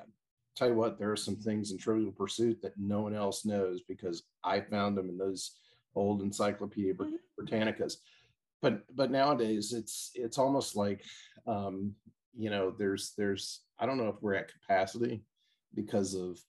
tell 0.56 0.70
you 0.70 0.74
what, 0.76 0.98
there 1.00 1.12
are 1.12 1.18
some 1.18 1.36
things 1.36 1.72
in 1.72 1.78
Trivial 1.78 2.12
Pursuit 2.12 2.62
that 2.62 2.78
no 2.78 3.02
one 3.02 3.16
else 3.16 3.46
knows 3.46 3.82
because 3.88 4.24
I 4.44 4.62
found 4.62 4.98
them 4.98 5.10
in 5.10 5.18
those 5.18 5.58
old 5.96 6.22
Encyclopedia 6.22 6.94
Mhm. 6.94 7.18
Britannicas. 7.40 7.96
But 8.62 8.84
but 8.94 9.10
nowadays, 9.12 9.72
it's 9.72 10.12
it's 10.16 10.38
almost 10.38 10.76
like, 10.76 11.06
um, 11.48 11.96
you 12.38 12.50
know, 12.50 12.74
there's 12.78 13.14
there's 13.18 13.62
I 13.80 13.86
don't 13.86 13.98
know 13.98 14.10
if 14.10 14.22
we're 14.22 14.36
at 14.36 14.52
capacity 14.52 15.24
because 15.76 16.16
of 16.16 16.40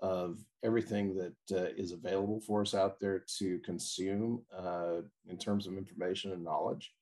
of 0.00 0.38
everything 0.62 1.16
that 1.16 1.58
uh, 1.58 1.70
is 1.76 1.92
available 1.92 2.40
for 2.40 2.62
us 2.62 2.74
out 2.74 3.00
there 3.00 3.24
to 3.38 3.58
consume 3.60 4.42
uh, 4.56 4.98
in 5.28 5.36
terms 5.36 5.66
of 5.66 5.76
information 5.76 6.32
and 6.32 6.44
knowledge. 6.44 6.92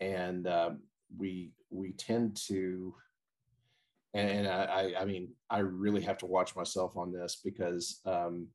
And 0.00 0.46
uh, 0.46 0.70
we 1.16 1.52
we 1.70 1.92
tend 1.92 2.36
to 2.48 2.94
and 4.14 4.48
I, 4.48 4.92
I 4.98 5.04
mean 5.04 5.28
i 5.48 5.58
really 5.58 6.02
have 6.02 6.18
to 6.18 6.26
watch 6.26 6.56
myself 6.56 6.96
on 6.96 7.12
this 7.12 7.40
because 7.44 8.00
um 8.04 8.48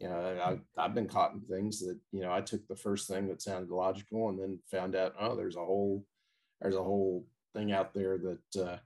you 0.00 0.08
know 0.08 0.58
I, 0.76 0.82
i've 0.82 0.94
been 0.94 1.08
caught 1.08 1.32
in 1.32 1.40
things 1.40 1.80
that 1.80 1.96
you 2.12 2.22
know 2.22 2.32
i 2.32 2.40
took 2.40 2.66
the 2.66 2.76
first 2.76 3.08
thing 3.08 3.28
that 3.28 3.42
sounded 3.42 3.70
logical 3.70 4.28
and 4.28 4.38
then 4.38 4.58
found 4.70 4.96
out 4.96 5.14
oh 5.20 5.36
there's 5.36 5.56
a 5.56 5.64
whole 5.64 6.04
there's 6.60 6.74
a 6.74 6.82
whole 6.82 7.24
thing 7.56 7.72
out 7.72 7.94
there 7.94 8.18
that 8.18 8.62
uh 8.62 8.76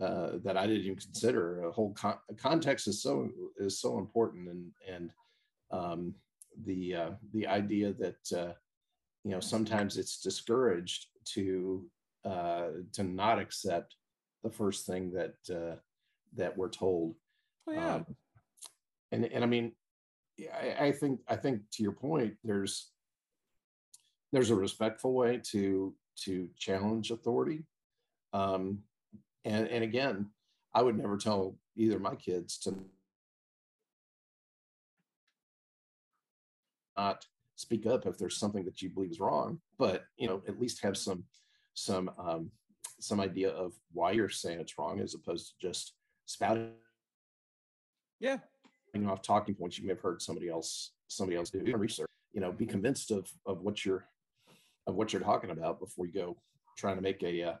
uh, 0.00 0.38
that 0.44 0.56
I 0.56 0.66
didn't 0.66 0.84
even 0.84 0.96
consider. 0.96 1.64
A 1.64 1.72
whole 1.72 1.92
con- 1.92 2.18
context 2.38 2.88
is 2.88 3.02
so 3.02 3.28
is 3.58 3.80
so 3.80 3.98
important, 3.98 4.48
and 4.48 4.70
and 4.90 5.12
um, 5.70 6.14
the 6.64 6.94
uh, 6.94 7.10
the 7.34 7.46
idea 7.46 7.92
that 7.92 8.32
uh, 8.38 8.52
you 9.24 9.30
know 9.30 9.40
sometimes 9.40 9.98
it's 9.98 10.20
discouraged 10.20 11.06
to 11.34 11.84
uh, 12.24 12.68
to 12.94 13.02
not 13.02 13.38
accept 13.38 13.96
the 14.42 14.50
first 14.50 14.86
thing 14.86 15.12
that 15.12 15.34
uh, 15.54 15.76
that 16.34 16.56
we're 16.56 16.70
told. 16.70 17.14
Oh, 17.68 17.72
yeah. 17.72 17.94
Um, 17.96 18.06
and 19.12 19.26
and 19.26 19.44
I 19.44 19.46
mean, 19.46 19.72
I, 20.40 20.86
I 20.86 20.92
think 20.92 21.20
I 21.28 21.36
think 21.36 21.60
to 21.72 21.82
your 21.82 21.92
point, 21.92 22.34
there's 22.42 22.90
there's 24.32 24.50
a 24.50 24.56
respectful 24.56 25.12
way 25.12 25.42
to 25.50 25.94
to 26.24 26.48
challenge 26.56 27.10
authority. 27.10 27.64
Um, 28.32 28.80
and 29.44 29.68
and 29.68 29.84
again, 29.84 30.30
I 30.74 30.82
would 30.82 30.96
never 30.96 31.16
tell 31.16 31.56
either 31.76 31.96
of 31.96 32.02
my 32.02 32.14
kids 32.14 32.58
to 32.58 32.74
not 36.96 37.24
speak 37.56 37.86
up 37.86 38.06
if 38.06 38.18
there's 38.18 38.36
something 38.36 38.64
that 38.64 38.80
you 38.82 38.90
believe 38.90 39.10
is 39.10 39.20
wrong, 39.20 39.60
but 39.78 40.04
you 40.16 40.28
know, 40.28 40.42
at 40.48 40.60
least 40.60 40.82
have 40.82 40.96
some 40.96 41.24
some 41.74 42.10
um, 42.18 42.50
some 43.00 43.20
idea 43.20 43.50
of 43.50 43.72
why 43.92 44.12
you're 44.12 44.28
saying 44.28 44.60
it's 44.60 44.78
wrong, 44.78 45.00
as 45.00 45.14
opposed 45.14 45.48
to 45.48 45.66
just 45.68 45.94
spouting 46.26 46.72
yeah. 48.20 48.38
off 49.06 49.22
talking 49.22 49.54
points 49.54 49.78
you 49.78 49.86
may 49.86 49.94
have 49.94 50.00
heard 50.00 50.20
somebody 50.22 50.48
else 50.48 50.92
somebody 51.08 51.36
else 51.36 51.50
do. 51.50 51.60
Research, 51.76 52.08
you 52.32 52.40
know, 52.40 52.52
be 52.52 52.66
convinced 52.66 53.10
of 53.10 53.28
of 53.46 53.62
what 53.62 53.84
you're 53.84 54.04
of 54.86 54.94
what 54.94 55.12
you're 55.12 55.22
talking 55.22 55.50
about 55.50 55.80
before 55.80 56.06
you 56.06 56.12
go 56.12 56.36
trying 56.76 56.96
to 56.96 57.02
make 57.02 57.22
a 57.22 57.42
uh, 57.42 57.54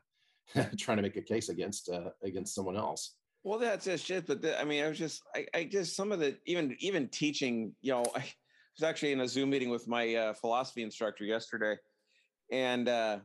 trying 0.78 0.96
to 0.96 1.02
make 1.02 1.16
a 1.16 1.22
case 1.22 1.48
against 1.48 1.88
uh, 1.88 2.10
against 2.22 2.54
someone 2.54 2.76
else. 2.76 3.14
Well, 3.42 3.58
that's 3.58 3.86
just 3.86 4.04
shit. 4.04 4.26
But 4.26 4.42
the, 4.42 4.60
I 4.60 4.64
mean, 4.64 4.84
I 4.84 4.88
was 4.88 4.98
just, 4.98 5.22
I, 5.34 5.46
I 5.54 5.64
just 5.64 5.96
some 5.96 6.12
of 6.12 6.20
the 6.20 6.36
even 6.46 6.76
even 6.80 7.08
teaching. 7.08 7.74
You 7.80 7.92
know, 7.92 8.04
I 8.14 8.24
was 8.78 8.82
actually 8.84 9.12
in 9.12 9.20
a 9.20 9.28
Zoom 9.28 9.50
meeting 9.50 9.70
with 9.70 9.88
my 9.88 10.14
uh, 10.14 10.34
philosophy 10.34 10.82
instructor 10.82 11.24
yesterday, 11.24 11.76
and 12.50 12.88
uh, 12.88 13.18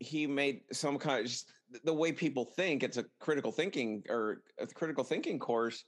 he 0.00 0.26
made 0.26 0.62
some 0.72 0.98
kind 0.98 1.20
of 1.20 1.26
just 1.26 1.50
the 1.84 1.94
way 1.94 2.12
people 2.12 2.44
think. 2.44 2.82
It's 2.82 2.96
a 2.96 3.04
critical 3.20 3.52
thinking 3.52 4.02
or 4.08 4.42
a 4.58 4.66
critical 4.66 5.04
thinking 5.04 5.38
course, 5.38 5.84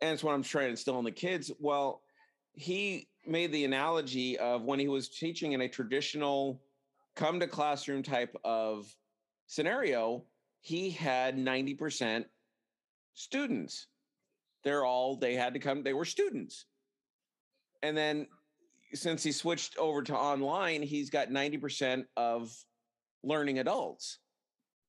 and 0.00 0.12
it's 0.12 0.22
what 0.22 0.34
I'm 0.34 0.42
trying 0.42 0.66
to 0.66 0.70
instill 0.70 0.98
in 0.98 1.04
the 1.04 1.10
kids. 1.10 1.50
Well, 1.58 2.02
he 2.54 3.08
made 3.26 3.52
the 3.52 3.64
analogy 3.64 4.38
of 4.38 4.62
when 4.62 4.78
he 4.78 4.88
was 4.88 5.08
teaching 5.08 5.52
in 5.52 5.62
a 5.62 5.68
traditional 5.68 6.60
come 7.14 7.40
to 7.40 7.46
classroom 7.46 8.02
type 8.02 8.34
of 8.44 8.86
scenario, 9.52 10.24
he 10.62 10.88
had 10.88 11.36
90% 11.36 12.24
students. 13.12 13.86
They're 14.64 14.86
all, 14.86 15.16
they 15.16 15.34
had 15.34 15.52
to 15.52 15.60
come, 15.60 15.82
they 15.82 15.92
were 15.92 16.06
students. 16.06 16.64
And 17.82 17.94
then 17.94 18.28
since 18.94 19.22
he 19.22 19.30
switched 19.30 19.76
over 19.76 20.02
to 20.04 20.16
online, 20.16 20.80
he's 20.80 21.10
got 21.10 21.28
90% 21.28 22.06
of 22.16 22.50
learning 23.22 23.58
adults. 23.58 24.20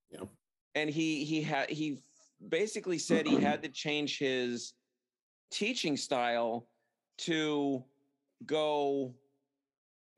Yeah. 0.10 0.28
And 0.76 0.90
he 0.90 1.24
he 1.24 1.42
had 1.42 1.70
he 1.70 2.02
basically 2.50 2.98
said 2.98 3.28
he 3.28 3.40
had 3.40 3.62
to 3.62 3.70
change 3.70 4.18
his 4.18 4.74
teaching 5.52 5.96
style 5.98 6.68
to 7.20 7.84
go 8.46 9.14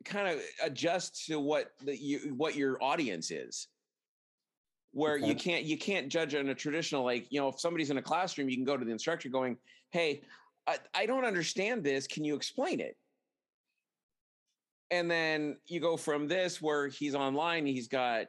kind 0.05 0.27
of 0.29 0.41
adjust 0.63 1.25
to 1.25 1.39
what 1.39 1.71
the 1.83 1.97
you 1.97 2.33
what 2.37 2.55
your 2.55 2.81
audience 2.81 3.31
is 3.31 3.67
where 4.95 5.17
you 5.17 5.35
can't 5.35 5.65
you 5.65 5.77
can't 5.77 6.07
judge 6.07 6.33
on 6.35 6.47
a 6.47 6.55
traditional 6.55 7.03
like 7.03 7.27
you 7.29 7.37
know 7.37 7.49
if 7.49 7.59
somebody's 7.59 7.89
in 7.89 7.97
a 7.97 8.01
classroom 8.01 8.47
you 8.47 8.55
can 8.55 8.63
go 8.63 8.77
to 8.77 8.85
the 8.85 8.91
instructor 8.91 9.27
going 9.27 9.57
hey 9.89 10.21
I, 10.65 10.77
I 10.93 11.05
don't 11.05 11.25
understand 11.25 11.83
this 11.83 12.07
can 12.07 12.23
you 12.23 12.33
explain 12.33 12.79
it 12.79 12.95
and 14.91 15.11
then 15.11 15.57
you 15.67 15.81
go 15.81 15.97
from 15.97 16.29
this 16.29 16.61
where 16.61 16.87
he's 16.87 17.13
online 17.13 17.65
he's 17.65 17.89
got 17.89 18.27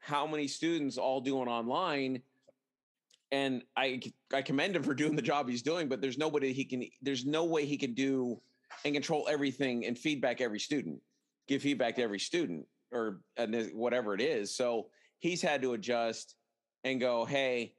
how 0.00 0.26
many 0.26 0.48
students 0.48 0.98
all 0.98 1.20
doing 1.20 1.46
online 1.46 2.20
and 3.30 3.62
I 3.76 4.00
I 4.34 4.42
commend 4.42 4.74
him 4.74 4.82
for 4.82 4.94
doing 5.02 5.14
the 5.14 5.22
job 5.22 5.48
he's 5.48 5.62
doing, 5.62 5.88
but 5.88 6.00
there's 6.00 6.18
nobody 6.18 6.52
he 6.52 6.64
can. 6.64 6.84
There's 7.00 7.24
no 7.24 7.44
way 7.44 7.64
he 7.64 7.76
can 7.76 7.94
do 7.94 8.40
and 8.84 8.92
control 8.92 9.28
everything 9.30 9.86
and 9.86 9.96
feedback 9.96 10.40
every 10.40 10.58
student, 10.58 11.00
give 11.46 11.62
feedback 11.62 11.94
to 11.94 12.02
every 12.02 12.18
student 12.18 12.66
or 12.90 13.20
and 13.36 13.70
whatever 13.72 14.14
it 14.14 14.20
is. 14.20 14.52
So 14.52 14.88
he's 15.20 15.40
had 15.40 15.62
to 15.62 15.74
adjust 15.74 16.34
and 16.84 17.00
go, 17.00 17.24
hey, 17.24 17.74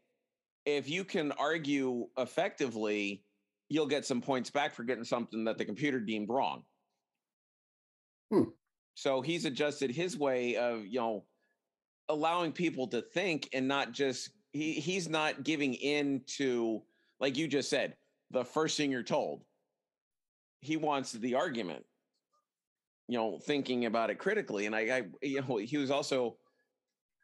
if 0.65 0.89
you 0.89 1.03
can 1.03 1.31
argue 1.33 2.07
effectively, 2.17 3.23
you'll 3.67 3.87
get 3.87 4.05
some 4.05 4.21
points 4.21 4.49
back 4.49 4.73
for 4.73 4.83
getting 4.83 5.03
something 5.03 5.43
that 5.45 5.57
the 5.57 5.65
computer 5.65 5.99
deemed 5.99 6.29
wrong. 6.29 6.63
Hmm. 8.31 8.43
So 8.95 9.21
he's 9.21 9.45
adjusted 9.45 9.91
his 9.91 10.17
way 10.17 10.55
of 10.55 10.85
you 10.85 10.99
know 10.99 11.25
allowing 12.09 12.51
people 12.51 12.87
to 12.87 13.01
think 13.01 13.49
and 13.53 13.67
not 13.67 13.91
just 13.91 14.29
he 14.51 14.73
he's 14.73 15.09
not 15.09 15.43
giving 15.43 15.73
in 15.73 16.21
to 16.37 16.81
like 17.19 17.37
you 17.37 17.47
just 17.47 17.69
said 17.69 17.95
the 18.31 18.43
first 18.43 18.77
thing 18.77 18.91
you're 18.91 19.03
told 19.03 19.43
he 20.59 20.75
wants 20.77 21.13
the 21.13 21.35
argument 21.35 21.85
you 23.07 23.17
know 23.17 23.39
thinking 23.39 23.85
about 23.85 24.09
it 24.09 24.19
critically 24.19 24.65
and 24.65 24.75
i, 24.75 24.79
I 24.79 25.03
you 25.21 25.41
know 25.41 25.57
he 25.57 25.77
was 25.77 25.89
also 25.89 26.35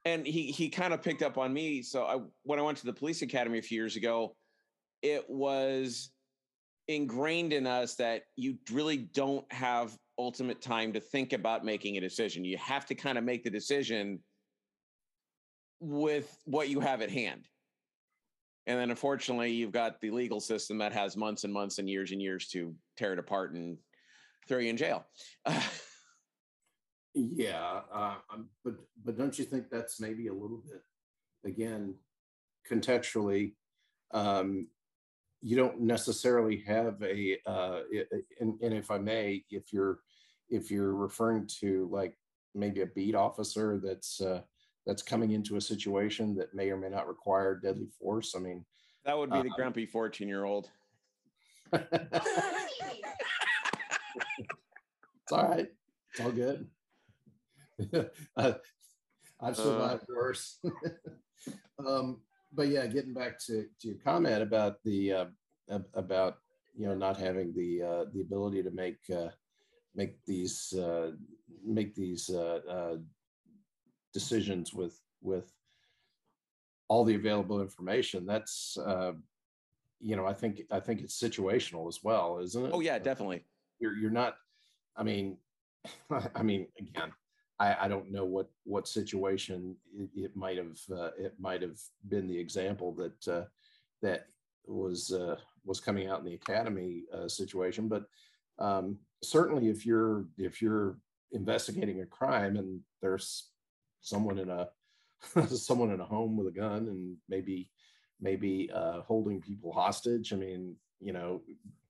and 0.08 0.26
he 0.26 0.52
he 0.52 0.70
kind 0.70 0.94
of 0.94 1.02
picked 1.02 1.22
up 1.22 1.38
on 1.38 1.54
me 1.54 1.82
so 1.82 2.04
i 2.06 2.18
when 2.44 2.60
i 2.60 2.62
went 2.62 2.78
to 2.78 2.86
the 2.86 2.94
police 2.94 3.22
academy 3.22 3.60
a 3.60 3.62
few 3.62 3.80
years 3.80 3.96
ago 3.96 4.36
it 5.02 5.30
was 5.30 6.12
ingrained 6.88 7.54
in 7.54 7.68
us 7.68 7.96
that 7.96 8.24
you 8.36 8.58
really 8.72 8.98
don't 8.98 9.52
have 9.52 9.96
ultimate 10.20 10.62
time 10.62 10.92
to 10.94 11.00
think 11.00 11.34
about 11.34 11.64
making 11.66 11.98
a 11.98 12.02
decision 12.02 12.44
you 12.44 12.58
have 12.58 12.86
to 12.86 12.96
kind 12.96 13.18
of 13.18 13.24
make 13.24 13.44
the 13.44 13.50
decision 13.50 14.20
with 15.80 16.38
what 16.46 16.70
you 16.70 16.80
have 16.80 17.02
at 17.02 17.12
hand. 17.12 17.48
And 18.66 18.80
then 18.80 18.90
unfortunately, 18.90 19.52
you've 19.52 19.72
got 19.72 20.02
the 20.02 20.12
legal 20.12 20.40
system 20.40 20.78
that 20.80 20.92
has 20.92 21.16
months 21.16 21.44
and 21.44 21.54
months 21.54 21.80
and 21.80 21.90
years 21.90 22.12
and 22.12 22.22
years 22.22 22.48
to 22.50 22.76
tear 22.98 23.14
it 23.14 23.20
apart 23.20 23.54
and 23.54 23.78
throw 24.48 24.60
you 24.60 24.70
in 24.70 24.78
jail. 24.78 25.06
Yeah, 27.18 27.82
uh, 27.92 28.16
um, 28.32 28.50
but 28.64 28.76
but 29.04 29.18
don't 29.18 29.38
you 29.38 29.46
think 29.46 29.70
that's 29.70 30.00
maybe 30.00 30.28
a 30.28 30.34
little 30.34 30.62
bit 30.70 30.82
again, 31.48 31.96
contextually, 32.70 33.54
um, 34.12 34.68
you 35.42 35.56
don't 35.56 35.80
necessarily 35.82 36.64
have 36.68 37.02
a, 37.02 37.38
uh, 37.46 37.80
and, 38.40 38.60
and 38.62 38.74
if 38.74 38.92
I 38.92 38.98
may, 38.98 39.44
if 39.50 39.72
you're, 39.72 40.00
if 40.50 40.70
you're 40.72 40.96
referring 40.96 41.48
to 41.60 41.88
like 41.92 42.18
maybe 42.56 42.82
a 42.82 42.88
beat 42.88 43.16
officer 43.16 43.80
that's, 43.84 44.22
uh, 44.22 44.42
that's 44.86 45.02
coming 45.02 45.32
into 45.32 45.58
a 45.58 45.62
situation 45.62 46.36
that 46.36 46.54
may 46.54 46.70
or 46.70 46.78
may 46.78 46.90
not 46.90 47.08
require 47.08 47.56
deadly 47.56 47.88
force, 48.00 48.36
I 48.36 48.40
mean, 48.40 48.66
That 49.06 49.18
would 49.18 49.32
be 49.32 49.42
the 49.42 49.50
Uh, 49.50 49.56
grumpy 49.56 49.86
14 49.86 50.28
year 50.28 50.46
old. 50.46 50.70
It's 55.30 55.34
all 55.34 55.46
right. 55.46 55.68
It's 56.12 56.22
all 56.22 56.32
good. 56.32 56.70
Uh, 58.38 58.54
I've 59.40 59.56
survived 59.56 60.06
worse. 60.10 60.60
um, 61.86 62.22
but 62.52 62.70
yeah, 62.70 62.88
getting 62.88 63.14
back 63.14 63.38
to, 63.46 63.66
to 63.82 63.88
your 63.88 63.98
comment 64.04 64.42
about 64.42 64.78
the 64.84 65.12
uh, 65.12 65.26
about 65.94 66.38
you 66.76 66.88
know 66.88 66.96
not 66.96 67.18
having 67.18 67.54
the 67.54 67.84
uh, 67.84 68.06
the 68.14 68.22
ability 68.22 68.64
to 68.64 68.72
make 68.72 68.98
uh, 69.16 69.30
make 69.96 70.18
these 70.26 70.74
uh, 70.74 71.12
make 71.64 71.94
these 71.94 72.30
uh, 72.32 72.60
uh, 72.68 72.98
decisions 74.14 74.74
with 74.74 75.00
with 75.22 75.52
all 76.88 77.04
the 77.04 77.16
available 77.16 77.62
information. 77.62 78.26
That's 78.26 78.76
uh, 78.84 79.14
you 80.00 80.16
know 80.16 80.26
I 80.26 80.34
think 80.34 80.62
I 80.72 80.80
think 80.80 81.02
it's 81.02 81.20
situational 81.22 81.88
as 81.88 82.00
well, 82.04 82.40
isn't 82.42 82.66
it? 82.66 82.72
Oh, 82.74 82.80
yeah, 82.80 82.98
definitely. 82.98 83.46
you're 83.80 83.96
you're 83.96 84.12
not 84.12 84.36
i 84.96 85.04
mean 85.04 85.38
i 86.36 86.44
mean 86.44 86.68
again 86.80 87.12
i 87.60 87.76
i 87.82 87.88
don't 87.88 88.12
know 88.12 88.26
what 88.26 88.50
what 88.64 88.88
situation 88.88 89.76
it, 89.98 90.10
it 90.16 90.36
might 90.36 90.58
have 90.58 90.78
uh, 90.92 91.12
it 91.18 91.34
might 91.40 91.62
have 91.62 91.80
been 92.10 92.28
the 92.28 92.38
example 92.38 92.94
that 92.94 93.28
uh, 93.28 93.46
that 94.02 94.28
was 94.66 95.12
uh, 95.12 95.36
was 95.66 95.80
coming 95.80 96.08
out 96.08 96.20
in 96.20 96.26
the 96.26 96.36
academy 96.36 97.04
uh, 97.14 97.28
situation 97.28 97.88
but 97.88 98.06
um 98.60 98.98
certainly 99.24 99.70
if 99.70 99.86
you're 99.86 100.26
if 100.38 100.62
you're 100.62 100.98
investigating 101.32 102.02
a 102.02 102.06
crime 102.06 102.58
and 102.58 102.80
there's 103.02 103.50
someone 104.02 104.38
in 104.40 104.50
a 104.50 104.68
someone 105.48 105.92
in 105.92 106.00
a 106.00 106.06
home 106.06 106.38
with 106.38 106.48
a 106.48 106.52
gun 106.52 106.88
and 106.88 107.16
maybe 107.28 107.70
maybe 108.22 108.70
uh 108.74 109.02
holding 109.02 109.42
people 109.42 109.72
hostage 109.72 110.34
i 110.34 110.36
mean 110.36 110.76
you 111.00 111.14
know 111.14 111.42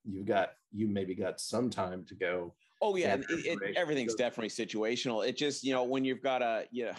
you've 0.04 0.26
got 0.26 0.52
you 0.72 0.88
maybe 0.88 1.14
got 1.14 1.40
some 1.40 1.70
time 1.70 2.04
to 2.04 2.14
go 2.14 2.54
Oh 2.80 2.96
yeah, 2.96 3.14
it, 3.14 3.24
it, 3.28 3.76
everything's 3.76 4.14
definitely 4.14 4.50
situational. 4.50 5.26
It 5.26 5.36
just 5.36 5.64
you 5.64 5.72
know 5.72 5.84
when 5.84 6.04
you've 6.04 6.22
got 6.22 6.42
a 6.42 6.64
yeah, 6.70 6.94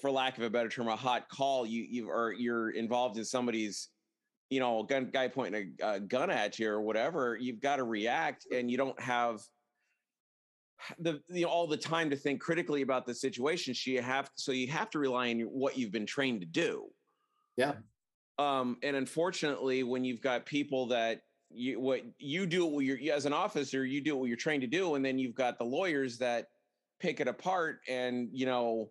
for 0.00 0.10
lack 0.10 0.38
of 0.38 0.44
a 0.44 0.50
better 0.50 0.68
term, 0.68 0.88
a 0.88 0.96
hot 0.96 1.28
call. 1.28 1.64
You 1.66 1.84
you 1.88 2.10
or 2.10 2.32
you're 2.32 2.70
involved 2.70 3.16
in 3.18 3.24
somebody's 3.24 3.88
you 4.50 4.60
know 4.60 4.82
gun 4.82 5.10
guy 5.12 5.28
pointing 5.28 5.74
a, 5.80 5.94
a 5.94 6.00
gun 6.00 6.30
at 6.30 6.58
you 6.58 6.68
or 6.68 6.80
whatever. 6.80 7.36
You've 7.40 7.60
got 7.60 7.76
to 7.76 7.84
react, 7.84 8.46
and 8.52 8.70
you 8.70 8.76
don't 8.76 9.00
have 9.00 9.40
the 10.98 11.20
you 11.28 11.42
know, 11.42 11.48
all 11.48 11.66
the 11.66 11.76
time 11.76 12.10
to 12.10 12.16
think 12.16 12.40
critically 12.40 12.82
about 12.82 13.06
the 13.06 13.14
situation. 13.14 13.74
So 13.74 13.90
you 13.90 14.02
have 14.02 14.30
so 14.34 14.52
you 14.52 14.68
have 14.68 14.90
to 14.90 14.98
rely 14.98 15.30
on 15.30 15.40
what 15.40 15.76
you've 15.76 15.92
been 15.92 16.06
trained 16.06 16.40
to 16.40 16.46
do. 16.46 16.86
Yeah. 17.56 17.74
Um, 18.38 18.78
and 18.82 18.96
unfortunately, 18.96 19.82
when 19.82 20.04
you've 20.04 20.22
got 20.22 20.46
people 20.46 20.88
that 20.88 21.20
you 21.54 21.80
what 21.80 22.02
you 22.18 22.46
do 22.46 22.66
what 22.66 22.84
you're 22.84 23.14
as 23.14 23.26
an 23.26 23.32
officer, 23.32 23.84
you 23.84 24.00
do 24.00 24.16
what 24.16 24.26
you're 24.26 24.36
trained 24.36 24.62
to 24.62 24.66
do, 24.66 24.94
and 24.94 25.04
then 25.04 25.18
you've 25.18 25.34
got 25.34 25.58
the 25.58 25.64
lawyers 25.64 26.18
that 26.18 26.48
pick 27.00 27.20
it 27.20 27.28
apart, 27.28 27.80
and 27.88 28.28
you 28.32 28.46
know, 28.46 28.90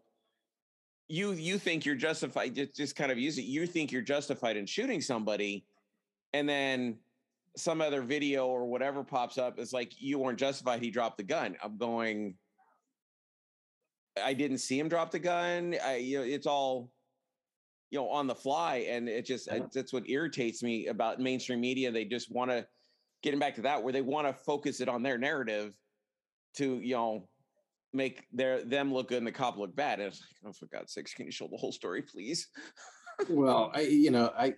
you 1.07 1.32
you 1.32 1.57
think 1.57 1.86
you're 1.86 1.95
justified. 1.95 2.55
Just 2.55 2.76
just 2.76 2.95
kind 2.95 3.12
of 3.12 3.18
use 3.18 3.38
it. 3.38 3.43
You 3.43 3.66
think 3.66 3.91
you're 3.91 4.01
justified 4.01 4.57
in 4.57 4.66
shooting 4.66 5.01
somebody, 5.01 5.66
and 6.34 6.47
then 6.47 6.97
some 7.57 7.82
other 7.82 8.01
video 8.01 8.47
or 8.47 8.66
whatever 8.66 9.03
pops 9.03 9.38
up. 9.38 9.59
It's 9.59 9.74
like 9.74 9.93
you 9.99 10.20
weren't 10.20 10.39
justified. 10.39 10.82
He 10.82 10.91
dropped 10.91 11.18
the 11.18 11.24
gun. 11.24 11.55
I'm 11.64 11.78
going. 11.78 12.36
I 14.22 14.34
didn't 14.34 14.57
see 14.57 14.78
him 14.78 14.89
drop 14.89 15.12
the 15.12 15.20
gun. 15.20 15.76
I, 15.84 15.97
you 15.97 16.18
know, 16.20 16.26
it's 16.26 16.47
all 16.47 16.91
you 17.91 17.99
know 17.99 18.09
on 18.09 18.25
the 18.25 18.33
fly 18.35 18.77
and 18.89 19.07
it 19.07 19.25
just 19.25 19.47
it- 19.49 19.71
that's 19.73 19.93
what 19.93 20.09
irritates 20.09 20.63
me 20.63 20.87
about 20.87 21.19
mainstream 21.19 21.59
media. 21.61 21.91
They 21.91 22.05
just 22.05 22.31
want 22.31 22.49
to 22.49 22.65
getting 23.21 23.39
back 23.39 23.55
to 23.55 23.61
that 23.61 23.83
where 23.83 23.93
they 23.93 24.01
want 24.01 24.25
to 24.27 24.33
focus 24.33 24.81
it 24.81 24.89
on 24.89 25.03
their 25.03 25.17
narrative 25.17 25.75
to 26.55 26.79
you 26.79 26.95
know 26.95 27.27
make 27.93 28.25
their 28.31 28.63
them 28.63 28.93
look 28.93 29.09
good 29.09 29.17
and 29.19 29.27
the 29.27 29.31
cop 29.31 29.57
look 29.57 29.75
bad. 29.75 29.99
And 29.99 30.07
it's 30.07 30.21
like 30.21 30.49
oh 30.49 30.53
for 30.53 30.65
god's 30.67 30.93
sakes 30.93 31.13
can 31.13 31.25
you 31.25 31.31
show 31.31 31.47
the 31.47 31.57
whole 31.57 31.73
story 31.73 32.01
please? 32.01 32.47
Well 33.29 33.71
i 33.75 33.81
you 33.81 34.09
know 34.11 34.31
i 34.37 34.55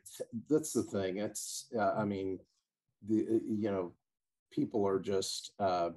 that's 0.49 0.71
the 0.71 0.84
thing. 0.84 1.17
It's 1.17 1.67
uh, 1.77 1.93
i 1.97 2.05
mean 2.05 2.39
the 3.09 3.21
uh, 3.27 3.39
you 3.49 3.71
know 3.71 3.93
people 4.51 4.88
are 4.88 4.99
just 4.99 5.53
uh 5.59 5.89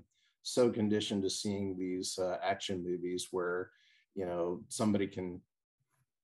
so 0.43 0.71
conditioned 0.71 1.23
to 1.25 1.29
seeing 1.29 1.77
these 1.77 2.19
uh, 2.19 2.39
action 2.43 2.83
movies 2.83 3.29
where 3.33 3.71
you 4.15 4.25
know 4.25 4.63
somebody 4.69 5.07
can 5.07 5.41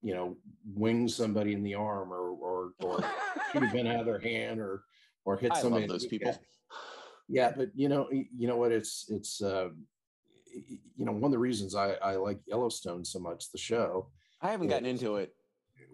you 0.02 0.14
know 0.14 0.36
wing 0.74 1.08
somebody 1.08 1.52
in 1.52 1.62
the 1.62 1.74
arm 1.74 2.12
or 2.12 2.30
or 2.30 2.72
or 2.80 3.04
shoot 3.52 3.62
a 3.62 3.66
gun 3.68 3.86
out 3.86 4.00
of 4.00 4.06
their 4.06 4.18
hand 4.18 4.60
or 4.60 4.82
or 5.24 5.36
hit 5.36 5.52
i 5.54 5.60
somebody 5.60 5.86
love 5.86 5.90
those 5.90 6.06
people. 6.06 6.36
Yeah 7.28 7.52
but 7.56 7.68
you 7.74 7.88
know 7.88 8.08
you 8.10 8.48
know 8.48 8.56
what? 8.56 8.72
It's 8.72 9.06
it's 9.08 9.40
uh 9.40 9.68
you 10.96 11.04
know 11.04 11.12
one 11.12 11.24
of 11.24 11.30
the 11.30 11.38
reasons 11.38 11.74
i 11.74 11.92
i 12.02 12.16
like 12.16 12.38
yellowstone 12.46 13.04
so 13.04 13.18
much 13.18 13.50
the 13.50 13.58
show 13.58 14.10
i 14.42 14.50
haven't 14.50 14.68
gotten 14.68 14.86
into 14.86 15.16
it. 15.16 15.34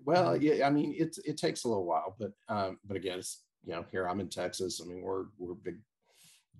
Well 0.05 0.37
yeah 0.37 0.67
i 0.67 0.71
mean 0.71 0.95
it's 0.99 1.19
it 1.19 1.37
takes 1.37 1.65
a 1.65 1.69
little 1.69 1.85
while 1.85 2.17
but 2.19 2.33
um 2.49 2.79
but 2.85 2.97
again 2.97 3.19
it's 3.19 3.45
you 3.65 3.73
know 3.73 3.85
here 3.93 4.09
i'm 4.09 4.21
in 4.21 4.29
texas. 4.29 4.81
I 4.83 4.89
mean 4.89 5.03
we're 5.03 5.27
we're 5.39 5.55
big 5.55 5.79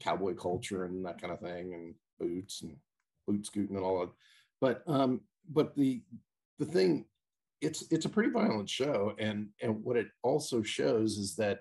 cowboy 0.01 0.35
culture 0.35 0.85
and 0.85 1.05
that 1.07 1.21
kind 1.21 1.33
of 1.33 1.41
thing 1.41 1.75
and 1.75 1.95
boots 2.21 2.63
and 2.63 2.77
boot 3.27 3.47
scooting 3.47 3.77
and 3.77 3.85
all 3.85 4.01
that. 4.01 4.11
But 4.61 4.83
um 4.87 5.23
but 5.51 5.75
the 5.75 6.03
the 6.59 6.67
thing 6.67 7.07
it's 7.61 7.85
it's 7.91 8.05
a 8.05 8.09
pretty 8.09 8.31
violent 8.31 8.69
show 8.69 9.15
and 9.19 9.49
and 9.63 9.83
what 9.83 9.97
it 9.97 10.09
also 10.23 10.63
shows 10.63 11.19
is 11.19 11.35
that 11.37 11.61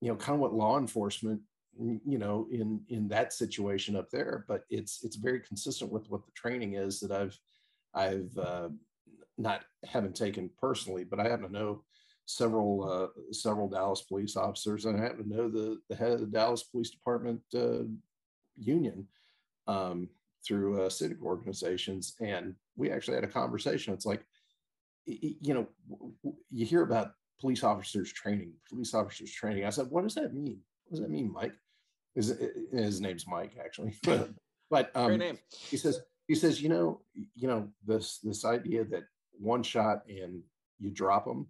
you 0.00 0.08
know 0.08 0.16
kind 0.16 0.34
of 0.34 0.40
what 0.40 0.54
law 0.54 0.78
enforcement 0.78 1.40
you 1.78 2.18
know 2.18 2.46
in 2.50 2.80
in 2.88 3.08
that 3.08 3.32
situation 3.32 3.96
up 3.96 4.10
there 4.10 4.44
but 4.48 4.62
it's 4.70 5.02
it's 5.04 5.16
very 5.16 5.40
consistent 5.40 5.90
with 5.90 6.08
what 6.10 6.24
the 6.24 6.32
training 6.32 6.74
is 6.74 7.00
that 7.00 7.12
i've 7.12 7.38
i've 7.94 8.36
uh, 8.38 8.68
not 9.38 9.64
haven't 9.84 10.16
taken 10.16 10.50
personally 10.60 11.04
but 11.04 11.20
i 11.20 11.28
happen 11.28 11.46
to 11.46 11.52
know 11.52 11.82
several 12.26 12.88
uh, 12.88 13.32
several 13.32 13.68
dallas 13.68 14.02
police 14.02 14.36
officers 14.36 14.84
and 14.84 14.98
i 14.98 15.02
happen 15.02 15.24
to 15.24 15.36
know 15.36 15.48
the 15.48 15.78
the 15.88 15.96
head 15.96 16.12
of 16.12 16.20
the 16.20 16.26
dallas 16.26 16.62
police 16.62 16.90
department 16.90 17.40
uh, 17.54 17.82
union 18.56 19.06
um, 19.66 20.08
through 20.46 20.82
uh, 20.82 20.90
civic 20.90 21.22
organizations 21.22 22.14
and 22.20 22.54
we 22.76 22.90
actually 22.90 23.14
had 23.14 23.24
a 23.24 23.28
conversation. 23.28 23.92
It's 23.92 24.06
like 24.06 24.24
you 25.06 25.54
know 25.54 25.66
you 26.50 26.66
hear 26.66 26.82
about 26.82 27.12
police 27.40 27.64
officers 27.64 28.12
training 28.12 28.52
police 28.68 28.94
officers 28.94 29.32
training. 29.32 29.64
I 29.64 29.70
said 29.70 29.86
what 29.90 30.02
does 30.02 30.14
that 30.14 30.32
mean? 30.32 30.60
What 30.84 30.96
does 30.96 31.00
that 31.00 31.10
mean 31.10 31.32
mike? 31.32 31.54
His, 32.14 32.38
his 32.72 33.00
name's 33.00 33.26
mike 33.26 33.56
actually. 33.62 33.94
But 34.70 34.90
um, 34.94 35.08
great 35.08 35.18
name. 35.18 35.38
he 35.50 35.76
says 35.76 36.00
he 36.28 36.34
says 36.34 36.62
you 36.62 36.70
know 36.70 37.02
you 37.34 37.46
know 37.46 37.68
this 37.86 38.20
this 38.22 38.46
idea 38.46 38.84
that 38.84 39.02
one 39.38 39.62
shot 39.62 39.98
and 40.08 40.40
you 40.78 40.88
drop 40.88 41.26
them 41.26 41.46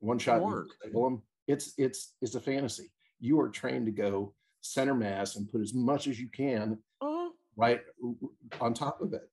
one 0.00 0.18
shot 0.18 0.40
and 0.40 0.66
you 0.86 0.92
them 0.92 1.22
it's 1.46 1.74
it's 1.76 2.14
it's 2.22 2.34
a 2.34 2.40
fantasy. 2.40 2.90
You 3.20 3.38
are 3.40 3.50
trained 3.50 3.84
to 3.86 3.92
go 3.92 4.34
center 4.62 4.94
mass 4.94 5.36
and 5.36 5.50
put 5.50 5.60
as 5.60 5.74
much 5.74 6.06
as 6.06 6.18
you 6.18 6.28
can 6.28 6.78
uh, 7.02 7.28
right 7.56 7.80
on 8.58 8.72
top 8.72 9.02
of 9.02 9.12
it. 9.12 9.28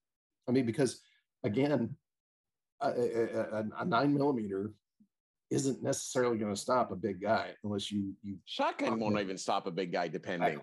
I 0.46 0.52
mean 0.52 0.66
because 0.66 1.00
again 1.42 1.96
a, 2.82 3.58
a, 3.58 3.64
a- 3.78 3.84
nine 3.84 4.14
millimeter 4.14 4.72
isn't 5.50 5.82
necessarily 5.82 6.38
going 6.38 6.54
to 6.54 6.60
stop 6.60 6.92
a 6.92 6.96
big 6.96 7.20
guy 7.20 7.50
unless 7.64 7.90
you 7.90 8.14
you 8.22 8.36
shotgun 8.44 8.98
won't 9.00 9.18
even 9.18 9.36
stop 9.36 9.66
a 9.66 9.70
big 9.70 9.92
guy 9.92 10.08
depending. 10.08 10.60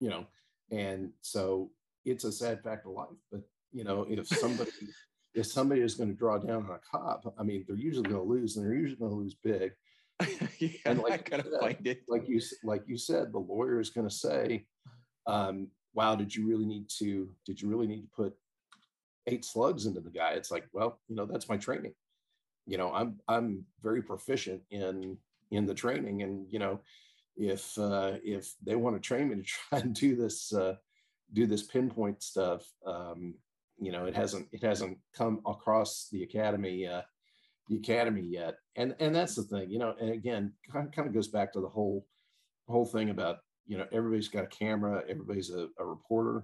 You 0.00 0.10
know 0.10 0.26
and 0.70 1.12
so 1.22 1.70
it's 2.04 2.24
a 2.24 2.32
sad 2.32 2.62
fact 2.62 2.86
of 2.86 2.92
life 2.92 3.08
but 3.30 3.40
you 3.72 3.84
know 3.84 4.04
if 4.08 4.26
somebody 4.44 4.70
if 5.34 5.46
somebody 5.46 5.80
is 5.80 5.94
going 5.94 6.08
to 6.10 6.14
draw 6.16 6.38
down 6.38 6.64
on 6.64 6.70
a 6.72 6.80
cop 6.90 7.34
i 7.38 7.42
mean 7.42 7.64
they're 7.66 7.76
usually 7.76 8.02
going 8.08 8.16
to 8.22 8.28
lose 8.28 8.56
and 8.56 8.66
they're 8.66 8.74
usually 8.74 8.98
going 8.98 9.10
to 9.12 9.16
lose 9.16 9.34
big. 9.34 9.72
Yeah, 10.58 10.70
And 10.86 10.98
like 11.00 11.12
i 11.12 11.16
you 11.16 11.22
gotta 11.30 11.50
said, 11.50 11.60
find 11.60 11.86
it. 11.86 12.00
like 12.08 12.26
you 12.28 12.40
like 12.64 12.82
you 12.86 12.96
said 12.98 13.32
the 13.32 13.38
lawyer 13.38 13.78
is 13.80 13.90
going 13.90 14.08
to 14.08 14.14
say 14.14 14.66
um 15.26 15.68
wow 15.94 16.14
did 16.16 16.34
you 16.34 16.46
really 16.48 16.64
need 16.66 16.88
to 16.98 17.28
did 17.44 17.60
you 17.60 17.68
really 17.68 17.86
need 17.86 18.00
to 18.02 18.08
put 18.16 18.34
eight 19.26 19.44
slugs 19.44 19.86
into 19.86 20.00
the 20.00 20.10
guy 20.10 20.32
it's 20.32 20.50
like 20.50 20.66
well 20.72 21.00
you 21.08 21.16
know 21.16 21.26
that's 21.26 21.48
my 21.48 21.56
training 21.56 21.92
you 22.66 22.78
know 22.78 22.92
i'm 22.92 23.18
i'm 23.28 23.64
very 23.82 24.02
proficient 24.02 24.62
in 24.70 25.16
in 25.50 25.66
the 25.66 25.74
training 25.74 26.22
and 26.22 26.46
you 26.50 26.58
know 26.58 26.80
if 27.36 27.76
uh 27.78 28.12
if 28.24 28.54
they 28.64 28.76
want 28.76 28.96
to 28.96 29.00
train 29.00 29.28
me 29.28 29.36
to 29.36 29.42
try 29.68 29.78
and 29.78 29.94
do 29.94 30.16
this 30.16 30.52
uh 30.52 30.74
do 31.32 31.46
this 31.46 31.64
pinpoint 31.64 32.22
stuff 32.22 32.64
um 32.86 33.34
you 33.78 33.92
know, 33.92 34.06
it 34.06 34.14
hasn't 34.14 34.48
it 34.52 34.62
hasn't 34.62 34.98
come 35.14 35.40
across 35.46 36.08
the 36.10 36.22
academy 36.22 36.86
uh, 36.86 37.02
the 37.68 37.76
academy 37.76 38.22
yet. 38.22 38.56
And 38.76 38.94
and 39.00 39.14
that's 39.14 39.34
the 39.34 39.42
thing, 39.42 39.70
you 39.70 39.78
know. 39.78 39.94
And 40.00 40.10
again, 40.10 40.52
kind 40.72 40.86
of, 40.86 40.92
kind 40.92 41.08
of 41.08 41.14
goes 41.14 41.28
back 41.28 41.52
to 41.52 41.60
the 41.60 41.68
whole 41.68 42.06
whole 42.68 42.86
thing 42.86 43.10
about 43.10 43.38
you 43.66 43.76
know 43.76 43.86
everybody's 43.92 44.28
got 44.28 44.44
a 44.44 44.48
camera, 44.48 45.02
everybody's 45.08 45.50
a, 45.50 45.68
a 45.78 45.84
reporter, 45.84 46.42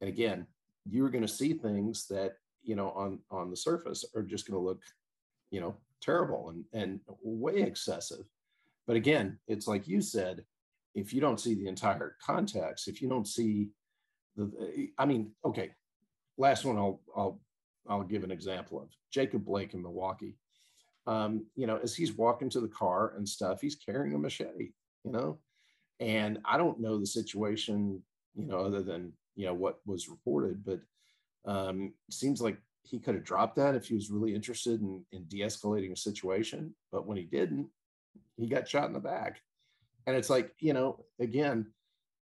and 0.00 0.08
again, 0.08 0.46
you're 0.88 1.10
going 1.10 1.26
to 1.26 1.28
see 1.28 1.52
things 1.52 2.06
that 2.08 2.34
you 2.62 2.76
know 2.76 2.90
on 2.90 3.18
on 3.30 3.50
the 3.50 3.56
surface 3.56 4.04
are 4.14 4.22
just 4.22 4.48
going 4.48 4.58
to 4.58 4.64
look 4.64 4.82
you 5.50 5.60
know 5.60 5.76
terrible 6.00 6.50
and 6.50 6.64
and 6.72 7.00
way 7.22 7.62
excessive. 7.62 8.24
But 8.86 8.96
again, 8.96 9.38
it's 9.48 9.66
like 9.66 9.88
you 9.88 10.00
said, 10.00 10.44
if 10.94 11.12
you 11.12 11.20
don't 11.20 11.40
see 11.40 11.54
the 11.54 11.68
entire 11.68 12.16
context, 12.24 12.88
if 12.88 13.02
you 13.02 13.08
don't 13.08 13.26
see 13.26 13.68
the, 14.36 14.90
I 14.98 15.06
mean, 15.06 15.32
okay, 15.44 15.70
last 16.38 16.64
one 16.64 16.76
I'll 16.76 17.00
I'll 17.16 17.40
I'll 17.88 18.02
give 18.02 18.24
an 18.24 18.30
example 18.30 18.80
of 18.80 18.88
Jacob 19.12 19.44
Blake 19.44 19.74
in 19.74 19.82
Milwaukee. 19.82 20.36
Um, 21.06 21.46
you 21.54 21.66
know, 21.66 21.78
as 21.82 21.94
he's 21.94 22.12
walking 22.12 22.50
to 22.50 22.60
the 22.60 22.68
car 22.68 23.14
and 23.16 23.28
stuff, 23.28 23.60
he's 23.60 23.76
carrying 23.76 24.14
a 24.14 24.18
machete, 24.18 24.72
you 25.04 25.12
know, 25.12 25.38
and 26.00 26.38
I 26.44 26.58
don't 26.58 26.80
know 26.80 26.98
the 26.98 27.06
situation, 27.06 28.02
you 28.34 28.46
know, 28.46 28.58
other 28.58 28.82
than 28.82 29.12
you 29.36 29.46
know 29.46 29.54
what 29.54 29.80
was 29.86 30.08
reported, 30.08 30.64
but 30.64 30.80
um, 31.46 31.92
seems 32.10 32.40
like 32.40 32.58
he 32.82 32.98
could 32.98 33.14
have 33.14 33.24
dropped 33.24 33.56
that 33.56 33.74
if 33.74 33.86
he 33.86 33.94
was 33.94 34.10
really 34.10 34.34
interested 34.34 34.80
in, 34.80 35.04
in 35.12 35.24
de-escalating 35.24 35.92
a 35.92 35.96
situation. 35.96 36.74
But 36.92 37.06
when 37.06 37.16
he 37.16 37.24
didn't, 37.24 37.68
he 38.36 38.48
got 38.48 38.68
shot 38.68 38.86
in 38.86 38.92
the 38.92 39.00
back. 39.00 39.40
And 40.06 40.16
it's 40.16 40.30
like, 40.30 40.52
you 40.60 40.72
know, 40.72 41.04
again, 41.20 41.66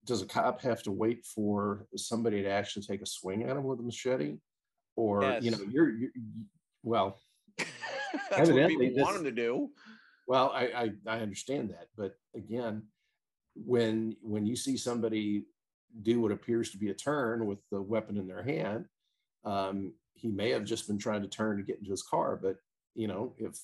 does 0.05 0.23
a 0.23 0.27
cop 0.27 0.61
have 0.63 0.83
to 0.85 0.93
wait 0.93 1.25
for 1.25 1.87
somebody 1.97 2.43
to 2.43 2.49
actually 2.49 2.83
take 2.83 3.03
a 3.03 3.07
swing 3.07 3.45
at 3.45 3.57
him 3.57 3.65
with 3.65 3.79
a 3.79 3.83
machete? 3.83 4.39
Or, 4.97 5.23
yes. 5.23 5.43
you 5.45 5.51
know, 5.53 5.59
you're, 5.71 5.91
you're 5.91 6.11
well, 6.83 7.21
that's 8.31 8.51
what 8.51 8.69
people 8.69 9.03
want 9.03 9.17
him 9.17 9.25
to 9.25 9.31
do. 9.31 9.71
Well, 10.27 10.51
I, 10.55 10.65
I, 10.65 10.91
I 11.07 11.21
understand 11.21 11.71
that. 11.71 11.87
But 11.97 12.15
again, 12.35 12.83
when 13.55 14.17
when 14.23 14.47
you 14.47 14.57
see 14.57 14.77
somebody 14.77 15.45
do 16.03 16.21
what 16.21 16.33
appears 16.33 16.71
to 16.71 16.79
be 16.79 16.91
a 16.91 16.95
turn 16.95 17.47
with 17.47 17.59
the 17.71 17.81
weapon 17.81 18.17
in 18.17 18.27
their 18.27 18.43
hand, 18.43 18.87
um, 19.45 19.93
he 20.15 20.29
may 20.29 20.51
have 20.51 20.65
just 20.65 20.87
been 20.87 20.99
trying 20.99 21.23
to 21.23 21.29
turn 21.29 21.57
to 21.57 21.63
get 21.63 21.79
into 21.79 21.91
his 21.91 22.03
car. 22.03 22.39
But 22.41 22.57
you 22.95 23.09
know, 23.09 23.35
if 23.39 23.59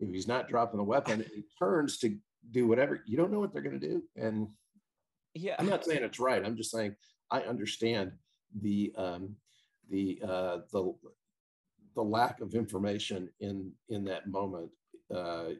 if 0.00 0.08
he's 0.08 0.28
not 0.28 0.48
dropping 0.48 0.78
the 0.78 0.84
weapon, 0.84 1.24
he 1.34 1.44
turns 1.58 1.98
to 1.98 2.16
do 2.50 2.66
whatever. 2.66 3.02
You 3.06 3.16
don't 3.16 3.32
know 3.32 3.40
what 3.40 3.52
they're 3.52 3.62
going 3.62 3.78
to 3.78 3.88
do, 3.88 4.02
and 4.16 4.48
yeah, 5.34 5.54
I'm 5.58 5.68
not 5.68 5.84
saying 5.84 6.02
it's 6.02 6.20
right. 6.20 6.44
I'm 6.44 6.56
just 6.56 6.70
saying 6.70 6.96
I 7.30 7.40
understand 7.40 8.12
the 8.60 8.92
um, 8.96 9.36
the 9.88 10.20
uh, 10.22 10.58
the 10.72 10.94
the 11.94 12.02
lack 12.02 12.40
of 12.40 12.54
information 12.54 13.28
in 13.40 13.72
in 13.88 14.04
that 14.04 14.28
moment 14.28 14.70
uh, 15.14 15.50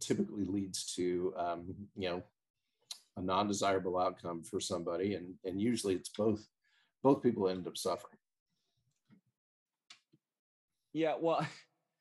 typically 0.00 0.44
leads 0.44 0.92
to 0.94 1.32
um, 1.36 1.74
you 1.96 2.08
know 2.08 2.22
a 3.18 3.22
non-desirable 3.22 3.98
outcome 3.98 4.42
for 4.42 4.60
somebody, 4.60 5.14
and 5.14 5.34
and 5.44 5.60
usually 5.60 5.94
it's 5.94 6.08
both 6.08 6.46
both 7.02 7.22
people 7.22 7.48
end 7.48 7.66
up 7.66 7.76
suffering. 7.76 8.18
Yeah, 10.92 11.14
well, 11.20 11.46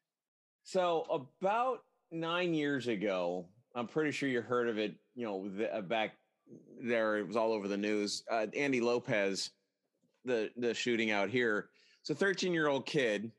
so 0.63 1.05
about 1.09 1.79
nine 2.11 2.53
years 2.53 2.87
ago, 2.87 3.45
I'm 3.75 3.87
pretty 3.87 4.11
sure 4.11 4.29
you 4.29 4.41
heard 4.41 4.69
of 4.69 4.77
it. 4.77 4.95
You 5.15 5.25
know, 5.25 5.49
the, 5.49 5.75
uh, 5.75 5.81
back 5.81 6.13
there, 6.81 7.17
it 7.17 7.27
was 7.27 7.35
all 7.35 7.51
over 7.51 7.67
the 7.67 7.77
news. 7.77 8.23
Uh, 8.31 8.47
Andy 8.55 8.81
Lopez, 8.81 9.51
the 10.25 10.49
the 10.57 10.73
shooting 10.73 11.11
out 11.11 11.29
here. 11.29 11.69
It's 12.01 12.09
a 12.09 12.15
13 12.15 12.53
year 12.53 12.67
old 12.67 12.85
kid, 12.85 13.31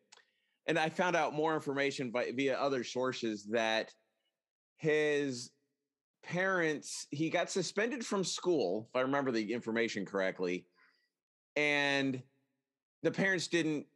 and 0.66 0.79
I 0.79 0.89
found 0.91 1.16
out 1.16 1.33
more 1.33 1.55
information 1.55 2.11
by, 2.11 2.33
via 2.35 2.59
other 2.59 2.85
sources 2.85 3.45
that 3.45 3.93
his 4.76 5.51
parents 6.22 7.06
he 7.10 7.30
got 7.30 7.50
suspended 7.50 8.04
from 8.04 8.24
school, 8.24 8.88
if 8.90 8.96
I 8.96 9.00
remember 9.02 9.30
the 9.30 9.52
information 9.52 10.04
correctly, 10.04 10.66
and 11.56 12.22
the 13.02 13.10
parents 13.10 13.48
didn't 13.48 13.86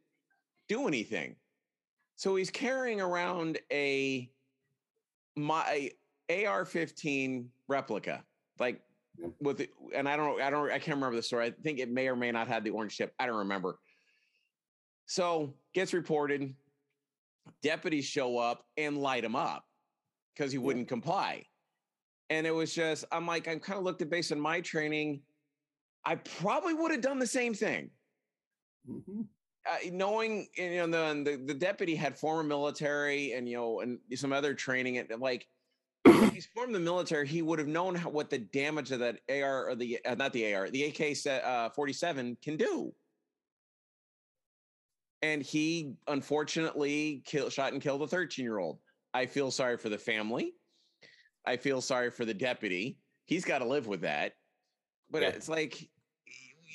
do 0.67 0.87
anything. 0.87 1.35
So 2.15 2.35
he's 2.35 2.49
carrying 2.49 3.01
around 3.01 3.59
a 3.71 4.29
my 5.35 5.91
AR-15 6.29 7.47
replica, 7.67 8.23
like 8.59 8.81
with 9.39 9.65
and 9.95 10.07
I 10.07 10.15
don't 10.15 10.41
I 10.41 10.49
don't 10.49 10.71
I 10.71 10.79
can't 10.79 10.95
remember 10.95 11.15
the 11.15 11.23
story. 11.23 11.45
I 11.47 11.51
think 11.63 11.79
it 11.79 11.89
may 11.89 12.07
or 12.07 12.15
may 12.15 12.31
not 12.31 12.47
have 12.47 12.63
the 12.63 12.69
orange 12.71 12.97
tip. 12.97 13.13
I 13.19 13.25
don't 13.25 13.37
remember. 13.37 13.79
So 15.05 15.53
gets 15.73 15.93
reported. 15.93 16.53
Deputies 17.61 18.05
show 18.05 18.37
up 18.37 18.65
and 18.77 18.97
light 18.97 19.23
him 19.23 19.35
up 19.35 19.65
because 20.33 20.51
he 20.51 20.57
wouldn't 20.57 20.85
yeah. 20.85 20.89
comply. 20.89 21.45
And 22.29 22.47
it 22.47 22.51
was 22.51 22.73
just, 22.73 23.05
I'm 23.11 23.27
like, 23.27 23.47
I 23.47 23.55
kind 23.57 23.77
of 23.77 23.83
looked 23.83 24.01
at 24.01 24.09
based 24.09 24.31
on 24.31 24.39
my 24.39 24.61
training, 24.61 25.21
I 26.05 26.15
probably 26.15 26.73
would 26.73 26.91
have 26.91 27.01
done 27.01 27.19
the 27.19 27.27
same 27.27 27.53
thing. 27.53 27.89
Mm-hmm. 28.89 29.21
Uh, 29.65 29.77
knowing 29.93 30.47
you 30.57 30.85
know 30.85 30.87
the, 30.87 31.31
the, 31.31 31.37
the 31.45 31.53
deputy 31.53 31.95
had 31.95 32.19
former 32.19 32.43
military 32.43 33.31
and 33.31 33.47
you 33.47 33.55
know 33.55 33.79
and 33.79 33.97
some 34.13 34.33
other 34.33 34.53
training 34.53 34.97
and 34.97 35.09
like 35.21 35.47
he's 36.33 36.49
formed 36.53 36.75
the 36.75 36.79
military 36.79 37.25
he 37.25 37.41
would 37.41 37.59
have 37.59 37.67
known 37.69 37.95
how, 37.95 38.09
what 38.09 38.29
the 38.29 38.39
damage 38.39 38.91
of 38.91 38.99
that 38.99 39.19
AR 39.29 39.69
or 39.69 39.75
the 39.75 39.99
uh, 40.05 40.15
not 40.15 40.33
the 40.33 40.53
AR 40.53 40.69
the 40.69 40.83
AK 40.83 41.15
uh, 41.45 41.69
47 41.69 42.37
can 42.43 42.57
do. 42.57 42.93
And 45.21 45.41
he 45.41 45.93
unfortunately 46.09 47.21
killed 47.25 47.53
shot 47.53 47.71
and 47.71 47.81
killed 47.81 48.01
a 48.01 48.07
13 48.07 48.43
year 48.43 48.57
old 48.57 48.79
I 49.13 49.25
feel 49.25 49.49
sorry 49.49 49.77
for 49.77 49.87
the 49.87 49.97
family 49.97 50.55
I 51.45 51.57
feel 51.57 51.81
sorry 51.81 52.09
for 52.11 52.25
the 52.25 52.33
deputy. 52.33 52.97
He's 53.25 53.45
got 53.45 53.59
to 53.59 53.65
live 53.65 53.87
with 53.87 54.01
that. 54.01 54.33
But 55.09 55.21
yeah. 55.21 55.29
it's 55.29 55.49
like 55.49 55.89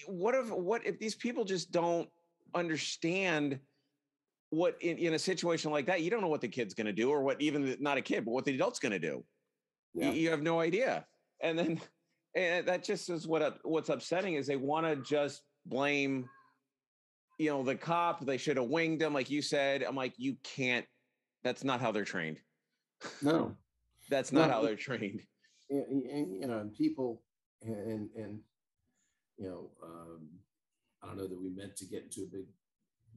what 0.07 0.35
if 0.35 0.51
what 0.51 0.87
if 0.87 0.99
these 0.99 1.15
people 1.15 1.45
just 1.45 1.73
don't 1.73 2.09
understand 2.55 3.59
what 4.51 4.77
in, 4.81 4.97
in 4.97 5.15
a 5.15 5.19
situation 5.19 5.71
like 5.71 5.87
that 5.87 6.01
you 6.01 6.11
don't 6.11 6.23
know 6.23 6.29
what 6.29 6.41
the 6.41 6.49
kid's 6.49 6.73
going 6.73 6.87
to 6.87 6.93
do 6.93 7.11
or 7.11 7.23
what 7.23 7.41
even 7.43 7.77
not 7.81 7.99
a 7.99 8.01
kid 8.01 8.25
but 8.25 8.31
what 8.31 8.45
the 8.45 8.55
adult's 8.55 8.79
going 8.79 8.93
to 8.93 8.99
do 8.99 9.23
yeah. 9.95 10.11
you, 10.11 10.21
you, 10.23 10.31
have 10.31 10.43
no 10.43 10.61
idea. 10.61 11.05
And 11.41 11.59
then 11.59 11.81
and 12.35 12.67
that 12.67 12.85
just 12.85 13.09
is 13.11 13.27
what 13.27 13.59
what's 13.63 13.89
upsetting 13.89 14.35
is 14.35 14.47
they 14.47 14.57
want 14.57 14.87
to 14.87 14.97
just 14.97 15.43
blame 15.67 16.29
you 17.39 17.51
know 17.51 17.63
the 17.63 17.75
cop. 17.75 18.25
They 18.25 18.37
should 18.37 18.57
have 18.57 18.67
winged 18.67 19.03
him 19.03 19.15
like 19.15 19.31
you 19.31 19.43
said. 19.43 19.83
I'm 19.83 19.97
like 19.97 20.15
you 20.17 20.37
can't 20.43 20.87
that's 21.45 21.65
not 21.65 21.81
how 21.81 21.93
they're 21.93 22.05
trained. 22.05 22.39
No 23.23 23.57
that's 24.09 24.33
not 24.33 24.49
no. 24.49 24.55
how 24.55 24.63
they're 24.63 24.77
trained 24.77 25.21
and, 25.71 26.03
and, 26.05 26.41
you 26.41 26.47
know 26.47 26.59
and 26.59 26.73
people 26.73 27.23
and 27.63 28.09
and 28.17 28.41
you 29.37 29.49
know 29.49 29.71
um, 29.83 30.29
I 31.03 31.07
don't 31.07 31.19
know 31.19 31.29
that 31.29 31.41
we 31.41 31.51
meant 31.51 31.77
to 31.77 31.87
get 31.87 32.05
into 32.05 32.23
a 32.23 32.27
big 32.27 32.47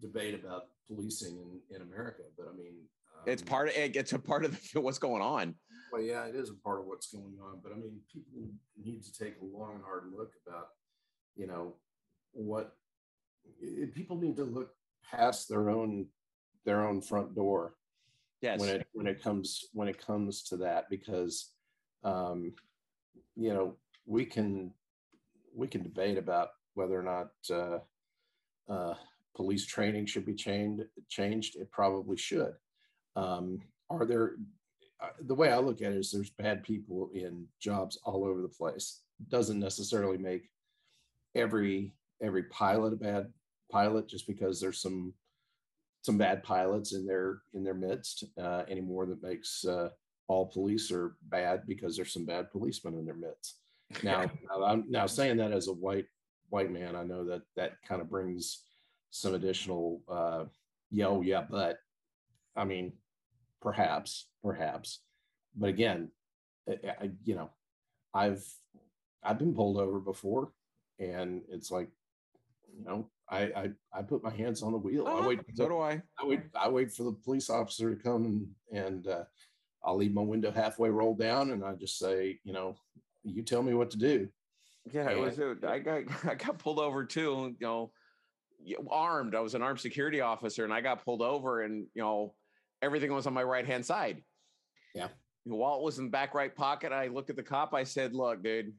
debate 0.01 0.35
about 0.35 0.63
policing 0.87 1.37
in, 1.37 1.75
in 1.75 1.81
America, 1.81 2.23
but 2.37 2.47
I 2.47 2.55
mean, 2.55 2.73
um, 3.15 3.23
it's 3.25 3.41
part 3.41 3.69
of 3.69 3.73
it's 3.75 4.13
a 4.13 4.19
part 4.19 4.45
of 4.45 4.59
what's 4.73 4.99
going 4.99 5.21
on. 5.21 5.55
Well, 5.91 6.01
yeah, 6.01 6.25
it 6.25 6.35
is 6.35 6.49
a 6.49 6.63
part 6.63 6.79
of 6.79 6.85
what's 6.85 7.11
going 7.11 7.37
on, 7.43 7.59
but 7.61 7.71
I 7.71 7.75
mean, 7.75 7.99
people 8.11 8.31
need 8.81 9.03
to 9.03 9.13
take 9.13 9.35
a 9.41 9.45
long 9.45 9.75
and 9.75 9.83
hard 9.83 10.03
look 10.15 10.31
about, 10.47 10.67
you 11.35 11.47
know, 11.47 11.75
what 12.31 12.75
people 13.93 14.17
need 14.17 14.37
to 14.37 14.45
look 14.45 14.71
past 15.09 15.49
their 15.49 15.69
own 15.69 16.07
their 16.65 16.87
own 16.87 17.01
front 17.01 17.35
door. 17.35 17.73
Yes. 18.41 18.59
When 18.59 18.69
it 18.69 18.87
when 18.93 19.07
it 19.07 19.21
comes 19.21 19.65
when 19.73 19.87
it 19.87 20.03
comes 20.03 20.43
to 20.43 20.57
that, 20.57 20.89
because 20.89 21.51
um, 22.03 22.53
you 23.35 23.53
know, 23.53 23.75
we 24.05 24.25
can 24.25 24.73
we 25.55 25.67
can 25.67 25.83
debate 25.83 26.17
about 26.17 26.49
whether 26.73 26.97
or 26.97 27.03
not 27.03 27.29
uh, 27.53 27.79
uh, 28.71 28.93
police 29.35 29.65
training 29.65 30.05
should 30.05 30.25
be 30.25 30.33
changed, 30.35 30.83
changed, 31.09 31.55
it 31.57 31.71
probably 31.71 32.17
should. 32.17 32.53
Um, 33.15 33.59
are 33.89 34.05
there, 34.05 34.35
uh, 35.03 35.09
the 35.21 35.35
way 35.35 35.51
I 35.51 35.57
look 35.57 35.81
at 35.81 35.91
it 35.91 35.97
is 35.97 36.11
there's 36.11 36.29
bad 36.29 36.63
people 36.63 37.09
in 37.13 37.45
jobs 37.59 37.97
all 38.05 38.25
over 38.25 38.41
the 38.41 38.47
place. 38.47 39.01
Doesn't 39.29 39.59
necessarily 39.59 40.17
make 40.17 40.49
every 41.35 41.93
every 42.21 42.43
pilot 42.43 42.93
a 42.93 42.97
bad 42.97 43.27
pilot 43.71 44.07
just 44.07 44.27
because 44.27 44.59
there's 44.59 44.81
some 44.81 45.13
some 46.01 46.17
bad 46.17 46.43
pilots 46.43 46.93
in 46.93 47.05
their 47.05 47.41
in 47.53 47.63
their 47.63 47.73
midst 47.73 48.23
uh, 48.39 48.63
anymore 48.67 49.05
that 49.05 49.21
makes 49.21 49.65
uh, 49.65 49.89
all 50.27 50.45
police 50.45 50.91
are 50.91 51.15
bad 51.23 51.63
because 51.67 51.95
there's 51.95 52.13
some 52.13 52.25
bad 52.25 52.51
policemen 52.51 52.97
in 52.97 53.05
their 53.05 53.15
midst. 53.15 53.57
Now, 54.03 54.31
now 54.49 54.63
I'm 54.63 54.85
now 54.89 55.05
saying 55.05 55.35
that 55.37 55.51
as 55.51 55.67
a 55.67 55.73
white 55.73 56.05
white 56.49 56.71
man, 56.71 56.95
I 56.95 57.03
know 57.03 57.25
that 57.25 57.41
that 57.57 57.73
kind 57.85 58.01
of 58.01 58.09
brings 58.09 58.63
some 59.09 59.33
additional, 59.33 60.01
uh, 60.07 60.45
yeah, 60.89 61.07
oh, 61.07 61.21
yeah, 61.21 61.43
but 61.49 61.77
I 62.55 62.63
mean, 62.63 62.93
perhaps, 63.61 64.27
perhaps, 64.41 65.01
but 65.57 65.67
again, 65.69 66.09
I, 66.69 66.77
I, 67.01 67.09
you 67.25 67.35
know, 67.35 67.49
I've 68.13 68.45
I've 69.23 69.39
been 69.39 69.53
pulled 69.53 69.77
over 69.77 69.99
before, 69.99 70.51
and 70.99 71.41
it's 71.49 71.71
like, 71.71 71.89
you 72.77 72.85
know, 72.85 73.09
I 73.31 73.39
I, 73.43 73.69
I 73.93 74.01
put 74.01 74.23
my 74.23 74.29
hands 74.29 74.61
on 74.61 74.71
the 74.73 74.77
wheel. 74.77 75.07
I 75.07 75.11
Uh-huh. 75.13 75.27
wait. 75.29 75.39
So 75.55 75.67
do 75.69 75.79
I. 75.79 76.01
I 76.19 76.25
wait. 76.25 76.41
I 76.53 76.69
wait 76.69 76.91
for 76.91 77.03
the 77.03 77.13
police 77.13 77.49
officer 77.49 77.93
to 77.95 78.01
come 78.01 78.25
and 78.25 78.47
and 78.71 79.07
uh, 79.07 79.23
I'll 79.83 79.95
leave 79.97 80.13
my 80.13 80.21
window 80.21 80.51
halfway 80.51 80.89
rolled 80.89 81.19
down, 81.19 81.51
and 81.51 81.63
I 81.63 81.73
just 81.73 81.97
say, 81.97 82.39
you 82.43 82.53
know, 82.53 82.75
you 83.23 83.41
tell 83.41 83.63
me 83.63 83.73
what 83.73 83.89
to 83.91 83.97
do. 83.97 84.27
Yeah, 84.91 85.09
it 85.09 85.17
was. 85.17 85.39
uh, 85.39 85.55
I 85.67 85.79
got 85.79 86.03
I 86.25 86.35
got 86.35 86.59
pulled 86.59 86.79
over 86.79 87.05
too. 87.05 87.55
You 87.59 87.65
know, 87.67 87.91
armed. 88.89 89.33
I 89.35 89.39
was 89.39 89.55
an 89.55 89.61
armed 89.61 89.79
security 89.79 90.21
officer, 90.21 90.63
and 90.65 90.73
I 90.73 90.81
got 90.81 91.03
pulled 91.05 91.21
over, 91.21 91.61
and 91.61 91.87
you 91.93 92.01
know, 92.01 92.35
everything 92.81 93.13
was 93.13 93.27
on 93.27 93.33
my 93.33 93.43
right 93.43 93.65
hand 93.65 93.85
side. 93.85 94.21
Yeah. 94.93 95.07
The 95.47 95.55
wallet 95.55 95.81
was 95.83 95.97
in 95.97 96.05
the 96.05 96.11
back 96.11 96.35
right 96.35 96.55
pocket. 96.55 96.91
I 96.91 97.07
looked 97.07 97.31
at 97.31 97.35
the 97.35 97.43
cop. 97.43 97.73
I 97.73 97.83
said, 97.83 98.13
"Look, 98.13 98.43
dude, 98.43 98.73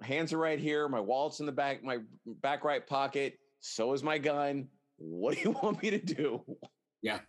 my 0.00 0.06
hands 0.06 0.32
are 0.32 0.38
right 0.38 0.58
here. 0.58 0.88
My 0.88 1.00
wallet's 1.00 1.40
in 1.40 1.46
the 1.46 1.52
back, 1.52 1.82
my 1.82 1.98
back 2.40 2.64
right 2.64 2.86
pocket. 2.86 3.38
So 3.66 3.94
is 3.94 4.02
my 4.02 4.18
gun. 4.18 4.68
What 4.98 5.34
do 5.34 5.40
you 5.40 5.50
want 5.62 5.82
me 5.82 5.90
to 5.90 5.98
do?" 5.98 6.42
Yeah. 7.02 7.20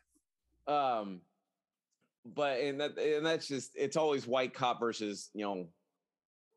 Um, 0.68 1.22
but 2.26 2.60
and 2.60 2.82
that 2.82 2.98
and 2.98 3.26
that's 3.26 3.48
just 3.48 3.72
it's 3.76 3.98
always 3.98 4.28
white 4.28 4.54
cop 4.54 4.80
versus 4.80 5.30
you 5.34 5.46
know 5.46 5.68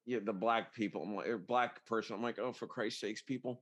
yeah, 0.07 0.19
the 0.25 0.33
black 0.33 0.75
people, 0.75 1.03
I'm 1.03 1.15
like, 1.15 1.29
or 1.29 1.37
black 1.37 1.85
person. 1.85 2.17
I'm 2.17 2.23
like, 2.23 2.39
oh, 2.39 2.55
for 2.55 2.67
Christ's 2.67 3.03
sakes, 3.03 3.21
people, 3.21 3.61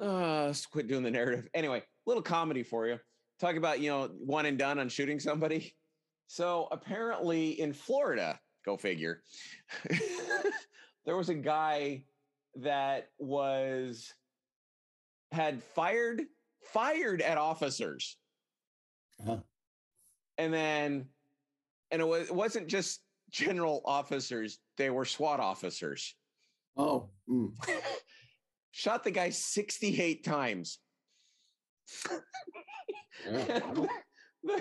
uh, 0.00 0.44
let's 0.44 0.66
quit 0.66 0.86
doing 0.86 1.02
the 1.02 1.10
narrative. 1.10 1.48
Anyway, 1.54 1.82
little 2.04 2.22
comedy 2.22 2.62
for 2.62 2.86
you. 2.86 2.98
Talk 3.40 3.56
about 3.56 3.80
you 3.80 3.90
know 3.90 4.10
one 4.18 4.46
and 4.46 4.58
done 4.58 4.78
on 4.78 4.88
shooting 4.88 5.18
somebody. 5.18 5.74
So 6.26 6.68
apparently 6.70 7.58
in 7.60 7.72
Florida, 7.72 8.38
go 8.64 8.76
figure, 8.76 9.22
there 11.06 11.16
was 11.16 11.30
a 11.30 11.34
guy 11.34 12.04
that 12.56 13.08
was 13.18 14.12
had 15.32 15.62
fired 15.74 16.22
fired 16.72 17.22
at 17.22 17.38
officers, 17.38 18.16
Uh-huh. 19.20 19.38
and 20.38 20.52
then 20.52 21.06
and 21.90 22.02
it 22.02 22.04
was 22.06 22.28
it 22.28 22.34
wasn't 22.34 22.66
just 22.68 23.00
general 23.30 23.82
officers; 23.84 24.58
they 24.76 24.90
were 24.90 25.04
SWAT 25.04 25.40
officers. 25.40 26.14
Oh, 26.76 27.08
mm, 27.28 27.52
Shot 28.70 29.04
the 29.04 29.10
guy 29.10 29.30
68 29.30 30.22
times. 30.24 30.78
yeah. 33.26 33.60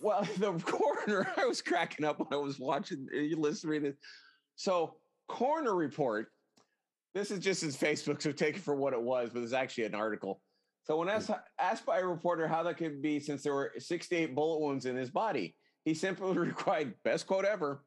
well, 0.00 0.26
the 0.38 0.52
coroner, 0.64 1.32
I 1.36 1.46
was 1.46 1.62
cracking 1.62 2.04
up 2.04 2.18
when 2.18 2.26
I 2.32 2.36
was 2.42 2.58
watching, 2.58 3.06
you 3.12 3.36
listening 3.36 3.82
to 3.82 3.88
this. 3.90 3.96
So, 4.56 4.96
coroner 5.28 5.74
report. 5.76 6.28
This 7.14 7.30
is 7.30 7.40
just 7.40 7.62
his 7.62 7.76
Facebook, 7.76 8.22
so 8.22 8.32
take 8.32 8.56
it 8.56 8.62
for 8.62 8.74
what 8.74 8.92
it 8.92 9.02
was, 9.02 9.30
but 9.32 9.42
it's 9.42 9.52
actually 9.52 9.84
an 9.84 9.94
article. 9.94 10.40
So, 10.84 10.96
when 10.96 11.08
asked, 11.08 11.30
asked 11.58 11.84
by 11.84 11.98
a 11.98 12.06
reporter 12.06 12.46
how 12.46 12.62
that 12.62 12.76
could 12.76 13.02
be, 13.02 13.20
since 13.20 13.42
there 13.42 13.54
were 13.54 13.72
68 13.78 14.34
bullet 14.34 14.60
wounds 14.60 14.86
in 14.86 14.96
his 14.96 15.10
body, 15.10 15.56
he 15.84 15.94
simply 15.94 16.32
replied, 16.38 16.94
"Best 17.04 17.26
quote 17.26 17.44
ever: 17.44 17.84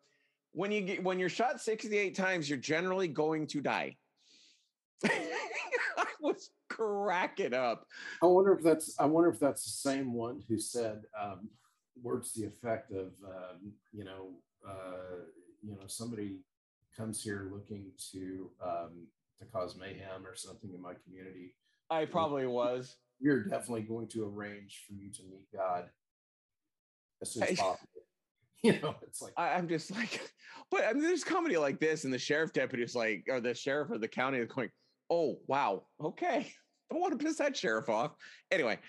When 0.52 0.72
you 0.72 0.82
get 0.82 1.04
when 1.04 1.20
you're 1.20 1.30
shot 1.30 1.62
68 1.62 2.16
times, 2.16 2.50
you're 2.50 2.60
generally 2.60 3.08
going 3.08 3.48
to 3.48 3.62
die." 3.62 3.96
I 5.06 6.06
was 6.22 6.50
cracking 6.70 7.54
up. 7.54 7.86
I 8.22 8.26
wonder 8.26 8.54
if 8.54 8.64
that's. 8.64 8.96
I 9.00 9.06
wonder 9.06 9.30
if 9.30 9.40
that's 9.40 9.64
the 9.64 9.90
same 9.90 10.14
one 10.14 10.42
who 10.48 10.58
said 10.60 11.04
um, 11.22 11.50
words 12.02 12.34
to 12.34 12.42
the 12.42 12.48
effect 12.48 12.92
of, 12.92 13.08
um, 13.26 13.74
you 13.92 14.04
know, 14.04 14.30
uh, 14.68 15.24
you 15.62 15.72
know, 15.72 15.88
somebody 15.88 16.38
comes 16.96 17.22
here 17.22 17.50
looking 17.52 17.92
to 18.12 18.50
um, 18.64 19.08
to 19.40 19.46
cause 19.46 19.76
mayhem 19.76 20.26
or 20.26 20.36
something 20.36 20.72
in 20.74 20.82
my 20.82 20.94
community. 21.06 21.56
I 21.90 22.06
probably 22.06 22.48
was. 22.48 22.98
We're 23.22 23.44
definitely 23.44 23.84
going 23.84 24.08
to 24.10 24.26
arrange 24.26 24.84
for 24.88 24.94
you 24.94 25.12
to 25.12 25.22
meet 25.24 25.48
God 25.54 25.86
as 27.22 27.32
soon 27.32 27.44
as 27.44 27.58
possible. 27.58 27.80
You 28.66 28.80
know, 28.80 28.96
it's 29.02 29.22
like 29.22 29.34
I, 29.36 29.56
I'm 29.56 29.68
just 29.68 29.92
like, 29.92 30.22
but 30.72 30.86
I 30.86 30.94
mean, 30.94 31.04
there's 31.04 31.26
comedy 31.26 31.58
like 31.58 31.82
this, 31.82 32.06
and 32.06 32.14
the 32.14 32.18
sheriff 32.18 32.54
deputy 32.54 32.82
is 32.82 32.96
like, 32.96 33.26
or 33.28 33.42
the 33.42 33.54
sheriff 33.54 33.90
of 33.92 34.00
the 34.00 34.08
county 34.08 34.38
is 34.38 34.48
going, 34.48 34.70
"Oh 35.10 35.40
wow, 35.48 35.84
okay, 36.02 36.50
don't 36.90 37.02
want 37.02 37.12
to 37.12 37.22
piss 37.22 37.36
that 37.40 37.58
sheriff 37.58 37.90
off." 37.90 38.16
Anyway, 38.52 38.80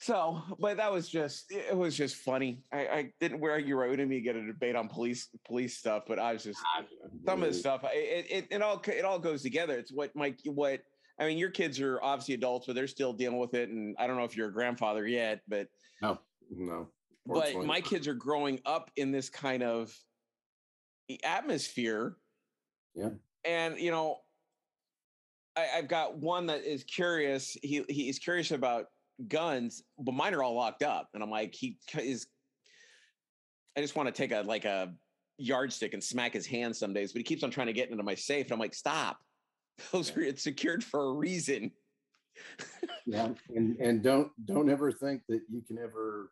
so, 0.00 0.42
but 0.58 0.76
that 0.76 0.92
was 0.92 1.08
just, 1.08 1.50
it 1.50 1.76
was 1.76 1.96
just 1.96 2.16
funny. 2.16 2.62
I, 2.72 2.78
I 2.78 3.12
didn't 3.20 3.40
where 3.40 3.58
you 3.58 3.76
were 3.76 3.96
to 3.96 4.06
me 4.06 4.16
to 4.16 4.20
get 4.20 4.36
a 4.36 4.46
debate 4.46 4.76
on 4.76 4.88
police 4.88 5.28
police 5.46 5.78
stuff, 5.78 6.02
but 6.06 6.18
I 6.18 6.32
was 6.32 6.44
just 6.44 6.60
some 7.26 7.42
of 7.42 7.48
the 7.48 7.54
stuff. 7.54 7.82
It, 7.92 8.26
it 8.28 8.46
it 8.50 8.62
all 8.62 8.82
it 8.86 9.04
all 9.04 9.18
goes 9.18 9.42
together. 9.42 9.78
It's 9.78 9.92
what 9.92 10.14
Mike, 10.14 10.40
what 10.44 10.80
I 11.18 11.26
mean. 11.26 11.38
Your 11.38 11.50
kids 11.50 11.80
are 11.80 12.02
obviously 12.02 12.34
adults, 12.34 12.66
but 12.66 12.74
they're 12.74 12.86
still 12.86 13.12
dealing 13.12 13.38
with 13.38 13.54
it, 13.54 13.70
and 13.70 13.96
I 13.98 14.06
don't 14.06 14.16
know 14.16 14.24
if 14.24 14.36
you're 14.36 14.48
a 14.48 14.52
grandfather 14.52 15.06
yet, 15.06 15.40
but 15.48 15.68
no, 16.02 16.18
no. 16.50 16.88
but 17.26 17.64
my 17.64 17.80
kids 17.80 18.06
are 18.08 18.14
growing 18.14 18.60
up 18.66 18.90
in 18.96 19.10
this 19.10 19.28
kind 19.28 19.62
of 19.62 19.96
atmosphere. 21.22 22.16
Yeah. 22.94 23.10
And 23.44 23.78
you 23.78 23.90
know, 23.90 24.18
I, 25.56 25.66
I've 25.76 25.88
got 25.88 26.18
one 26.18 26.46
that 26.46 26.64
is 26.64 26.84
curious. 26.84 27.56
He 27.62 27.84
he's 27.88 28.18
curious 28.18 28.50
about 28.50 28.86
guns, 29.28 29.82
but 29.98 30.12
mine 30.12 30.34
are 30.34 30.42
all 30.42 30.54
locked 30.54 30.82
up. 30.82 31.08
And 31.14 31.22
I'm 31.22 31.30
like, 31.30 31.54
he 31.54 31.78
is. 31.98 32.26
I 33.76 33.80
just 33.80 33.96
want 33.96 34.06
to 34.08 34.12
take 34.12 34.32
a 34.32 34.42
like 34.42 34.64
a 34.64 34.92
yardstick 35.38 35.94
and 35.94 36.02
smack 36.02 36.32
his 36.32 36.46
hand 36.46 36.76
some 36.76 36.92
days, 36.92 37.12
but 37.12 37.18
he 37.20 37.24
keeps 37.24 37.42
on 37.42 37.50
trying 37.50 37.66
to 37.66 37.72
get 37.72 37.90
into 37.90 38.02
my 38.04 38.14
safe. 38.14 38.46
And 38.46 38.52
I'm 38.52 38.58
like, 38.60 38.74
stop. 38.74 39.18
Those 39.92 40.16
are 40.16 40.20
it's 40.20 40.42
secured 40.42 40.84
for 40.84 41.08
a 41.08 41.12
reason. 41.12 41.72
yeah, 43.06 43.28
and 43.54 43.76
and 43.78 44.02
don't 44.02 44.30
don't 44.44 44.68
ever 44.70 44.90
think 44.92 45.22
that 45.28 45.40
you 45.50 45.62
can 45.62 45.78
ever 45.78 46.30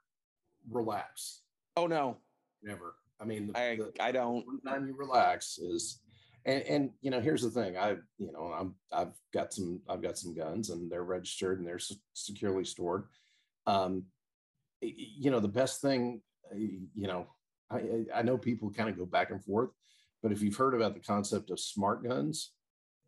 relax. 0.70 1.42
Oh 1.76 1.86
no, 1.86 2.18
Never. 2.62 2.94
I 3.20 3.24
mean, 3.24 3.48
the, 3.52 3.58
I 3.58 3.76
the- 3.76 3.92
I 4.00 4.12
don't. 4.12 4.44
one 4.46 4.60
time 4.60 4.86
you 4.86 4.94
relax 4.96 5.58
is 5.58 6.00
and 6.44 6.62
and 6.62 6.90
you 7.00 7.10
know 7.10 7.20
here's 7.20 7.42
the 7.42 7.50
thing 7.50 7.76
i 7.76 7.90
you 8.18 8.32
know 8.32 8.52
i'm 8.58 8.74
i've 8.92 9.12
got 9.32 9.52
some 9.52 9.80
i've 9.88 10.02
got 10.02 10.18
some 10.18 10.34
guns 10.34 10.70
and 10.70 10.90
they're 10.90 11.04
registered 11.04 11.58
and 11.58 11.66
they're 11.66 11.78
se- 11.78 12.00
securely 12.14 12.64
stored 12.64 13.04
um 13.66 14.04
you 14.80 15.30
know 15.30 15.40
the 15.40 15.48
best 15.48 15.80
thing 15.80 16.20
you 16.54 17.06
know 17.06 17.26
i 17.70 18.04
I- 18.14 18.22
know 18.22 18.36
people 18.36 18.70
kind 18.70 18.88
of 18.88 18.98
go 18.98 19.06
back 19.06 19.30
and 19.30 19.42
forth 19.42 19.70
but 20.22 20.32
if 20.32 20.42
you've 20.42 20.56
heard 20.56 20.74
about 20.74 20.94
the 20.94 21.00
concept 21.00 21.50
of 21.50 21.60
smart 21.60 22.02
guns 22.02 22.52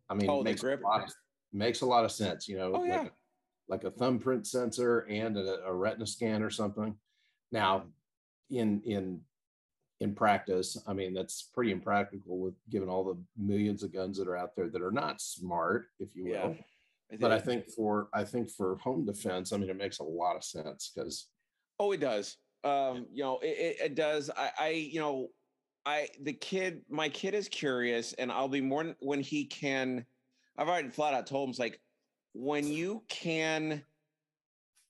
i 0.09 0.13
mean 0.13 0.29
Oh, 0.29 0.41
it 0.41 0.45
makes 0.45 0.61
grip. 0.61 0.81
a 0.81 0.87
lot 0.87 1.03
of, 1.03 1.13
makes 1.51 1.81
a 1.81 1.85
lot 1.85 2.05
of 2.05 2.11
sense 2.11 2.47
you 2.47 2.57
know 2.57 2.71
Oh, 2.73 2.79
like, 2.79 2.89
yeah. 2.89 3.03
a, 3.05 3.09
like 3.67 3.83
a 3.83 3.91
thumbprint 3.91 4.47
sensor 4.47 4.99
and 5.09 5.37
a, 5.37 5.63
a 5.65 5.73
retina 5.73 6.07
scan 6.07 6.41
or 6.41 6.49
something 6.49 6.95
now 7.51 7.83
in 8.49 8.81
in 8.85 9.21
in 10.01 10.13
practice. 10.13 10.77
I 10.87 10.93
mean, 10.93 11.13
that's 11.13 11.43
pretty 11.53 11.71
impractical 11.71 12.39
with 12.39 12.55
given 12.69 12.89
all 12.89 13.03
the 13.03 13.17
millions 13.37 13.83
of 13.83 13.93
guns 13.93 14.17
that 14.17 14.27
are 14.27 14.37
out 14.37 14.55
there 14.55 14.69
that 14.69 14.81
are 14.81 14.91
not 14.91 15.21
smart, 15.21 15.87
if 15.99 16.15
you 16.15 16.25
will. 16.25 16.31
Yeah. 17.11 17.17
But 17.19 17.31
I 17.31 17.39
think 17.39 17.69
for 17.69 18.09
I 18.13 18.23
think 18.23 18.49
for 18.49 18.77
home 18.77 19.05
defense, 19.05 19.53
I 19.53 19.57
mean, 19.57 19.69
it 19.69 19.77
makes 19.77 19.99
a 19.99 20.03
lot 20.03 20.35
of 20.35 20.43
sense 20.43 20.91
because 20.93 21.27
Oh, 21.79 21.91
it 21.91 21.99
does. 21.99 22.37
Um, 22.63 23.05
you 23.11 23.23
know, 23.23 23.39
it, 23.39 23.47
it, 23.47 23.75
it 23.85 23.95
does. 23.95 24.29
I, 24.35 24.49
I, 24.57 24.69
you 24.69 24.99
know, 24.99 25.27
I 25.85 26.07
the 26.21 26.33
kid, 26.33 26.81
my 26.89 27.09
kid 27.09 27.35
is 27.35 27.47
curious, 27.47 28.13
and 28.13 28.31
I'll 28.31 28.47
be 28.47 28.61
more 28.61 28.95
when 28.99 29.19
he 29.19 29.45
can. 29.45 30.05
I've 30.57 30.69
already 30.69 30.89
flat 30.89 31.13
out 31.13 31.27
told 31.27 31.47
him 31.47 31.51
it's 31.51 31.59
like 31.59 31.79
when 32.33 32.65
you 32.67 33.03
can 33.09 33.83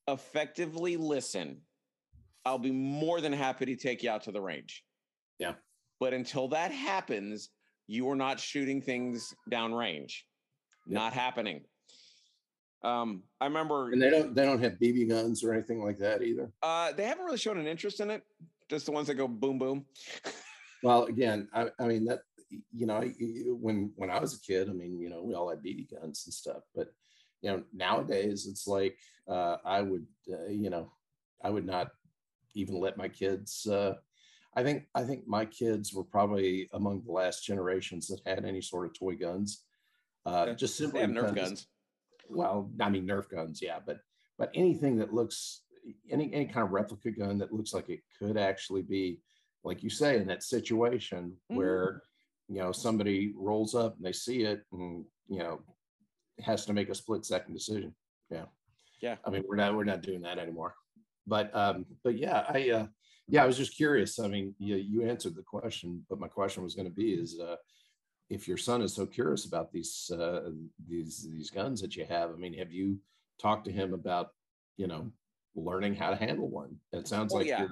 effectively 0.08 0.96
listen, 0.96 1.62
I'll 2.46 2.60
be 2.60 2.72
more 2.72 3.20
than 3.20 3.34
happy 3.34 3.66
to 3.66 3.76
take 3.76 4.04
you 4.04 4.10
out 4.10 4.24
to 4.24 4.32
the 4.32 4.42
range. 4.42 4.84
Yeah. 5.40 5.54
But 6.00 6.14
until 6.14 6.48
that 6.50 6.72
happens, 6.72 7.50
you 7.88 8.10
are 8.10 8.16
not 8.16 8.40
shooting 8.40 8.82
things 8.82 9.34
downrange. 9.52 10.22
Yep. 10.88 10.96
Not 10.96 11.14
happening. 11.14 11.62
Um, 12.84 13.24
I 13.42 13.46
remember 13.46 13.92
and 13.92 14.02
they 14.02 14.12
don't 14.12 14.36
they 14.36 14.46
don't 14.46 14.62
have 14.62 14.74
BB 14.74 15.10
guns 15.10 15.44
or 15.44 15.54
anything 15.54 15.84
like 15.84 15.98
that 15.98 16.22
either. 16.22 16.52
uh, 16.62 16.92
they 16.92 17.06
haven't 17.06 17.26
really 17.26 17.38
shown 17.38 17.58
an 17.58 17.66
interest 17.66 18.00
in 18.00 18.12
it. 18.12 18.22
Just 18.70 18.86
the 18.86 18.92
ones 18.92 19.08
that 19.08 19.16
go 19.16 19.28
boom 19.28 19.60
boom. 19.60 19.86
Well, 20.84 21.06
again, 21.06 21.48
I, 21.52 21.70
I 21.80 21.88
mean 21.88 22.06
that 22.06 22.20
you 22.72 22.86
know 22.86 23.02
when 23.60 23.92
when 23.96 24.12
I 24.12 24.20
was 24.20 24.36
a 24.36 24.40
kid, 24.42 24.70
I 24.70 24.74
mean 24.74 25.00
you 25.00 25.10
know 25.10 25.24
we 25.24 25.34
all 25.34 25.50
had 25.50 25.64
BB 25.64 25.90
guns 25.90 26.24
and 26.26 26.34
stuff, 26.34 26.62
but 26.76 26.90
you 27.42 27.50
know 27.50 27.64
nowadays 27.74 28.46
it's 28.46 28.68
like 28.68 28.96
uh, 29.28 29.58
I 29.66 29.82
would 29.82 30.06
uh, 30.32 30.46
you 30.50 30.70
know 30.70 30.92
I 31.44 31.50
would 31.50 31.66
not 31.66 31.90
even 32.54 32.80
let 32.80 32.98
my 32.98 33.08
kids. 33.08 33.66
Uh, 33.66 33.96
I 34.56 34.64
think 34.64 34.88
I 34.96 35.04
think 35.04 35.28
my 35.28 35.46
kids 35.46 35.94
were 35.94 36.04
probably 36.04 36.70
among 36.74 37.04
the 37.04 37.12
last 37.12 37.46
generations 37.46 38.08
that 38.08 38.22
had 38.26 38.46
any 38.46 38.62
sort 38.62 38.86
of 38.88 38.94
toy 38.98 39.16
guns. 39.16 39.64
Uh, 40.26 40.46
Yeah, 40.48 40.54
just 40.54 40.78
simply 40.78 41.02
have 41.02 41.10
Nerf 41.10 41.36
guns. 41.36 41.68
well, 42.30 42.72
I 42.80 42.90
mean 42.90 43.06
Nerf 43.08 43.30
guns, 43.30 43.62
yeah, 43.62 43.80
but 43.86 44.00
but 44.38 44.52
anything 44.54 44.98
that 44.98 45.14
looks 45.14 45.64
any 46.10 46.34
any 46.34 46.46
kind 46.46 46.66
of 46.66 46.72
replica 46.72 47.12
gun 47.12 47.38
that 47.40 47.54
looks 47.54 47.74
like 47.74 47.90
it 47.90 48.02
could 48.18 48.38
actually 48.38 48.82
be, 48.82 49.20
like 49.64 49.84
you 49.84 49.90
say, 49.90 50.18
in 50.18 50.28
that 50.28 50.44
situation 50.44 51.38
Mhm. 51.52 51.56
where 51.58 52.02
you 52.48 52.56
know 52.58 52.72
somebody 52.72 53.34
rolls 53.36 53.76
up 53.76 53.98
and 53.98 54.06
they 54.06 54.14
see 54.14 54.44
it, 54.44 54.64
and 54.72 55.06
you 55.28 55.40
know 55.40 55.62
has 56.40 56.66
to 56.66 56.74
make 56.74 56.90
a 56.90 56.96
split 56.96 57.26
second 57.26 57.54
decision. 57.54 57.94
Yeah. 58.30 58.46
Yeah. 59.02 59.18
I 59.26 59.30
mean, 59.30 59.44
we're 59.48 59.56
not 59.58 59.76
we're 59.76 59.84
not 59.84 60.02
doing 60.02 60.22
that 60.22 60.40
anymore. 60.40 60.76
But 61.28 61.54
um, 61.56 61.86
but 62.04 62.18
yeah, 62.18 62.46
I 62.50 62.70
uh 62.72 62.88
yeah, 63.28 63.44
I 63.44 63.48
was 63.48 63.58
just 63.58 63.76
curious. 63.76 64.20
I 64.20 64.28
mean, 64.28 64.54
you 64.60 64.76
you 64.76 65.08
answered 65.08 65.36
the 65.36 65.44
question, 65.44 66.06
but 66.10 66.20
my 66.20 66.28
question 66.28 66.64
was 66.64 66.76
going 66.76 66.88
to 66.88 66.94
be 66.94 67.14
is 67.14 67.40
uh 67.40 67.56
if 68.30 68.48
your 68.48 68.58
son 68.58 68.82
is 68.82 68.94
so 68.94 69.06
curious 69.06 69.46
about 69.46 69.72
these 69.72 70.12
uh 70.18 70.50
these 70.88 71.28
these 71.32 71.50
guns 71.50 71.82
that 71.82 71.96
you 71.96 72.06
have, 72.06 72.30
I 72.32 72.36
mean, 72.36 72.54
have 72.58 72.72
you 72.72 73.00
talked 73.42 73.66
to 73.66 73.72
him 73.72 73.94
about, 73.94 74.30
you 74.78 74.88
know, 74.88 75.12
learning 75.56 75.96
how 75.96 76.10
to 76.12 76.16
handle 76.16 76.50
one? 76.50 76.76
It 76.92 77.08
sounds 77.08 77.34
Well, 77.34 77.42
like 77.42 77.50
yeah. 77.50 77.68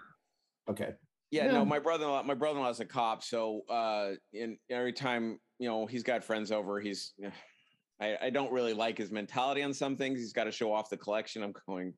okay. 0.70 0.94
Yeah, 1.32 1.46
Yeah. 1.46 1.52
no, 1.54 1.66
my 1.66 1.80
brother-in-law, 1.80 2.24
my 2.24 2.36
brother-in-law's 2.36 2.80
a 2.80 2.86
cop, 2.86 3.24
so 3.24 3.62
uh, 3.70 4.12
in 4.34 4.58
every 4.70 4.94
time 4.94 5.40
you 5.60 5.68
know 5.68 5.88
he's 5.88 6.04
got 6.04 6.24
friends 6.24 6.52
over, 6.52 6.80
he's, 6.80 7.14
I, 8.00 8.18
I 8.22 8.30
don't 8.30 8.52
really 8.52 8.74
like 8.74 8.98
his 8.98 9.12
mentality 9.12 9.64
on 9.64 9.74
some 9.74 9.96
things. 9.98 10.20
He's 10.20 10.34
got 10.34 10.44
to 10.44 10.52
show 10.52 10.72
off 10.74 10.90
the 10.90 10.98
collection. 10.98 11.42
I'm 11.44 11.54
going, 11.68 11.94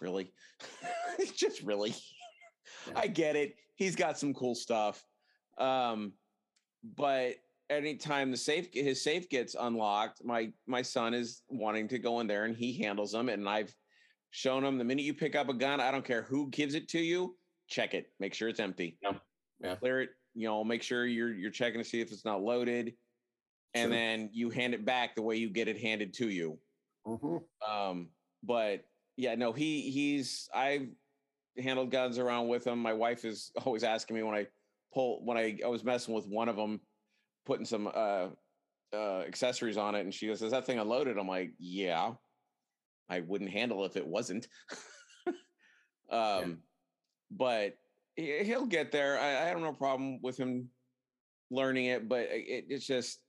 really, 0.00 0.32
just 1.36 1.62
really. 1.62 1.94
I 2.94 3.06
get 3.06 3.36
it. 3.36 3.56
He's 3.76 3.96
got 3.96 4.18
some 4.18 4.34
cool 4.34 4.54
stuff, 4.54 5.04
um, 5.58 6.12
but 6.82 7.36
anytime 7.70 8.30
the 8.30 8.36
safe 8.36 8.72
his 8.72 9.02
safe 9.02 9.28
gets 9.28 9.54
unlocked, 9.58 10.24
my 10.24 10.52
my 10.66 10.82
son 10.82 11.14
is 11.14 11.42
wanting 11.48 11.88
to 11.88 11.98
go 11.98 12.20
in 12.20 12.26
there 12.26 12.44
and 12.44 12.56
he 12.56 12.72
handles 12.82 13.12
them, 13.12 13.28
and 13.28 13.48
I've 13.48 13.74
shown 14.30 14.64
him 14.64 14.78
the 14.78 14.84
minute 14.84 15.02
you 15.04 15.14
pick 15.14 15.34
up 15.34 15.48
a 15.48 15.54
gun, 15.54 15.80
I 15.80 15.90
don't 15.90 16.04
care 16.04 16.22
who 16.22 16.50
gives 16.50 16.74
it 16.74 16.88
to 16.90 16.98
you, 16.98 17.38
check 17.66 17.94
it, 17.94 18.12
make 18.18 18.34
sure 18.34 18.48
it's 18.48 18.60
empty. 18.60 18.98
Yeah. 19.02 19.18
Yeah. 19.60 19.76
Clear 19.76 20.02
it, 20.02 20.10
you 20.34 20.46
know, 20.46 20.62
make 20.64 20.82
sure 20.82 21.06
you're 21.06 21.34
you're 21.34 21.50
checking 21.50 21.80
to 21.80 21.84
see 21.84 22.00
if 22.00 22.12
it's 22.12 22.24
not 22.24 22.42
loaded. 22.42 22.94
And 23.74 23.88
Sure. 23.88 23.90
then 23.90 24.30
you 24.32 24.50
hand 24.50 24.72
it 24.74 24.84
back 24.84 25.14
the 25.14 25.22
way 25.22 25.36
you 25.36 25.50
get 25.50 25.68
it 25.68 25.78
handed 25.78 26.14
to 26.14 26.30
you. 26.30 26.58
Mhm. 27.06 27.44
Um, 27.66 28.14
but 28.42 28.84
yeah, 29.16 29.34
no, 29.34 29.52
he 29.52 29.90
he's 29.90 30.48
I've 30.54 30.88
handled 31.58 31.90
guns 31.90 32.18
around 32.18 32.48
with 32.48 32.66
him. 32.66 32.78
My 32.78 32.92
wife 32.92 33.24
is 33.24 33.50
always 33.64 33.84
asking 33.84 34.16
me 34.16 34.22
when 34.22 34.34
I 34.34 34.46
pull 34.92 35.24
when 35.24 35.36
I, 35.36 35.58
I 35.64 35.68
was 35.68 35.84
messing 35.84 36.14
with 36.14 36.26
one 36.26 36.48
of 36.48 36.56
them, 36.56 36.80
putting 37.46 37.66
some 37.66 37.88
uh 37.92 38.28
uh 38.92 39.20
accessories 39.20 39.76
on 39.76 39.94
it, 39.94 40.00
and 40.00 40.14
she 40.14 40.26
goes, 40.26 40.42
Is 40.42 40.52
that 40.52 40.66
thing 40.66 40.78
unloaded? 40.78 41.18
I'm 41.18 41.28
like, 41.28 41.52
Yeah. 41.58 42.12
I 43.10 43.20
wouldn't 43.20 43.50
handle 43.50 43.86
if 43.86 43.96
it 43.96 44.06
wasn't. 44.06 44.48
um 46.10 46.58
but 47.30 47.74
he- 48.16 48.44
he'll 48.44 48.66
get 48.66 48.92
there. 48.92 49.18
I, 49.18 49.28
I 49.28 49.44
have 49.46 49.60
no 49.60 49.72
problem 49.72 50.20
with 50.22 50.36
him 50.36 50.68
learning 51.50 51.86
it, 51.86 52.08
but 52.08 52.20
it, 52.30 52.66
it's 52.68 52.86
just 52.86 53.20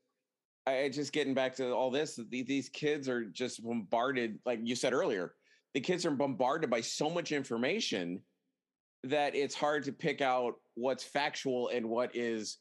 I 0.65 0.83
I 0.83 0.89
just 0.89 1.13
getting 1.13 1.33
back 1.33 1.55
to 1.55 1.71
all 1.71 1.91
this. 1.91 2.19
These 2.29 2.69
kids 2.69 3.07
are 3.07 3.25
just 3.25 3.63
bombarded, 3.63 4.39
like 4.45 4.59
you 4.63 4.75
said 4.75 4.93
earlier. 4.93 5.35
The 5.73 5.81
kids 5.81 6.05
are 6.05 6.11
bombarded 6.11 6.69
by 6.69 6.81
so 6.81 7.09
much 7.09 7.31
information 7.31 8.21
that 9.03 9.35
it's 9.35 9.55
hard 9.55 9.83
to 9.85 9.91
pick 9.91 10.21
out 10.21 10.55
what's 10.75 11.03
factual 11.03 11.69
and 11.69 11.89
what 11.89 12.15
is 12.15 12.57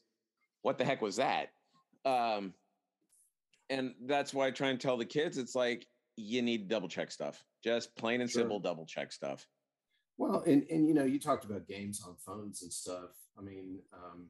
what 0.61 0.77
the 0.77 0.85
heck 0.85 1.01
was 1.01 1.17
that. 1.17 1.49
Um, 2.05 2.53
and 3.69 3.93
that's 4.05 4.33
why 4.33 4.47
I 4.47 4.51
try 4.51 4.69
and 4.69 4.79
tell 4.79 4.97
the 4.97 5.05
kids 5.05 5.37
it's 5.37 5.55
like 5.55 5.85
you 6.15 6.41
need 6.41 6.59
to 6.59 6.67
double 6.67 6.87
check 6.87 7.11
stuff, 7.11 7.43
just 7.63 7.95
plain 7.95 8.21
and 8.21 8.29
Sure. 8.29 8.41
simple 8.41 8.59
double 8.59 8.85
check 8.85 9.11
stuff. 9.11 9.47
Well, 10.17 10.43
and 10.45 10.65
and 10.69 10.87
you 10.87 10.93
know, 10.93 11.05
you 11.05 11.19
talked 11.19 11.45
about 11.45 11.67
games 11.67 12.03
on 12.05 12.15
phones 12.17 12.61
and 12.61 12.71
stuff. 12.71 13.11
I 13.37 13.41
mean, 13.41 13.79
um, 13.93 14.27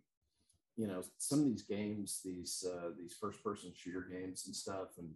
you 0.78 0.88
know, 0.88 1.04
some 1.18 1.40
of 1.40 1.46
these 1.46 1.64
games, 1.64 2.22
these 2.24 2.64
uh, 2.68 2.92
these 2.98 3.16
first 3.20 3.44
person 3.44 3.74
shooter 3.76 4.08
games 4.10 4.46
and 4.46 4.56
stuff, 4.56 4.98
and 4.98 5.10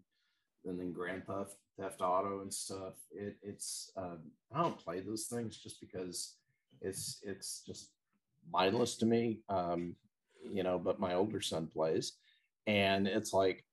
and 0.65 0.79
then 0.79 0.93
Grand 0.93 1.25
Theft 1.25 1.55
Theft 1.79 2.01
Auto 2.01 2.41
and 2.41 2.53
stuff. 2.53 2.93
It, 3.11 3.37
it's 3.41 3.91
um, 3.97 4.19
I 4.53 4.61
don't 4.61 4.77
play 4.77 4.99
those 4.99 5.25
things 5.25 5.57
just 5.57 5.79
because 5.79 6.35
it's 6.81 7.19
it's 7.23 7.63
just 7.65 7.91
mindless 8.51 8.95
to 8.97 9.05
me. 9.05 9.41
Um, 9.49 9.95
you 10.43 10.63
know, 10.63 10.77
but 10.77 10.99
my 10.99 11.13
older 11.13 11.41
son 11.41 11.67
plays, 11.67 12.13
and 12.67 13.07
it's 13.07 13.33
like 13.33 13.63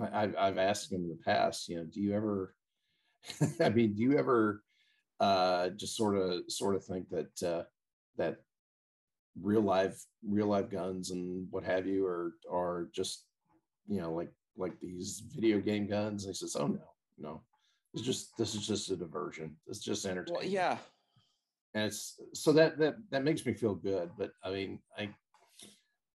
I, 0.00 0.22
I've 0.22 0.36
I've 0.36 0.58
asked 0.58 0.92
him 0.92 1.02
in 1.02 1.08
the 1.08 1.22
past. 1.24 1.68
You 1.68 1.76
know, 1.76 1.84
do 1.84 2.00
you 2.00 2.14
ever? 2.14 2.54
I 3.60 3.68
mean, 3.68 3.94
do 3.94 4.02
you 4.02 4.18
ever? 4.18 4.62
uh, 5.22 5.68
just 5.70 5.96
sort 5.96 6.16
of 6.16 6.42
sort 6.48 6.74
of 6.74 6.84
think 6.84 7.08
that 7.10 7.42
uh, 7.48 7.62
that 8.18 8.38
real 9.40 9.62
life 9.62 10.04
real 10.28 10.48
life 10.48 10.68
guns 10.68 11.12
and 11.12 11.46
what 11.50 11.64
have 11.64 11.86
you 11.86 12.04
are 12.04 12.34
are 12.50 12.88
just 12.92 13.24
you 13.86 14.00
know 14.00 14.12
like 14.12 14.30
like 14.56 14.78
these 14.80 15.22
video 15.34 15.60
game 15.60 15.86
guns. 15.86 16.24
And 16.24 16.30
he 16.30 16.34
says, 16.34 16.56
"Oh 16.58 16.66
no, 16.66 16.80
no, 17.18 17.42
it's 17.94 18.02
just 18.02 18.36
this 18.36 18.54
is 18.54 18.66
just 18.66 18.90
a 18.90 18.96
diversion. 18.96 19.56
It's 19.66 19.80
just 19.80 20.04
entertainment." 20.04 20.44
Well, 20.44 20.52
yeah, 20.52 20.78
and 21.74 21.84
it's 21.84 22.20
so 22.34 22.52
that 22.52 22.78
that 22.78 22.96
that 23.10 23.24
makes 23.24 23.44
me 23.44 23.54
feel 23.54 23.74
good. 23.74 24.10
But 24.18 24.32
I 24.44 24.50
mean, 24.50 24.78
I. 24.98 25.10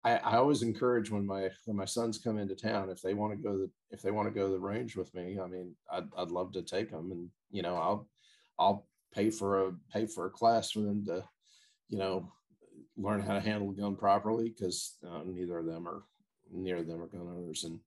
I, 0.05 0.17
I 0.17 0.35
always 0.35 0.63
encourage 0.63 1.09
when 1.09 1.25
my 1.25 1.49
when 1.63 1.77
my 1.77 1.85
sons 1.85 2.17
come 2.17 2.37
into 2.37 2.55
town 2.55 2.89
if 2.89 3.01
they 3.01 3.13
want 3.13 3.31
to 3.31 3.37
go 3.37 3.57
the 3.57 3.69
if 3.89 4.01
they 4.01 4.11
want 4.11 4.27
to 4.27 4.37
go 4.37 4.47
to 4.47 4.51
the 4.51 4.59
range 4.59 4.97
with 4.97 5.15
me 5.15 5.39
I 5.41 5.47
mean 5.47 5.73
I'd, 5.89 6.09
I'd 6.17 6.29
love 6.29 6.51
to 6.51 6.61
take 6.61 6.91
them 6.91 7.13
and 7.13 7.29
you 7.51 7.61
know 7.61 7.77
I'll 7.77 8.09
I'll 8.59 8.85
pay 9.13 9.29
for 9.29 9.67
a 9.67 9.71
pay 9.91 10.05
for 10.05 10.25
a 10.25 10.29
class 10.29 10.71
for 10.71 10.79
them 10.79 11.05
to, 11.05 11.23
you 11.89 11.97
know, 11.97 12.31
learn 12.97 13.21
how 13.21 13.33
to 13.33 13.39
handle 13.39 13.69
a 13.69 13.73
gun 13.73 13.95
properly 13.95 14.49
because 14.49 14.97
uh, 15.07 15.21
neither 15.25 15.59
of 15.59 15.65
them 15.65 15.87
are 15.87 16.03
neither 16.51 16.77
of 16.77 16.87
them 16.87 17.01
are 17.01 17.07
gun 17.07 17.21
owners 17.21 17.63
and 17.63 17.79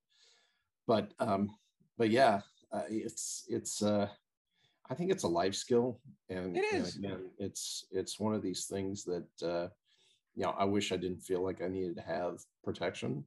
but 0.86 1.12
um 1.18 1.50
but 1.98 2.10
yeah 2.10 2.40
uh, 2.72 2.82
it's 2.88 3.44
it's 3.48 3.82
uh 3.82 4.08
I 4.88 4.94
think 4.94 5.10
it's 5.10 5.24
a 5.24 5.28
life 5.28 5.54
skill 5.54 6.00
and, 6.28 6.56
It 6.56 6.64
is. 6.72 6.96
again 6.96 7.30
it's 7.38 7.86
it's 7.90 8.20
one 8.20 8.34
of 8.34 8.42
these 8.42 8.66
things 8.66 9.04
that 9.04 9.28
uh 9.42 9.68
you 10.34 10.44
know 10.44 10.54
I 10.58 10.64
wish 10.64 10.92
I 10.92 10.96
didn't 10.96 11.22
feel 11.22 11.42
like 11.42 11.62
I 11.62 11.68
needed 11.68 11.96
to 11.96 12.02
have 12.02 12.40
protection 12.64 13.24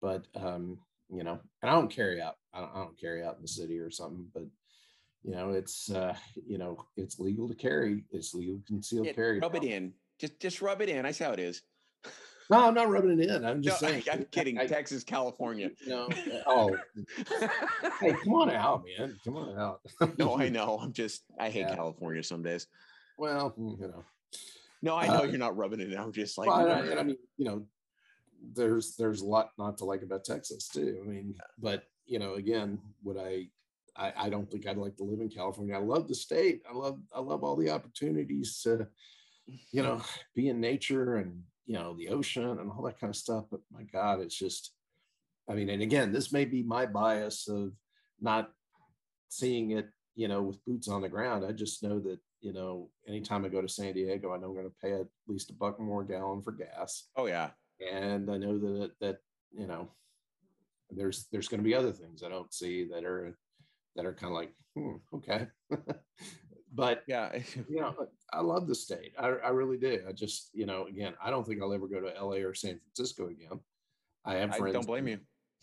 but 0.00 0.26
um 0.36 0.78
you 1.10 1.24
know 1.24 1.40
and 1.62 1.70
I 1.70 1.74
don't 1.74 1.90
carry 1.90 2.20
out 2.20 2.36
I 2.52 2.60
don't, 2.60 2.70
I 2.74 2.78
don't 2.78 3.00
carry 3.00 3.24
out 3.24 3.36
in 3.36 3.42
the 3.42 3.48
city 3.48 3.78
or 3.78 3.90
something 3.90 4.26
but 4.34 4.44
you 5.22 5.32
know 5.32 5.50
it's 5.50 5.90
uh 5.90 6.14
you 6.46 6.58
know 6.58 6.86
it's 6.96 7.18
legal 7.18 7.48
to 7.48 7.54
carry 7.54 8.04
it's 8.12 8.34
legal 8.34 8.56
to 8.56 8.62
concealed 8.64 9.06
Yeah, 9.06 9.12
carry 9.12 9.40
rub 9.40 9.54
it 9.56 9.64
in. 9.64 9.94
Just 10.18 10.38
just 10.40 10.62
rub 10.62 10.80
it 10.80 10.88
in. 10.88 11.06
I 11.06 11.12
see 11.12 11.24
how 11.24 11.32
it 11.32 11.38
is. 11.40 11.62
no 12.50 12.66
i'm 12.68 12.74
not 12.74 12.88
rubbing 12.88 13.20
it 13.20 13.28
in 13.28 13.44
i'm 13.44 13.60
No, 13.60 13.62
just 13.62 13.80
saying 13.84 14.02
I, 14.10 14.14
am 14.16 14.24
kidding. 14.30 14.58
I- 14.58 14.66
Texas, 14.66 15.04
California. 15.04 15.70
No. 15.86 16.08
oh 16.46 16.76
hey 18.00 18.12
come 18.24 18.34
on 18.34 18.50
out 18.50 18.84
man 18.98 19.18
come 19.24 19.36
on 19.36 19.58
out 19.58 19.80
no, 20.18 20.38
I 20.38 20.48
know. 20.48 20.78
I'm 20.80 20.92
just. 20.92 21.22
I 21.38 21.50
hate 21.50 21.60
Yeah. 21.60 21.74
California 21.74 22.22
some 22.22 22.42
days. 22.42 22.66
well 23.16 23.54
you 23.58 23.76
know 23.88 24.04
No, 24.82 24.96
I 24.96 25.06
know 25.08 25.20
Uh, 25.20 25.22
you're 25.24 25.38
not 25.38 25.56
rubbing 25.56 25.80
it 25.80 25.92
in. 25.92 25.98
I'm 25.98 26.12
just 26.12 26.38
like. 26.38 26.48
well, 26.48 26.68
I, 26.70 26.96
I 26.98 27.02
mean 27.02 27.16
you 27.36 27.44
know 27.44 27.66
there's 28.54 28.94
there's 28.96 29.20
a 29.22 29.26
lot 29.26 29.50
not 29.58 29.76
to 29.78 29.84
like 29.84 30.02
about 30.02 30.24
texas 30.24 30.68
too 30.68 31.00
i 31.04 31.08
mean 31.08 31.34
but 31.58 31.82
you 32.06 32.20
know 32.20 32.34
again 32.34 32.78
would 33.02 33.16
I, 33.18 33.48
I 33.96 34.12
i 34.16 34.28
don't 34.28 34.48
think 34.48 34.64
i'd 34.68 34.76
like 34.76 34.96
to 34.98 35.02
live 35.02 35.20
in 35.20 35.28
california 35.28 35.74
i 35.74 35.80
love 35.80 36.06
the 36.06 36.14
state 36.14 36.62
i 36.70 36.72
love 36.72 37.00
i 37.12 37.18
love 37.18 37.42
all 37.42 37.56
the 37.56 37.70
opportunities 37.70 38.60
to 38.62 38.86
you 39.72 39.82
know 39.82 40.00
be 40.36 40.48
in 40.50 40.60
nature 40.60 41.16
and 41.16 41.42
you 41.68 41.74
know 41.74 41.94
the 41.96 42.08
ocean 42.08 42.58
and 42.58 42.70
all 42.70 42.82
that 42.82 42.98
kind 42.98 43.10
of 43.10 43.16
stuff 43.16 43.44
but 43.50 43.60
my 43.70 43.82
god 43.82 44.20
it's 44.20 44.34
just 44.34 44.72
i 45.48 45.54
mean 45.54 45.68
and 45.68 45.82
again 45.82 46.10
this 46.10 46.32
may 46.32 46.44
be 46.44 46.62
my 46.62 46.86
bias 46.86 47.46
of 47.46 47.72
not 48.20 48.50
seeing 49.28 49.72
it 49.72 49.88
you 50.16 50.26
know 50.26 50.42
with 50.42 50.64
boots 50.64 50.88
on 50.88 51.02
the 51.02 51.08
ground. 51.08 51.44
I 51.44 51.52
just 51.52 51.82
know 51.82 52.00
that 52.00 52.18
you 52.40 52.52
know 52.52 52.90
anytime 53.06 53.44
i 53.44 53.48
go 53.48 53.60
to 53.60 53.68
san 53.68 53.92
diego 53.92 54.32
i 54.32 54.38
know 54.38 54.48
i'm 54.48 54.54
going 54.54 54.64
to 54.64 54.74
pay 54.82 54.92
at 54.92 55.06
least 55.26 55.50
a 55.50 55.54
buck 55.54 55.78
more 55.78 56.02
a 56.02 56.06
gallon 56.06 56.42
for 56.42 56.52
gas. 56.52 57.08
Oh 57.16 57.26
yeah. 57.26 57.50
and 57.80 58.30
I 58.30 58.38
know 58.38 58.58
that 58.58 58.92
that 59.00 59.18
you 59.52 59.66
know 59.66 59.88
there's 60.90 61.26
there's 61.30 61.48
going 61.48 61.60
to 61.60 61.64
be 61.64 61.74
other 61.74 61.92
things 61.92 62.22
I 62.22 62.28
don't 62.28 62.52
see 62.52 62.88
that 62.92 63.04
are 63.04 63.36
that 63.94 64.06
are 64.06 64.14
kind 64.14 64.32
of 64.32 64.38
like 64.38 64.52
hmm, 64.76 64.96
okay, 65.14 65.46
but 66.74 67.02
Yeah. 67.06 67.38
you 67.68 67.80
know 67.80 67.94
I 68.32 68.40
love 68.40 68.66
the 68.66 68.74
state 68.74 69.12
I, 69.18 69.28
I 69.28 69.48
really 69.50 69.78
do 69.78 70.02
I 70.08 70.12
just 70.12 70.50
you 70.52 70.66
know 70.66 70.86
again 70.86 71.14
I 71.22 71.30
don't 71.30 71.46
think 71.46 71.62
I'll 71.62 71.72
ever 71.72 71.88
go 71.88 72.00
to 72.00 72.16
L.A. 72.16 72.42
or 72.42 72.54
San 72.54 72.78
Francisco 72.78 73.28
again. 73.28 73.60
I 74.24 74.34
have 74.34 74.52
I 74.52 74.58
friends 74.58 74.74
don't 74.74 74.86
blame 74.86 75.08
you. 75.08 75.18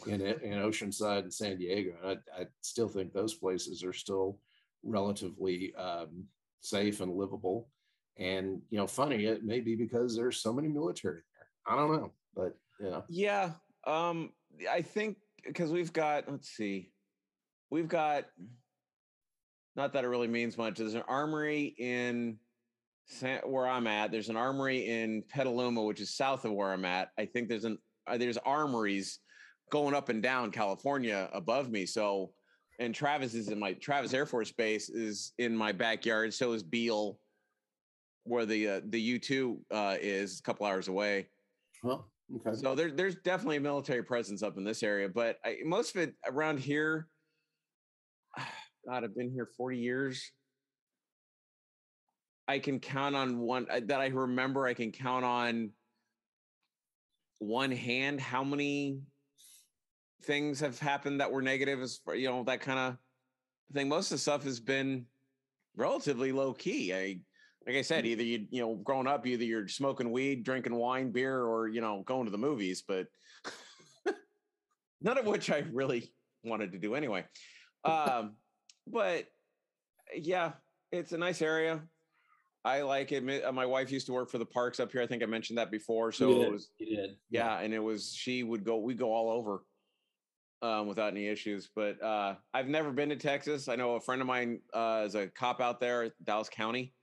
in 0.08 0.22
in 0.22 0.60
Oceanside 0.60 1.20
and 1.24 1.34
San 1.34 1.58
Diego. 1.58 1.93
And 2.03 2.20
I, 2.38 2.41
I 2.41 2.45
still 2.62 2.88
think 2.88 3.14
those 3.14 3.34
places 3.34 3.84
are 3.84 3.93
still 3.93 4.39
relatively 4.84 5.74
um, 5.76 6.26
safe 6.62 7.01
and 7.01 7.16
livable. 7.16 7.70
And 8.18 8.62
you 8.70 8.78
know, 8.78 8.88
funny 8.88 9.26
it 9.26 9.43
may 9.43 9.60
be 9.60 9.76
because 9.76 10.16
there's 10.16 10.38
so 10.38 10.53
many 10.53 10.68
military 10.68 11.22
there. 11.36 11.47
I 11.74 11.78
don't 11.78 11.91
know, 11.91 12.12
but 12.36 12.58
you 12.80 12.89
know, 12.89 13.03
Yeah. 13.10 13.51
Um, 13.86 14.32
I 14.70 14.82
think 14.82 15.18
because 15.45 15.72
we've 15.72 15.93
got, 15.93 16.30
let's 16.30 16.49
see, 16.49 16.91
we've 17.70 17.88
got, 17.88 18.26
not 19.76 19.93
that 19.93 20.03
it 20.03 20.07
really 20.07 20.28
means 20.28 20.57
much. 20.57 20.78
There's 20.78 20.93
an 20.93 21.03
armory 21.07 21.76
in 21.78 22.38
San, 23.07 23.39
where 23.39 23.67
I'm 23.67 23.88
at. 23.88 24.11
There's 24.11 24.30
an 24.30 24.38
armory 24.38 24.88
in 24.88 25.23
Petaluma, 25.30 25.84
which 25.84 26.01
is 26.01 26.15
south 26.15 26.45
of 26.45 26.53
where 26.53 26.71
I'm 26.71 26.86
at. 26.86 27.09
I 27.19 27.26
think 27.26 27.49
there's 27.49 27.65
an, 27.65 27.78
uh, 28.07 28.17
there's 28.17 28.38
armories 28.38 29.19
going 29.71 29.93
up 29.93 30.09
and 30.09 30.23
down 30.23 30.51
California 30.51 31.30
above 31.34 31.69
me. 31.69 31.86
So, 31.86 32.32
and 32.80 32.95
Travis 32.95 33.34
is 33.34 33.49
in 33.49 33.59
my 33.59 33.73
Travis 33.73 34.13
Air 34.13 34.26
Force 34.26 34.51
Base 34.51 34.89
is 34.89 35.34
in 35.38 35.55
my 35.55 35.71
backyard. 35.71 36.34
So 36.34 36.53
is 36.53 36.63
Beale, 36.63 37.19
where 38.23 38.45
the 38.45 38.67
uh, 38.67 38.82
the 38.89 39.01
U 39.01 39.19
two 39.19 39.59
uh, 39.71 39.97
is 39.99 40.39
a 40.39 40.43
couple 40.43 40.65
hours 40.65 40.88
away. 40.88 41.28
Well, 41.84 42.09
okay. 42.36 42.57
So 42.57 42.76
there, 42.76 42.91
there's 42.91 43.15
definitely 43.15 43.57
a 43.57 43.61
military 43.61 44.03
presence 44.03 44.41
up 44.41 44.57
in 44.57 44.63
this 44.63 44.84
area, 44.84 45.09
but 45.09 45.38
I, 45.45 45.57
most 45.63 45.95
of 45.95 46.01
it 46.01 46.15
around 46.26 46.59
here. 46.59 47.07
God, 48.88 49.03
I've 49.03 49.15
been 49.15 49.31
here 49.31 49.49
40 49.57 49.77
years. 49.77 50.31
I 52.47 52.59
can 52.59 52.79
count 52.79 53.15
on 53.15 53.39
one 53.39 53.65
uh, 53.69 53.81
that 53.86 53.99
I 53.99 54.07
remember. 54.07 54.67
I 54.67 54.75
can 54.75 54.91
count 54.91 55.25
on 55.25 55.71
one 57.39 57.71
hand 57.71 58.21
how 58.21 58.43
many 58.43 58.99
things 60.23 60.59
have 60.59 60.79
happened 60.79 61.19
that 61.19 61.31
were 61.31 61.41
negative 61.41 61.81
as 61.81 61.97
far, 61.97 62.15
you 62.15 62.29
know, 62.29 62.43
that 62.43 62.61
kind 62.61 62.79
of 62.79 62.97
thing. 63.73 63.89
Most 63.89 64.11
of 64.11 64.17
the 64.17 64.21
stuff 64.21 64.43
has 64.43 64.59
been 64.59 65.05
relatively 65.75 66.31
low 66.31 66.53
key. 66.53 66.93
I 66.93 67.19
like 67.65 67.77
I 67.77 67.81
said, 67.81 68.05
either 68.05 68.23
you 68.23 68.45
you 68.51 68.61
know, 68.61 68.75
growing 68.75 69.07
up, 69.07 69.25
either 69.25 69.43
you're 69.43 69.67
smoking 69.67 70.11
weed, 70.11 70.43
drinking 70.43 70.75
wine, 70.75 71.11
beer, 71.11 71.43
or 71.43 71.67
you 71.67 71.81
know, 71.81 72.03
going 72.05 72.25
to 72.25 72.31
the 72.31 72.38
movies, 72.38 72.83
but 72.88 73.07
none 75.01 75.17
of 75.17 75.25
which 75.25 75.49
I 75.49 75.63
really 75.71 76.13
wanted 76.43 76.71
to 76.73 76.77
do 76.77 76.95
anyway. 76.95 77.25
Um, 77.86 78.33
but 78.88 79.25
yeah, 80.15 80.53
it's 80.91 81.11
a 81.11 81.17
nice 81.17 81.41
area. 81.41 81.81
I 82.63 82.81
like 82.81 83.11
it. 83.11 83.43
Uh, 83.45 83.51
My 83.51 83.65
wife 83.65 83.91
used 83.91 84.07
to 84.07 84.13
work 84.13 84.29
for 84.31 84.39
the 84.39 84.45
parks 84.45 84.79
up 84.79 84.91
here. 84.91 85.01
I 85.01 85.07
think 85.07 85.21
I 85.21 85.27
mentioned 85.27 85.57
that 85.59 85.69
before. 85.69 86.11
So 86.11 86.29
You 86.29 86.41
it 86.43 86.51
was 86.51 86.69
you 86.79 86.95
did. 86.95 87.17
yeah, 87.29 87.59
and 87.59 87.73
it 87.73 87.79
was 87.79 88.11
she 88.13 88.43
would 88.43 88.63
go. 88.63 88.77
We 88.77 88.95
go 88.95 89.13
all 89.13 89.29
over 89.29 89.63
um, 90.63 90.88
without 90.88 91.11
any 91.11 91.27
issues. 91.27 91.69
But 91.75 92.01
uh, 92.01 92.36
I've 92.53 92.67
never 92.67 92.91
been 92.91 93.09
to 93.09 93.15
Texas. 93.17 93.67
I 93.67 93.75
know 93.75 93.95
a 93.95 94.01
friend 94.01 94.19
of 94.19 94.27
mine 94.27 94.61
uh, 94.73 95.03
is 95.05 95.13
a 95.15 95.27
cop 95.27 95.61
out 95.61 95.79
there, 95.79 96.11
Dallas 96.23 96.49
County. 96.49 96.93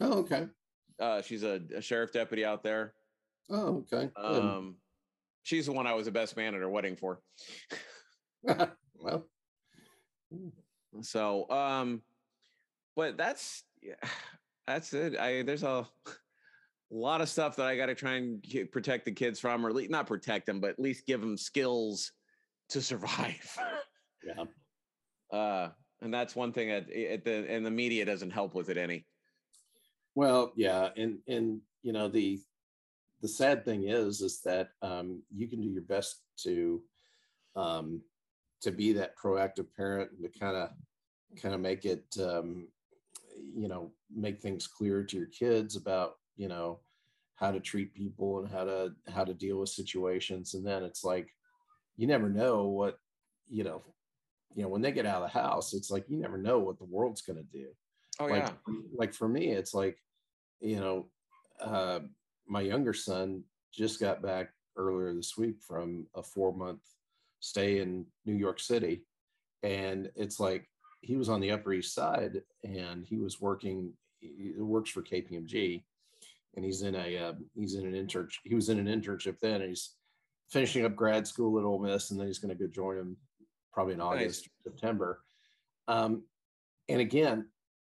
Oh, 0.00 0.18
okay. 0.20 0.46
Uh, 1.00 1.22
she's 1.22 1.42
a, 1.42 1.60
a 1.76 1.80
sheriff 1.82 2.12
deputy 2.12 2.44
out 2.44 2.62
there. 2.62 2.94
Oh, 3.50 3.84
okay. 3.92 4.10
Um, 4.16 4.76
she's 5.42 5.66
the 5.66 5.72
one 5.72 5.86
I 5.88 5.94
was 5.94 6.04
the 6.06 6.12
best 6.12 6.36
man 6.36 6.54
at 6.54 6.60
her 6.60 6.70
wedding 6.70 6.94
for. 6.94 7.20
well, 8.44 9.24
So, 11.02 11.48
um, 11.50 12.02
but 12.96 13.16
that's 13.16 13.64
yeah, 13.82 13.94
that's 14.66 14.92
it. 14.92 15.18
I 15.18 15.42
there's 15.42 15.62
a 15.62 15.86
lot 16.90 17.20
of 17.20 17.28
stuff 17.28 17.56
that 17.56 17.66
I 17.66 17.76
got 17.76 17.86
to 17.86 17.94
try 17.94 18.14
and 18.14 18.42
get, 18.42 18.72
protect 18.72 19.04
the 19.04 19.12
kids 19.12 19.40
from, 19.40 19.64
or 19.64 19.68
at 19.68 19.74
least 19.74 19.90
not 19.90 20.06
protect 20.06 20.46
them, 20.46 20.60
but 20.60 20.70
at 20.70 20.78
least 20.78 21.06
give 21.06 21.20
them 21.20 21.36
skills 21.36 22.12
to 22.70 22.80
survive. 22.82 23.56
yeah. 24.24 24.44
uh, 25.38 25.70
and 26.00 26.14
that's 26.14 26.36
one 26.36 26.52
thing 26.52 26.68
that 26.68 26.86
it, 26.90 27.24
the 27.24 27.50
and 27.50 27.64
the 27.64 27.70
media 27.70 28.04
doesn't 28.04 28.30
help 28.30 28.54
with 28.54 28.68
it 28.68 28.76
any. 28.76 29.04
Well, 30.14 30.52
yeah, 30.56 30.90
and 30.96 31.18
and 31.28 31.60
you 31.82 31.92
know 31.92 32.08
the 32.08 32.40
the 33.20 33.28
sad 33.28 33.64
thing 33.64 33.88
is 33.88 34.20
is 34.20 34.40
that 34.42 34.70
um, 34.82 35.22
you 35.34 35.48
can 35.48 35.60
do 35.60 35.68
your 35.68 35.82
best 35.82 36.22
to 36.44 36.82
um, 37.56 38.00
to 38.60 38.70
be 38.70 38.92
that 38.92 39.16
proactive 39.16 39.66
parent 39.76 40.10
and 40.12 40.22
to 40.22 40.38
kind 40.38 40.56
of 40.56 40.70
kind 41.40 41.54
of 41.54 41.60
make 41.60 41.84
it 41.84 42.04
um, 42.20 42.68
you 43.54 43.68
know 43.68 43.90
make 44.14 44.40
things 44.40 44.66
clear 44.66 45.04
to 45.04 45.16
your 45.16 45.26
kids 45.26 45.76
about 45.76 46.16
you 46.36 46.48
know 46.48 46.80
how 47.38 47.52
to 47.52 47.60
treat 47.60 47.94
people 47.94 48.40
and 48.40 48.50
how 48.50 48.64
to 48.64 48.92
how 49.14 49.24
to 49.24 49.34
deal 49.34 49.60
with 49.60 49.68
situations. 49.68 50.54
And 50.54 50.66
then 50.66 50.82
it's 50.82 51.04
like 51.04 51.28
you 51.96 52.06
never 52.06 52.28
know 52.28 52.66
what 52.66 52.98
you 53.48 53.64
know 53.64 53.82
you 54.54 54.62
know 54.62 54.68
when 54.68 54.82
they 54.82 54.92
get 54.92 55.06
out 55.06 55.22
of 55.22 55.32
the 55.32 55.38
house 55.38 55.72
it's 55.72 55.90
like 55.90 56.04
you 56.08 56.18
never 56.18 56.36
know 56.36 56.58
what 56.58 56.78
the 56.78 56.84
world's 56.84 57.22
going 57.22 57.38
to 57.38 57.58
do. 57.58 57.68
Oh 58.20 58.26
like 58.26 58.44
yeah, 58.44 58.74
like 58.96 59.14
for 59.14 59.28
me 59.28 59.50
it's 59.50 59.74
like 59.74 59.98
you 60.60 60.80
know 60.80 61.06
uh 61.60 62.00
my 62.48 62.60
younger 62.60 62.92
son 62.92 63.44
just 63.72 64.00
got 64.00 64.22
back 64.22 64.50
earlier 64.76 65.14
this 65.14 65.36
week 65.36 65.56
from 65.60 66.06
a 66.16 66.22
four 66.22 66.52
month 66.52 66.80
stay 67.40 67.80
in 67.80 68.04
new 68.26 68.34
york 68.34 68.60
city 68.60 69.02
and 69.62 70.10
it's 70.16 70.40
like 70.40 70.68
he 71.00 71.16
was 71.16 71.28
on 71.28 71.40
the 71.40 71.50
upper 71.50 71.72
east 71.72 71.94
side 71.94 72.40
and 72.64 73.04
he 73.06 73.16
was 73.16 73.40
working 73.40 73.92
he 74.20 74.52
works 74.56 74.90
for 74.90 75.02
kpmg 75.02 75.82
and 76.56 76.64
he's 76.64 76.82
in 76.82 76.94
a 76.94 77.16
uh, 77.16 77.32
he's 77.54 77.74
in 77.74 77.86
an 77.86 78.06
internship 78.06 78.38
he 78.44 78.54
was 78.54 78.68
in 78.68 78.78
an 78.78 78.86
internship 78.86 79.38
then 79.40 79.60
and 79.60 79.68
he's 79.68 79.94
finishing 80.50 80.84
up 80.84 80.96
grad 80.96 81.26
school 81.26 81.58
at 81.58 81.64
Ole 81.64 81.78
Miss 81.78 82.10
and 82.10 82.18
then 82.18 82.26
he's 82.26 82.38
going 82.38 82.56
to 82.56 82.60
go 82.60 82.70
join 82.72 82.96
him 82.96 83.16
probably 83.72 83.94
in 83.94 84.00
August 84.00 84.48
September 84.64 85.20
um, 85.88 86.22
and 86.88 87.00
again 87.00 87.46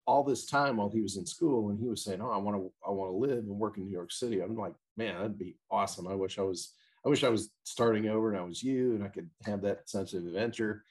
all 0.06 0.24
this 0.24 0.46
time 0.46 0.78
while 0.78 0.90
he 0.90 1.02
was 1.02 1.18
in 1.18 1.26
school 1.26 1.70
and 1.70 1.80
he 1.80 1.88
was 1.88 2.04
saying, 2.04 2.22
Oh, 2.22 2.30
I 2.30 2.38
want 2.38 2.58
to, 2.58 2.72
I 2.86 2.92
want 2.92 3.12
to 3.12 3.18
live 3.18 3.46
and 3.46 3.60
work 3.60 3.78
in 3.78 3.86
New 3.86 3.92
York 3.92 4.12
City. 4.12 4.42
I'm 4.42 4.56
like, 4.56 4.74
man, 4.98 5.16
that'd 5.16 5.38
be 5.38 5.56
awesome. 5.72 6.08
I 6.08 6.16
wish 6.16 6.38
I 6.38 6.42
was, 6.42 6.74
I 7.06 7.10
wish 7.10 7.24
I 7.24 7.30
was 7.30 7.50
starting 7.64 8.08
over 8.08 8.30
and 8.30 8.38
I 8.38 8.44
was 8.44 8.64
you 8.64 8.96
and 8.96 9.04
I 9.04 9.08
could 9.08 9.30
have 9.46 9.62
that 9.62 9.90
sense 9.90 10.14
of 10.14 10.26
adventure. 10.26 10.84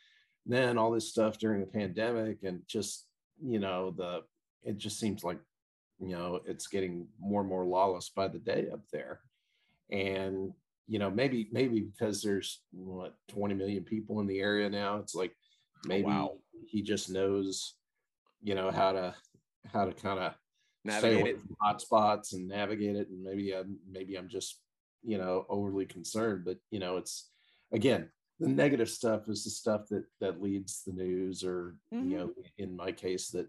And 0.45 0.55
then 0.55 0.79
all 0.79 0.91
this 0.91 1.11
stuff 1.11 1.39
during 1.39 1.61
the 1.61 1.67
pandemic 1.67 2.39
and 2.43 2.61
just, 2.67 3.07
you 3.43 3.59
know, 3.59 3.93
the, 3.97 4.23
it 4.63 4.77
just 4.77 4.99
seems 4.99 5.25
like, 5.25 5.39
you 5.99 6.09
know, 6.09 6.41
it's 6.47 6.67
getting 6.67 7.07
more 7.19 7.41
and 7.41 7.49
more 7.49 7.65
lawless 7.65 8.11
by 8.11 8.29
the 8.29 8.39
day 8.39 8.69
up 8.73 8.83
there. 8.93 9.21
And, 9.91 10.53
you 10.89 10.99
know, 10.99 11.11
maybe, 11.11 11.49
maybe 11.53 11.81
because 11.81 12.23
there's 12.23 12.61
what, 12.73 13.15
20 13.29 13.55
million 13.55 13.85
people 13.85 14.21
in 14.21 14.27
the 14.27 14.41
area 14.41 14.69
now, 14.69 14.97
it's 14.97 15.15
like, 15.15 15.33
maybe 15.87 16.07
wow. 16.07 16.37
he 16.67 16.83
just 16.83 17.11
knows 17.11 17.75
you 18.43 18.55
know 18.55 18.71
how 18.71 18.93
to 18.93 19.15
how 19.73 19.85
to 19.85 19.93
kind 19.93 20.19
of 20.19 20.33
stay 20.33 20.91
navigate 20.91 21.21
away 21.21 21.31
it. 21.31 21.41
from 21.41 21.57
hot 21.61 21.81
spots 21.81 22.33
and 22.33 22.49
navigate 22.49 22.97
it 22.97 23.09
and 23.09 23.23
maybe 23.23 23.53
i'm 23.53 23.79
maybe 23.91 24.17
i'm 24.17 24.29
just 24.29 24.61
you 25.05 25.19
know 25.19 25.45
overly 25.49 25.85
concerned 25.87 26.45
but 26.45 26.59
you 26.71 26.79
know 26.79 26.97
it's 26.97 27.31
again 27.73 28.09
the 28.41 28.49
negative 28.49 28.89
stuff 28.89 29.29
is 29.29 29.45
the 29.45 29.51
stuff 29.51 29.89
that 29.89 30.05
that 30.21 30.43
leads 30.43 30.83
the 30.85 30.93
news 30.93 31.45
or 31.45 31.77
Mhm. 31.93 32.11
you 32.11 32.17
know 32.19 32.31
in 32.59 32.75
my 32.77 32.93
case 32.93 33.29
that 33.31 33.49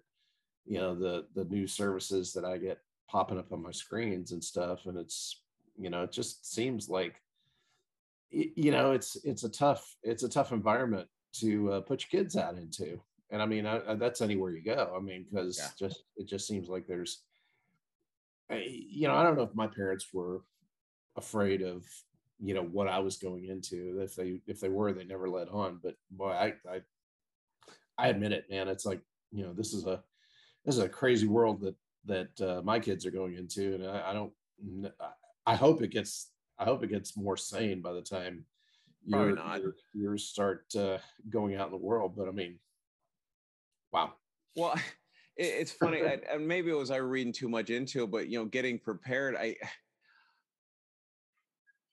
you 0.65 0.77
know 0.79 0.95
the 0.95 1.27
the 1.35 1.45
news 1.45 1.73
services 1.73 2.33
that 2.33 2.45
i 2.45 2.57
get 2.57 2.79
popping 3.09 3.37
up 3.37 3.51
on 3.51 3.61
my 3.61 3.71
screens 3.71 4.31
and 4.31 4.43
stuff 4.43 4.85
and 4.85 4.97
it's 4.97 5.43
you 5.77 5.89
know 5.89 6.03
it 6.03 6.11
just 6.11 6.45
seems 6.51 6.89
like 6.89 7.21
you 8.31 8.71
know 8.71 8.91
it's 8.93 9.15
it's 9.23 9.43
a 9.43 9.49
tough 9.49 9.95
it's 10.03 10.23
a 10.23 10.29
tough 10.29 10.51
environment 10.51 11.07
to 11.33 11.71
uh, 11.73 11.81
put 11.81 12.03
your 12.03 12.21
kids 12.21 12.35
out 12.35 12.57
into 12.57 12.99
and 13.29 13.41
i 13.41 13.45
mean 13.45 13.65
I, 13.65 13.91
I- 13.91 13.95
that's 13.95 14.21
anywhere 14.21 14.51
you 14.51 14.63
go 14.63 14.93
i 14.95 14.99
mean 14.99 15.25
because 15.29 15.57
Yeah. 15.59 15.87
just 15.87 16.03
it 16.17 16.27
just 16.27 16.47
seems 16.47 16.67
like 16.69 16.87
there's 16.87 17.23
I- 18.49 18.65
you 18.67 19.07
know 19.07 19.15
i 19.15 19.23
don't 19.23 19.35
know 19.35 19.43
if 19.43 19.53
my 19.55 19.67
parents 19.67 20.07
were 20.13 20.41
afraid 21.15 21.61
of 21.61 21.85
you 22.39 22.53
know 22.53 22.63
what 22.63 22.87
i 22.87 22.99
was 22.99 23.17
going 23.17 23.45
into. 23.45 23.99
If 24.01 24.15
they 24.15 24.41
if 24.47 24.59
they 24.59 24.69
were 24.69 24.93
they 24.93 25.05
never 25.05 25.29
let 25.29 25.49
on. 25.49 25.79
But 25.81 25.95
boy 26.11 26.31
i 26.31 26.53
i 26.69 26.81
i 27.97 28.07
admit 28.07 28.31
it 28.31 28.49
man. 28.49 28.67
It's 28.67 28.85
like 28.85 29.01
you 29.31 29.43
know 29.43 29.53
this 29.53 29.73
is 29.73 29.85
a 29.85 30.03
this 30.65 30.75
is 30.75 30.81
a 30.81 30.89
crazy 30.89 31.27
world 31.27 31.61
that 31.61 31.75
that 32.05 32.41
uh, 32.41 32.61
my 32.63 32.79
kids 32.79 33.05
are 33.05 33.11
going 33.11 33.35
into. 33.35 33.75
And 33.75 33.87
i, 33.87 34.11
I 34.11 34.13
don't 34.13 34.33
I- 35.45 35.55
hope 35.55 35.81
it 35.81 35.91
gets 35.91 36.31
i 36.59 36.63
hope 36.63 36.83
it 36.83 36.89
gets 36.89 37.17
more 37.17 37.37
sane 37.37 37.81
by 37.81 37.93
the 37.93 38.01
time 38.01 38.45
Probably 39.09 39.27
your, 39.27 39.35
not. 39.35 39.61
your 39.61 39.75
years 39.93 40.25
start 40.25 40.65
uh, 40.77 40.97
going 41.29 41.55
out 41.55 41.67
in 41.67 41.71
the 41.71 41.77
world. 41.77 42.15
But 42.15 42.27
i 42.27 42.31
mean 42.31 42.59
wow. 43.91 44.13
Well, 44.55 44.73
it, 45.37 45.45
it's 45.45 45.71
funny, 45.71 46.01
and, 46.01 46.23
and 46.23 46.47
maybe 46.47 46.71
it 46.71 46.77
was 46.77 46.91
I 46.91 46.97
reading 46.97 47.33
too 47.33 47.47
much 47.49 47.69
into 47.69 48.03
it, 48.03 48.11
but 48.11 48.27
you 48.27 48.39
know, 48.39 48.45
getting 48.45 48.79
prepared. 48.79 49.35
I 49.35 49.55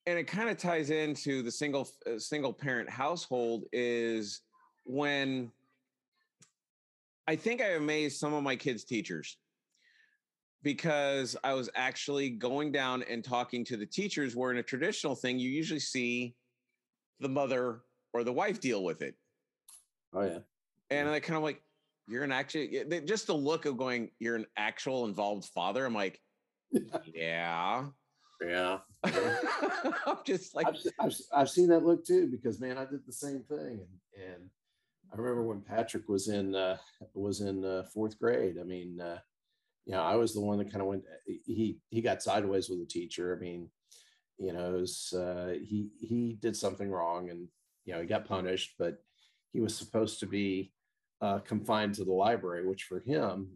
and 0.06 0.18
it 0.18 0.24
kind 0.24 0.48
of 0.48 0.56
ties 0.58 0.90
into 0.90 1.42
the 1.42 1.50
single 1.50 1.88
uh, 2.06 2.18
single 2.18 2.52
parent 2.52 2.88
household 2.88 3.64
is 3.72 4.40
when 4.84 5.50
I 7.26 7.36
think 7.36 7.60
I 7.60 7.70
amazed 7.74 8.18
some 8.18 8.32
of 8.34 8.42
my 8.42 8.56
kids' 8.56 8.84
teachers 8.84 9.36
because 10.62 11.36
I 11.44 11.54
was 11.54 11.70
actually 11.74 12.30
going 12.30 12.72
down 12.72 13.02
and 13.04 13.22
talking 13.24 13.64
to 13.66 13.76
the 13.76 13.86
teachers. 13.86 14.34
Where 14.34 14.50
in 14.50 14.58
a 14.58 14.62
traditional 14.62 15.14
thing, 15.14 15.38
you 15.38 15.50
usually 15.50 15.80
see 15.80 16.34
the 17.20 17.28
mother 17.28 17.82
or 18.12 18.24
the 18.24 18.32
wife 18.32 18.60
deal 18.60 18.82
with 18.82 19.02
it. 19.02 19.14
oh 20.14 20.22
yeah 20.22 20.38
And 20.90 21.08
I 21.08 21.20
kind 21.20 21.36
of 21.36 21.42
like, 21.42 21.62
you're 22.08 22.24
an 22.24 22.32
actually 22.32 22.82
they- 22.88 23.02
just 23.02 23.26
the 23.28 23.34
look 23.34 23.66
of 23.66 23.76
going, 23.76 24.10
you're 24.18 24.36
an 24.36 24.46
actual 24.56 25.04
involved 25.04 25.44
father. 25.54 25.84
I'm 25.86 25.94
like, 25.94 26.20
yeah. 27.04 27.84
Yeah 28.42 28.78
I'm 29.04 30.18
just 30.24 30.54
like, 30.54 30.66
I've, 30.66 30.76
I've, 30.98 31.14
I've 31.34 31.50
seen 31.50 31.68
that 31.68 31.84
look 31.84 32.04
too 32.04 32.26
because 32.26 32.60
man, 32.60 32.76
I 32.76 32.84
did 32.84 33.06
the 33.06 33.12
same 33.12 33.42
thing, 33.48 33.80
and 33.80 34.22
and 34.22 34.50
I 35.12 35.16
remember 35.16 35.42
when 35.42 35.62
Patrick 35.62 36.08
was 36.08 36.28
in 36.28 36.54
uh, 36.54 36.76
was 37.14 37.40
in 37.40 37.64
uh, 37.64 37.84
fourth 37.94 38.18
grade. 38.18 38.56
I 38.60 38.64
mean, 38.64 39.00
uh, 39.00 39.18
you 39.86 39.92
know, 39.92 40.02
I 40.02 40.16
was 40.16 40.34
the 40.34 40.40
one 40.40 40.58
that 40.58 40.70
kind 40.70 40.82
of 40.82 40.88
went. 40.88 41.04
He 41.26 41.78
he 41.88 42.02
got 42.02 42.22
sideways 42.22 42.68
with 42.68 42.80
the 42.80 42.86
teacher. 42.86 43.34
I 43.34 43.40
mean, 43.40 43.70
you 44.38 44.52
know, 44.52 44.74
it 44.74 44.80
was, 44.80 45.12
uh, 45.14 45.54
he 45.64 45.88
he 45.98 46.36
did 46.40 46.56
something 46.56 46.90
wrong, 46.90 47.30
and 47.30 47.48
you 47.86 47.94
know 47.94 48.00
he 48.00 48.06
got 48.06 48.28
punished, 48.28 48.74
but 48.78 48.98
he 49.52 49.60
was 49.60 49.74
supposed 49.74 50.20
to 50.20 50.26
be 50.26 50.72
uh, 51.22 51.38
confined 51.38 51.94
to 51.94 52.04
the 52.04 52.12
library, 52.12 52.66
which 52.66 52.84
for 52.84 53.00
him 53.00 53.48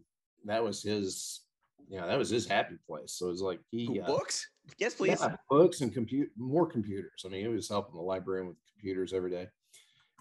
that 0.45 0.63
was 0.63 0.83
his, 0.83 1.41
you 1.87 1.99
know, 1.99 2.07
that 2.07 2.17
was 2.17 2.29
his 2.29 2.47
happy 2.47 2.75
place. 2.87 3.13
So 3.13 3.27
it 3.27 3.31
was 3.31 3.41
like 3.41 3.59
he 3.71 4.01
uh, 4.01 4.07
books? 4.07 4.47
Yes, 4.77 4.95
please. 4.95 5.19
yeah, 5.21 5.35
books 5.49 5.81
and 5.81 5.93
compute 5.93 6.29
more 6.37 6.65
computers. 6.65 7.23
I 7.25 7.29
mean, 7.29 7.41
he 7.41 7.47
was 7.47 7.69
helping 7.69 7.95
the 7.95 8.01
librarian 8.01 8.47
with 8.47 8.57
computers 8.73 9.13
every 9.13 9.31
day. 9.31 9.47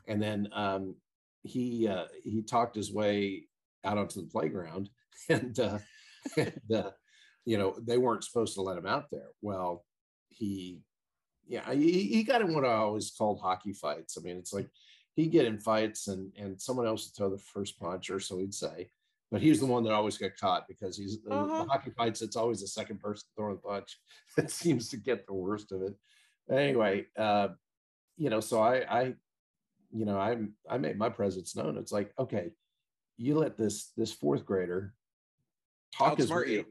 And 0.07 0.23
then 0.23 0.49
um, 0.53 0.97
he 1.43 1.89
uh, 1.89 2.07
he 2.23 2.43
talked 2.43 2.77
his 2.77 2.93
way 2.93 3.45
out 3.85 3.99
onto 3.99 4.21
the 4.21 4.29
playground, 4.29 4.89
and, 5.29 5.59
uh, 5.59 5.79
and 6.37 6.73
uh, 6.75 6.91
you 7.45 7.59
know 7.59 7.75
they 7.81 7.99
weren't 7.99 8.25
supposed 8.25 8.55
to 8.55 8.63
let 8.63 8.79
him 8.79 8.87
out 8.87 9.07
there. 9.11 9.29
Well, 9.41 9.85
he 10.29 10.81
yeah 11.47 11.73
he, 11.73 12.05
he 12.05 12.23
got 12.25 12.41
in 12.41 12.55
what 12.55 12.65
I 12.65 12.75
always 12.75 13.13
called 13.17 13.41
hockey 13.41 13.73
fights. 13.73 14.17
I 14.19 14.23
mean, 14.23 14.37
it's 14.37 14.53
like 14.53 14.69
he'd 15.15 15.33
get 15.33 15.47
in 15.47 15.59
fights 15.59 16.09
and 16.09 16.33
and 16.37 16.61
someone 16.61 16.87
else 16.87 17.07
would 17.07 17.17
throw 17.17 17.31
the 17.31 17.43
first 17.43 17.79
punch, 17.79 18.11
or 18.11 18.21
so 18.21 18.39
he'd 18.39 18.55
say. 18.55 18.89
But 19.35 19.43
he's 19.43 19.59
the 19.59 19.67
one 19.67 19.83
that 19.83 19.93
always 19.93 20.17
got 20.17 20.37
caught 20.37 20.69
because 20.69 20.97
he's 20.97 21.19
Uh-huh. 21.29 21.65
the 21.65 21.65
hockey 21.69 21.91
fights. 21.91 22.23
It's 22.23 22.37
always 22.37 22.61
the 22.61 22.69
second 22.69 23.01
person 23.01 23.27
throwing 23.35 23.57
the 23.57 23.63
punch 23.63 23.99
that 24.37 24.49
seems 24.49 24.89
to 24.91 24.97
get 24.97 25.27
the 25.27 25.35
worst 25.35 25.73
of 25.73 25.83
it. 25.83 25.97
Anyway, 26.49 27.07
uh, 27.17 27.49
you 28.17 28.31
know, 28.31 28.39
so 28.39 28.61
I, 28.61 28.75
I, 28.89 29.15
you 29.91 30.05
know, 30.05 30.17
I, 30.21 30.37
I 30.71 30.79
made 30.79 30.97
my 30.99 31.09
presence 31.09 31.57
known. 31.57 31.77
It's 31.79 31.91
like, 31.91 32.13
okay, 32.17 32.53
you 33.17 33.37
let 33.37 33.59
this 33.59 33.91
this 33.97 34.13
fourth 34.13 34.47
grader 34.47 34.95
talk 35.93 36.17
his 36.19 36.31
Outsmart 36.31 36.47
way- 36.47 36.53
you. 36.53 36.65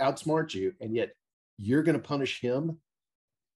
outsmart 0.00 0.54
you, 0.54 0.74
and 0.80 0.96
yet 0.96 1.12
you're 1.56 1.84
going 1.84 1.96
to 2.00 2.02
punish 2.02 2.40
him. 2.40 2.78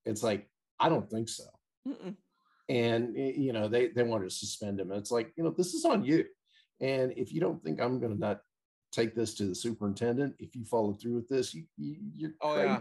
It's 0.04 0.22
like 0.22 0.48
I 0.78 0.88
don't 0.88 1.10
think 1.10 1.28
so 1.28 1.46
Mm-mm. 1.84 2.14
and 2.68 3.16
you 3.16 3.52
know 3.52 3.66
they 3.66 3.88
they 3.88 4.04
wanted 4.04 4.28
to 4.30 4.34
suspend 4.36 4.78
him. 4.78 4.92
It's 4.92 5.10
like 5.10 5.32
you 5.36 5.42
know 5.42 5.50
this 5.50 5.74
is 5.74 5.84
on 5.84 6.04
you, 6.04 6.24
and 6.80 7.12
if 7.16 7.32
you 7.32 7.40
don't 7.40 7.62
think 7.62 7.80
I'm 7.80 7.98
going 8.00 8.12
to 8.14 8.18
not 8.20 8.40
take 8.92 9.14
this 9.14 9.34
to 9.34 9.44
the 9.46 9.54
superintendent, 9.54 10.34
if 10.38 10.54
you 10.54 10.64
follow 10.64 10.92
through 10.94 11.14
with 11.16 11.28
this, 11.28 11.54
you, 11.54 11.64
you 11.76 11.96
you're 12.14 12.30
Oh 12.40 12.54
crazy. 12.54 12.68
yeah. 12.68 12.80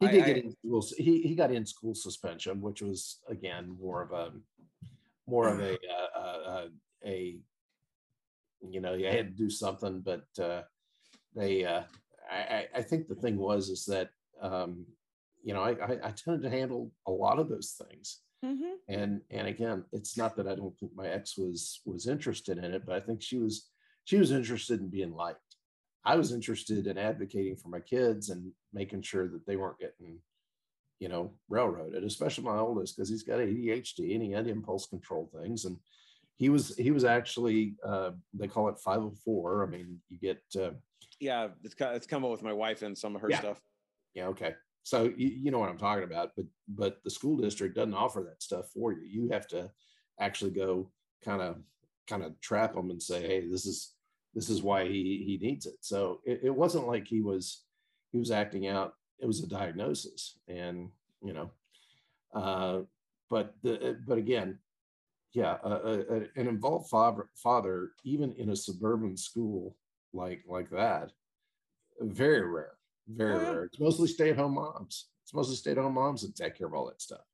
He 0.00 0.06
I- 0.06 0.10
did 0.12 0.22
I- 0.22 0.26
get 0.26 0.44
in 0.44 0.50
school. 0.52 0.84
He 0.96 1.22
he 1.22 1.34
got 1.34 1.52
in 1.52 1.66
school 1.66 1.94
suspension, 1.94 2.60
which 2.60 2.82
was 2.82 3.20
again 3.28 3.76
more 3.80 4.02
of 4.02 4.12
a 4.12 4.32
more 5.26 5.48
of 5.48 5.60
a 5.60 5.72
uh, 5.98 6.18
uh, 6.18 6.38
uh, 6.50 6.68
a 7.04 7.38
you 8.62 8.80
know 8.80 8.94
you 8.94 9.06
had 9.06 9.26
to 9.28 9.42
do 9.44 9.50
something, 9.50 10.00
but 10.00 10.26
uh, 10.42 10.62
they 11.34 11.64
uh, 11.64 11.82
I 12.30 12.36
I- 12.36 12.68
I 12.76 12.82
think 12.82 13.08
the 13.08 13.14
thing 13.14 13.36
was 13.36 13.68
is 13.68 13.84
that 13.86 14.10
um, 14.40 14.86
you 15.42 15.54
know 15.54 15.62
I, 15.62 15.70
I 15.72 15.92
I 16.08 16.10
tended 16.12 16.42
to 16.42 16.50
handle 16.50 16.90
a 17.06 17.10
lot 17.12 17.38
of 17.38 17.48
those 17.48 17.72
things 17.88 18.20
Mhm. 18.44 18.76
and 18.88 19.20
and 19.30 19.46
again 19.46 19.84
it's 19.92 20.16
not 20.16 20.34
that 20.36 20.48
i 20.48 20.54
don't 20.54 20.76
think 20.78 20.92
my 20.94 21.08
ex 21.08 21.36
was 21.36 21.80
was 21.84 22.06
interested 22.06 22.56
in 22.58 22.72
it 22.72 22.84
but 22.86 22.94
i 22.94 23.00
think 23.00 23.20
she 23.20 23.38
was 23.38 23.70
she 24.04 24.16
was 24.16 24.30
interested 24.30 24.80
in 24.80 24.88
being 24.88 25.12
liked 25.12 25.56
i 26.04 26.16
was 26.16 26.32
interested 26.32 26.86
in 26.86 26.96
advocating 26.96 27.56
for 27.56 27.68
my 27.68 27.80
kids 27.80 28.30
and 28.30 28.52
making 28.72 29.02
sure 29.02 29.28
that 29.28 29.46
they 29.46 29.56
weren't 29.56 29.78
getting 29.78 30.18
you 31.00 31.08
know 31.08 31.34
railroaded 31.48 32.02
especially 32.04 32.44
my 32.44 32.56
oldest 32.58 32.96
because 32.96 33.10
he's 33.10 33.22
got 33.22 33.38
adhd 33.40 34.14
and 34.14 34.22
he 34.22 34.30
had 34.32 34.46
impulse 34.46 34.86
control 34.86 35.30
things 35.40 35.66
and 35.66 35.76
he 36.36 36.48
was 36.48 36.74
he 36.76 36.90
was 36.90 37.04
actually 37.04 37.76
uh 37.84 38.12
they 38.32 38.48
call 38.48 38.68
it 38.68 38.78
504 38.78 39.64
i 39.64 39.66
mean 39.66 40.00
you 40.08 40.18
get 40.18 40.42
uh 40.58 40.70
Yeah, 41.20 41.48
it's 41.62 41.74
co- 41.74 41.92
it's 41.92 42.06
come 42.06 42.24
up 42.24 42.30
with 42.30 42.42
my 42.42 42.54
wife 42.54 42.80
and 42.82 42.96
some 42.96 43.14
of 43.14 43.20
her 43.20 43.28
Yeah. 43.30 43.38
stuff. 43.40 43.60
yeah 44.14 44.28
okay 44.28 44.54
so 44.82 45.04
you, 45.16 45.28
you 45.28 45.50
know 45.50 45.58
what 45.58 45.68
i'm 45.68 45.78
talking 45.78 46.04
about 46.04 46.32
but 46.36 46.46
but 46.68 46.98
the 47.04 47.10
school 47.10 47.36
district 47.36 47.74
doesn't 47.74 47.94
offer 47.94 48.22
that 48.22 48.42
stuff 48.42 48.70
for 48.72 48.92
you. 48.92 49.02
You 49.02 49.28
have 49.30 49.46
to 49.48 49.70
actually 50.20 50.52
go 50.52 50.90
kind 51.24 51.42
of 51.42 51.56
kind 52.08 52.22
of 52.22 52.38
trap 52.40 52.74
them 52.74 52.90
and 52.90 53.02
say 53.02 53.26
hey 53.26 53.46
this 53.48 53.66
is 53.66 53.94
this 54.34 54.48
is 54.48 54.62
why 54.62 54.84
he 54.84 55.24
he 55.26 55.38
needs 55.42 55.66
it. 55.66 55.76
So 55.80 56.20
it, 56.24 56.40
it 56.44 56.54
wasn't 56.54 56.86
like 56.86 57.06
he 57.06 57.20
was 57.20 57.64
he 58.12 58.18
was 58.18 58.30
acting 58.30 58.68
out 58.68 58.94
it 59.20 59.26
was 59.26 59.42
a 59.42 59.48
diagnosis 59.48 60.38
and 60.48 60.88
you 61.22 61.32
know 61.32 61.50
uh 62.34 62.80
but 63.28 63.54
the 63.62 63.98
but 64.06 64.18
again 64.18 64.58
yeah 65.32 65.56
an 65.64 66.28
involved 66.36 66.88
father 66.88 67.28
father 67.34 67.90
even 68.04 68.32
in 68.32 68.50
a 68.50 68.56
suburban 68.56 69.16
school 69.16 69.76
like 70.12 70.42
like 70.48 70.70
that 70.70 71.10
very 72.00 72.48
rare 72.48 72.72
very 73.16 73.34
Oh, 73.34 73.40
yeah. 73.40 73.50
rare. 73.50 73.64
It's 73.64 73.80
mostly 73.80 74.08
stay-at-home 74.08 74.54
moms. 74.54 75.08
It's 75.24 75.34
mostly 75.34 75.56
stay-at-home 75.56 75.94
moms 75.94 76.22
that 76.22 76.34
take 76.34 76.56
care 76.56 76.66
of 76.66 76.74
all 76.74 76.86
that 76.86 77.00
stuff. 77.00 77.24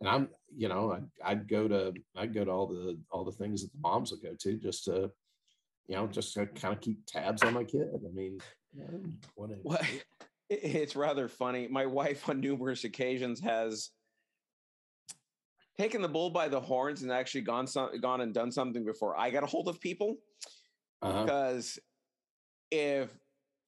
And 0.00 0.08
I'm, 0.08 0.28
you 0.56 0.68
know, 0.68 0.92
I'd, 0.92 1.04
I'd 1.24 1.48
go 1.48 1.68
to, 1.68 1.92
I'd 2.16 2.32
go 2.32 2.44
to 2.44 2.50
all 2.50 2.66
the, 2.66 2.98
all 3.10 3.24
the 3.24 3.32
things 3.32 3.62
that 3.62 3.72
the 3.72 3.78
moms 3.80 4.10
would 4.10 4.22
go 4.22 4.34
to 4.38 4.56
just 4.56 4.84
to, 4.84 5.10
you 5.88 5.96
know, 5.96 6.06
just 6.06 6.34
to 6.34 6.46
kind 6.46 6.74
of 6.74 6.80
keep 6.80 7.04
tabs 7.06 7.42
on 7.42 7.52
my 7.54 7.64
kid. 7.64 7.88
I 7.94 8.14
mean, 8.14 8.38
you. 8.72 9.12
What? 9.34 9.82
It's 10.52 10.96
rather 10.96 11.28
funny. 11.28 11.68
My 11.68 11.86
wife, 11.86 12.28
on 12.28 12.40
numerous 12.40 12.82
occasions, 12.82 13.38
has 13.38 13.90
taken 15.78 16.02
the 16.02 16.08
bull 16.08 16.30
by 16.30 16.48
the 16.48 16.58
horns 16.60 17.02
and 17.02 17.12
actually 17.12 17.42
gone 17.42 17.68
some, 17.68 18.00
gone 18.00 18.20
and 18.20 18.34
done 18.34 18.50
something 18.50 18.84
before 18.84 19.16
I 19.16 19.30
got 19.30 19.44
a 19.44 19.46
hold 19.46 19.68
of 19.68 19.80
people. 19.80 20.16
Uh-huh. 21.02 21.22
Because 21.22 21.78
if 22.72 23.10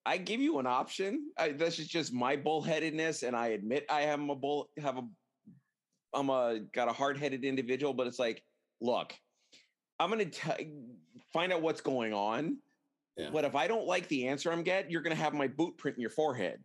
I 0.04 0.16
give 0.16 0.40
you 0.40 0.58
an 0.58 0.66
option, 0.66 1.30
I, 1.38 1.50
this 1.50 1.78
is 1.78 1.86
just 1.86 2.12
my 2.12 2.36
bullheadedness, 2.36 3.26
and 3.26 3.36
I 3.36 3.48
admit 3.48 3.86
I 3.88 4.02
am 4.02 4.30
a 4.30 4.34
bull. 4.34 4.68
Have 4.80 4.98
a, 4.98 5.02
I'm 6.12 6.28
a 6.28 6.60
got 6.74 6.88
a 6.88 6.92
hard 6.92 7.16
headed 7.16 7.44
individual, 7.44 7.94
but 7.94 8.06
it's 8.06 8.18
like, 8.18 8.42
look, 8.80 9.14
I'm 10.00 10.10
gonna 10.10 10.26
t- 10.26 10.72
find 11.32 11.52
out 11.52 11.62
what's 11.62 11.80
going 11.80 12.12
on. 12.12 12.58
Yeah. 13.16 13.30
But 13.32 13.44
if 13.44 13.54
I 13.54 13.68
don't 13.68 13.86
like 13.86 14.08
the 14.08 14.26
answer 14.26 14.50
I'm 14.50 14.62
get, 14.62 14.90
you're 14.90 15.02
gonna 15.02 15.14
have 15.14 15.34
my 15.34 15.46
boot 15.46 15.78
print 15.78 15.96
in 15.96 16.00
your 16.00 16.10
forehead. 16.10 16.58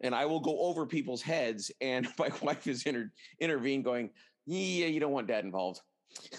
And 0.00 0.14
I 0.14 0.26
will 0.26 0.40
go 0.40 0.58
over 0.60 0.86
people's 0.86 1.22
heads, 1.22 1.70
and 1.80 2.08
my 2.18 2.30
wife 2.42 2.66
is 2.66 2.82
inter- 2.84 3.12
intervened, 3.40 3.84
going, 3.84 4.10
"Yeah, 4.46 4.86
you 4.86 4.98
don't 4.98 5.12
want 5.12 5.28
dad 5.28 5.44
involved." 5.44 5.80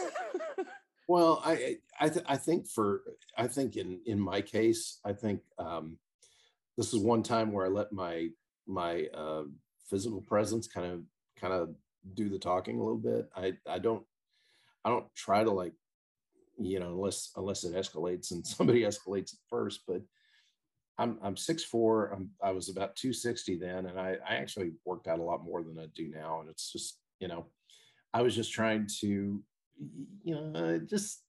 Well, 1.10 1.42
I 1.44 1.78
I 2.00 2.08
th- 2.10 2.26
I 2.30 2.38
think 2.38 2.68
for 2.70 3.02
I 3.36 3.48
think 3.48 3.78
in 3.78 4.00
in 4.06 4.20
my 4.20 4.42
case, 4.42 5.00
I 5.04 5.12
think 5.12 5.42
um, 5.58 5.98
this 6.78 6.94
is 6.94 7.00
one 7.02 7.24
time 7.24 7.52
where 7.52 7.66
I 7.66 7.70
let 7.70 7.92
my 7.92 8.30
my 8.68 9.08
uh, 9.12 9.46
physical 9.90 10.22
presence 10.22 10.68
kind 10.68 10.86
of 10.94 11.02
kind 11.36 11.52
of 11.52 11.74
do 12.14 12.30
the 12.30 12.38
talking 12.38 12.80
a 12.80 12.84
little 12.84 13.00
bit. 13.00 13.28
I 13.36 13.54
I 13.68 13.80
don't 13.80 14.06
I 14.86 14.90
don't 14.92 15.08
try 15.16 15.44
to 15.44 15.50
like 15.52 15.74
you 16.60 16.80
know 16.80 16.90
unless 16.94 17.32
unless 17.36 17.64
it 17.64 17.74
escalates 17.74 18.30
and 18.30 18.46
somebody 18.56 18.82
escalates 18.84 19.34
it 19.34 19.40
first. 19.50 19.82
But 19.88 20.04
I'm 21.00 21.18
I'm 21.24 21.38
six 21.38 21.64
four. 21.64 22.12
I'm 22.14 22.30
I 22.44 22.52
was 22.52 22.70
about 22.70 22.96
two 22.96 23.14
sixty 23.14 23.58
then, 23.58 23.88
and 23.88 24.00
I 24.00 24.18
I 24.30 24.36
actually 24.36 24.74
worked 24.86 25.08
out 25.08 25.20
a 25.20 25.24
lot 25.24 25.44
more 25.44 25.64
than 25.64 25.80
I 25.80 25.88
do 25.96 26.10
now, 26.10 26.42
and 26.42 26.50
it's 26.52 26.72
just 26.72 27.00
you 27.20 27.28
know 27.28 27.48
I 28.14 28.22
was 28.22 28.36
just 28.36 28.52
trying 28.52 28.88
to 29.02 29.42
you 30.24 30.36
know 30.36 30.80
just 30.80 31.24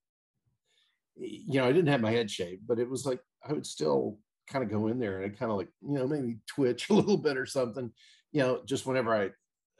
you 1.16 1.60
know 1.60 1.66
I 1.66 1.72
didn't 1.72 1.88
have 1.88 2.00
my 2.00 2.10
head 2.10 2.30
shaved, 2.30 2.66
but 2.66 2.78
it 2.78 2.88
was 2.88 3.06
like 3.06 3.20
I 3.48 3.52
would 3.52 3.66
still 3.66 4.18
kind 4.48 4.64
of 4.64 4.70
go 4.70 4.88
in 4.88 4.98
there 4.98 5.20
and 5.20 5.32
I 5.32 5.36
kind 5.36 5.50
of 5.50 5.58
like 5.58 5.68
you 5.80 5.94
know 5.94 6.06
maybe 6.06 6.38
twitch 6.46 6.88
a 6.90 6.94
little 6.94 7.16
bit 7.18 7.36
or 7.36 7.46
something, 7.46 7.92
you 8.32 8.40
know, 8.40 8.62
just 8.64 8.86
whenever 8.86 9.14
I 9.14 9.30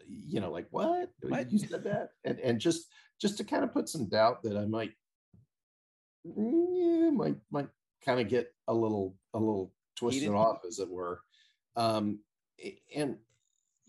you 0.09 0.41
know 0.41 0.51
like 0.51 0.67
what, 0.71 1.11
What? 1.23 1.53
you 1.53 1.59
said 1.59 1.85
that 1.85 2.11
and 2.25 2.39
and 2.41 2.61
just 2.61 2.87
just 3.21 3.37
to 3.39 3.45
kind 3.45 3.65
of 3.65 3.73
put 3.73 3.89
some 3.89 4.09
doubt 4.09 4.43
that 4.43 4.57
I 4.57 4.65
might 4.65 4.93
yeah, 6.25 7.11
might 7.11 7.37
might 7.51 7.69
kind 8.05 8.21
of 8.21 8.29
get 8.29 8.53
a 8.69 8.75
little 8.75 9.17
a 9.35 9.39
little 9.39 9.73
twisted 9.97 10.31
off 10.31 10.59
as 10.67 10.79
it 10.79 10.91
were. 10.91 11.21
Um 11.77 12.21
and 12.95 13.17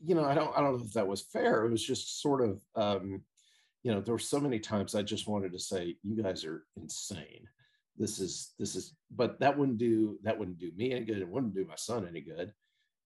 you 0.03 0.15
know 0.15 0.23
i 0.23 0.33
don't 0.33 0.55
i 0.57 0.61
don't 0.61 0.77
know 0.77 0.85
if 0.85 0.93
that 0.93 1.07
was 1.07 1.21
fair. 1.21 1.65
It 1.65 1.71
was 1.71 1.83
just 1.83 2.21
sort 2.21 2.41
of 2.41 2.61
um 2.75 3.23
you 3.83 3.91
know 3.91 4.01
there 4.01 4.13
were 4.13 4.19
so 4.19 4.39
many 4.39 4.59
times 4.59 4.93
i 4.95 5.01
just 5.01 5.27
wanted 5.27 5.51
to 5.51 5.59
say 5.59 5.95
you 6.03 6.21
guys 6.21 6.45
are 6.45 6.63
insane. 6.77 7.47
This 7.97 8.19
is 8.19 8.53
this 8.57 8.75
is 8.75 8.95
but 9.15 9.39
that 9.41 9.57
wouldn't 9.57 9.77
do 9.77 10.17
that 10.23 10.37
wouldn't 10.37 10.59
do 10.59 10.71
me 10.75 10.91
any 10.91 11.05
good. 11.05 11.17
It 11.17 11.27
wouldn't 11.27 11.53
do 11.53 11.65
my 11.65 11.75
son 11.75 12.07
any 12.07 12.21
good. 12.21 12.53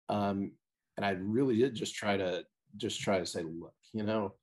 Um 0.09 0.51
and 0.95 1.05
i 1.05 1.09
really 1.09 1.57
did 1.57 1.75
just 1.75 1.95
try 1.95 2.15
to 2.17 2.45
just 2.77 3.01
try 3.01 3.19
to 3.19 3.25
say 3.25 3.41
look 3.43 3.73
you 3.93 4.03
know 4.03 4.33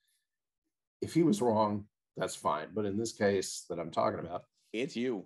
if 1.01 1.15
he 1.15 1.23
was 1.23 1.41
wrong 1.41 1.85
that's 2.17 2.37
fine. 2.37 2.69
But 2.75 2.85
in 2.85 2.99
this 2.99 3.13
case 3.13 3.65
that 3.71 3.79
i'm 3.79 3.91
talking 3.91 4.21
about 4.21 4.45
It's 4.73 4.97
you. 4.97 5.25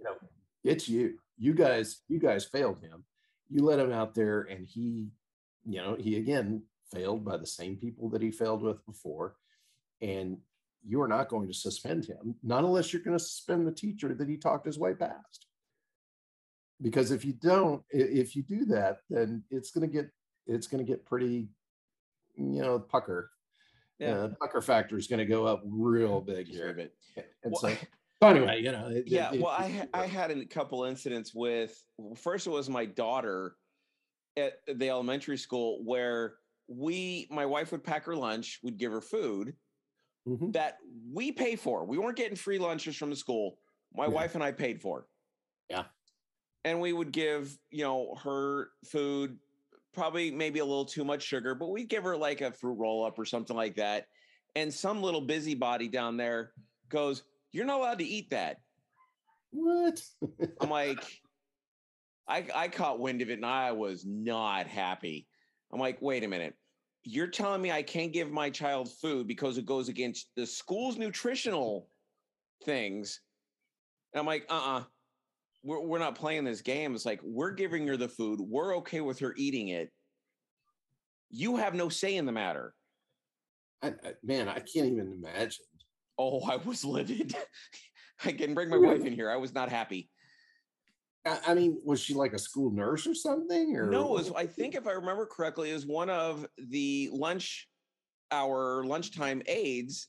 it's 0.64 0.88
you. 0.88 1.18
You 1.38 1.54
guys 1.54 2.02
you 2.08 2.18
guys 2.20 2.44
failed 2.44 2.80
him. 2.80 3.04
You 3.48 3.64
let 3.64 3.78
him 3.80 3.92
out 3.92 4.14
there 4.14 4.42
and 4.42 4.66
he 4.66 5.08
you 5.64 5.80
know 5.82 5.96
he 5.98 6.16
again 6.16 6.62
failed 6.92 7.24
by 7.24 7.36
the 7.36 7.46
same 7.46 7.76
people 7.76 8.08
that 8.10 8.22
he 8.22 8.30
failed 8.30 8.62
with 8.62 8.84
before. 8.86 9.34
And 10.00 10.38
you 10.86 11.00
are 11.02 11.08
not 11.08 11.28
going 11.28 11.46
to 11.48 11.54
suspend 11.54 12.04
him 12.04 12.34
not 12.42 12.64
unless 12.64 12.92
you're 12.92 13.02
going 13.02 13.16
to 13.16 13.22
suspend 13.22 13.66
the 13.66 13.72
teacher 13.72 14.14
that 14.14 14.28
he 14.28 14.36
talked 14.36 14.66
his 14.66 14.78
way 14.78 14.94
past 14.94 15.46
because 16.80 17.10
if 17.10 17.24
you 17.24 17.32
don't 17.32 17.82
if 17.90 18.36
you 18.36 18.42
do 18.42 18.64
that 18.66 18.98
then 19.10 19.42
it's 19.50 19.70
going 19.70 19.86
to 19.86 19.92
get 19.92 20.10
it's 20.46 20.66
going 20.66 20.84
to 20.84 20.90
get 20.90 21.04
pretty 21.04 21.48
you 22.38 22.60
know, 22.60 22.78
pucker. 22.78 23.30
Yeah. 23.98 24.10
Uh, 24.10 24.28
pucker 24.38 24.60
factor 24.60 24.98
is 24.98 25.06
going 25.06 25.20
to 25.20 25.24
go 25.24 25.46
up 25.46 25.62
real 25.64 26.20
big 26.20 26.46
here. 26.46 26.72
Deserve 26.74 26.78
it. 26.80 26.94
And 27.42 27.52
Well, 27.52 27.60
so, 27.62 27.76
so 28.22 28.28
anyway, 28.28 28.60
you 28.62 28.72
know, 28.72 28.88
it- 28.88 29.04
yeah 29.08 29.32
it- 29.32 29.40
well 29.40 29.54
i 29.58 29.64
it- 29.66 29.88
ha- 29.94 30.02
i 30.02 30.06
had 30.06 30.30
a 30.30 30.44
couple 30.44 30.84
incidents 30.84 31.34
with 31.34 31.82
first 32.14 32.46
it 32.46 32.50
was 32.50 32.68
my 32.68 32.84
daughter 32.84 33.56
at 34.36 34.58
the 34.66 34.88
elementary 34.90 35.38
school 35.38 35.82
where 35.82 36.34
we 36.68 37.26
my 37.30 37.46
wife 37.46 37.72
would 37.72 37.82
pack 37.82 38.04
her 38.04 38.14
lunch 38.16 38.58
we'd 38.62 38.76
give 38.76 38.92
her 38.92 39.00
food 39.00 39.54
Mhm. 40.26 40.52
that 40.52 40.78
we 41.12 41.32
pay 41.32 41.56
for 41.56 41.84
we 41.84 41.98
weren't 41.98 42.16
getting 42.16 42.36
free 42.36 42.58
lunches 42.58 42.96
from 42.96 43.10
the 43.10 43.16
school 43.16 43.58
my 43.92 44.04
Yeah. 44.06 44.10
wife 44.10 44.34
and 44.34 44.42
i 44.42 44.52
paid 44.52 44.80
for 44.82 45.08
Yeah. 45.70 45.86
and 46.64 46.80
we 46.80 46.92
would 46.92 47.12
give 47.12 47.58
you 47.70 47.84
know 47.84 48.14
her 48.16 48.72
food 48.84 49.38
probably 49.92 50.30
maybe 50.30 50.58
a 50.58 50.64
little 50.64 50.84
too 50.84 51.04
much 51.04 51.22
sugar 51.22 51.54
but 51.54 51.68
we'd 51.68 51.88
give 51.88 52.04
her 52.04 52.16
like 52.16 52.40
a 52.40 52.52
fruit 52.52 52.74
roll 52.74 53.04
up 53.04 53.18
or 53.18 53.24
something 53.24 53.56
like 53.56 53.76
that 53.76 54.08
and 54.56 54.72
some 54.72 55.00
little 55.02 55.20
busybody 55.20 55.88
down 55.88 56.16
there 56.16 56.54
goes 56.88 57.24
you're 57.52 57.64
not 57.64 57.78
allowed 57.80 57.98
to 57.98 58.04
eat 58.04 58.30
that 58.30 58.58
What? 59.50 60.02
I'm 60.60 60.68
like, 60.70 61.22
I 62.28 62.48
I 62.54 62.68
caught 62.68 62.98
wind 62.98 63.22
of 63.22 63.30
it 63.30 63.34
and 63.34 63.46
I 63.46 63.72
was 63.72 64.04
not 64.04 64.66
happy. 64.66 65.28
I'm 65.72 65.78
like, 65.80 66.02
wait 66.02 66.24
a 66.24 66.28
minute. 66.28 66.58
You're 67.08 67.28
telling 67.28 67.62
me 67.62 67.70
I 67.70 67.82
can't 67.82 68.12
give 68.12 68.32
my 68.32 68.50
child 68.50 68.90
food 69.00 69.28
because 69.28 69.58
it 69.58 69.64
goes 69.64 69.88
against 69.88 70.28
the 70.34 70.44
school's 70.44 70.98
nutritional 70.98 71.88
things. 72.64 73.20
And 74.12 74.18
I'm 74.20 74.26
like, 74.26 74.44
uh-uh. 74.50 74.82
We're 75.62 75.80
we're 75.80 75.98
not 75.98 76.16
playing 76.16 76.44
this 76.44 76.62
game. 76.62 76.94
It's 76.94 77.06
like 77.06 77.20
we're 77.24 77.52
giving 77.52 77.86
her 77.88 77.96
the 77.96 78.08
food. 78.08 78.40
We're 78.40 78.76
okay 78.78 79.00
with 79.00 79.20
her 79.20 79.34
eating 79.36 79.68
it. 79.68 79.90
You 81.30 81.56
have 81.56 81.74
no 81.74 81.88
say 81.88 82.16
in 82.16 82.26
the 82.26 82.32
matter. 82.32 82.74
I, 83.82 83.88
I, 83.88 84.12
man, 84.22 84.48
I 84.48 84.60
can't 84.60 84.86
even 84.86 85.20
imagine. 85.24 85.64
Oh, 86.18 86.40
I 86.48 86.56
was 86.56 86.84
livid. 86.84 87.34
I 88.24 88.32
can 88.32 88.54
bring 88.54 88.68
my 88.68 88.78
wife 88.78 89.04
in 89.04 89.12
here. 89.12 89.30
I 89.30 89.36
was 89.36 89.54
not 89.54 89.68
happy. 89.68 90.08
I, 91.26 91.54
mean, 91.54 91.80
was 91.84 92.00
she 92.00 92.14
like 92.14 92.32
a 92.32 92.38
school 92.38 92.70
nurse 92.70 93.06
or 93.06 93.14
something? 93.14 93.76
Or 93.76 93.90
No, 93.90 94.06
it 94.06 94.10
was, 94.10 94.32
I 94.32 94.46
think 94.46 94.74
if 94.74 94.86
I 94.86 94.92
remember 94.92 95.26
correctly, 95.26 95.70
it 95.70 95.74
was 95.74 95.86
one 95.86 96.08
of 96.08 96.46
the 96.56 97.10
lunch 97.12 97.68
hour 98.32 98.84
lunchtime 98.84 99.42
aides 99.46 100.08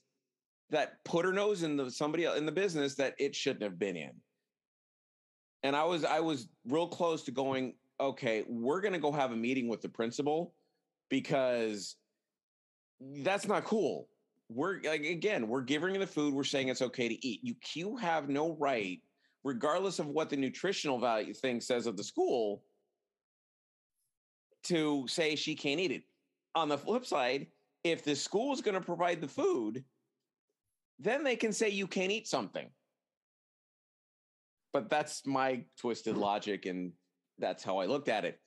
that 0.69 1.03
put 1.05 1.25
her 1.25 1.33
nose 1.33 1.63
in 1.63 1.77
the 1.77 1.89
somebody 1.89 2.25
in 2.25 2.45
the 2.45 2.51
business 2.51 2.95
that 2.95 3.15
it 3.19 3.35
shouldn't 3.35 3.63
have 3.63 3.79
been 3.79 3.95
in. 3.95 4.11
And 5.63 5.75
I 5.75 5.83
was 5.83 6.03
I 6.03 6.19
was 6.19 6.49
real 6.67 6.87
close 6.87 7.23
to 7.23 7.31
going, 7.31 7.75
okay, 7.99 8.43
we're 8.47 8.81
gonna 8.81 8.99
go 8.99 9.11
have 9.11 9.31
a 9.31 9.35
meeting 9.35 9.67
with 9.67 9.81
the 9.81 9.89
principal 9.89 10.53
because 11.09 11.95
that's 13.23 13.47
not 13.47 13.63
cool. 13.65 14.07
We're 14.49 14.81
like 14.81 15.03
again, 15.03 15.47
we're 15.47 15.61
giving 15.61 15.93
her 15.93 15.99
the 15.99 16.07
food, 16.07 16.33
we're 16.33 16.43
saying 16.43 16.69
it's 16.69 16.81
okay 16.81 17.07
to 17.07 17.27
eat. 17.27 17.41
You 17.43 17.55
you 17.73 17.97
have 17.97 18.29
no 18.29 18.55
right, 18.59 18.99
regardless 19.43 19.99
of 19.99 20.07
what 20.07 20.29
the 20.29 20.37
nutritional 20.37 20.99
value 20.99 21.33
thing 21.33 21.61
says 21.61 21.87
of 21.87 21.97
the 21.97 22.03
school, 22.03 22.63
to 24.63 25.05
say 25.07 25.35
she 25.35 25.55
can't 25.55 25.79
eat 25.79 25.91
it. 25.91 26.03
On 26.55 26.67
the 26.67 26.77
flip 26.77 27.05
side, 27.05 27.47
if 27.83 28.03
the 28.03 28.15
school 28.15 28.53
is 28.53 28.61
going 28.61 28.75
to 28.75 28.81
provide 28.81 29.21
the 29.21 29.27
food, 29.27 29.83
then 30.99 31.23
they 31.23 31.35
can 31.35 31.53
say 31.53 31.69
you 31.69 31.87
can't 31.87 32.11
eat 32.11 32.27
something. 32.27 32.67
But 34.73 34.89
that's 34.89 35.25
my 35.25 35.63
twisted 35.79 36.17
logic, 36.17 36.65
and 36.65 36.91
that's 37.39 37.63
how 37.63 37.77
I 37.77 37.85
looked 37.85 38.09
at 38.09 38.25
it. 38.25 38.39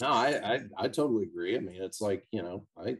No, 0.00 0.08
I, 0.08 0.54
I 0.54 0.60
I 0.78 0.88
totally 0.88 1.24
agree. 1.24 1.56
I 1.56 1.60
mean, 1.60 1.82
it's 1.82 2.00
like 2.00 2.26
you 2.30 2.42
know, 2.42 2.66
I 2.76 2.96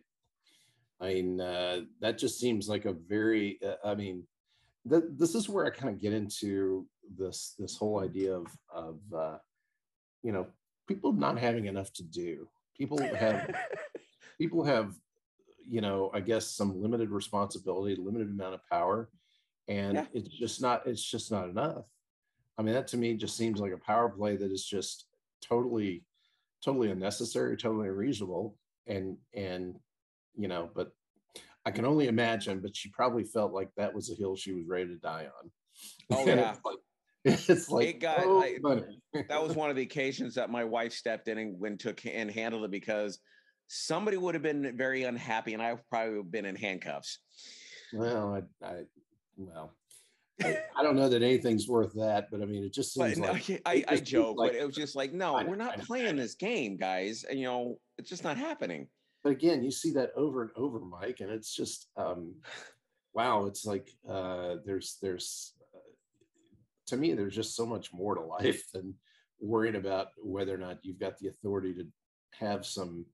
I 1.01 1.15
mean 1.15 1.41
uh, 1.41 1.81
that 2.01 2.19
just 2.19 2.39
seems 2.39 2.69
like 2.69 2.85
a 2.85 2.93
very. 2.93 3.59
Uh, 3.65 3.89
I 3.89 3.95
mean, 3.95 4.25
th- 4.89 5.05
this 5.17 5.35
is 5.35 5.49
where 5.49 5.67
I 5.67 5.71
kind 5.71 5.95
of 5.95 6.01
get 6.01 6.13
into 6.13 6.87
this 7.17 7.55
this 7.59 7.77
whole 7.77 8.01
idea 8.01 8.35
of 8.35 8.47
of 8.73 8.99
uh, 9.17 9.39
you 10.23 10.33
know 10.33 10.47
people 10.89 11.13
not 11.13 11.39
having 11.39 11.67
enough 11.67 11.93
to 11.95 12.03
do. 12.03 12.49
People 12.77 12.99
have 13.17 13.55
people 14.39 14.65
have 14.65 14.95
you 15.67 15.81
know 15.81 16.11
I 16.13 16.21
guess 16.21 16.47
some 16.47 16.81
limited 16.81 17.11
responsibility, 17.11 17.97
limited 17.97 18.29
amount 18.29 18.55
of 18.55 18.61
power, 18.71 19.09
and 19.69 19.95
Yeah. 19.95 20.07
it's 20.13 20.29
just 20.29 20.61
not 20.61 20.87
it's 20.87 21.03
just 21.03 21.31
not 21.31 21.49
enough. 21.49 21.85
I 22.57 22.63
mean, 22.63 22.75
that 22.75 22.87
to 22.89 22.97
me 22.97 23.15
just 23.15 23.37
seems 23.37 23.61
like 23.61 23.73
a 23.73 23.79
power 23.79 24.09
play 24.09 24.37
that 24.37 24.53
is 24.53 24.65
just 24.65 25.07
totally 25.43 26.05
totally 26.65 26.91
unnecessary, 26.91 27.57
totally 27.57 27.89
unreasonable. 27.89 28.57
And 28.87 29.17
and 29.35 29.79
you 30.37 30.49
know, 30.49 30.71
but 30.75 30.93
I 31.67 31.71
can 31.71 31.85
only 31.87 32.09
imagine, 32.09 32.61
but 32.61 32.77
she 32.77 32.91
probably 32.91 33.25
felt 33.25 33.53
like 33.53 33.71
that 33.77 33.95
was 33.95 34.11
a 34.11 34.15
hill 34.15 34.37
she 34.37 34.53
was 34.53 34.67
ready 34.67 34.89
to 34.89 34.97
die 34.97 35.27
on. 35.43 35.51
Oh, 36.13 36.27
yeah. 36.27 36.55
like, 36.65 36.77
it's 37.49 37.71
like 37.71 37.89
It 37.89 38.01
got- 38.01 38.21
oh, 38.25 38.43
I- 38.43 38.59
that 39.29 39.43
was 39.43 39.55
one 39.57 39.71
of 39.71 39.77
the 39.77 39.83
occasions 39.83 40.35
that 40.35 40.51
my 40.51 40.65
wife 40.65 40.93
stepped 40.93 41.29
in 41.29 41.39
and 41.39 41.81
took 41.81 42.05
and 42.05 42.31
handled 42.31 42.65
it 42.65 42.71
because 42.71 43.19
somebody 43.69 44.17
would 44.17 44.35
have 44.35 44.43
been 44.43 44.77
very 44.77 45.05
unhappy, 45.05 45.55
and 45.55 45.63
I 45.63 45.77
probably 45.91 46.11
would 46.17 46.25
have 46.25 46.31
been 46.33 46.45
in 46.45 46.57
handcuffs. 46.57 47.19
well, 47.93 48.43
I, 48.63 48.67
I 48.67 48.75
well, 49.37 49.75
I, 50.43 50.59
I 50.77 50.83
don't 50.83 50.97
know 50.97 51.09
that 51.09 51.23
anything's 51.23 51.67
worth 51.69 51.93
that, 51.95 52.29
but 52.31 52.43
I 52.43 52.45
mean, 52.45 52.65
it 52.65 52.73
just 52.75 52.97
But 52.97 53.15
seems 53.15 53.19
no, 53.19 53.33
like 53.33 53.63
I, 53.67 53.85
I 53.89 53.97
joke, 53.97 54.37
like- 54.37 54.53
but 54.53 54.61
it 54.61 54.67
was 54.67 54.75
just 54.77 54.95
like, 54.97 55.13
no, 55.13 55.43
we're 55.47 55.57
not 55.57 55.79
playing 55.81 56.17
this 56.17 56.35
game, 56.35 56.77
guys. 56.77 57.25
And 57.25 57.39
you 57.39 57.47
know, 57.47 57.79
it's 57.99 58.11
just 58.11 58.25
not 58.25 58.37
happening. 58.37 58.89
but 59.23 59.31
again, 59.31 59.63
you 59.65 59.71
see 59.71 59.93
that 59.93 60.11
over 60.17 60.43
and 60.43 60.51
over, 60.57 60.81
Mike, 60.81 61.21
and 61.21 61.31
it's 61.31 61.55
just 61.55 61.87
um 61.97 62.35
wow, 63.15 63.47
it's 63.47 63.65
like 63.65 63.89
uh 64.09 64.57
there's 64.67 64.99
there's 65.01 65.54
to 66.87 66.97
me 66.97 67.13
there's 67.15 67.35
just 67.35 67.57
so 67.57 67.67
much 67.67 67.93
more 67.93 68.15
to 68.15 68.21
life 68.21 68.71
than 68.73 68.95
worrying 69.41 69.77
about 69.77 70.09
whether 70.23 70.55
or 70.55 70.59
not 70.59 70.79
you've 70.83 70.99
got 70.99 71.19
the 71.19 71.29
authority 71.29 71.75
to 71.75 71.87
have 72.39 72.65
some 72.67 73.05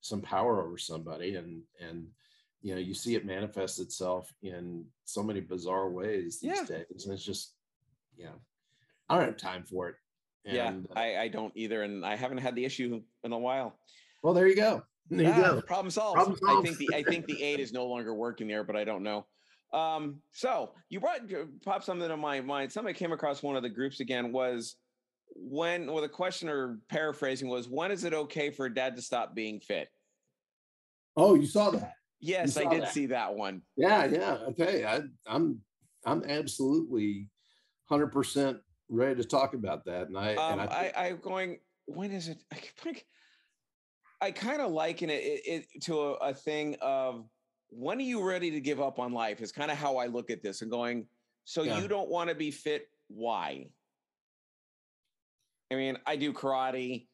some 0.00 0.20
power 0.20 0.62
over 0.66 0.76
somebody 0.78 1.36
and 1.36 1.62
and 1.80 2.06
you 2.62 2.74
know 2.74 2.80
you 2.80 2.94
see 2.94 3.14
it 3.14 3.24
manifest 3.26 3.80
itself 3.80 4.32
in 4.42 4.84
so 5.04 5.22
many 5.22 5.40
bizarre 5.40 5.90
ways 5.90 6.40
these 6.40 6.58
Yeah. 6.58 6.64
days 6.78 7.04
and 7.04 7.12
it's 7.14 7.24
just 7.24 7.54
you 8.16 8.24
know 8.24 8.34
i 9.08 9.16
don't 9.16 9.26
have 9.26 9.36
time 9.36 9.64
for 9.64 9.88
it 9.88 9.96
yeah, 10.46 10.68
and 10.68 10.86
uh, 10.94 11.00
I, 11.00 11.16
I 11.20 11.28
don't 11.28 11.54
either, 11.56 11.84
and 11.84 12.04
I 12.04 12.16
haven't 12.16 12.36
had 12.36 12.54
the 12.54 12.66
issue 12.66 13.00
in 13.22 13.32
a 13.32 13.38
while. 13.38 13.78
well 14.22 14.34
there 14.34 14.46
you 14.46 14.54
go 14.54 14.82
there 15.08 15.22
you 15.22 15.32
Ah, 15.32 15.54
go 15.54 15.60
Problem 15.62 15.90
solved. 15.90 16.16
Problem 16.42 16.58
I 16.60 16.62
think 16.62 16.76
the 16.76 16.94
I 16.94 17.02
think 17.02 17.24
the 17.24 17.42
aide 17.42 17.60
is 17.60 17.72
no 17.72 17.86
longer 17.86 18.12
working 18.14 18.46
there, 18.46 18.62
but 18.62 18.76
I 18.76 18.84
don't 18.84 19.02
know. 19.02 19.24
Um, 19.72 20.20
so 20.32 20.72
you 20.88 21.00
brought 21.00 21.20
popped 21.64 21.84
something 21.84 22.08
to 22.08 22.16
my 22.16 22.40
mind. 22.40 22.72
Somebody 22.72 22.96
came 22.96 23.12
across 23.12 23.42
one 23.42 23.56
of 23.56 23.62
the 23.62 23.68
groups 23.68 24.00
again. 24.00 24.32
Was 24.32 24.76
when, 25.34 25.90
well, 25.90 26.02
the 26.02 26.08
question 26.08 26.48
or 26.48 26.78
paraphrasing 26.88 27.48
was, 27.48 27.68
when 27.68 27.90
is 27.90 28.04
it 28.04 28.14
okay 28.14 28.50
for 28.50 28.66
a 28.66 28.74
dad 28.74 28.94
to 28.96 29.02
stop 29.02 29.34
being 29.34 29.60
fit? 29.60 29.88
oh 31.16 31.36
you 31.36 31.46
saw 31.46 31.70
that 31.70 31.92
Yes, 32.24 32.56
I 32.56 32.64
did 32.64 32.84
that. 32.84 32.92
see 32.92 33.06
that 33.06 33.34
one. 33.34 33.60
Yeah, 33.76 34.06
yeah. 34.06 34.38
Okay. 34.48 34.86
I, 34.86 35.02
I'm 35.26 35.60
I'm 36.06 36.24
absolutely 36.24 37.28
hundred 37.84 38.12
percent 38.12 38.58
ready 38.88 39.20
to 39.20 39.28
talk 39.28 39.52
about 39.52 39.84
that. 39.84 40.08
And 40.08 40.16
I 40.16 40.34
Um, 40.34 40.58
and 40.58 40.70
I, 40.70 40.92
I, 40.96 41.08
am 41.08 41.18
going. 41.18 41.58
When 41.84 42.12
is 42.12 42.28
it? 42.28 42.42
I, 42.50 42.62
I 44.22 44.30
kind 44.30 44.62
of 44.62 44.72
liken 44.72 45.10
it, 45.10 45.22
it, 45.22 45.66
it 45.74 45.82
to 45.82 46.00
a, 46.00 46.12
a 46.14 46.34
thing 46.34 46.76
of 46.80 47.28
when 47.70 47.98
are 47.98 48.02
you 48.02 48.22
ready 48.22 48.50
to 48.50 48.60
give 48.60 48.80
up 48.80 48.98
on 48.98 49.12
life? 49.12 49.40
Is 49.40 49.52
kind 49.52 49.70
of 49.70 49.76
how 49.76 49.96
I 49.96 50.06
look 50.06 50.30
at 50.30 50.42
this 50.42 50.62
and 50.62 50.70
going. 50.70 51.06
So 51.44 51.62
Yeah. 51.62 51.80
you 51.80 51.88
don't 51.88 52.08
want 52.08 52.28
to 52.30 52.34
be 52.34 52.50
fit? 52.50 52.88
Why? 53.08 53.66
I 55.70 55.76
mean, 55.76 55.98
I 56.06 56.16
do 56.16 56.32
karate. 56.32 57.06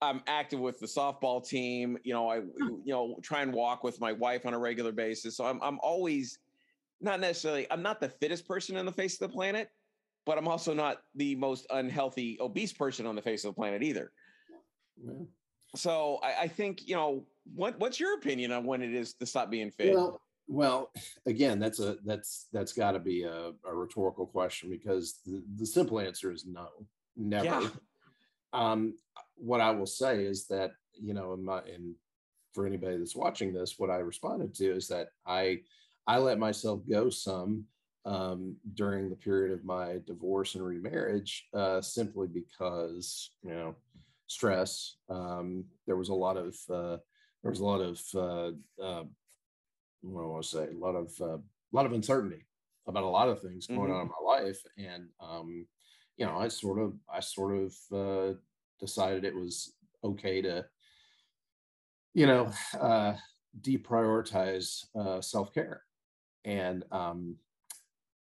I'm 0.00 0.22
active 0.26 0.60
with 0.60 0.78
the 0.78 0.86
softball 0.86 1.46
team. 1.46 1.98
You 2.04 2.12
know, 2.14 2.28
I 2.28 2.36
you 2.36 2.82
know 2.86 3.18
try 3.22 3.42
and 3.42 3.52
walk 3.52 3.82
with 3.84 4.00
my 4.00 4.12
wife 4.12 4.46
on 4.46 4.54
a 4.54 4.58
regular 4.58 4.92
basis. 4.92 5.36
So 5.36 5.44
I'm 5.46 5.60
I'm 5.62 5.78
always 5.82 6.38
not 7.00 7.20
necessarily 7.20 7.66
I'm 7.70 7.82
not 7.82 8.00
the 8.00 8.08
fittest 8.08 8.46
person 8.46 8.76
on 8.76 8.86
the 8.86 8.92
face 8.92 9.14
of 9.14 9.28
the 9.30 9.34
planet, 9.34 9.70
but 10.26 10.38
I'm 10.38 10.48
also 10.48 10.74
not 10.74 11.02
the 11.14 11.34
most 11.34 11.66
unhealthy, 11.70 12.38
obese 12.40 12.72
person 12.72 13.06
on 13.06 13.14
the 13.14 13.22
face 13.22 13.44
of 13.44 13.54
the 13.54 13.58
planet 13.60 13.82
either. 13.82 14.12
well, 14.96 15.26
So 15.74 16.18
I, 16.22 16.42
I 16.42 16.48
think 16.48 16.86
you 16.86 16.94
know 16.94 17.24
what 17.54 17.78
what's 17.78 18.00
your 18.00 18.14
opinion 18.14 18.52
on 18.52 18.64
when 18.64 18.82
it 18.82 18.94
is 18.94 19.14
to 19.14 19.26
stop 19.26 19.50
being 19.50 19.70
fit? 19.70 19.94
well, 19.94 20.20
well, 20.46 20.90
again, 21.26 21.58
that's 21.58 21.80
a 21.80 21.96
that's 22.04 22.46
that's 22.52 22.72
got 22.72 22.92
to 22.92 22.98
be 22.98 23.22
a, 23.22 23.52
a 23.66 23.74
rhetorical 23.74 24.26
question 24.26 24.68
because 24.70 25.20
the, 25.26 25.42
the 25.56 25.66
simple 25.66 26.00
answer 26.00 26.30
is 26.30 26.46
no, 26.46 26.68
never. 27.16 27.44
Yeah. 27.44 27.68
Um, 28.52 28.94
what 29.34 29.60
I 29.60 29.72
will 29.72 29.84
say 29.84 30.22
is 30.22 30.46
that 30.46 30.74
you 30.92 31.12
know, 31.12 31.32
in 31.32 31.44
my 31.44 31.58
and 31.62 31.96
for 32.52 32.68
anybody 32.68 32.96
that's 32.98 33.16
watching 33.16 33.52
this, 33.52 33.80
what 33.80 33.90
I 33.90 33.96
responded 33.96 34.54
to 34.54 34.76
is 34.76 34.86
that 34.88 35.08
I 35.26 35.62
I 36.06 36.18
let 36.18 36.38
myself 36.38 36.80
go 36.88 37.10
some 37.10 37.64
um, 38.04 38.56
during 38.74 39.10
the 39.10 39.16
period 39.16 39.52
of 39.52 39.64
my 39.64 39.98
divorce 40.06 40.54
and 40.54 40.64
remarriage, 40.64 41.48
uh, 41.52 41.80
simply 41.80 42.28
because 42.28 43.30
you 43.42 43.50
know 43.50 43.74
stress. 44.28 44.96
Um, 45.08 45.64
there 45.86 45.96
was 45.96 46.10
a 46.10 46.14
lot 46.14 46.36
of 46.36 46.56
uh, 46.70 46.98
there 47.44 47.50
was 47.50 47.60
a 47.60 47.64
lot 47.64 47.80
of 47.82 48.02
uh, 48.14 48.82
uh, 48.82 49.04
what 50.00 50.20
do 50.20 50.24
I 50.24 50.26
want 50.26 50.42
to 50.42 50.48
say? 50.48 50.68
A 50.72 50.78
lot 50.78 50.96
of 50.96 51.12
uh, 51.20 51.36
a 51.36 51.72
lot 51.72 51.84
of 51.86 51.92
uncertainty 51.92 52.46
about 52.86 53.04
a 53.04 53.06
lot 53.08 53.28
of 53.28 53.40
things 53.42 53.66
going 53.66 53.90
Mhm. 53.90 53.94
on 53.94 54.00
in 54.02 54.08
my 54.08 54.24
life, 54.24 54.60
and 54.78 55.10
um, 55.20 55.66
you 56.16 56.24
know, 56.24 56.38
I 56.38 56.48
sort 56.48 56.78
of 56.78 56.98
I 57.08 57.20
sort 57.20 57.54
of 57.54 57.74
uh, 57.92 58.38
decided 58.80 59.24
it 59.24 59.34
was 59.34 59.74
okay 60.02 60.40
to, 60.40 60.66
you 62.14 62.26
know, 62.26 62.50
uh, 62.80 63.16
deprioritize 63.60 64.86
uh, 64.98 65.20
self 65.20 65.52
care, 65.52 65.84
and 66.46 66.84
um, 66.92 67.36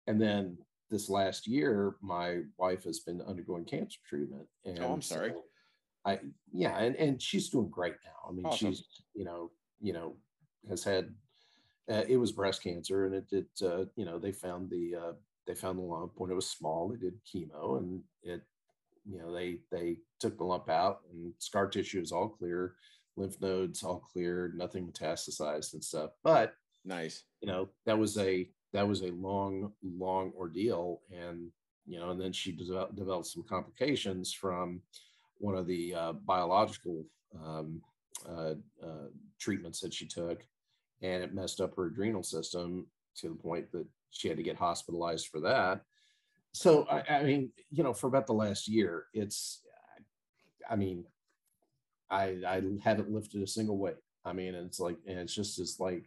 and 0.07 0.19
then 0.21 0.57
this 0.89 1.09
last 1.09 1.47
year, 1.47 1.95
my 2.01 2.41
wife 2.57 2.83
has 2.83 2.99
been 2.99 3.21
undergoing 3.21 3.63
cancer 3.65 3.99
treatment, 4.05 4.47
and 4.65 4.79
Oh, 4.79 4.93
I'm 4.93 5.01
sorry. 5.01 5.31
so 5.31 5.45
I 6.05 6.19
yeah, 6.51 6.77
and 6.77 6.95
and 6.95 7.21
she's 7.21 7.49
doing 7.49 7.69
great 7.69 7.95
now. 8.05 8.29
I 8.29 8.31
mean, 8.31 8.45
Awesome. 8.45 8.73
she's 8.73 8.83
you 9.13 9.25
know 9.25 9.51
you 9.81 9.93
know 9.93 10.15
has 10.69 10.83
had 10.83 11.13
uh, 11.89 12.03
it 12.07 12.17
was 12.17 12.31
breast 12.31 12.63
cancer, 12.63 13.05
and 13.05 13.15
it 13.15 13.29
did 13.29 13.47
uh, 13.63 13.85
you 13.95 14.05
know 14.05 14.19
they 14.19 14.31
found 14.31 14.69
the 14.69 14.95
uh, 14.95 15.13
they 15.47 15.55
found 15.55 15.79
the 15.79 15.83
lump 15.83 16.13
when 16.15 16.31
it 16.31 16.35
was 16.35 16.47
small. 16.49 16.89
They 16.89 16.97
did 16.97 17.19
chemo, 17.25 17.77
and 17.79 18.01
it 18.23 18.41
you 19.05 19.19
know 19.19 19.33
they 19.33 19.59
they 19.71 19.97
took 20.19 20.37
the 20.37 20.43
lump 20.43 20.69
out, 20.69 21.01
and 21.11 21.33
scar 21.39 21.67
tissue 21.67 22.01
is 22.01 22.11
all 22.11 22.29
clear, 22.29 22.75
lymph 23.15 23.39
nodes 23.41 23.83
all 23.83 23.99
clear, 23.99 24.53
nothing 24.55 24.87
metastasized 24.87 25.73
and 25.73 25.83
stuff. 25.83 26.11
But 26.23 26.53
Nice. 26.83 27.23
you 27.41 27.47
know 27.47 27.69
that 27.85 27.97
was 27.97 28.17
a 28.17 28.47
that 28.73 28.87
was 28.87 29.01
a 29.01 29.11
long 29.11 29.71
long 29.83 30.31
ordeal 30.37 31.01
and 31.11 31.49
you 31.87 31.99
know 31.99 32.11
and 32.11 32.21
then 32.21 32.31
she 32.33 32.51
developed, 32.51 32.95
developed 32.95 33.27
some 33.27 33.43
complications 33.47 34.33
from 34.33 34.81
one 35.45 35.55
of 35.55 35.67
the 35.67 35.93
uh, 35.93 36.13
biological 36.13 37.05
um, 37.39 37.79
uh, 38.27 38.55
uh, 38.83 39.07
treatments 39.39 39.79
that 39.79 39.93
she 39.93 40.07
took 40.07 40.43
and 41.03 41.23
it 41.23 41.35
messed 41.35 41.61
up 41.61 41.75
her 41.75 41.85
adrenal 41.85 42.23
system 42.23 42.87
to 43.15 43.29
the 43.29 43.35
point 43.35 43.71
that 43.71 43.85
she 44.09 44.27
had 44.27 44.37
to 44.37 44.43
get 44.43 44.55
hospitalized 44.57 45.27
for 45.27 45.39
that. 45.41 45.81
So 46.53 46.87
i, 46.89 47.03
I 47.17 47.23
mean 47.23 47.51
you 47.69 47.83
know 47.83 47.93
for 47.93 48.07
about 48.07 48.27
the 48.27 48.33
last 48.45 48.67
year 48.67 49.05
it's 49.13 49.61
i 50.69 50.75
mean 50.75 51.05
i 52.09 52.23
i 52.47 52.61
haven't 52.81 53.11
lifted 53.11 53.43
a 53.43 53.47
single 53.47 53.77
weight. 53.77 54.01
I 54.23 54.33
mean 54.33 54.55
it's 54.55 54.79
like 54.79 54.97
and 55.05 55.19
it's 55.19 55.35
just 55.35 55.59
it's 55.59 55.79
like 55.79 56.05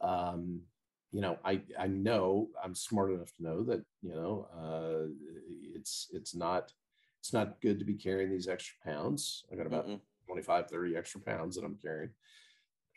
um 0.00 0.62
you 1.10 1.20
know 1.20 1.36
i 1.44 1.60
i 1.78 1.86
know 1.88 2.48
i'm 2.62 2.74
smart 2.74 3.12
enough 3.12 3.32
to 3.36 3.42
know 3.42 3.62
that 3.64 3.82
you 4.02 4.14
know 4.14 4.46
uh 4.62 5.04
it's 5.74 6.08
it's 6.12 6.34
not 6.34 6.72
it's 7.22 7.32
not 7.32 7.60
good 7.60 7.78
to 7.78 7.84
be 7.84 7.94
carrying 7.94 8.30
these 8.30 8.48
extra 8.48 8.74
pounds. 8.84 9.44
I 9.52 9.54
got 9.54 9.66
about 9.66 9.86
Mm-mm. 9.86 10.00
25 10.26 10.68
30 10.68 10.96
extra 10.96 11.20
pounds 11.20 11.54
that 11.54 11.64
i'm 11.64 11.78
carrying. 11.80 12.10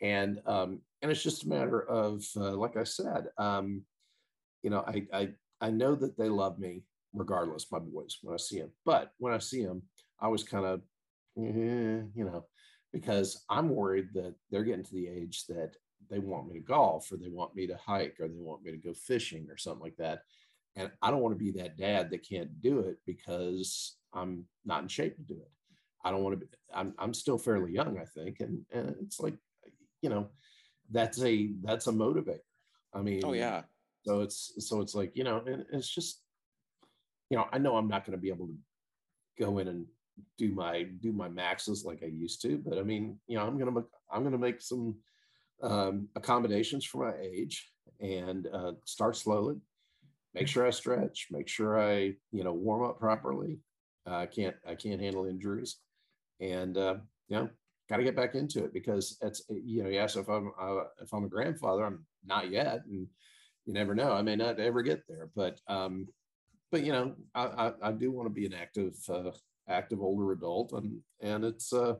And 0.02 0.40
um 0.46 0.80
and 1.00 1.12
it's 1.12 1.22
just 1.22 1.44
a 1.44 1.48
matter 1.48 1.80
of 1.88 2.24
uh, 2.36 2.56
like 2.56 2.76
i 2.76 2.82
said 2.82 3.28
um 3.38 3.82
you 4.62 4.70
know 4.70 4.84
i 4.86 5.06
i 5.12 5.28
i 5.60 5.70
know 5.70 5.94
that 5.94 6.18
they 6.18 6.28
love 6.28 6.58
me 6.58 6.82
regardless 7.14 7.70
my 7.70 7.78
boys 7.78 8.18
when 8.22 8.34
i 8.34 8.36
see 8.36 8.58
them 8.58 8.70
but 8.84 9.12
when 9.18 9.32
i 9.32 9.38
see 9.38 9.64
them 9.64 9.82
i 10.20 10.26
was 10.26 10.42
kind 10.42 10.66
of 10.66 10.80
eh, 11.38 12.02
you 12.14 12.24
know 12.24 12.44
because 12.92 13.44
i'm 13.48 13.68
worried 13.68 14.08
that 14.12 14.34
they're 14.50 14.64
getting 14.64 14.84
to 14.84 14.94
the 14.94 15.08
age 15.08 15.46
that 15.46 15.76
they 16.10 16.18
want 16.18 16.48
me 16.48 16.54
to 16.54 16.60
golf 16.60 17.10
or 17.12 17.16
they 17.16 17.28
want 17.28 17.54
me 17.54 17.66
to 17.66 17.76
hike 17.76 18.16
or 18.20 18.28
they 18.28 18.40
want 18.40 18.62
me 18.64 18.70
to 18.72 18.76
go 18.78 18.92
fishing 18.92 19.46
or 19.50 19.56
something 19.56 19.82
like 19.82 19.96
that. 19.96 20.22
And 20.76 20.90
i 21.00 21.10
don't 21.10 21.20
want 21.20 21.38
to 21.38 21.44
be 21.44 21.52
that 21.52 21.76
dad 21.76 22.10
that 22.10 22.28
can't 22.28 22.60
do 22.60 22.80
it 22.80 22.98
because 23.06 23.96
i'm 24.14 24.44
not 24.64 24.82
in 24.82 24.88
shape 24.88 25.16
to 25.16 25.22
do 25.22 25.34
it. 25.34 25.50
I 26.04 26.10
don't 26.10 26.22
want 26.22 26.38
to 26.38 26.46
be 26.46 26.52
i'm, 26.74 26.94
I'm 26.98 27.14
still 27.14 27.38
fairly 27.38 27.72
young 27.72 27.98
i 27.98 28.04
think 28.04 28.40
and, 28.40 28.62
and 28.72 28.94
it's 29.02 29.20
like 29.20 29.34
you 30.02 30.10
know 30.10 30.28
that's 30.90 31.20
a 31.22 31.50
that's 31.62 31.86
a 31.88 31.92
motivator. 31.92 32.38
I 32.94 33.02
mean 33.02 33.22
Oh 33.24 33.32
yeah. 33.32 33.62
so 34.06 34.20
it's 34.20 34.52
so 34.58 34.80
it's 34.80 34.94
like 34.94 35.16
you 35.16 35.24
know 35.24 35.42
and 35.46 35.64
it's 35.72 35.88
just 35.92 36.22
you 37.30 37.36
know 37.36 37.46
i 37.52 37.58
know 37.58 37.76
i'm 37.76 37.88
not 37.88 38.04
going 38.04 38.16
to 38.16 38.22
be 38.22 38.28
able 38.28 38.46
to 38.46 38.56
go 39.38 39.58
in 39.58 39.68
and 39.68 39.86
do 40.38 40.52
my 40.52 40.84
do 41.00 41.12
my 41.12 41.28
maxes 41.28 41.84
like 41.84 42.02
i 42.02 42.06
used 42.06 42.40
to 42.42 42.56
but 42.58 42.78
i 42.78 42.82
mean 42.82 43.18
you 43.26 43.36
know 43.36 43.44
i'm 43.44 43.58
going 43.58 43.72
to 43.74 43.84
i'm 44.12 44.22
going 44.22 44.32
to 44.32 44.38
make 44.38 44.60
some 44.62 44.94
um, 45.62 46.08
accommodations 46.16 46.84
for 46.84 47.10
my 47.10 47.16
age 47.20 47.70
and 48.00 48.46
uh, 48.52 48.72
start 48.84 49.16
slowly. 49.16 49.56
Make 50.34 50.48
sure 50.48 50.66
i 50.66 50.70
stretch 50.70 51.28
make 51.30 51.48
sure 51.48 51.80
i 51.80 52.12
you 52.30 52.44
know 52.44 52.52
warm 52.52 52.84
up 52.84 53.00
properly 53.00 53.58
i 54.06 54.26
can't 54.26 54.56
i 54.66 54.74
can't 54.74 55.00
handle 55.00 55.26
injuries. 55.26 55.76
And 56.40 56.76
uh, 56.76 56.96
you 57.28 57.36
know 57.36 57.48
got 57.88 57.98
to 57.98 58.04
get 58.04 58.16
back 58.16 58.34
into 58.34 58.64
it 58.64 58.72
because 58.72 59.16
it's 59.22 59.42
you 59.48 59.82
know 59.82 59.88
yes 59.88 60.16
if 60.16 60.28
i'm 60.28 60.50
uh, 60.60 60.84
if 61.00 61.12
i'm 61.12 61.24
a 61.24 61.28
grandfather 61.28 61.84
i'm 61.84 62.04
not 62.24 62.50
yet 62.50 62.80
and 62.86 63.06
you 63.64 63.72
never 63.72 63.94
know 63.94 64.12
i 64.12 64.22
may 64.22 64.36
not 64.36 64.58
ever 64.58 64.82
get 64.82 65.02
there. 65.08 65.30
But 65.34 65.60
um 65.68 66.08
but 66.70 66.82
you 66.82 66.92
know 66.92 67.14
i 67.34 67.44
i, 67.44 67.72
I 67.82 67.92
do 67.92 68.10
want 68.10 68.26
to 68.26 68.34
be 68.34 68.46
an 68.46 68.54
active 68.54 68.94
uh, 69.08 69.30
active 69.68 70.00
older 70.00 70.32
adult 70.32 70.72
and 70.72 71.00
and 71.20 71.44
it's 71.44 71.72
uh 71.72 71.94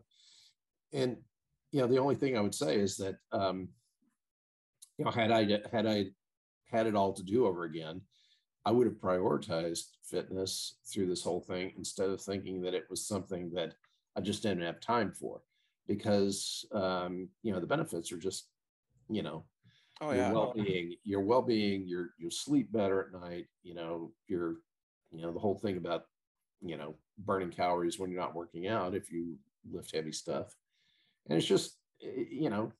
and 0.92 1.16
you 1.72 1.80
know 1.80 1.86
the 1.86 1.98
only 1.98 2.14
thing 2.14 2.36
i 2.36 2.40
would 2.40 2.54
say 2.54 2.76
is 2.76 2.96
that 2.96 3.16
um 3.32 3.68
you 4.98 5.04
know 5.04 5.10
had 5.10 5.30
i 5.30 5.46
had 5.72 5.86
i 5.86 6.06
had 6.70 6.86
it 6.86 6.94
all 6.94 7.12
to 7.12 7.22
do 7.22 7.46
over 7.46 7.64
again 7.64 8.00
i 8.66 8.70
would 8.70 8.86
have 8.86 8.96
prioritized 8.96 9.96
fitness 10.02 10.76
through 10.84 11.06
this 11.06 11.22
whole 11.22 11.40
thing 11.40 11.72
instead 11.78 12.10
of 12.10 12.20
thinking 12.20 12.60
that 12.60 12.74
it 12.74 12.84
was 12.90 13.06
something 13.06 13.50
that 13.50 13.74
i 14.16 14.20
just 14.20 14.42
didn't 14.42 14.62
have 14.62 14.80
time 14.80 15.10
for 15.12 15.40
because 15.86 16.66
um 16.72 17.28
you 17.42 17.52
know 17.52 17.60
the 17.60 17.66
benefits 17.66 18.12
are 18.12 18.18
just 18.18 18.48
you 19.08 19.22
know 19.22 19.44
Oh 20.00 20.10
your 20.10 20.24
yeah. 20.24 20.32
well-being 20.32 20.94
your 21.04 21.22
well-being 21.22 21.86
your 21.86 22.10
you 22.18 22.30
sleep 22.30 22.70
better 22.70 23.00
at 23.00 23.20
night 23.20 23.46
you 23.62 23.74
know 23.74 24.12
your 24.26 24.56
you 25.10 25.22
know 25.22 25.32
the 25.32 25.38
whole 25.38 25.56
thing 25.56 25.78
about 25.78 26.04
you 26.60 26.76
know 26.76 26.94
burning 27.18 27.50
calories 27.50 27.98
when 27.98 28.10
you're 28.10 28.20
not 28.20 28.34
working 28.34 28.68
out 28.68 28.94
if 28.94 29.10
you 29.10 29.36
lift 29.70 29.94
heavy 29.94 30.12
stuff 30.12 30.54
and 31.28 31.38
it's 31.38 31.46
just 31.46 31.78
eh, 32.02 32.24
you 32.30 32.50
know 32.50 32.70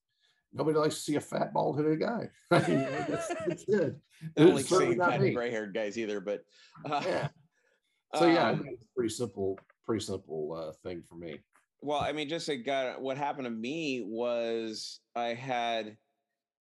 nobody 0.57 0.79
likes 0.79 0.97
to 0.97 1.01
see 1.01 1.17
a 1.17 1.21
fat 1.21 1.53
bald-headed 1.53 2.01
guy 2.01 2.29
I 2.51 2.69
mean, 2.69 2.87
that's, 3.09 3.29
that's 3.47 3.65
it 3.69 3.97
I 4.37 4.41
don't 4.41 4.59
It's 4.59 4.71
like 4.71 4.81
seeing 4.81 4.99
not 4.99 5.11
fat 5.11 5.33
gray-haired 5.33 5.75
guys 5.75 5.99
either, 5.99 6.21
but 6.21 6.43
uh, 6.85 7.03
yeah 7.07 7.29
so 8.15 8.27
yeah 8.27 8.51
um, 8.51 8.65
it's 8.67 8.87
pretty 8.95 9.11
simple 9.11 9.59
pretty 9.85 10.05
simple 10.05 10.53
uh, 10.53 10.73
thing 10.89 11.03
for 11.09 11.17
me 11.17 11.39
Well, 11.83 12.01
I 12.01 12.13
mean, 12.13 12.29
just 12.29 12.49
a 12.49 12.57
guy, 12.57 12.95
what 12.99 13.17
happened 13.19 13.45
to 13.45 13.51
me 13.51 14.03
was 14.05 15.01
I 15.15 15.35
had, 15.35 15.97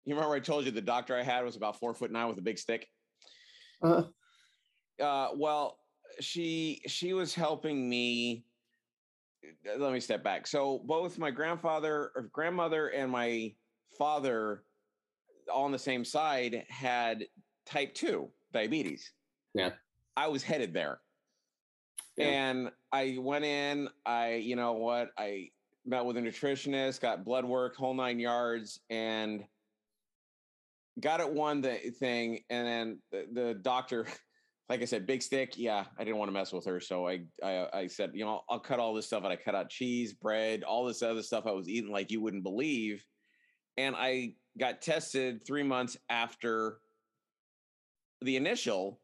you 0.04 0.14
remember 0.14 0.34
I 0.34 0.40
told 0.40 0.64
you 0.64 0.70
the 0.70 0.80
doctor 0.80 1.14
I 1.16 1.22
had 1.22 1.44
was 1.44 1.56
about 1.56 1.78
four 1.78 1.92
foot 1.92 2.10
nine 2.10 2.28
with 2.28 2.38
a 2.38 2.42
big 2.42 2.58
stick? 2.58 2.86
uh, 3.82 4.04
Uh, 5.02 5.28
well, 5.36 5.78
she 6.20 6.80
she 6.86 7.12
was 7.12 7.34
helping 7.34 7.88
me. 7.88 8.44
Let 9.78 9.92
me 9.92 10.00
step 10.00 10.22
back. 10.22 10.46
So 10.46 10.82
both 10.86 11.18
my 11.18 11.30
grandfather 11.30 12.12
or 12.14 12.30
grandmother 12.32 12.88
and 12.88 13.10
my 13.10 13.52
father, 14.01 14.62
all 15.52 15.64
on 15.64 15.72
the 15.72 15.78
same 15.78 16.06
side, 16.06 16.64
had 16.70 17.27
type 17.66 17.94
two 17.94 18.31
diabetes. 18.51 19.12
Yeah. 19.55 19.72
I 20.16 20.28
was 20.28 20.43
headed 20.43 20.72
there. 20.72 21.01
Yeah. 22.16 22.27
And 22.27 22.70
I 22.90 23.18
went 23.20 23.44
in, 23.44 23.90
I, 24.06 24.36
you 24.36 24.56
know 24.56 24.72
what, 24.72 25.10
I 25.18 25.51
met 25.85 26.06
with 26.06 26.16
a 26.16 26.20
nutritionist, 26.20 27.02
got 27.02 27.27
blood 27.27 27.44
work, 27.44 27.77
whole 27.77 27.93
nine 27.93 28.18
yards, 28.18 28.81
and 28.89 29.44
got 30.98 31.20
it 31.20 31.31
one 31.31 31.60
the 31.60 31.74
thing. 31.98 32.40
And 32.48 32.66
then 32.66 32.98
the, 33.12 33.27
the 33.32 33.55
doctor, 33.55 34.06
like 34.70 34.81
I 34.81 34.86
said, 34.86 35.06
big 35.06 35.22
stick. 35.22 35.59
Yeah, 35.59 35.85
I 35.98 36.05
didn't 36.05 36.16
want 36.16 36.31
to 36.31 36.32
mess 36.32 36.52
with 36.52 36.64
her. 36.64 36.81
So 36.81 37.06
I, 37.06 37.20
I, 37.44 37.66
I 37.74 37.86
said, 37.86 38.12
you 38.14 38.24
know, 38.24 38.40
I'll 38.48 38.60
cut 38.60 38.81
all 38.81 38.94
this 38.94 39.06
stuff. 39.06 39.24
And 39.24 39.32
I 39.32 39.36
cut 39.36 39.55
out 39.55 39.68
cheese, 39.68 40.14
bread, 40.14 40.62
all 40.62 40.86
this 40.86 41.02
other 41.02 41.22
stuff 41.22 41.47
I 41.47 41.52
was 41.52 41.68
eating 41.68 41.93
like 41.93 42.10
you 42.10 42.22
wouldn't 42.22 42.44
believe. 42.44 43.05
And 43.76 43.94
I 43.97 44.34
got 44.59 44.82
tested 44.82 45.44
three 45.47 45.62
months 45.62 45.97
after 46.09 46.78
the 48.20 48.36
initial, 48.36 49.01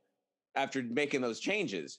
after 0.54 0.82
making 0.82 1.20
those 1.20 1.40
changes. 1.40 1.98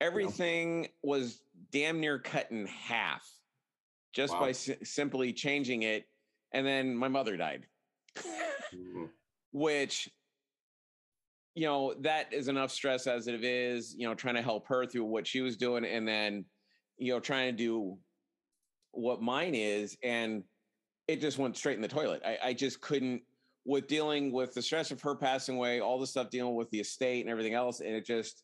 Everything 0.00 0.88
was 1.02 1.42
damn 1.70 2.00
near 2.00 2.18
cut 2.18 2.50
in 2.50 2.66
half 2.66 3.26
just 4.12 4.32
Wow. 4.34 4.40
by 4.40 4.52
si- 4.52 4.84
simply 4.84 5.32
changing 5.32 5.82
it. 5.82 6.06
And 6.52 6.66
then 6.66 6.96
my 6.96 7.08
mother 7.08 7.36
died, 7.36 7.66
mm, 8.16 9.08
which, 9.52 10.10
you 11.54 11.64
know, 11.66 11.94
that 12.00 12.32
is 12.32 12.48
enough 12.48 12.72
stress 12.72 13.06
as 13.06 13.28
it 13.28 13.44
is, 13.44 13.94
you 13.96 14.08
know, 14.08 14.14
trying 14.14 14.34
to 14.34 14.42
help 14.42 14.66
her 14.66 14.84
through 14.86 15.04
what 15.04 15.26
she 15.26 15.42
was 15.42 15.56
doing 15.56 15.84
and 15.84 16.08
then, 16.08 16.44
you 16.98 17.12
know, 17.12 17.20
trying 17.20 17.52
to 17.52 17.56
do 17.56 17.98
what 18.92 19.22
mine 19.22 19.54
is. 19.54 19.96
And 20.02 20.42
it 21.12 21.20
just 21.20 21.38
went 21.38 21.56
straight 21.56 21.76
in 21.76 21.82
the 21.82 21.88
toilet. 21.88 22.22
I, 22.24 22.38
I 22.42 22.52
just 22.54 22.80
couldn't, 22.80 23.22
with 23.64 23.88
dealing 23.88 24.32
with 24.32 24.54
the 24.54 24.62
stress 24.62 24.90
of 24.90 25.00
her 25.02 25.14
passing 25.14 25.56
away, 25.56 25.80
all 25.80 25.98
the 25.98 26.06
stuff 26.06 26.30
dealing 26.30 26.54
with 26.54 26.70
the 26.70 26.80
estate 26.80 27.20
and 27.20 27.30
everything 27.30 27.54
else. 27.54 27.80
And 27.80 27.90
it 27.90 28.06
just, 28.06 28.42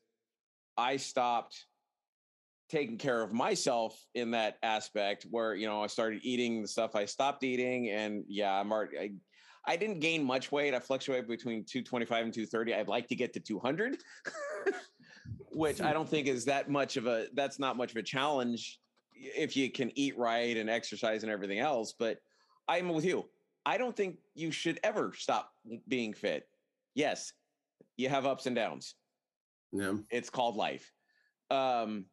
I 0.76 0.96
stopped 0.96 1.66
taking 2.68 2.98
care 2.98 3.22
of 3.22 3.32
myself 3.32 4.04
in 4.14 4.32
that 4.32 4.58
aspect 4.62 5.26
where 5.30 5.54
you 5.54 5.66
know 5.66 5.82
I 5.82 5.86
started 5.86 6.20
eating 6.24 6.62
the 6.62 6.68
stuff 6.68 6.96
I 6.96 7.04
stopped 7.04 7.44
eating 7.44 7.90
and 7.90 8.24
yeah 8.28 8.52
I'm 8.52 8.72
already 8.72 8.98
I, 8.98 9.10
I 9.64 9.76
didn't 9.76 10.00
gain 10.00 10.24
much 10.24 10.50
weight 10.50 10.74
I 10.74 10.80
fluctuate 10.80 11.28
between 11.28 11.64
225 11.64 12.24
and 12.24 12.34
230 12.34 12.74
I'd 12.74 12.88
like 12.88 13.06
to 13.08 13.14
get 13.14 13.32
to 13.34 13.40
200 13.40 13.98
which 15.52 15.80
I 15.80 15.92
don't 15.92 16.08
think 16.08 16.26
is 16.26 16.44
that 16.46 16.68
much 16.68 16.96
of 16.96 17.06
a 17.06 17.26
that's 17.34 17.58
not 17.58 17.76
much 17.76 17.92
of 17.92 17.98
a 17.98 18.02
challenge 18.02 18.80
if 19.14 19.56
you 19.56 19.70
can 19.70 19.92
eat 19.94 20.18
right 20.18 20.56
and 20.56 20.68
exercise 20.68 21.22
and 21.22 21.30
everything 21.30 21.60
else 21.60 21.94
but 21.96 22.18
I'm 22.68 22.88
with 22.88 23.04
you. 23.04 23.28
I 23.64 23.78
don't 23.78 23.96
think 23.96 24.18
you 24.34 24.50
should 24.50 24.78
ever 24.84 25.12
stop 25.16 25.52
being 25.88 26.14
fit. 26.14 26.48
Yes 26.94 27.32
you 27.96 28.08
have 28.08 28.26
ups 28.26 28.46
and 28.46 28.54
downs. 28.56 28.94
Yeah. 29.72 29.94
it's 30.10 30.30
called 30.30 30.56
life. 30.56 30.92
Um 31.50 32.06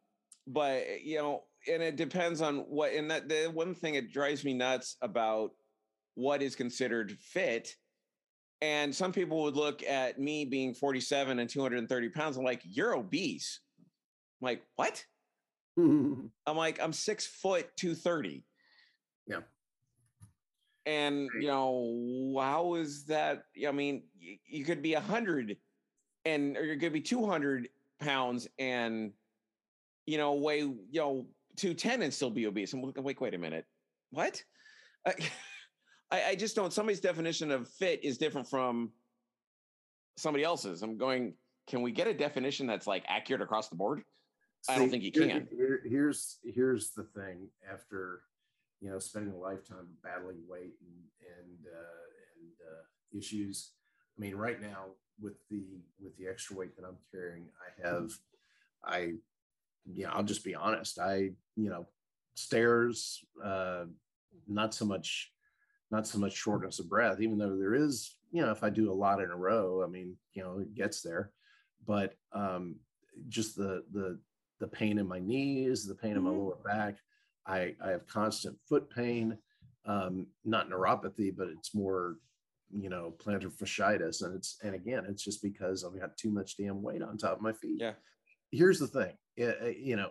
but 0.47 1.01
you 1.03 1.17
know 1.17 1.43
and 1.71 1.81
it 1.81 1.95
depends 1.95 2.41
on 2.41 2.57
what 2.59 2.93
and 2.93 3.09
that 3.11 3.30
the 3.30 3.45
one 3.45 3.73
thing 3.73 3.93
that 3.93 4.11
drives 4.11 4.43
me 4.43 4.53
nuts 4.53 4.97
about 5.01 5.51
what 6.15 6.41
is 6.41 6.55
considered 6.55 7.11
fit 7.19 7.75
and 8.61 8.93
some 8.93 9.11
people 9.11 9.43
would 9.43 9.55
look 9.55 9.84
at 9.84 10.19
me 10.19 10.45
being 10.45 10.73
47 10.73 11.39
and 11.39 11.49
230 11.49 12.09
pounds 12.09 12.38
and 12.38 12.45
like 12.45 12.61
you're 12.63 12.95
obese. 12.95 13.61
I'm 14.41 14.45
like 14.45 14.63
what? 14.75 15.03
I'm 15.77 16.31
like 16.45 16.80
i'm 16.81 16.93
six 16.93 17.25
foot 17.25 17.69
230 17.77 18.45
Yeah. 19.27 19.39
And 20.85 21.30
you 21.39 21.47
know 21.47 22.35
how 22.41 22.76
is 22.76 23.05
that 23.05 23.43
i 23.68 23.72
mean 23.72 24.03
you, 24.19 24.38
you 24.45 24.65
could 24.65 24.81
be 24.81 24.93
a 24.95 24.99
100 24.99 25.55
and 26.26 26.57
or 26.57 26.65
you 26.65 26.80
could 26.80 26.93
be 26.93 27.01
200 27.01 27.69
pounds 27.99 28.47
and 28.60 29.11
you 30.05 30.18
know 30.18 30.34
weigh 30.34 30.60
you 30.60 30.80
know 30.93 31.26
210 31.57 32.01
and 32.01 32.14
still 32.14 32.30
be 32.30 32.47
obese. 32.47 32.73
I'm 32.73 32.81
wait 32.81 33.19
wait 33.22 33.34
a 33.34 33.38
minute. 33.38 33.65
What? 34.11 34.41
I, 35.05 35.14
I 36.11 36.35
just 36.35 36.55
don't 36.55 36.73
somebody's 36.73 36.99
definition 36.99 37.51
of 37.51 37.68
fit 37.68 38.03
is 38.03 38.18
different 38.18 38.49
from 38.49 38.91
somebody 40.18 40.43
else's. 40.43 40.81
I'm 40.81 40.97
going 40.97 41.34
can 41.68 41.81
we 41.81 41.91
get 41.91 42.07
a 42.07 42.14
definition 42.14 42.68
that's 42.68 42.88
like 42.88 43.03
accurate 43.07 43.41
across 43.41 43.69
the 43.69 43.76
board? 43.76 44.03
I 44.69 44.77
don't 44.77 44.89
think 44.89 45.03
you 45.03 45.11
here- 45.14 45.27
can. 45.27 45.47
here- 45.51 45.81
here's 45.85 46.39
here's 46.43 46.91
the 46.91 47.03
thing. 47.03 47.49
After 47.72 48.22
you 48.84 48.89
know, 48.89 48.99
spending 48.99 49.34
a 49.34 49.38
lifetime 49.38 49.88
battling 50.03 50.39
weight 50.47 50.73
and 50.81 50.99
and 51.39 51.68
uh, 51.68 52.05
and 52.41 52.51
uh, 52.69 53.18
issues. 53.18 53.72
I 54.18 54.22
mean, 54.22 54.35
right 54.35 54.61
now 54.61 54.88
with 55.22 55.35
the 55.49 55.64
with 56.03 56.18
the 56.18 56.27
extra 56.27 56.57
weight 56.57 56.76
that 56.76 56.85
I'm 56.85 56.97
carrying, 57.10 57.47
I 57.61 57.88
have, 57.88 58.11
I, 58.84 59.14
yeah, 59.85 60.11
I'll 60.11 60.23
just 60.23 60.43
be 60.43 60.53
honest. 60.53 60.99
I 60.99 61.31
you 61.55 61.69
know, 61.69 61.88
stairs, 62.35 63.23
uh, 63.43 63.85
not 64.47 64.73
so 64.73 64.84
much, 64.84 65.31
not 65.89 66.05
so 66.05 66.19
much 66.19 66.34
shortness 66.34 66.80
of 66.80 66.89
breath. 66.89 67.22
Even 67.22 67.38
though 67.38 67.55
there 67.57 67.76
is, 67.76 68.18
you 68.31 68.41
know, 68.41 68.51
if 68.51 68.64
I 68.64 68.69
do 68.69 68.91
a 68.91 68.93
lot 68.93 69.22
in 69.22 69.31
a 69.31 69.38
row, 69.38 69.81
I 69.81 69.88
mean, 69.88 70.18
you 70.34 70.43
know, 70.43 70.60
it 70.60 70.76
gets 70.76 71.01
there, 71.01 71.31
but 71.88 72.15
um, 72.34 72.76
just 73.30 73.55
the 73.55 73.85
the 73.93 74.19
the 74.60 74.68
pain 74.68 74.97
in 74.99 75.07
my 75.07 75.19
knees, 75.19 75.88
the 75.88 75.95
pain 75.95 76.18
in 76.18 76.23
my 76.23 76.31
Mhm. 76.31 76.38
lower 76.38 76.57
back. 76.65 76.97
I, 77.45 77.75
I 77.83 77.91
have 77.91 78.07
constant 78.07 78.57
foot 78.67 78.89
pain, 78.89 79.37
um, 79.85 80.27
not 80.45 80.69
neuropathy, 80.69 81.35
but 81.35 81.47
it's 81.47 81.75
more, 81.75 82.17
you 82.71 82.89
know, 82.89 83.13
plantar 83.23 83.51
fasciitis. 83.51 84.23
And 84.23 84.35
it's, 84.35 84.57
and 84.63 84.75
again, 84.75 85.05
it's 85.07 85.23
just 85.23 85.41
because 85.41 85.83
I've 85.83 85.99
got 85.99 86.17
too 86.17 86.31
much 86.31 86.57
damn 86.57 86.81
weight 86.81 87.01
on 87.01 87.17
top 87.17 87.37
of 87.37 87.41
my 87.41 87.53
feet. 87.53 87.77
Yeah. 87.79 87.93
Here's 88.51 88.79
the 88.79 88.87
thing, 88.87 89.13
eh, 89.37 89.51
eh, 89.61 89.73
you 89.77 89.95
know, 89.95 90.09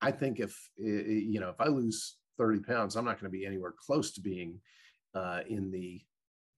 I 0.00 0.10
think 0.10 0.40
if, 0.40 0.52
eh, 0.80 0.84
you 0.84 1.40
know, 1.40 1.50
if 1.50 1.60
I 1.60 1.68
lose 1.68 2.16
30 2.38 2.60
pounds, 2.60 2.96
I'm 2.96 3.04
not 3.04 3.20
going 3.20 3.30
to 3.30 3.38
be 3.38 3.46
anywhere 3.46 3.74
close 3.76 4.12
to 4.12 4.20
being 4.20 4.60
uh, 5.14 5.40
in 5.48 5.70
the, 5.70 6.00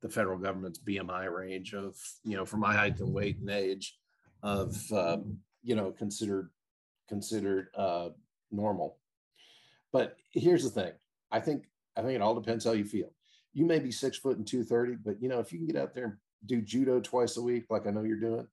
the 0.03 0.09
federal 0.09 0.39
government's 0.39 0.79
BMI 0.79 1.31
range 1.33 1.75
of, 1.75 1.97
you 2.25 2.37
know, 2.37 2.45
for 2.45 2.57
my 2.57 2.75
height 2.75 3.01
and 3.01 3.13
weight 3.13 3.39
and 3.39 3.51
age 3.51 3.99
of, 4.43 4.77
um, 4.93 5.39
you 5.63 5.75
know, 5.75 5.91
considered, 5.91 6.51
considered 7.09 7.69
uh, 7.77 8.11
normal. 8.51 8.99
But 9.93 10.17
here's 10.31 10.65
the 10.65 10.71
thing. 10.71 10.93
I 11.31 11.41
think 11.41 11.65
I 11.97 12.03
think 12.03 12.15
it 12.15 12.23
all 12.23 12.35
depends 12.35 12.65
how 12.65 12.73
you 12.73 12.85
feel. 12.85 13.13
You 13.53 13.67
may 13.67 13.79
be 13.79 13.91
six 13.91 14.17
foot 14.17 14.39
and 14.39 14.47
230, 14.47 14.97
but 15.05 15.21
you 15.23 15.29
know, 15.29 15.39
if 15.41 15.53
you 15.53 15.59
can 15.59 15.67
get 15.67 15.77
out 15.77 15.95
there 15.95 16.05
and 16.05 16.15
do 16.47 16.63
judo 16.63 17.01
twice 17.01 17.37
a 17.37 17.43
week, 17.43 17.67
like 17.71 17.87
I 17.87 17.91
know 17.91 18.03
you're 18.03 18.17
doing, 18.21 18.47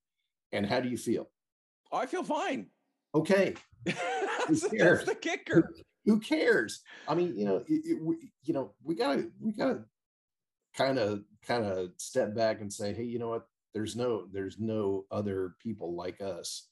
and 0.51 0.65
how 0.65 0.79
do 0.79 0.89
you 0.89 0.97
feel? 0.97 1.29
i 1.91 2.05
feel 2.05 2.23
fine 2.23 2.67
Okay, 3.15 3.55
that's, 3.85 4.61
that's 4.69 5.03
the 5.05 5.17
kicker 5.19 5.71
who 6.09 6.19
cares? 6.19 6.81
I 7.07 7.15
mean, 7.15 7.35
you 7.35 7.45
know, 7.45 7.57
it, 7.67 7.81
it, 7.85 8.01
we, 8.01 8.31
you 8.43 8.53
know, 8.53 8.73
we 8.83 8.95
gotta 8.95 9.29
we 9.39 9.51
gotta 9.51 9.85
kind 10.75 10.97
of 10.97 11.21
kind 11.45 11.65
of 11.65 11.91
step 11.97 12.35
back 12.35 12.61
and 12.61 12.71
say, 12.71 12.93
hey, 12.93 13.03
you 13.03 13.19
know 13.19 13.29
what? 13.29 13.47
There's 13.73 13.95
no 13.95 14.25
there's 14.31 14.57
no 14.59 15.05
other 15.11 15.55
people 15.61 15.95
like 15.95 16.19
us. 16.21 16.67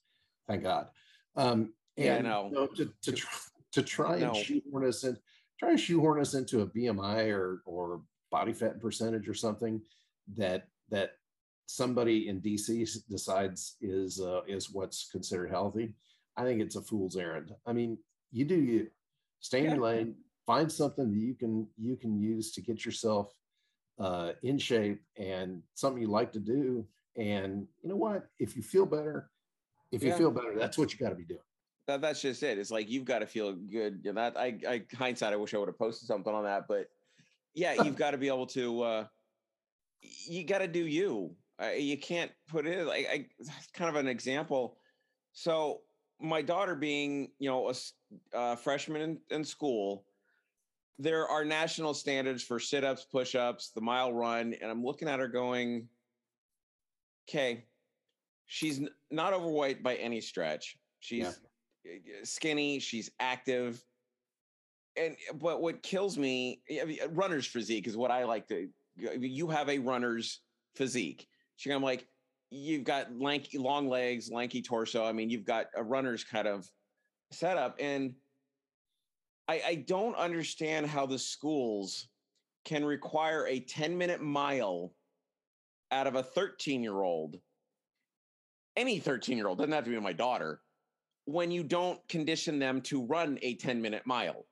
Thank 0.48 0.64
God. 0.64 0.88
Um, 1.36 1.72
Yeah, 1.96 2.16
I 2.16 2.20
know. 2.20 2.46
you 2.46 2.54
know, 2.54 2.66
to 2.66 2.92
to 3.02 3.12
try, 3.12 3.30
to 3.80 3.86
try 3.86 4.16
and 4.16 4.36
shoehorn 4.36 4.86
us 4.86 5.04
in, 5.04 5.16
try 5.58 5.72
to 5.72 5.78
shoehorn 5.78 6.20
us 6.20 6.34
into 6.34 6.60
a 6.62 6.66
BMI 6.66 7.32
or 7.32 7.62
or 7.64 8.02
body 8.30 8.52
fat 8.52 8.80
percentage 8.80 9.28
or 9.28 9.34
something 9.34 9.80
that 10.36 10.68
that 10.90 11.12
somebody 11.66 12.28
in 12.28 12.40
DC 12.40 12.86
decides 13.08 13.76
is 13.80 14.20
uh, 14.20 14.40
is 14.46 14.70
what's 14.70 15.08
considered 15.10 15.50
healthy. 15.50 15.94
I 16.36 16.44
think 16.44 16.60
it's 16.60 16.76
a 16.76 16.82
fool's 16.82 17.16
errand. 17.16 17.52
I 17.66 17.72
mean, 17.72 17.98
you 18.32 18.44
do 18.44 18.56
you 18.56 18.88
stay 19.40 19.64
in 19.64 19.72
your 19.72 19.82
lane, 19.82 20.14
find 20.46 20.70
something 20.70 21.10
that 21.10 21.18
you 21.18 21.34
can 21.34 21.66
you 21.76 21.96
can 21.96 22.18
use 22.18 22.52
to 22.52 22.62
get 22.62 22.84
yourself 22.84 23.32
uh, 23.98 24.32
in 24.42 24.58
shape 24.58 25.02
and 25.16 25.62
something 25.74 26.00
you 26.00 26.08
like 26.08 26.32
to 26.32 26.40
do. 26.40 26.86
And 27.16 27.66
you 27.82 27.88
know 27.88 27.96
what? 27.96 28.26
If 28.38 28.56
you 28.56 28.62
feel 28.62 28.86
better, 28.86 29.30
if 29.90 30.02
you 30.02 30.12
feel 30.12 30.30
better, 30.30 30.54
that's 30.56 30.78
what 30.78 30.92
you 30.92 30.98
got 30.98 31.10
to 31.10 31.16
be 31.16 31.24
doing. 31.24 31.40
That, 31.88 32.00
that's 32.00 32.22
just 32.22 32.42
it. 32.44 32.58
It's 32.58 32.70
like 32.70 32.88
you've 32.88 33.04
got 33.04 33.18
to 33.18 33.26
feel 33.26 33.52
good. 33.54 34.04
And 34.04 34.16
that 34.16 34.38
I, 34.38 34.58
I 34.68 34.82
hindsight, 34.96 35.32
I 35.32 35.36
wish 35.36 35.52
I 35.54 35.58
would 35.58 35.68
have 35.68 35.78
posted 35.78 36.06
something 36.06 36.32
on 36.32 36.44
that, 36.44 36.68
but 36.68 36.88
yeah, 37.54 37.82
you've 37.82 37.96
got 37.96 38.12
to 38.12 38.18
be 38.18 38.28
able 38.28 38.46
to. 38.48 38.82
uh 38.82 39.04
You 40.00 40.44
got 40.44 40.58
to 40.58 40.68
do 40.68 40.86
you. 40.86 41.34
Uh, 41.60 41.70
you 41.70 41.98
can't 41.98 42.30
put 42.46 42.66
it 42.66 42.86
like 42.86 43.08
I, 43.10 43.26
kind 43.74 43.88
of 43.88 43.96
an 43.96 44.06
example. 44.06 44.76
So 45.32 45.80
my 46.20 46.40
daughter, 46.40 46.76
being 46.76 47.32
you 47.40 47.48
know 47.50 47.72
a 47.72 48.36
uh, 48.36 48.54
freshman 48.54 49.02
in, 49.02 49.18
in 49.30 49.44
school, 49.44 50.04
there 50.98 51.26
are 51.26 51.44
national 51.44 51.94
standards 51.94 52.44
for 52.44 52.60
sit-ups, 52.60 53.06
push-ups, 53.10 53.70
the 53.74 53.80
mile 53.80 54.12
run, 54.12 54.54
and 54.60 54.70
I'm 54.70 54.84
looking 54.84 55.08
at 55.08 55.18
her 55.18 55.28
going, 55.28 55.88
okay, 57.28 57.64
she's 58.46 58.80
not 59.10 59.32
overweight 59.32 59.82
by 59.82 59.96
any 59.96 60.20
stretch. 60.20 60.76
She's 61.00 61.26
uh, 61.26 61.32
Uh, 61.88 62.24
skinny, 62.24 62.78
she's 62.78 63.10
active. 63.20 63.82
And 64.96 65.16
but 65.34 65.62
what 65.62 65.82
kills 65.82 66.18
me, 66.18 66.62
I 66.80 66.84
mean, 66.84 66.98
uh, 67.02 67.08
runner's 67.10 67.46
physique 67.46 67.86
is 67.86 67.96
what 67.96 68.10
I 68.10 68.24
like 68.24 68.48
to. 68.48 68.68
You 68.96 69.48
have 69.48 69.68
a 69.68 69.78
runner's 69.78 70.40
physique. 70.74 71.28
She, 71.56 71.70
I'm 71.70 71.82
like, 71.82 72.06
you've 72.50 72.84
got 72.84 73.16
lanky, 73.16 73.58
long 73.58 73.88
legs, 73.88 74.30
lanky 74.30 74.60
torso. 74.60 75.04
I 75.04 75.12
mean, 75.12 75.30
you've 75.30 75.44
got 75.44 75.66
a 75.76 75.82
runner's 75.82 76.24
kind 76.24 76.48
of 76.48 76.68
setup, 77.30 77.76
and 77.78 78.14
I, 79.46 79.62
I 79.66 79.74
don't 79.86 80.16
understand 80.16 80.86
how 80.86 81.06
the 81.06 81.18
schools 81.18 82.08
can 82.64 82.84
require 82.84 83.46
a 83.46 83.60
10 83.60 83.96
minute 83.96 84.20
mile 84.20 84.92
out 85.90 86.06
of 86.06 86.16
a 86.16 86.22
13 86.22 86.82
year 86.82 87.00
old, 87.00 87.36
any 88.76 88.98
13 88.98 89.36
year 89.36 89.48
old, 89.48 89.58
doesn't 89.58 89.72
have 89.72 89.84
to 89.84 89.90
be 89.90 89.98
my 90.00 90.12
daughter, 90.12 90.60
when 91.28 91.50
you 91.50 91.62
don't 91.62 92.00
condition 92.08 92.58
them 92.58 92.80
to 92.80 93.04
run 93.04 93.38
a 93.42 93.54
10 93.56 93.82
minute 93.82 94.02
mile. 94.06 94.46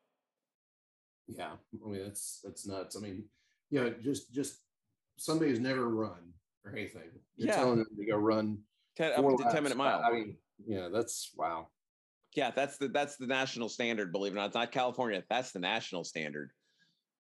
Yeah, 1.26 1.52
I 1.82 1.88
mean 1.88 2.02
that's 2.04 2.40
that's 2.44 2.66
nuts. 2.66 2.96
I 2.96 3.00
mean, 3.00 3.24
you 3.70 3.80
know, 3.82 3.94
just 4.02 4.32
just 4.34 4.60
somebody 5.16 5.50
who's 5.50 5.58
never 5.58 5.88
run 5.88 6.34
or 6.66 6.72
anything. 6.72 7.08
You're 7.36 7.48
Yeah. 7.48 7.56
telling 7.56 7.78
them 7.78 7.86
to 7.96 8.04
go 8.04 8.16
run 8.16 8.58
10, 8.96 9.12
up 9.12 9.38
to 9.38 9.48
10 9.50 9.62
minute 9.62 9.78
mile. 9.78 10.02
I 10.04 10.12
mean, 10.12 10.36
yeah, 10.66 10.88
that's 10.92 11.32
wow. 11.34 11.68
yeah, 12.34 12.50
that's 12.50 12.76
the 12.76 12.88
that's 12.88 13.16
the 13.16 13.26
national 13.26 13.70
standard, 13.70 14.12
believe 14.12 14.32
it 14.32 14.34
or 14.34 14.40
not. 14.40 14.46
It's 14.48 14.54
not 14.54 14.70
California. 14.70 15.24
That's 15.30 15.52
the 15.52 15.60
national 15.60 16.04
standard. 16.04 16.50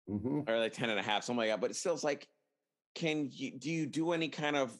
hmm 0.07 0.41
Or 0.47 0.59
like 0.59 0.75
10 0.75 0.91
and 0.91 1.01
a 1.01 1.03
half, 1.03 1.25
something 1.25 1.39
like 1.39 1.49
that. 1.49 1.61
But 1.63 1.71
it 1.71 1.75
still 1.77 1.95
it's 1.95 2.05
like, 2.05 2.29
can 2.95 3.31
you 3.33 3.59
do 3.59 3.71
you 3.71 3.87
do 3.87 4.13
any 4.13 4.29
kind 4.29 4.57
of 4.57 4.79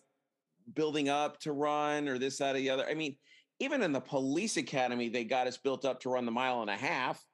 building 0.75 1.09
up 1.09 1.41
to 1.41 1.53
run 1.53 2.07
or 2.07 2.19
this, 2.19 2.37
that, 2.37 2.55
or 2.55 2.59
the 2.59 2.69
other? 2.69 2.87
I 2.87 2.93
mean, 2.93 3.17
even 3.61 3.83
in 3.83 3.93
the 3.93 4.01
police 4.01 4.57
academy, 4.57 5.09
they 5.09 5.25
got 5.25 5.47
us 5.47 5.57
built 5.57 5.85
up 5.85 6.01
to 6.01 6.11
run 6.11 6.25
the 6.27 6.33
mile 6.33 6.61
and 6.63 6.71
a 6.71 6.77
half. 6.77 7.25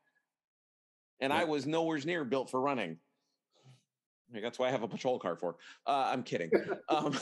And 1.21 1.33
I 1.33 1.45
was 1.45 1.67
nowhere 1.67 1.99
near 2.05 2.25
built 2.25 2.51
for 2.51 2.61
running. 2.61 2.99
That's 4.33 4.59
why 4.59 4.69
I 4.69 4.71
have 4.71 4.83
a 4.83 4.89
patrol 4.89 5.19
car 5.19 5.37
for. 5.37 5.57
Uh, 5.87 6.11
I'm 6.13 6.23
kidding. 6.23 6.51
Um, 6.89 7.17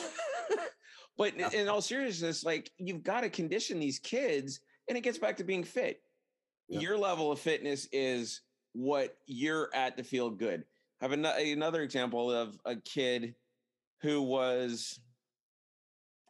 but 1.19 1.35
in- 1.35 1.41
Yeah. 1.41 1.51
in 1.53 1.69
all 1.69 1.83
seriousness, 1.83 2.45
like 2.45 2.71
you've 2.79 3.03
got 3.03 3.21
to 3.23 3.29
condition 3.31 3.79
these 3.79 3.99
kids, 3.99 4.61
and 4.89 4.97
it 4.97 5.03
gets 5.03 5.19
back 5.19 5.37
to 5.39 5.45
being 5.45 5.65
fit. 5.65 6.01
Yeah. 6.69 6.81
your 6.81 6.97
level 6.97 7.31
of 7.31 7.39
fitness 7.39 7.87
is 7.93 8.41
what 8.73 9.17
you're 9.27 9.69
at 9.75 9.97
to 9.99 10.05
feel 10.05 10.31
good. 10.31 10.65
I 11.01 11.05
have 11.05 11.13
an- 11.13 11.27
another 11.27 11.83
example 11.83 12.31
of 12.33 12.59
a 12.65 12.77
kid 12.77 13.35
who 14.01 14.23
was 14.23 14.99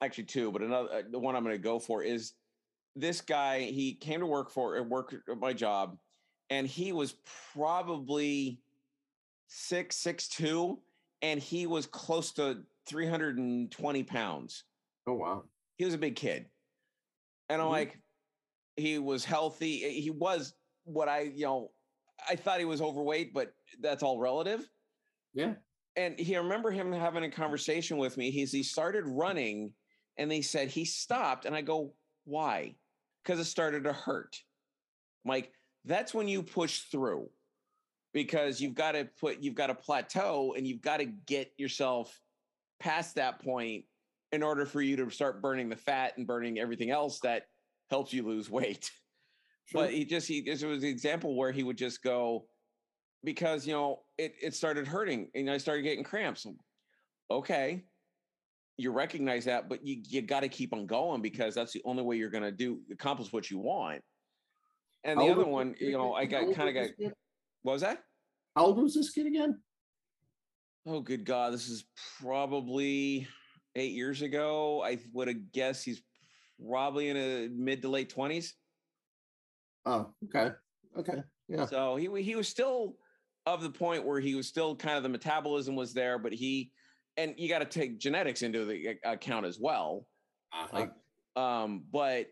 actually 0.03 0.25
two, 0.25 0.51
but 0.51 0.63
another 0.63 0.89
uh, 0.93 1.03
the 1.11 1.19
one 1.19 1.37
I'm 1.37 1.45
going 1.45 1.55
to 1.55 1.63
go 1.63 1.79
for 1.79 2.03
is 2.03 2.33
this 2.97 3.21
guy. 3.21 3.61
He 3.61 3.95
came 3.95 4.21
to 4.21 4.27
work 4.27 4.51
for 4.51 4.79
uh, 4.79 4.83
work 4.83 5.15
at 5.31 5.39
my 5.39 5.53
job, 5.53 5.99
and 6.51 6.67
he 6.67 6.93
was 6.93 7.15
probably 7.55 8.61
six 9.49 9.97
six 9.97 10.29
two, 10.29 10.83
and 11.23 11.41
he 11.41 11.67
was 11.67 11.87
close 11.87 12.33
to 12.33 12.65
320 12.87 14.03
pounds. 14.05 14.65
Oh 15.07 15.15
wow. 15.15 15.45
He 15.77 15.85
was 15.85 15.95
a 15.95 15.99
big 15.99 16.17
kid, 16.17 16.47
and 17.49 17.61
I'm 17.61 17.69
Mhm. 17.69 17.73
like, 17.73 17.99
he 18.77 18.99
was 18.99 19.25
healthy. 19.25 20.01
He 20.01 20.11
was 20.11 20.55
what 20.85 21.09
I 21.09 21.21
you 21.23 21.45
know. 21.47 21.73
I 22.29 22.37
thought 22.37 22.61
he 22.61 22.65
was 22.65 22.81
overweight, 22.81 23.35
but 23.35 23.53
that's 23.81 24.03
all 24.05 24.19
relative 24.21 24.69
Yeah. 25.35 25.55
and 25.97 26.17
he 26.21 26.37
I 26.37 26.39
remember 26.39 26.71
him 26.71 26.93
having 26.93 27.25
a 27.25 27.31
conversation 27.31 27.97
with 27.99 28.17
me. 28.17 28.31
He's 28.31 28.53
he 28.53 28.63
started 28.63 29.05
running, 29.07 29.75
and 30.19 30.31
they 30.31 30.43
said 30.43 30.69
he 30.69 30.85
stopped, 30.85 31.47
and 31.47 31.57
I 31.57 31.63
go, 31.63 31.97
why? 32.25 32.77
Because 33.25 33.41
it 33.41 33.45
started 33.45 33.85
to 33.85 33.93
hurt. 33.93 34.37
I'm 35.25 35.31
like 35.31 35.53
that's 35.85 36.15
when 36.15 36.29
you 36.29 36.43
push 36.43 36.81
through, 36.83 37.29
because 38.13 38.61
you've 38.61 38.75
got 38.75 38.93
to 38.93 39.09
put 39.21 39.43
you've 39.43 39.55
got 39.55 39.69
to 39.69 39.75
plateau, 39.75 40.55
and 40.57 40.67
you've 40.67 40.83
got 40.83 40.99
to 40.99 41.07
get 41.07 41.53
yourself 41.59 42.21
past 42.81 43.15
that 43.17 43.41
point 43.41 43.85
in 44.33 44.43
order 44.43 44.67
for 44.67 44.81
you 44.81 44.97
to 44.97 45.11
start 45.11 45.43
burning 45.43 45.69
the 45.69 45.77
fat 45.77 46.15
and 46.17 46.27
burning 46.27 46.59
everything 46.59 46.91
else 46.91 47.21
that 47.21 47.45
helps 47.91 48.13
you 48.13 48.23
lose 48.23 48.51
weight 48.51 48.91
Sure. 49.67 49.83
but 49.83 49.93
he 49.93 50.05
just 50.05 50.27
he 50.27 50.41
this 50.41 50.63
was 50.63 50.81
the 50.83 50.89
example 50.89 51.37
where 51.37 51.53
he 51.53 51.63
would 51.63 51.79
just 51.79 52.03
go 52.03 52.47
because 53.25 53.67
you 53.67 53.73
know 53.73 54.01
it 54.19 54.35
it 54.43 54.55
started 54.55 54.87
hurting 54.87 55.31
and 55.35 55.51
I 55.51 55.59
started 55.59 55.83
getting 55.83 56.05
cramps. 56.05 56.47
Okay, 57.31 57.85
you 58.77 58.91
recognize 58.91 59.45
that, 59.45 59.69
but 59.69 59.85
you 59.87 60.03
you 60.09 60.23
got 60.23 60.41
to 60.41 60.49
keep 60.49 60.73
on 60.73 60.87
going 60.87 61.15
mm-hmm. 61.15 61.23
because 61.23 61.55
that's 61.55 61.73
the 61.73 61.83
only 61.85 62.03
way 62.03 62.17
you're 62.17 62.31
going 62.31 62.45
to 62.45 62.53
do 62.53 62.81
accomplish 62.91 63.33
what 63.33 63.51
you 63.51 63.59
want. 63.59 64.03
And 65.05 65.19
the 65.19 65.25
other 65.25 65.45
one, 65.45 65.75
you 65.81 65.93
know, 65.93 66.15
I 66.15 66.27
got 66.27 66.55
kind 66.55 66.69
of 66.69 66.75
got 66.75 67.13
what 67.63 67.73
was 67.73 67.83
that? 67.83 67.99
How 68.55 68.67
old 68.67 68.79
was 68.79 68.95
this 68.95 69.11
kid 69.11 69.27
again? 69.27 69.59
Oh, 70.87 71.01
good 71.01 71.25
God, 71.25 71.53
this 71.53 71.69
is 71.69 71.85
probably 72.21 73.27
eight 73.77 73.93
years 73.93 74.23
ago. 74.23 74.83
I 74.85 74.99
would 75.13 75.29
have 75.29 75.53
guessed 75.53 75.85
he's 75.85 76.03
probably 76.69 77.09
in 77.09 77.17
a 77.17 77.49
mid 77.49 77.83
to 77.83 77.89
late 77.89 78.11
twenties. 78.11 78.55
Oh, 79.85 80.13
okay. 80.25 80.53
Okay. 80.97 81.23
Yeah. 81.49 81.67
So 81.67 81.97
he 81.97 82.09
he 82.23 82.37
was 82.37 82.49
still 82.49 82.97
of 83.47 83.63
the 83.63 83.71
point 83.71 84.05
where 84.05 84.21
he 84.21 84.35
was 84.35 84.47
still 84.47 84.77
kind 84.77 84.97
of 84.97 85.03
the 85.03 85.09
metabolism 85.09 85.75
was 85.75 85.93
there, 85.93 86.19
but 86.19 86.33
he 86.33 86.71
and 87.17 87.35
you 87.37 87.49
got 87.49 87.59
to 87.59 87.65
take 87.65 87.99
genetics 87.99 88.43
into 88.43 88.65
the 88.65 88.97
account 89.05 89.47
as 89.47 89.59
well. 89.61 90.07
Uh-huh. 90.53 90.69
Like, 90.73 90.93
um, 91.37 91.85
but 91.93 92.27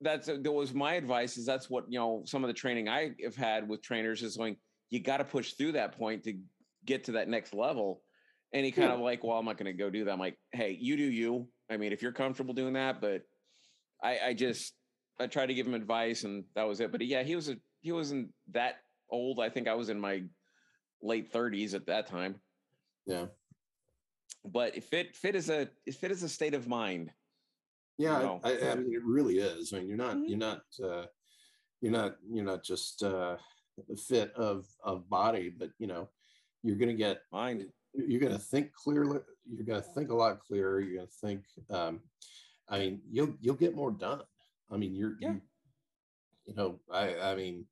that's 0.00 0.26
that 0.26 0.52
was 0.52 0.74
my 0.74 0.94
advice. 0.94 1.36
Is 1.36 1.46
that's 1.46 1.70
what 1.70 1.84
you 1.88 1.98
know. 1.98 2.22
Some 2.26 2.44
of 2.44 2.48
the 2.48 2.54
training 2.54 2.88
I 2.88 3.12
have 3.22 3.36
had 3.36 3.68
with 3.68 3.82
trainers 3.82 4.22
is 4.22 4.36
going. 4.36 4.56
You 4.90 5.00
got 5.00 5.16
to 5.18 5.24
push 5.24 5.54
through 5.54 5.72
that 5.72 5.96
point 5.98 6.24
to 6.24 6.38
get 6.84 7.04
to 7.04 7.12
that 7.12 7.28
next 7.28 7.54
level. 7.54 8.02
And 8.52 8.64
he 8.64 8.70
kind 8.70 8.88
Yeah. 8.90 8.94
of 8.94 9.00
like, 9.00 9.24
well, 9.24 9.36
I'm 9.38 9.44
not 9.46 9.56
going 9.56 9.66
to 9.66 9.72
go 9.72 9.90
do 9.90 10.04
that. 10.04 10.12
I'm 10.12 10.18
like, 10.20 10.38
hey, 10.52 10.76
you 10.78 10.96
do 10.96 11.02
you. 11.02 11.48
I 11.68 11.76
mean, 11.76 11.92
if 11.92 12.02
you're 12.02 12.12
comfortable 12.12 12.54
doing 12.54 12.74
that, 12.74 13.00
but 13.00 13.22
I, 14.02 14.18
I 14.26 14.34
just 14.34 14.74
I 15.18 15.26
tried 15.26 15.46
to 15.46 15.54
give 15.54 15.66
him 15.66 15.74
advice, 15.74 16.24
and 16.24 16.44
that 16.54 16.64
was 16.64 16.80
it. 16.80 16.92
But 16.92 17.00
yeah, 17.00 17.22
he 17.22 17.34
was 17.34 17.48
a 17.48 17.56
he 17.80 17.90
wasn't 17.92 18.30
that 18.52 18.76
old. 19.10 19.40
I 19.40 19.48
think 19.48 19.66
I 19.66 19.74
was 19.74 19.88
in 19.88 19.98
my 19.98 20.22
late 21.02 21.32
30s 21.32 21.74
at 21.74 21.86
that 21.86 22.06
time. 22.06 22.36
yeah. 23.06 23.26
But 24.44 24.82
fit 24.82 25.16
fit 25.16 25.34
is 25.34 25.48
a 25.50 25.68
fit 25.92 26.10
is 26.10 26.22
a 26.22 26.28
state 26.28 26.54
of 26.54 26.68
mind. 26.68 27.10
Yeah. 27.96 28.18
know, 28.18 28.40
I, 28.42 28.70
I 28.70 28.74
mean, 28.74 28.92
it 28.92 29.04
really 29.04 29.38
is. 29.38 29.72
I 29.72 29.78
mean, 29.78 29.86
you're 29.88 29.96
not, 29.96 30.16
Mhm. 30.16 30.28
you're 30.28 30.38
not, 30.38 30.62
uh, 30.82 31.06
you're 31.80 31.92
not, 31.92 32.16
you're 32.28 32.44
not 32.44 32.64
just 32.64 33.02
uh, 33.02 33.36
fit 34.08 34.32
of 34.34 34.66
of 34.82 35.08
body, 35.08 35.48
but 35.48 35.70
you 35.78 35.86
know, 35.86 36.08
you're 36.62 36.76
gonna 36.76 36.94
get 36.94 37.22
Mind. 37.32 37.70
you're 37.94 38.20
going 38.20 38.32
to 38.32 38.38
think 38.38 38.72
clearly 38.72 39.20
you're 39.48 39.64
going 39.64 39.80
to 39.80 39.88
think 39.94 40.10
a 40.10 40.14
lot 40.14 40.40
clearer 40.40 40.80
you're 40.80 40.96
going 40.96 41.06
to 41.06 41.26
think 41.26 41.44
um 41.70 42.00
i 42.68 42.78
mean 42.80 43.00
you'll 43.08 43.32
you'll 43.40 43.54
get 43.54 43.76
more 43.76 43.92
done 43.92 44.20
i 44.72 44.76
mean 44.76 44.94
you're 44.96 45.14
Yeah. 45.20 45.34
you, 45.34 45.40
you 46.46 46.54
know 46.56 46.80
i 46.90 47.14
i 47.30 47.36
mean 47.36 47.66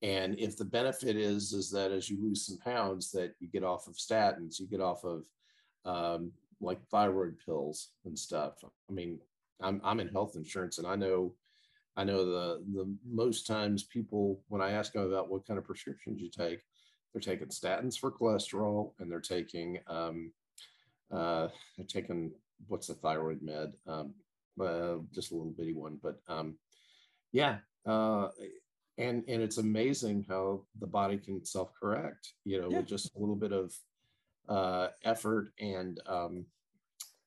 and 0.00 0.38
if 0.38 0.56
the 0.56 0.64
benefit 0.64 1.16
is 1.16 1.52
is 1.52 1.70
that 1.72 1.90
as 1.92 2.08
you 2.08 2.16
lose 2.22 2.46
some 2.46 2.56
pounds 2.58 3.10
that 3.10 3.34
you 3.38 3.48
get 3.48 3.64
off 3.64 3.86
of 3.86 3.96
statins 3.96 4.58
you 4.58 4.66
get 4.66 4.80
off 4.80 5.04
of 5.04 5.24
um 5.86 6.32
like 6.60 6.82
thyroid 6.90 7.36
pills 7.44 7.90
and 8.04 8.18
stuff 8.18 8.54
i 8.90 8.92
mean 8.92 9.18
i'm 9.60 9.80
i'm 9.84 10.00
in 10.00 10.08
health 10.08 10.34
insurance 10.36 10.78
and 10.78 10.86
i 10.86 10.96
know 10.96 11.32
i 11.96 12.04
know 12.04 12.24
the 12.24 12.62
the 12.74 12.86
most 13.08 13.46
times 13.46 13.84
people 13.84 14.40
when 14.48 14.60
i 14.60 14.70
ask 14.70 14.92
them 14.92 15.02
about 15.02 15.30
what 15.30 15.46
kind 15.46 15.58
of 15.58 15.64
prescriptions 15.64 16.20
you 16.20 16.30
take 16.30 16.60
they're 17.12 17.20
taking 17.20 17.48
statins 17.48 17.98
for 17.98 18.10
cholesterol 18.10 18.92
and 18.98 19.10
they're 19.10 19.20
taking 19.20 19.78
um 19.86 20.32
uh 21.12 21.48
they're 21.76 21.86
taking 21.86 22.32
what's 22.68 22.86
the 22.88 22.94
thyroid 22.94 23.40
med 23.42 23.72
um 23.86 24.12
uh, 24.60 24.96
just 25.14 25.30
a 25.30 25.34
little 25.34 25.52
bitty 25.52 25.74
one 25.74 25.98
but 26.02 26.20
um 26.28 26.56
yeah 27.32 27.58
uh 27.86 28.28
and 28.98 29.22
and 29.28 29.42
it's 29.42 29.58
amazing 29.58 30.24
how 30.26 30.62
the 30.80 30.86
body 30.86 31.18
can 31.18 31.44
self-correct 31.44 32.32
you 32.44 32.58
know 32.60 32.70
Yeah. 32.70 32.78
with 32.78 32.86
just 32.86 33.14
a 33.14 33.18
little 33.18 33.36
bit 33.36 33.52
of 33.52 33.74
uh 34.48 34.88
effort 35.04 35.52
and 35.60 36.00
um 36.06 36.46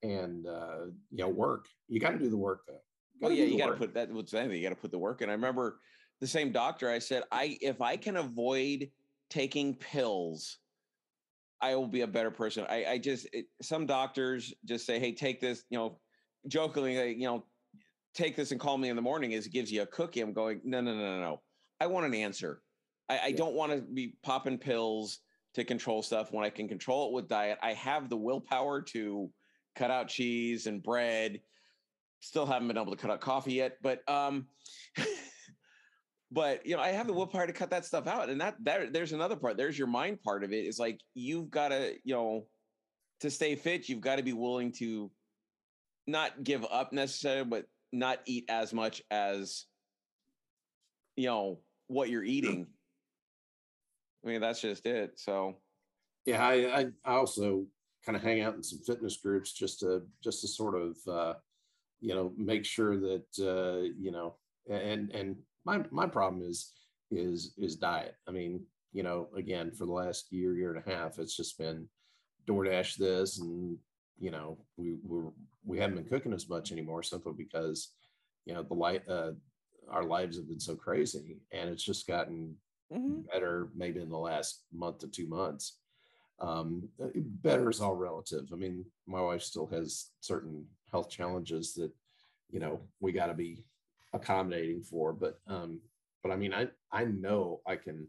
and 0.04 0.48
uh 0.48 0.86
you 1.12 1.18
know 1.18 1.30
work 1.30 1.68
you 1.88 2.00
got 2.00 2.12
to 2.12 2.20
do 2.20 2.30
the 2.30 2.38
work 2.38 2.62
though 2.68 2.82
Oh 3.22 3.30
yeah, 3.30 3.46
you 3.46 3.58
got 3.58 3.68
to 3.68 3.74
put 3.74 3.94
that. 3.96 4.12
What's 4.12 4.34
anything? 4.34 4.58
You 4.58 4.64
got 4.64 4.76
to 4.76 4.82
put 4.82 4.92
the 4.92 4.98
work 4.98 5.22
in. 5.22 5.30
I 5.30 5.34
remember 5.34 5.80
the 6.22 6.28
same 6.28 6.52
doctor. 6.52 6.90
I 6.90 7.00
said, 7.00 7.24
I 7.32 7.58
if 7.62 7.82
I 7.82 7.98
can 7.98 8.18
avoid 8.18 8.90
taking 9.30 9.76
pills, 9.76 10.60
I 11.62 11.76
will 11.76 11.88
be 11.88 12.02
a 12.02 12.08
better 12.08 12.32
person. 12.32 12.66
I, 12.70 12.86
I 12.86 12.98
just 12.98 13.28
it, 13.34 13.48
some 13.62 13.86
doctors 13.86 14.54
just 14.66 14.86
say, 14.86 15.00
hey, 15.00 15.14
take 15.14 15.42
this. 15.42 15.64
You 15.70 15.78
know, 15.78 16.00
jokingly, 16.48 16.98
like, 16.98 17.18
you 17.18 17.26
know, 17.26 17.46
take 18.14 18.36
this 18.36 18.52
and 18.52 18.60
call 18.60 18.78
me 18.78 18.90
in 18.90 18.96
the 18.96 19.02
morning. 19.02 19.34
Is 19.34 19.48
it 19.48 19.54
gives 19.54 19.72
you 19.72 19.82
a 19.82 19.88
cookie. 19.88 20.22
I'm 20.22 20.34
going, 20.34 20.62
no, 20.64 20.80
no, 20.80 20.94
no, 20.94 21.16
no, 21.16 21.20
no. 21.20 21.42
I 21.82 21.88
want 21.88 22.06
an 22.06 22.14
answer. 22.14 22.62
I, 23.10 23.20
I 23.20 23.28
Yeah. 23.28 23.38
don't 23.38 23.56
want 23.56 23.72
to 23.74 23.82
be 23.82 24.16
popping 24.24 24.58
pills 24.58 25.20
to 25.60 25.66
control 25.66 26.02
stuff 26.02 26.32
when 26.32 26.46
I 26.46 26.50
can 26.50 26.68
control 26.68 27.08
it 27.08 27.14
with 27.14 27.28
diet. 27.28 27.58
I 27.62 27.74
have 27.74 28.10
the 28.10 28.18
willpower 28.18 28.82
to 28.82 29.30
cut 29.76 29.92
out 29.92 30.08
cheese 30.08 30.68
and 30.68 30.82
bread. 30.82 31.40
Still 32.22 32.46
haven't 32.46 32.68
been 32.68 32.78
able 32.78 32.92
to 32.92 33.02
cut 33.02 33.12
out 33.12 33.22
coffee 33.22 33.54
yet 33.54 33.78
but 33.82 34.08
um 34.10 34.48
but 36.32 36.66
you 36.66 36.76
know 36.76 36.82
i 36.82 36.90
have 36.90 37.08
the 37.08 37.14
willpower 37.14 37.48
to 37.48 37.54
cut 37.54 37.70
that 37.70 37.86
stuff 37.86 38.08
out 38.08 38.30
and 38.30 38.42
that 38.42 38.56
that 38.64 38.94
there's 38.94 39.14
another 39.14 39.36
part 39.36 39.58
there's 39.58 39.78
your 39.78 39.88
mind 39.88 40.22
part 40.22 40.44
of 40.44 40.52
it 40.52 40.66
is 40.66 40.80
like 40.80 41.00
you've 41.14 41.50
got 41.50 41.70
to 41.70 41.94
you 42.04 42.14
know 42.14 42.46
to 43.20 43.30
stay 43.30 43.56
fit 43.56 43.90
you've 43.90 44.02
got 44.02 44.18
to 44.18 44.24
be 44.24 44.34
willing 44.34 44.72
to 44.72 45.10
not 46.08 46.44
give 46.44 46.66
up 46.72 46.92
necessarily 46.94 47.46
but 47.46 47.66
not 47.92 48.20
eat 48.26 48.46
as 48.50 48.74
much 48.74 49.02
as 49.10 49.66
you 51.16 51.28
know 51.28 51.60
what 51.88 52.10
you're 52.10 52.24
eating 52.24 52.68
i 54.24 54.28
mean 54.28 54.42
that's 54.42 54.62
just 54.62 54.86
it 54.86 55.20
so. 55.20 55.56
Yeah 56.26 56.46
i 56.46 56.86
i, 57.06 57.12
also 57.12 57.66
kind 58.06 58.16
of 58.16 58.22
hang 58.22 58.42
out 58.42 58.56
in 58.56 58.64
some 58.64 58.80
fitness 58.80 59.18
groups 59.18 59.54
just 59.54 59.80
to 59.82 60.04
just 60.24 60.42
to 60.42 60.48
sort 60.48 60.76
of 60.76 60.98
uh 61.08 61.34
you 62.02 62.16
know 62.16 62.32
make 62.38 62.66
sure 62.66 62.98
that 62.98 63.26
uh 63.40 63.82
you 63.98 64.12
know 64.12 64.36
and 64.70 65.12
and 65.12 65.36
my 65.66 65.84
my 65.92 66.08
problem 66.08 66.44
is 66.44 66.74
is 67.12 67.54
is 67.58 67.76
diet. 67.76 68.16
I 68.28 68.32
mean 68.32 68.62
you 68.94 69.04
know 69.04 69.30
again 69.36 69.72
for 69.72 69.86
the 69.86 69.92
last 69.92 70.32
year 70.32 70.56
year 70.56 70.74
and 70.74 70.84
a 70.86 70.90
half 70.96 71.20
it's 71.20 71.36
just 71.36 71.58
been 71.58 71.88
DoorDash 72.48 72.96
this 72.96 73.40
and 73.40 73.78
you 74.18 74.32
know 74.32 74.58
we 74.78 74.98
we're 75.04 75.32
we 75.66 75.78
haven't 75.78 75.96
been 75.96 76.06
cooking 76.06 76.34
as 76.34 76.50
much 76.50 76.72
anymore 76.72 77.04
simply 77.04 77.34
because 77.38 77.94
you 78.46 78.54
know 78.54 78.64
the 78.64 78.74
light 78.74 79.04
uh 79.08 79.32
our 79.90 80.04
lives 80.04 80.38
have 80.38 80.48
been 80.48 80.60
so 80.60 80.76
crazy 80.76 81.38
and 81.52 81.70
it's 81.70 81.84
just 81.84 82.08
gotten 82.08 82.56
better 83.32 83.70
maybe 83.76 84.02
in 84.02 84.10
the 84.10 84.18
last 84.18 84.64
month 84.74 85.00
to 85.00 85.08
two 85.08 85.28
months. 85.28 85.78
Um 86.40 86.88
better 87.44 87.70
is 87.70 87.82
all 87.82 87.96
relative. 87.96 88.46
I 88.52 88.56
mean 88.56 88.86
my 89.08 89.22
wife 89.22 89.42
still 89.42 89.68
has 89.68 90.12
certain 90.22 90.66
health 90.92 91.10
challenges 91.10 91.74
that 91.76 91.92
you 92.50 92.60
know 92.60 92.80
we 93.00 93.12
got 93.12 93.28
to 93.28 93.34
be 93.34 93.64
accommodating 94.14 94.82
for 94.82 95.14
but 95.14 95.40
um 95.48 95.80
but 96.24 96.32
i 96.32 96.36
mean 96.36 96.52
i 96.54 96.68
i 96.92 97.06
know 97.06 97.62
i 97.68 97.76
can 97.76 98.08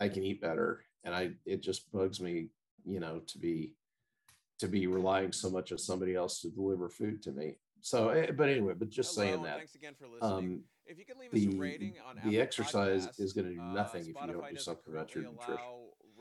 i 0.00 0.08
can 0.08 0.22
eat 0.24 0.40
better. 0.40 0.84
And 1.04 1.14
i 1.14 1.30
it 1.44 1.62
just 1.62 1.90
bugs 1.92 2.20
me 2.20 2.48
you 2.84 3.00
know 3.00 3.20
to 3.26 3.38
be 3.38 3.74
to 4.58 4.68
be 4.68 4.86
relying 4.86 5.32
so 5.32 5.50
much 5.50 5.70
on 5.72 5.78
somebody 5.78 6.14
else 6.14 6.40
to 6.40 6.48
deliver 6.50 6.88
food 6.88 7.22
to 7.22 7.32
me. 7.32 7.58
So 7.80 8.08
eh, 8.10 8.30
but 8.30 8.48
anyway 8.48 8.74
but 8.76 8.88
just 8.90 9.14
saying 9.14 9.42
that 9.42 9.58
thanks 9.58 9.74
again 9.74 9.94
for 9.98 10.06
listening. 10.08 10.32
um 10.32 10.60
If 10.88 10.98
you 10.98 11.04
could 11.04 11.18
leave 11.18 11.32
us 11.32 11.40
the 11.40 11.56
a 11.56 11.60
rating 11.60 11.94
on 12.08 12.16
the 12.16 12.20
Apple 12.22 12.40
exercise 12.40 13.06
Podcasts, 13.06 13.20
is 13.20 13.32
going 13.32 13.46
to 13.46 13.54
do 13.54 13.60
uh, 13.60 13.72
nothing 13.74 14.02
if 14.02 14.08
you 14.08 14.32
don't 14.32 14.50
do 14.50 14.56
something 14.56 14.94
about 14.94 15.14
your 15.14 15.24
nutrition. 15.24 15.58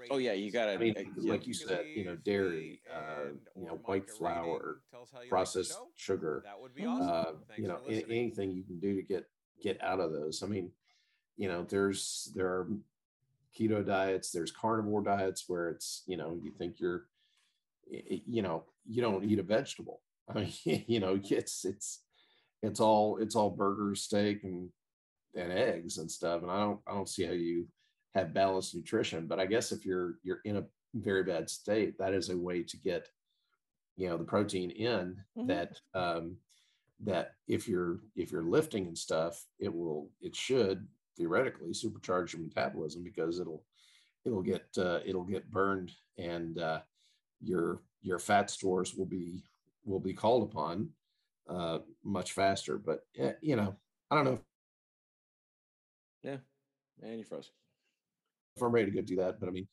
Oh 0.10 0.18
yeah, 0.18 0.34
you 0.34 0.52
gotta. 0.52 0.74
I 0.74 0.78
mean, 0.78 0.94
uh, 0.98 1.22
like 1.24 1.48
you 1.48 1.54
said, 1.54 1.86
you 1.96 2.06
know, 2.06 2.16
dairy, 2.18 2.82
uh, 2.94 3.32
you 3.56 3.66
know, 3.66 3.80
white 3.86 4.10
flour, 4.10 4.44
rating. 4.44 4.62
Tell 4.92 5.02
us 5.04 5.10
how 5.12 5.20
you 5.20 5.24
like 5.24 5.30
processed 5.30 5.80
sugar, 5.96 6.42
That 6.46 6.60
would 6.62 6.76
be 6.76 6.84
Mhm. 6.84 7.02
awesome. 7.02 7.38
uh, 7.50 7.54
you 7.58 7.68
know, 7.68 7.78
for 7.78 7.92
anything 7.92 8.52
you 8.52 8.64
can 8.64 8.80
do 8.80 8.96
to 8.96 9.02
get 9.02 9.30
get 9.62 9.82
out 9.82 10.00
of 10.00 10.12
those. 10.14 10.44
I 10.44 10.48
mean, 10.48 10.72
you 11.36 11.48
know, 11.48 11.64
there's 11.64 12.32
there 12.36 12.48
are 12.48 12.70
keto 13.58 13.86
diets, 13.86 14.32
there's 14.32 14.52
carnivore 14.52 15.02
diets 15.02 15.50
where 15.50 15.70
it's 15.70 16.04
you 16.08 16.16
know 16.18 16.40
you 16.42 16.52
think 16.52 16.80
you're, 16.80 17.10
y- 17.90 18.04
y- 18.12 18.24
you 18.28 18.42
know, 18.44 18.66
you 18.86 19.02
don't 19.02 19.24
eat 19.26 19.40
a 19.40 19.44
vegetable. 19.44 20.02
I 20.30 20.34
mean, 20.66 20.86
you 20.88 21.00
know, 21.00 21.20
it's 21.24 21.66
it's 21.66 22.04
it's 22.68 22.80
all 22.80 23.18
it's 23.18 23.36
all 23.36 23.50
burgers, 23.50 24.02
steak, 24.02 24.44
and 24.44 24.70
and 25.36 25.52
eggs 25.52 25.98
and 25.98 26.10
stuff. 26.10 26.42
And 26.42 26.52
I 26.52 26.60
don't 26.60 26.80
I 26.88 26.94
don't 26.94 27.10
see 27.10 27.24
how 27.24 27.34
you 27.34 27.68
have 28.14 28.34
balanced 28.34 28.76
nutrition. 28.76 29.28
But 29.28 29.40
I 29.40 29.46
guess 29.46 29.72
if 29.72 29.86
you're 29.86 30.16
you're 30.24 30.42
in 30.46 30.58
a 30.58 30.66
very 30.94 31.24
bad 31.24 31.50
state, 31.50 31.98
that 31.98 32.14
is 32.14 32.30
a 32.30 32.38
way 32.38 32.64
to 32.64 32.78
get 32.78 33.08
you 33.96 34.10
know 34.10 34.18
the 34.18 34.24
protein 34.24 34.70
in 34.72 35.24
Mhm. 35.36 35.48
that 35.48 35.82
um 35.94 36.38
that 37.00 37.36
if 37.48 37.68
you're 37.68 38.00
if 38.16 38.32
you're 38.32 38.44
lifting 38.58 38.88
and 38.88 38.98
stuff 38.98 39.46
it 39.60 39.74
will 39.74 40.10
it 40.20 40.36
should 40.36 40.88
theoretically 41.16 41.70
supercharge 41.70 42.34
your 42.34 42.42
metabolism 42.42 43.04
because 43.04 43.40
it'll 43.40 43.64
it'll 44.26 44.42
get 44.42 44.66
uh, 44.78 45.00
it'll 45.06 45.24
get 45.24 45.50
burned 45.52 45.92
and 46.18 46.60
uh, 46.60 46.82
your 47.42 47.82
your 48.02 48.20
fat 48.20 48.50
stores 48.50 48.96
will 48.96 49.06
be 49.06 49.44
will 49.86 50.00
be 50.00 50.14
called 50.14 50.44
upon 50.50 50.90
uh, 51.50 51.80
much 52.04 52.34
faster 52.34 52.78
but 52.78 53.02
yeah, 53.16 53.34
you 53.42 53.56
know 53.56 53.76
i 54.12 54.16
don't 54.16 54.26
know 54.26 54.40
Yeah, 56.24 56.38
and 57.02 57.20
you 57.20 57.24
froze. 57.24 57.52
if 58.56 58.62
i'm 58.62 58.72
ready 58.72 58.92
to 58.92 58.96
go 58.96 59.02
do 59.02 59.16
that 59.18 59.40
but 59.40 59.48
i 59.48 59.52
mean 59.52 59.68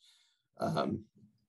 um 0.61 1.05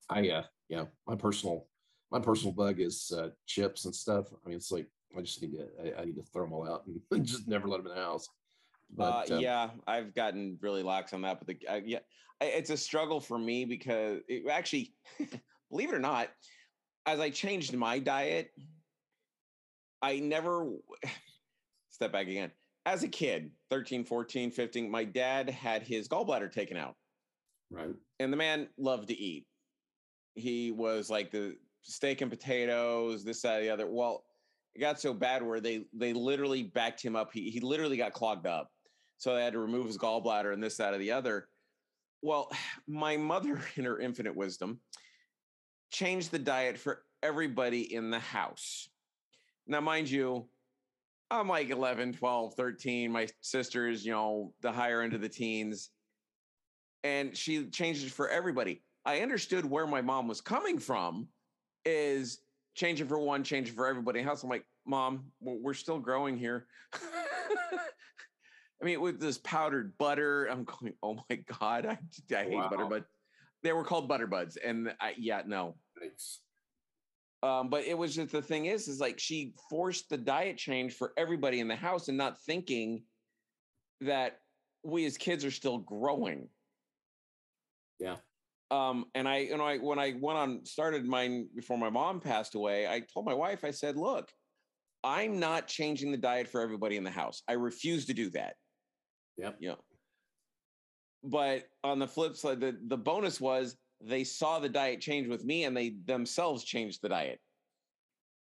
i 0.09 0.27
uh 0.29 0.43
you 0.69 0.77
know 0.77 0.87
my 1.07 1.15
personal 1.15 1.67
my 2.11 2.19
personal 2.19 2.53
bug 2.53 2.79
is 2.79 3.11
uh 3.15 3.29
chips 3.45 3.85
and 3.85 3.93
stuff 3.93 4.27
i 4.33 4.47
mean 4.47 4.57
it's 4.57 4.71
like 4.71 4.87
i 5.17 5.21
just 5.21 5.41
need 5.41 5.51
to 5.53 5.67
i, 5.83 6.01
I 6.01 6.05
need 6.05 6.15
to 6.15 6.23
throw 6.23 6.43
them 6.45 6.53
all 6.53 6.67
out 6.67 6.83
and 7.11 7.25
just 7.25 7.47
never 7.47 7.67
let 7.67 7.77
them 7.77 7.91
in 7.91 7.95
the 7.97 8.01
house 8.01 8.27
but 8.89 9.29
uh, 9.31 9.35
um, 9.35 9.41
yeah, 9.41 9.69
I've 9.87 10.13
gotten 10.13 10.57
really 10.61 10.83
lax 10.83 11.13
on 11.13 11.21
that, 11.23 11.39
but 11.39 11.47
the 11.47 11.67
uh, 11.67 11.81
yeah, 11.83 11.99
I- 12.39 12.45
it's 12.45 12.69
a 12.69 12.77
struggle 12.77 13.19
for 13.19 13.37
me 13.37 13.65
because 13.65 14.21
it 14.27 14.47
actually, 14.49 14.93
believe 15.69 15.89
it 15.91 15.95
or 15.95 15.99
not, 15.99 16.29
as 17.05 17.19
I 17.19 17.29
changed 17.29 17.75
my 17.75 17.99
diet, 17.99 18.51
I 20.01 20.19
never 20.19 20.71
step 21.89 22.11
back 22.11 22.27
again. 22.27 22.51
As 22.85 23.03
a 23.03 23.07
kid, 23.07 23.51
13, 23.71 24.05
14, 24.05 24.51
15, 24.51 24.91
my 24.91 25.03
dad 25.03 25.49
had 25.49 25.81
his 25.81 26.07
gallbladder 26.07 26.51
taken 26.51 26.77
out. 26.77 26.95
right 27.71 27.95
and 28.19 28.31
the 28.31 28.37
man 28.37 28.67
loved 28.77 29.07
to 29.07 29.17
eat. 29.17 29.45
He 30.35 30.71
was 30.71 31.09
like 31.09 31.31
the 31.31 31.55
steak 31.81 32.21
and 32.21 32.29
potatoes, 32.29 33.23
this, 33.23 33.41
that, 33.41 33.61
the 33.61 33.69
other. 33.69 33.87
Well, 33.87 34.23
it 34.75 34.79
got 34.79 34.99
so 34.99 35.13
bad 35.13 35.41
where 35.41 35.61
they 35.61 35.85
they 35.93 36.13
literally 36.13 36.63
backed 36.63 37.01
him 37.01 37.15
up. 37.15 37.31
He 37.33 37.49
he 37.49 37.59
literally 37.59 37.97
got 37.97 38.13
clogged 38.13 38.45
up, 38.45 38.71
so 39.17 39.33
they 39.33 39.43
had 39.43 39.53
to 39.53 39.59
remove 39.59 39.87
his 39.87 39.97
gallbladder 39.97 40.53
and 40.53 40.61
this, 40.61 40.77
that, 40.77 40.93
or 40.93 40.97
the 40.97 41.11
other. 41.11 41.47
Well, 42.21 42.51
my 42.87 43.17
mother, 43.17 43.61
in 43.75 43.85
her 43.85 43.99
infinite 43.99 44.35
wisdom, 44.35 44.79
changed 45.91 46.31
the 46.31 46.39
diet 46.39 46.77
for 46.77 47.03
everybody 47.23 47.93
in 47.93 48.11
the 48.11 48.19
house. 48.19 48.89
Now, 49.67 49.81
mind 49.81 50.09
you, 50.09 50.47
I'm 51.31 51.47
like 51.47 51.69
11, 51.69 52.13
12, 52.13 52.53
13. 52.53 53.11
My 53.11 53.27
sister's, 53.41 54.05
you 54.05 54.11
know, 54.11 54.53
the 54.61 54.71
higher 54.71 55.01
end 55.01 55.13
of 55.13 55.21
the 55.21 55.29
teens 55.29 55.89
and 57.05 57.37
she 57.37 57.67
changes 57.67 58.11
for 58.11 58.29
everybody. 58.29 58.81
I 59.05 59.19
understood 59.19 59.63
where 59.63 59.85
my 59.85 60.01
mom 60.01 60.27
was 60.27 60.41
coming 60.41 60.79
from 60.79 61.27
is 61.85 62.39
changing 62.73 63.07
for 63.07 63.19
one, 63.19 63.43
changing 63.43 63.75
for 63.75 63.87
everybody 63.87 64.19
in 64.19 64.25
house. 64.25 64.41
I'm 64.41 64.49
like, 64.49 64.65
Mom, 64.87 65.25
we're 65.39 65.75
still 65.75 65.99
growing 65.99 66.35
here. 66.35 66.65
I 66.93 68.85
mean, 68.85 69.01
with 69.01 69.19
this 69.19 69.37
powdered 69.37 69.95
butter, 69.99 70.45
I'm 70.45 70.63
going, 70.63 70.93
oh 71.03 71.17
my 71.29 71.35
God, 71.59 71.85
I, 71.85 71.99
I 72.35 72.43
hate 72.43 72.69
butter, 72.69 72.85
Wow. 72.85 72.89
but 72.89 73.05
they 73.61 73.71
were 73.71 73.83
called 73.83 74.07
butter 74.07 74.27
buds. 74.27 74.57
And 74.57 74.93
I, 74.99 75.13
yeah, 75.17 75.43
no. 75.45 75.75
thanks 75.99 76.39
Um, 77.45 77.69
but 77.69 77.83
it 77.85 77.95
was 77.95 78.15
just 78.15 78.31
the 78.31 78.41
thing 78.41 78.65
is, 78.65 78.87
is 78.87 78.99
like 78.99 79.19
she 79.19 79.53
forced 79.69 80.09
the 80.09 80.17
diet 80.17 80.57
change 80.57 80.93
for 80.93 81.13
everybody 81.15 81.59
in 81.59 81.67
the 81.67 81.75
house 81.75 82.07
and 82.07 82.17
not 82.17 82.41
thinking 82.41 83.03
that 84.01 84.39
we 84.83 85.05
as 85.05 85.15
kids 85.15 85.45
are 85.45 85.51
still 85.51 85.77
growing. 85.77 86.49
Yeah. 87.99 88.15
Um, 88.71 89.05
and 89.13 89.27
I, 89.27 89.37
you 89.37 89.57
know, 89.57 89.63
I 89.63 89.77
when 89.77 89.99
I 89.99 90.15
went 90.19 90.39
on 90.39 90.65
started 90.65 91.05
mine 91.05 91.47
before 91.55 91.77
my 91.77 91.91
mom 91.91 92.19
passed 92.19 92.55
away, 92.55 92.87
I 92.87 93.01
told 93.01 93.27
my 93.27 93.33
wife, 93.35 93.63
I 93.63 93.69
said, 93.69 93.95
look, 93.95 94.31
I'm 95.03 95.39
not 95.39 95.67
changing 95.67 96.11
the 96.11 96.17
diet 96.17 96.47
for 96.47 96.61
everybody 96.61 96.97
in 96.97 97.03
the 97.03 97.11
house. 97.11 97.43
I 97.47 97.53
refuse 97.53 98.07
to 98.07 98.13
do 98.15 98.31
that. 98.31 98.55
Yep. 99.37 99.57
Yeah. 99.59 99.75
But 101.23 101.65
on 101.83 101.99
the 101.99 102.07
flip 102.07 102.35
side, 102.35 102.59
the, 102.59 102.75
the 102.87 102.97
bonus 102.97 103.39
was 103.39 103.77
they 104.01 104.23
saw 104.23 104.59
the 104.59 104.69
diet 104.69 105.01
change 105.01 105.27
with 105.27 105.43
me 105.43 105.63
and 105.63 105.75
they 105.75 105.95
themselves 106.05 106.63
changed 106.63 107.01
the 107.01 107.09
diet 107.09 107.39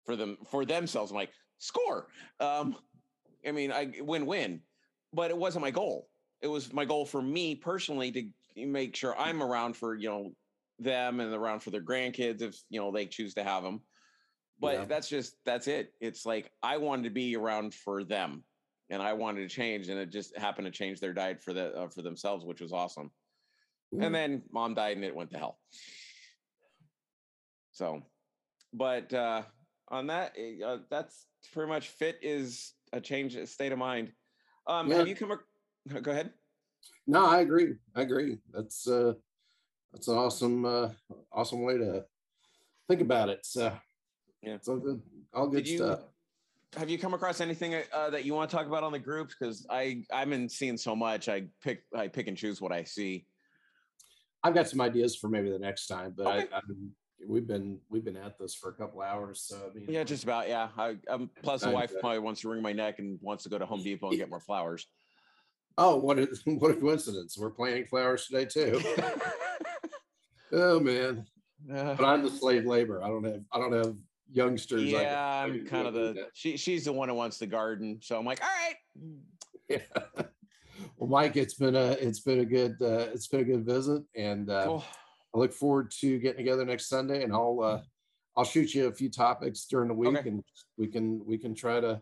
for 0.05 0.15
them 0.15 0.37
for 0.49 0.65
themselves. 0.65 1.11
I'm 1.11 1.17
like, 1.17 1.31
score. 1.57 2.07
Um, 2.39 2.75
I 3.47 3.51
mean, 3.51 3.71
I 3.71 3.93
win-win, 3.99 4.61
but 5.13 5.31
it 5.31 5.37
wasn't 5.37 5.63
my 5.63 5.71
goal. 5.71 6.09
It 6.41 6.47
was 6.47 6.71
my 6.73 6.85
goal 6.85 7.05
for 7.05 7.21
me 7.21 7.55
personally 7.55 8.11
to 8.11 8.65
make 8.65 8.95
sure 8.95 9.17
I'm 9.17 9.41
around 9.41 9.75
for, 9.75 9.95
you 9.95 10.09
know, 10.09 10.31
them 10.79 11.19
and 11.19 11.33
around 11.33 11.61
for 11.61 11.71
their 11.71 11.81
grandkids 11.81 12.41
if, 12.41 12.55
you 12.69 12.79
know, 12.79 12.91
they 12.91 13.05
choose 13.05 13.33
to 13.35 13.43
have 13.43 13.63
them. 13.63 13.81
But 14.59 14.73
Yeah. 14.73 14.85
that's 14.85 15.09
just 15.09 15.37
that's 15.45 15.67
it. 15.67 15.93
It's 16.01 16.25
like 16.25 16.51
I 16.63 16.77
wanted 16.77 17.03
to 17.03 17.09
be 17.09 17.35
around 17.35 17.73
for 17.73 18.03
them 18.03 18.43
and 18.89 19.01
I 19.01 19.13
wanted 19.13 19.47
to 19.47 19.55
change 19.55 19.89
and 19.89 19.99
it 19.99 20.09
just 20.09 20.37
happened 20.37 20.65
to 20.65 20.71
change 20.71 20.99
their 20.99 21.13
diet 21.13 21.41
for 21.41 21.53
the 21.53 21.73
uh, 21.73 21.87
for 21.89 22.01
themselves, 22.01 22.45
which 22.45 22.61
was 22.61 22.73
awesome. 22.73 23.11
Yeah. 23.91 24.05
And 24.05 24.15
then 24.15 24.43
mom 24.51 24.73
died 24.73 24.97
and 24.97 25.05
it 25.05 25.15
went 25.15 25.31
to 25.31 25.37
hell. 25.37 25.59
So, 27.71 28.01
but 28.73 29.13
uh 29.13 29.43
on 29.89 30.07
that 30.07 30.33
eh, 30.37 30.63
uh, 30.65 30.79
that's 30.89 31.27
pretty 31.53 31.69
much 31.69 31.89
fit 31.89 32.17
is 32.21 32.73
a 32.91 32.99
change 32.99 33.35
of 33.35 33.47
state 33.47 33.71
of 33.71 33.77
mind. 33.79 34.11
Um 34.67 34.89
Yeah. 34.89 34.97
have 34.97 35.07
you 35.07 35.15
come 35.15 35.31
ac- 35.31 35.99
go 36.01 36.11
ahead? 36.11 36.33
No, 37.05 37.25
I 37.25 37.39
agree. 37.41 37.75
I 37.95 38.01
agree. 38.01 38.39
That's 38.51 38.87
uh 38.87 39.13
that's 39.93 40.07
an 40.07 40.17
awesome 40.17 40.65
uh 40.65 40.89
awesome 41.31 41.61
way 41.63 41.77
to 41.77 42.05
think 42.89 43.01
about 43.01 43.29
it. 43.29 43.45
So 43.45 43.71
Yeah. 44.41 44.55
it's 44.55 44.67
all 44.67 44.77
good. 44.79 45.01
All 45.33 45.47
good 45.47 45.67
you 45.67 45.77
stuff. 45.77 46.01
have 46.75 46.89
you 46.89 46.97
come 46.99 47.13
across 47.13 47.39
anything 47.41 47.75
uh, 47.93 48.09
that 48.09 48.25
you 48.25 48.33
want 48.33 48.49
to 48.49 48.55
talk 48.55 48.65
about 48.67 48.83
on 48.83 48.91
the 48.91 48.99
groups? 48.99 49.35
Because 49.39 49.65
I 49.69 50.03
I've 50.11 50.29
been 50.29 50.49
seeing 50.49 50.77
so 50.77 50.95
much. 50.95 51.29
I 51.29 51.47
pick 51.63 51.83
I 51.95 52.07
pick 52.09 52.27
and 52.27 52.35
choose 52.35 52.59
what 52.59 52.71
I 52.73 52.83
see. 52.83 53.25
I've 54.47 54.53
got 54.53 54.69
some 54.69 54.79
ideas 54.79 55.15
for 55.15 55.27
maybe 55.27 55.49
the 55.51 55.59
next 55.59 55.87
time, 55.87 56.13
but 56.15 56.25
Okay. 56.27 56.47
I, 56.53 56.57
I 56.57 56.61
we've 57.27 57.45
been 57.47 57.79
we've 57.89 58.05
been 58.05 58.15
at 58.15 58.39
this 58.39 58.55
for 58.55 58.69
a 58.69 58.73
couple 58.73 59.01
hours. 59.01 59.41
So 59.45 59.57
I 59.69 59.77
mean 59.77 59.85
Yeah, 59.89 60.03
just 60.05 60.23
about. 60.23 60.47
Yeah. 60.47 60.69
I, 60.77 60.95
um, 61.09 61.29
plus, 61.43 61.61
the 61.61 61.69
wife 61.71 61.91
to- 61.91 61.97
probably 61.99 62.19
wants 62.19 62.41
to 62.41 62.49
wring 62.49 62.61
my 62.61 62.71
neck 62.71 62.99
and 62.99 63.19
wants 63.21 63.43
to 63.43 63.49
go 63.49 63.57
to 63.57 63.65
Home 63.65 63.83
Depot 63.83 64.09
and 64.09 64.17
get 64.17 64.29
more 64.29 64.39
flowers. 64.39 64.87
oh 65.77 65.97
what 65.97 66.17
a 66.17 66.27
what 66.45 66.71
a 66.71 66.75
coincidence. 66.75 67.37
We're 67.37 67.49
planting 67.49 67.85
flowers 67.87 68.27
today 68.27 68.45
too. 68.45 68.81
oh 70.53 70.79
man. 70.79 71.25
But 71.67 72.05
I'm 72.05 72.23
the 72.23 72.29
slave 72.31 72.65
labor. 72.65 73.03
I 73.03 73.07
don't 73.09 73.25
have 73.25 73.41
I 73.51 73.59
don't 73.59 73.73
have 73.73 73.95
youngsters. 74.31 74.83
I 74.83 74.91
can- 74.91 75.01
yeah, 75.01 75.25
I 75.25 75.43
I'm 75.43 75.65
kind 75.65 75.87
of 75.87 75.93
the 75.93 76.27
she. 76.33 76.55
She's 76.55 76.85
the 76.85 76.93
one 76.93 77.09
who 77.09 77.15
wants 77.15 77.37
the 77.37 77.47
garden, 77.47 77.99
so 78.01 78.17
I'm 78.17 78.25
like, 78.25 78.41
all 78.41 78.47
right. 78.47 78.75
Yeah. 79.69 79.79
Well, 80.97 81.09
Mike, 81.09 81.35
it's 81.37 81.53
been 81.53 81.75
a 81.75 81.91
it's 81.91 82.21
been 82.21 82.39
a 82.39 82.45
good 82.45 82.75
uh, 82.81 83.07
it's 83.13 83.27
been 83.27 83.41
a 83.41 83.43
good 83.43 83.65
visit, 83.65 84.01
and 84.15 84.49
uh, 84.49 84.65
Cool. 84.65 84.83
I 85.35 85.37
look 85.37 85.53
forward 85.53 85.91
to 85.99 86.17
getting 86.17 86.37
together 86.37 86.65
next 86.65 86.89
Sunday, 86.89 87.23
and 87.23 87.31
I'll 87.31 87.59
uh, 87.61 87.81
I'll 88.35 88.43
shoot 88.43 88.73
you 88.73 88.87
a 88.87 88.91
few 88.91 89.09
topics 89.09 89.65
during 89.65 89.89
the 89.89 89.93
week, 89.93 90.17
Okay. 90.17 90.27
and 90.29 90.43
we 90.77 90.87
can 90.87 91.23
we 91.25 91.37
can 91.37 91.53
try 91.53 91.79
to 91.79 92.01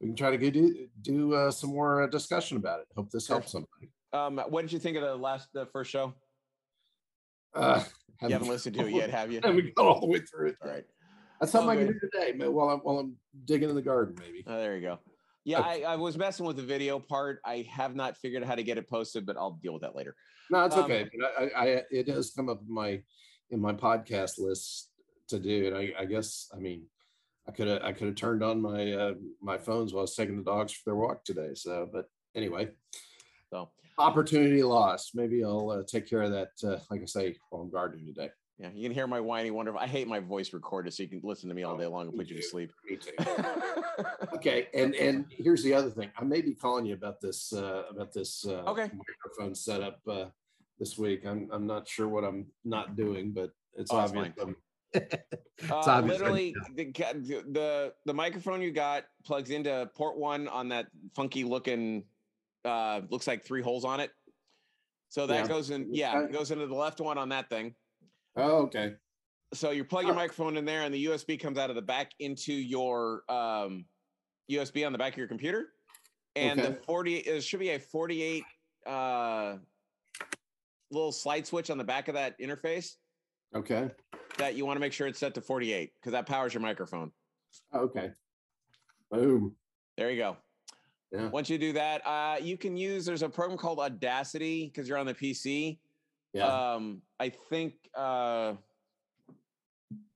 we 0.00 0.06
can 0.06 0.14
try 0.14 0.30
to 0.30 0.38
go 0.38 0.50
do 0.50 0.86
do 1.02 1.34
uh, 1.34 1.50
some 1.50 1.70
more 1.70 2.04
uh, 2.04 2.06
discussion 2.06 2.56
about 2.56 2.78
it. 2.80 2.86
Hope 2.94 3.10
this 3.10 3.26
Sure. 3.26 3.36
helps 3.38 3.50
somebody. 3.50 3.90
Um, 4.12 4.38
what 4.50 4.62
did 4.62 4.72
you 4.72 4.78
think 4.78 4.96
of 4.96 5.02
the 5.02 5.16
last, 5.16 5.48
the 5.52 5.66
first 5.66 5.90
show? 5.90 6.14
Uh, 7.54 7.84
You 8.22 8.30
haven't 8.30 8.48
listened 8.48 8.74
to 8.76 8.84
it 8.86 8.92
yet, 8.92 9.10
have 9.10 9.30
you? 9.30 9.38
Haven't 9.44 9.72
got 9.76 9.86
all 9.86 10.00
the 10.00 10.06
way 10.08 10.18
through 10.18 10.48
it. 10.48 10.56
All 10.60 10.68
right. 10.68 10.84
That's 11.40 11.52
something 11.52 11.68
All 11.70 11.84
I 11.84 11.86
can 11.86 11.92
do 11.92 12.00
today, 12.00 12.32
man. 12.36 12.52
While 12.52 12.70
I'm 12.70 12.80
while 12.80 12.98
I'm 12.98 13.14
digging 13.44 13.68
in 13.68 13.76
the 13.76 13.82
garden, 13.82 14.16
maybe. 14.18 14.42
Oh, 14.44 14.58
there 14.58 14.74
you 14.76 14.82
go. 14.82 14.98
Yeah, 15.48 15.60
Okay. 15.60 15.82
I, 15.82 15.94
I 15.94 15.96
was 15.96 16.18
messing 16.18 16.44
with 16.44 16.56
the 16.56 16.62
video 16.62 16.98
part. 16.98 17.40
I 17.42 17.66
have 17.70 17.96
not 17.96 18.18
figured 18.18 18.42
out 18.42 18.48
how 18.50 18.54
to 18.54 18.62
get 18.62 18.76
it 18.76 18.86
posted, 18.86 19.24
but 19.24 19.38
I'll 19.38 19.58
deal 19.62 19.72
with 19.72 19.80
that 19.80 19.96
later. 19.96 20.14
No, 20.50 20.62
it's 20.66 20.76
Um, 20.76 20.84
okay. 20.84 21.08
But 21.18 21.32
I, 21.38 21.44
I, 21.44 21.62
I, 21.62 21.82
it 21.90 22.06
does 22.06 22.32
come 22.36 22.50
up 22.50 22.60
in 22.60 22.72
my 22.72 23.02
in 23.48 23.58
my 23.58 23.72
podcast 23.72 24.38
list 24.38 24.90
to 25.28 25.38
do, 25.38 25.68
and 25.68 25.74
I, 25.74 25.94
I 26.00 26.04
guess 26.04 26.50
I 26.54 26.58
mean, 26.58 26.84
I 27.48 27.52
could 27.52 27.66
have 27.66 27.82
I 27.82 27.92
could 27.94 28.08
have 28.08 28.16
turned 28.16 28.44
on 28.44 28.60
my 28.60 28.92
uh, 28.92 29.14
my 29.40 29.56
phones 29.56 29.94
while 29.94 30.00
I 30.00 30.02
was 30.02 30.14
taking 30.14 30.36
the 30.36 30.44
dogs 30.44 30.74
for 30.74 30.82
their 30.84 30.96
walk 30.96 31.24
today. 31.24 31.54
So, 31.54 31.88
but 31.90 32.10
anyway, 32.34 32.68
So 33.48 33.70
opportunity 33.96 34.62
lost. 34.62 35.12
Maybe 35.14 35.42
I'll 35.42 35.70
uh, 35.70 35.82
take 35.86 36.06
care 36.06 36.20
of 36.20 36.32
that. 36.32 36.50
Uh, 36.62 36.78
like 36.90 37.00
I 37.00 37.06
say, 37.06 37.36
while 37.48 37.62
I'm 37.62 37.70
gardening 37.70 38.04
today. 38.04 38.28
Yeah, 38.58 38.70
you 38.74 38.82
can 38.82 38.92
hear 38.92 39.06
my 39.06 39.20
whiny 39.20 39.50
wonderful. 39.50 39.78
I 39.80 39.86
hate 39.86 40.08
my 40.08 40.18
voice 40.18 40.52
recorded, 40.52 40.92
so 40.92 41.02
you 41.04 41.08
can 41.08 41.20
listen 41.22 41.48
to 41.48 41.54
me 41.54 41.62
all 41.62 41.76
day 41.76 41.86
long 41.86 42.08
and 42.08 42.16
put 42.16 42.28
you 42.28 42.36
to 42.36 42.42
sleep. 42.42 42.72
Me 42.88 42.96
too. 42.96 43.12
Okay, 44.34 44.68
and 44.74 44.94
and 44.94 45.26
here's 45.30 45.64
the 45.64 45.74
other 45.74 45.90
thing. 45.90 46.10
I 46.16 46.22
may 46.22 46.40
be 46.40 46.54
calling 46.54 46.86
you 46.86 46.94
about 46.94 47.20
this 47.20 47.52
uh, 47.52 47.82
about 47.90 48.12
this 48.12 48.46
uh, 48.46 48.62
Okay. 48.68 48.88
microphone 48.94 49.54
setup 49.54 49.98
uh, 50.08 50.26
this 50.78 50.96
week. 50.96 51.24
I'm 51.26 51.48
I'm 51.52 51.66
not 51.66 51.88
sure 51.88 52.06
what 52.08 52.22
I'm 52.24 52.46
not 52.64 52.94
doing, 52.96 53.32
but 53.32 53.50
it's 53.76 53.90
Oh, 53.92 53.96
obvious. 53.98 54.28
I'm- 54.38 54.56
Uh, 55.70 55.74
obvious 55.74 56.20
literally, 56.20 56.54
the, 56.76 56.84
the 56.84 57.42
the 57.50 57.94
the 58.06 58.14
microphone 58.14 58.62
you 58.62 58.70
got 58.70 59.04
plugs 59.24 59.50
into 59.50 59.90
port 59.96 60.16
one 60.16 60.46
on 60.46 60.68
that 60.68 60.86
funky 61.16 61.42
looking, 61.42 62.04
uh, 62.64 63.00
looks 63.10 63.26
like 63.26 63.44
three 63.44 63.60
holes 63.62 63.84
on 63.84 63.98
it. 63.98 64.12
So 65.08 65.26
that 65.26 65.34
Yeah. 65.42 65.48
goes 65.48 65.70
in, 65.70 65.88
yeah, 65.92 66.22
it 66.22 66.32
goes 66.32 66.52
into 66.52 66.66
the 66.68 66.74
left 66.76 67.00
one 67.00 67.18
on 67.18 67.28
that 67.30 67.50
thing. 67.50 67.74
Oh, 68.38 68.62
okay. 68.62 68.94
So 69.52 69.70
you 69.70 69.84
plug 69.84 70.04
your 70.04 70.12
Oh. 70.12 70.16
microphone 70.16 70.56
in 70.56 70.64
there, 70.64 70.82
and 70.82 70.94
the 70.94 71.04
USB 71.06 71.36
comes 71.40 71.58
out 71.58 71.70
of 71.70 71.76
the 71.76 71.82
back 71.82 72.12
into 72.20 72.52
your 72.52 73.24
um, 73.30 73.84
USB 74.50 74.86
on 74.86 74.92
the 74.92 74.98
back 74.98 75.12
of 75.14 75.18
your 75.18 75.26
computer. 75.28 75.70
And 76.36 76.60
the 76.60 76.74
40 76.86 77.16
it 77.16 77.42
should 77.42 77.58
be 77.58 77.70
a 77.70 77.78
48 77.80 78.44
uh, 78.86 79.56
little 80.90 81.10
slide 81.12 81.46
switch 81.46 81.68
on 81.68 81.78
the 81.78 81.84
back 81.84 82.06
of 82.08 82.14
that 82.14 82.38
interface 82.38 82.96
Okay. 83.56 83.90
that 84.38 84.54
you 84.54 84.64
want 84.64 84.76
to 84.76 84.80
make 84.80 84.92
sure 84.92 85.08
it's 85.08 85.18
set 85.18 85.34
to 85.34 85.40
48 85.40 85.92
because 85.94 86.12
that 86.12 86.26
powers 86.26 86.54
your 86.54 86.60
microphone. 86.60 87.10
Okay. 87.74 88.12
Boom. 89.10 89.56
There 89.96 90.10
you 90.12 90.18
go. 90.18 90.36
Yeah. 91.10 91.28
Once 91.30 91.50
you 91.50 91.58
do 91.58 91.72
that, 91.72 92.06
uh, 92.06 92.36
you 92.40 92.56
can 92.56 92.76
use 92.76 93.04
there's 93.04 93.22
a 93.22 93.28
program 93.28 93.58
called 93.58 93.80
Audacity 93.80 94.66
because 94.66 94.88
you're 94.88 94.98
on 94.98 95.06
the 95.06 95.14
PC. 95.14 95.78
Yeah. 96.38 96.74
Um, 96.74 97.02
I 97.18 97.30
think 97.30 97.74
uh, 97.96 98.54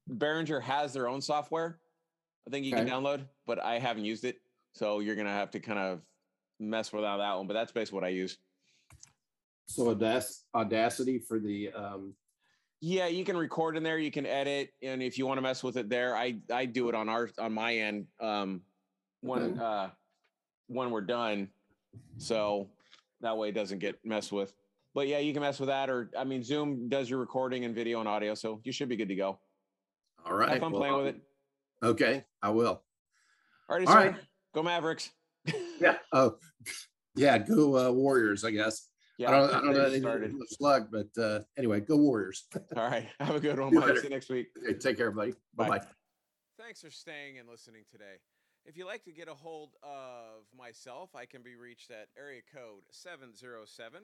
Behringer 0.09 0.63
has 0.63 0.93
their 0.93 1.09
own 1.09 1.21
software. 1.21 1.81
I 2.47 2.51
think 2.51 2.65
you 2.65 2.73
can 2.73 2.87
download, 2.87 3.25
but 3.47 3.63
I 3.63 3.79
haven't 3.79 4.05
used 4.05 4.25
it, 4.25 4.41
so 4.73 5.01
you're 5.01 5.17
gonna 5.17 5.31
have 5.31 5.51
to 5.53 5.61
kind 5.61 5.79
of 5.79 6.01
mess 6.61 6.93
without 6.93 7.19
that 7.19 7.37
one. 7.37 7.47
But 7.47 7.55
that's 7.55 7.73
basically 7.73 7.97
what 7.97 8.05
I 8.05 8.11
use. 8.11 8.39
so 9.67 9.89
Audacity 10.55 11.19
for 11.19 11.39
the 11.41 11.73
um, 11.73 12.15
Yeah, 12.81 13.07
you 13.07 13.25
can 13.25 13.37
record 13.37 13.77
in 13.77 13.83
there. 13.83 13.99
You 13.99 14.11
can 14.13 14.27
edit, 14.27 14.71
and 14.83 15.03
if 15.03 15.19
you 15.19 15.27
want 15.27 15.39
to 15.39 15.43
mess 15.43 15.63
with 15.63 15.77
it 15.77 15.89
there, 15.89 16.17
I 16.17 16.37
I 16.53 16.67
do 16.67 16.89
it 16.89 16.95
on 16.95 17.09
our 17.09 17.31
on 17.39 17.53
my 17.53 17.75
end. 17.77 18.07
Um, 18.21 18.63
when 19.23 19.43
Okay. 19.53 19.61
uh, 19.61 19.89
when 20.69 20.91
we're 20.91 21.01
done, 21.01 21.49
so 22.19 22.69
that 23.21 23.37
way 23.37 23.49
it 23.49 23.53
doesn't 23.53 23.79
get 23.79 24.05
messed 24.05 24.33
with. 24.33 24.53
But 24.95 25.09
yeah, 25.09 25.19
you 25.19 25.33
can 25.33 25.41
mess 25.43 25.59
with 25.59 25.69
that, 25.69 25.89
or 25.89 26.11
I 26.19 26.25
mean, 26.25 26.43
Zoom 26.43 26.89
does 26.89 27.09
your 27.09 27.19
recording 27.19 27.65
and 27.65 27.75
video 27.75 28.01
and 28.01 28.09
audio, 28.09 28.35
so 28.35 28.61
you 28.65 28.73
should 28.73 28.89
be 28.89 28.97
good 28.97 29.09
to 29.09 29.15
go. 29.15 29.39
all 30.27 30.35
right. 30.35 30.51
Have 30.51 30.61
fun 30.61 30.73
well, 30.73 30.81
playing 30.81 30.97
with 30.97 31.07
it. 31.07 31.21
Okay, 31.83 32.25
I 32.43 32.51
will. 32.51 32.83
All 33.69 33.79
right, 33.79 33.87
All 33.87 33.93
sir. 33.95 33.99
right. 34.11 34.15
Go 34.55 34.63
Mavericks. 34.63 35.11
Yeah. 35.81 35.97
Oh, 36.13 36.37
yeah. 37.17 37.39
Go 37.39 37.77
uh, 37.77 37.91
Warriors, 37.91 38.45
I 38.45 38.53
guess. 38.53 38.87
yeah, 39.19 39.31
I 39.31 39.33
don't. 39.33 39.49
I 39.49 39.53
don't 39.55 39.65
know 39.67 39.73
just 39.73 39.85
anything 39.87 40.03
started. 40.03 40.33
much 40.35 40.55
luck, 40.61 40.89
but 40.93 41.21
uh, 41.21 41.41
anyway, 41.59 41.81
go 41.81 41.97
Warriors. 41.97 42.45
All 42.77 42.89
right, 42.89 43.09
have 43.19 43.35
a 43.35 43.41
good 43.41 43.59
one, 43.59 43.73
You 43.73 43.81
Mike. 43.81 43.97
See 43.97 44.05
you 44.05 44.11
next 44.11 44.31
week. 44.31 44.47
Okay, 44.63 44.79
take 44.79 44.99
care, 44.99 45.07
everybody. 45.07 45.33
Bye. 45.57 45.69
Bye 45.69 45.79
bye. 45.79 45.85
Thanks 46.57 46.83
for 46.83 46.91
staying 46.91 47.39
and 47.39 47.49
listening 47.49 47.83
today. 47.91 48.21
If 48.65 48.77
you'd 48.77 48.87
like 48.87 49.03
to 49.05 49.11
get 49.11 49.27
a 49.27 49.35
hold 49.35 49.71
of 49.83 50.45
myself, 50.57 51.11
I 51.17 51.27
can 51.27 51.43
be 51.43 51.57
reached 51.57 51.91
at 51.91 52.07
area 52.17 52.43
code 52.55 52.85
707 52.93 54.03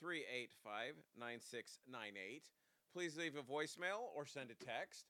385 0.00 0.94
9698. 1.18 2.44
Please 2.92 3.16
leave 3.16 3.36
a 3.36 3.42
voicemail 3.42 4.08
or 4.14 4.24
send 4.24 4.50
a 4.50 4.54
text. 4.54 5.04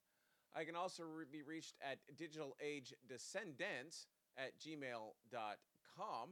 I 0.55 0.65
can 0.65 0.75
also 0.77 1.05
re- 1.05 1.27
be 1.31 1.43
reached 1.43 1.75
at 1.81 1.99
digitalagedescendants 2.17 4.07
at 4.37 4.59
gmail.com. 4.59 6.29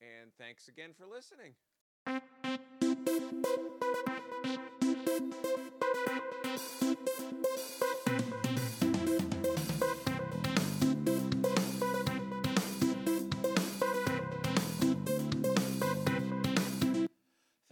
And 0.00 0.32
thanks 0.38 0.68
again 0.68 0.90
for 0.96 1.06
listening. 1.06 1.54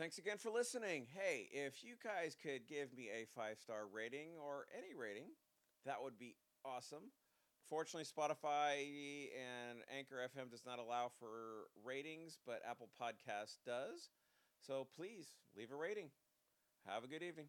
Thanks 0.06 0.18
again 0.18 0.38
for 0.38 0.50
listening. 0.52 1.08
Hey, 1.12 1.48
if 1.50 1.82
you 1.82 1.94
guys 2.00 2.36
could 2.40 2.68
give 2.68 2.96
me 2.96 3.08
a 3.10 3.26
five 3.34 3.58
star 3.58 3.88
rating 3.92 4.38
or 4.40 4.66
any 4.72 4.94
rating, 4.94 5.30
that 5.84 5.96
would 6.00 6.16
be 6.16 6.36
awesome. 6.64 7.10
Fortunately, 7.68 8.04
Spotify 8.04 8.86
and 9.34 9.80
Anchor 9.90 10.22
FM 10.22 10.48
does 10.48 10.62
not 10.64 10.78
allow 10.78 11.10
for 11.18 11.66
ratings, 11.84 12.38
but 12.46 12.62
Apple 12.64 12.88
Podcast 13.02 13.58
does. 13.66 14.10
So 14.64 14.86
please 14.94 15.26
leave 15.56 15.72
a 15.72 15.76
rating. 15.76 16.10
Have 16.86 17.02
a 17.02 17.08
good 17.08 17.24
evening. 17.24 17.46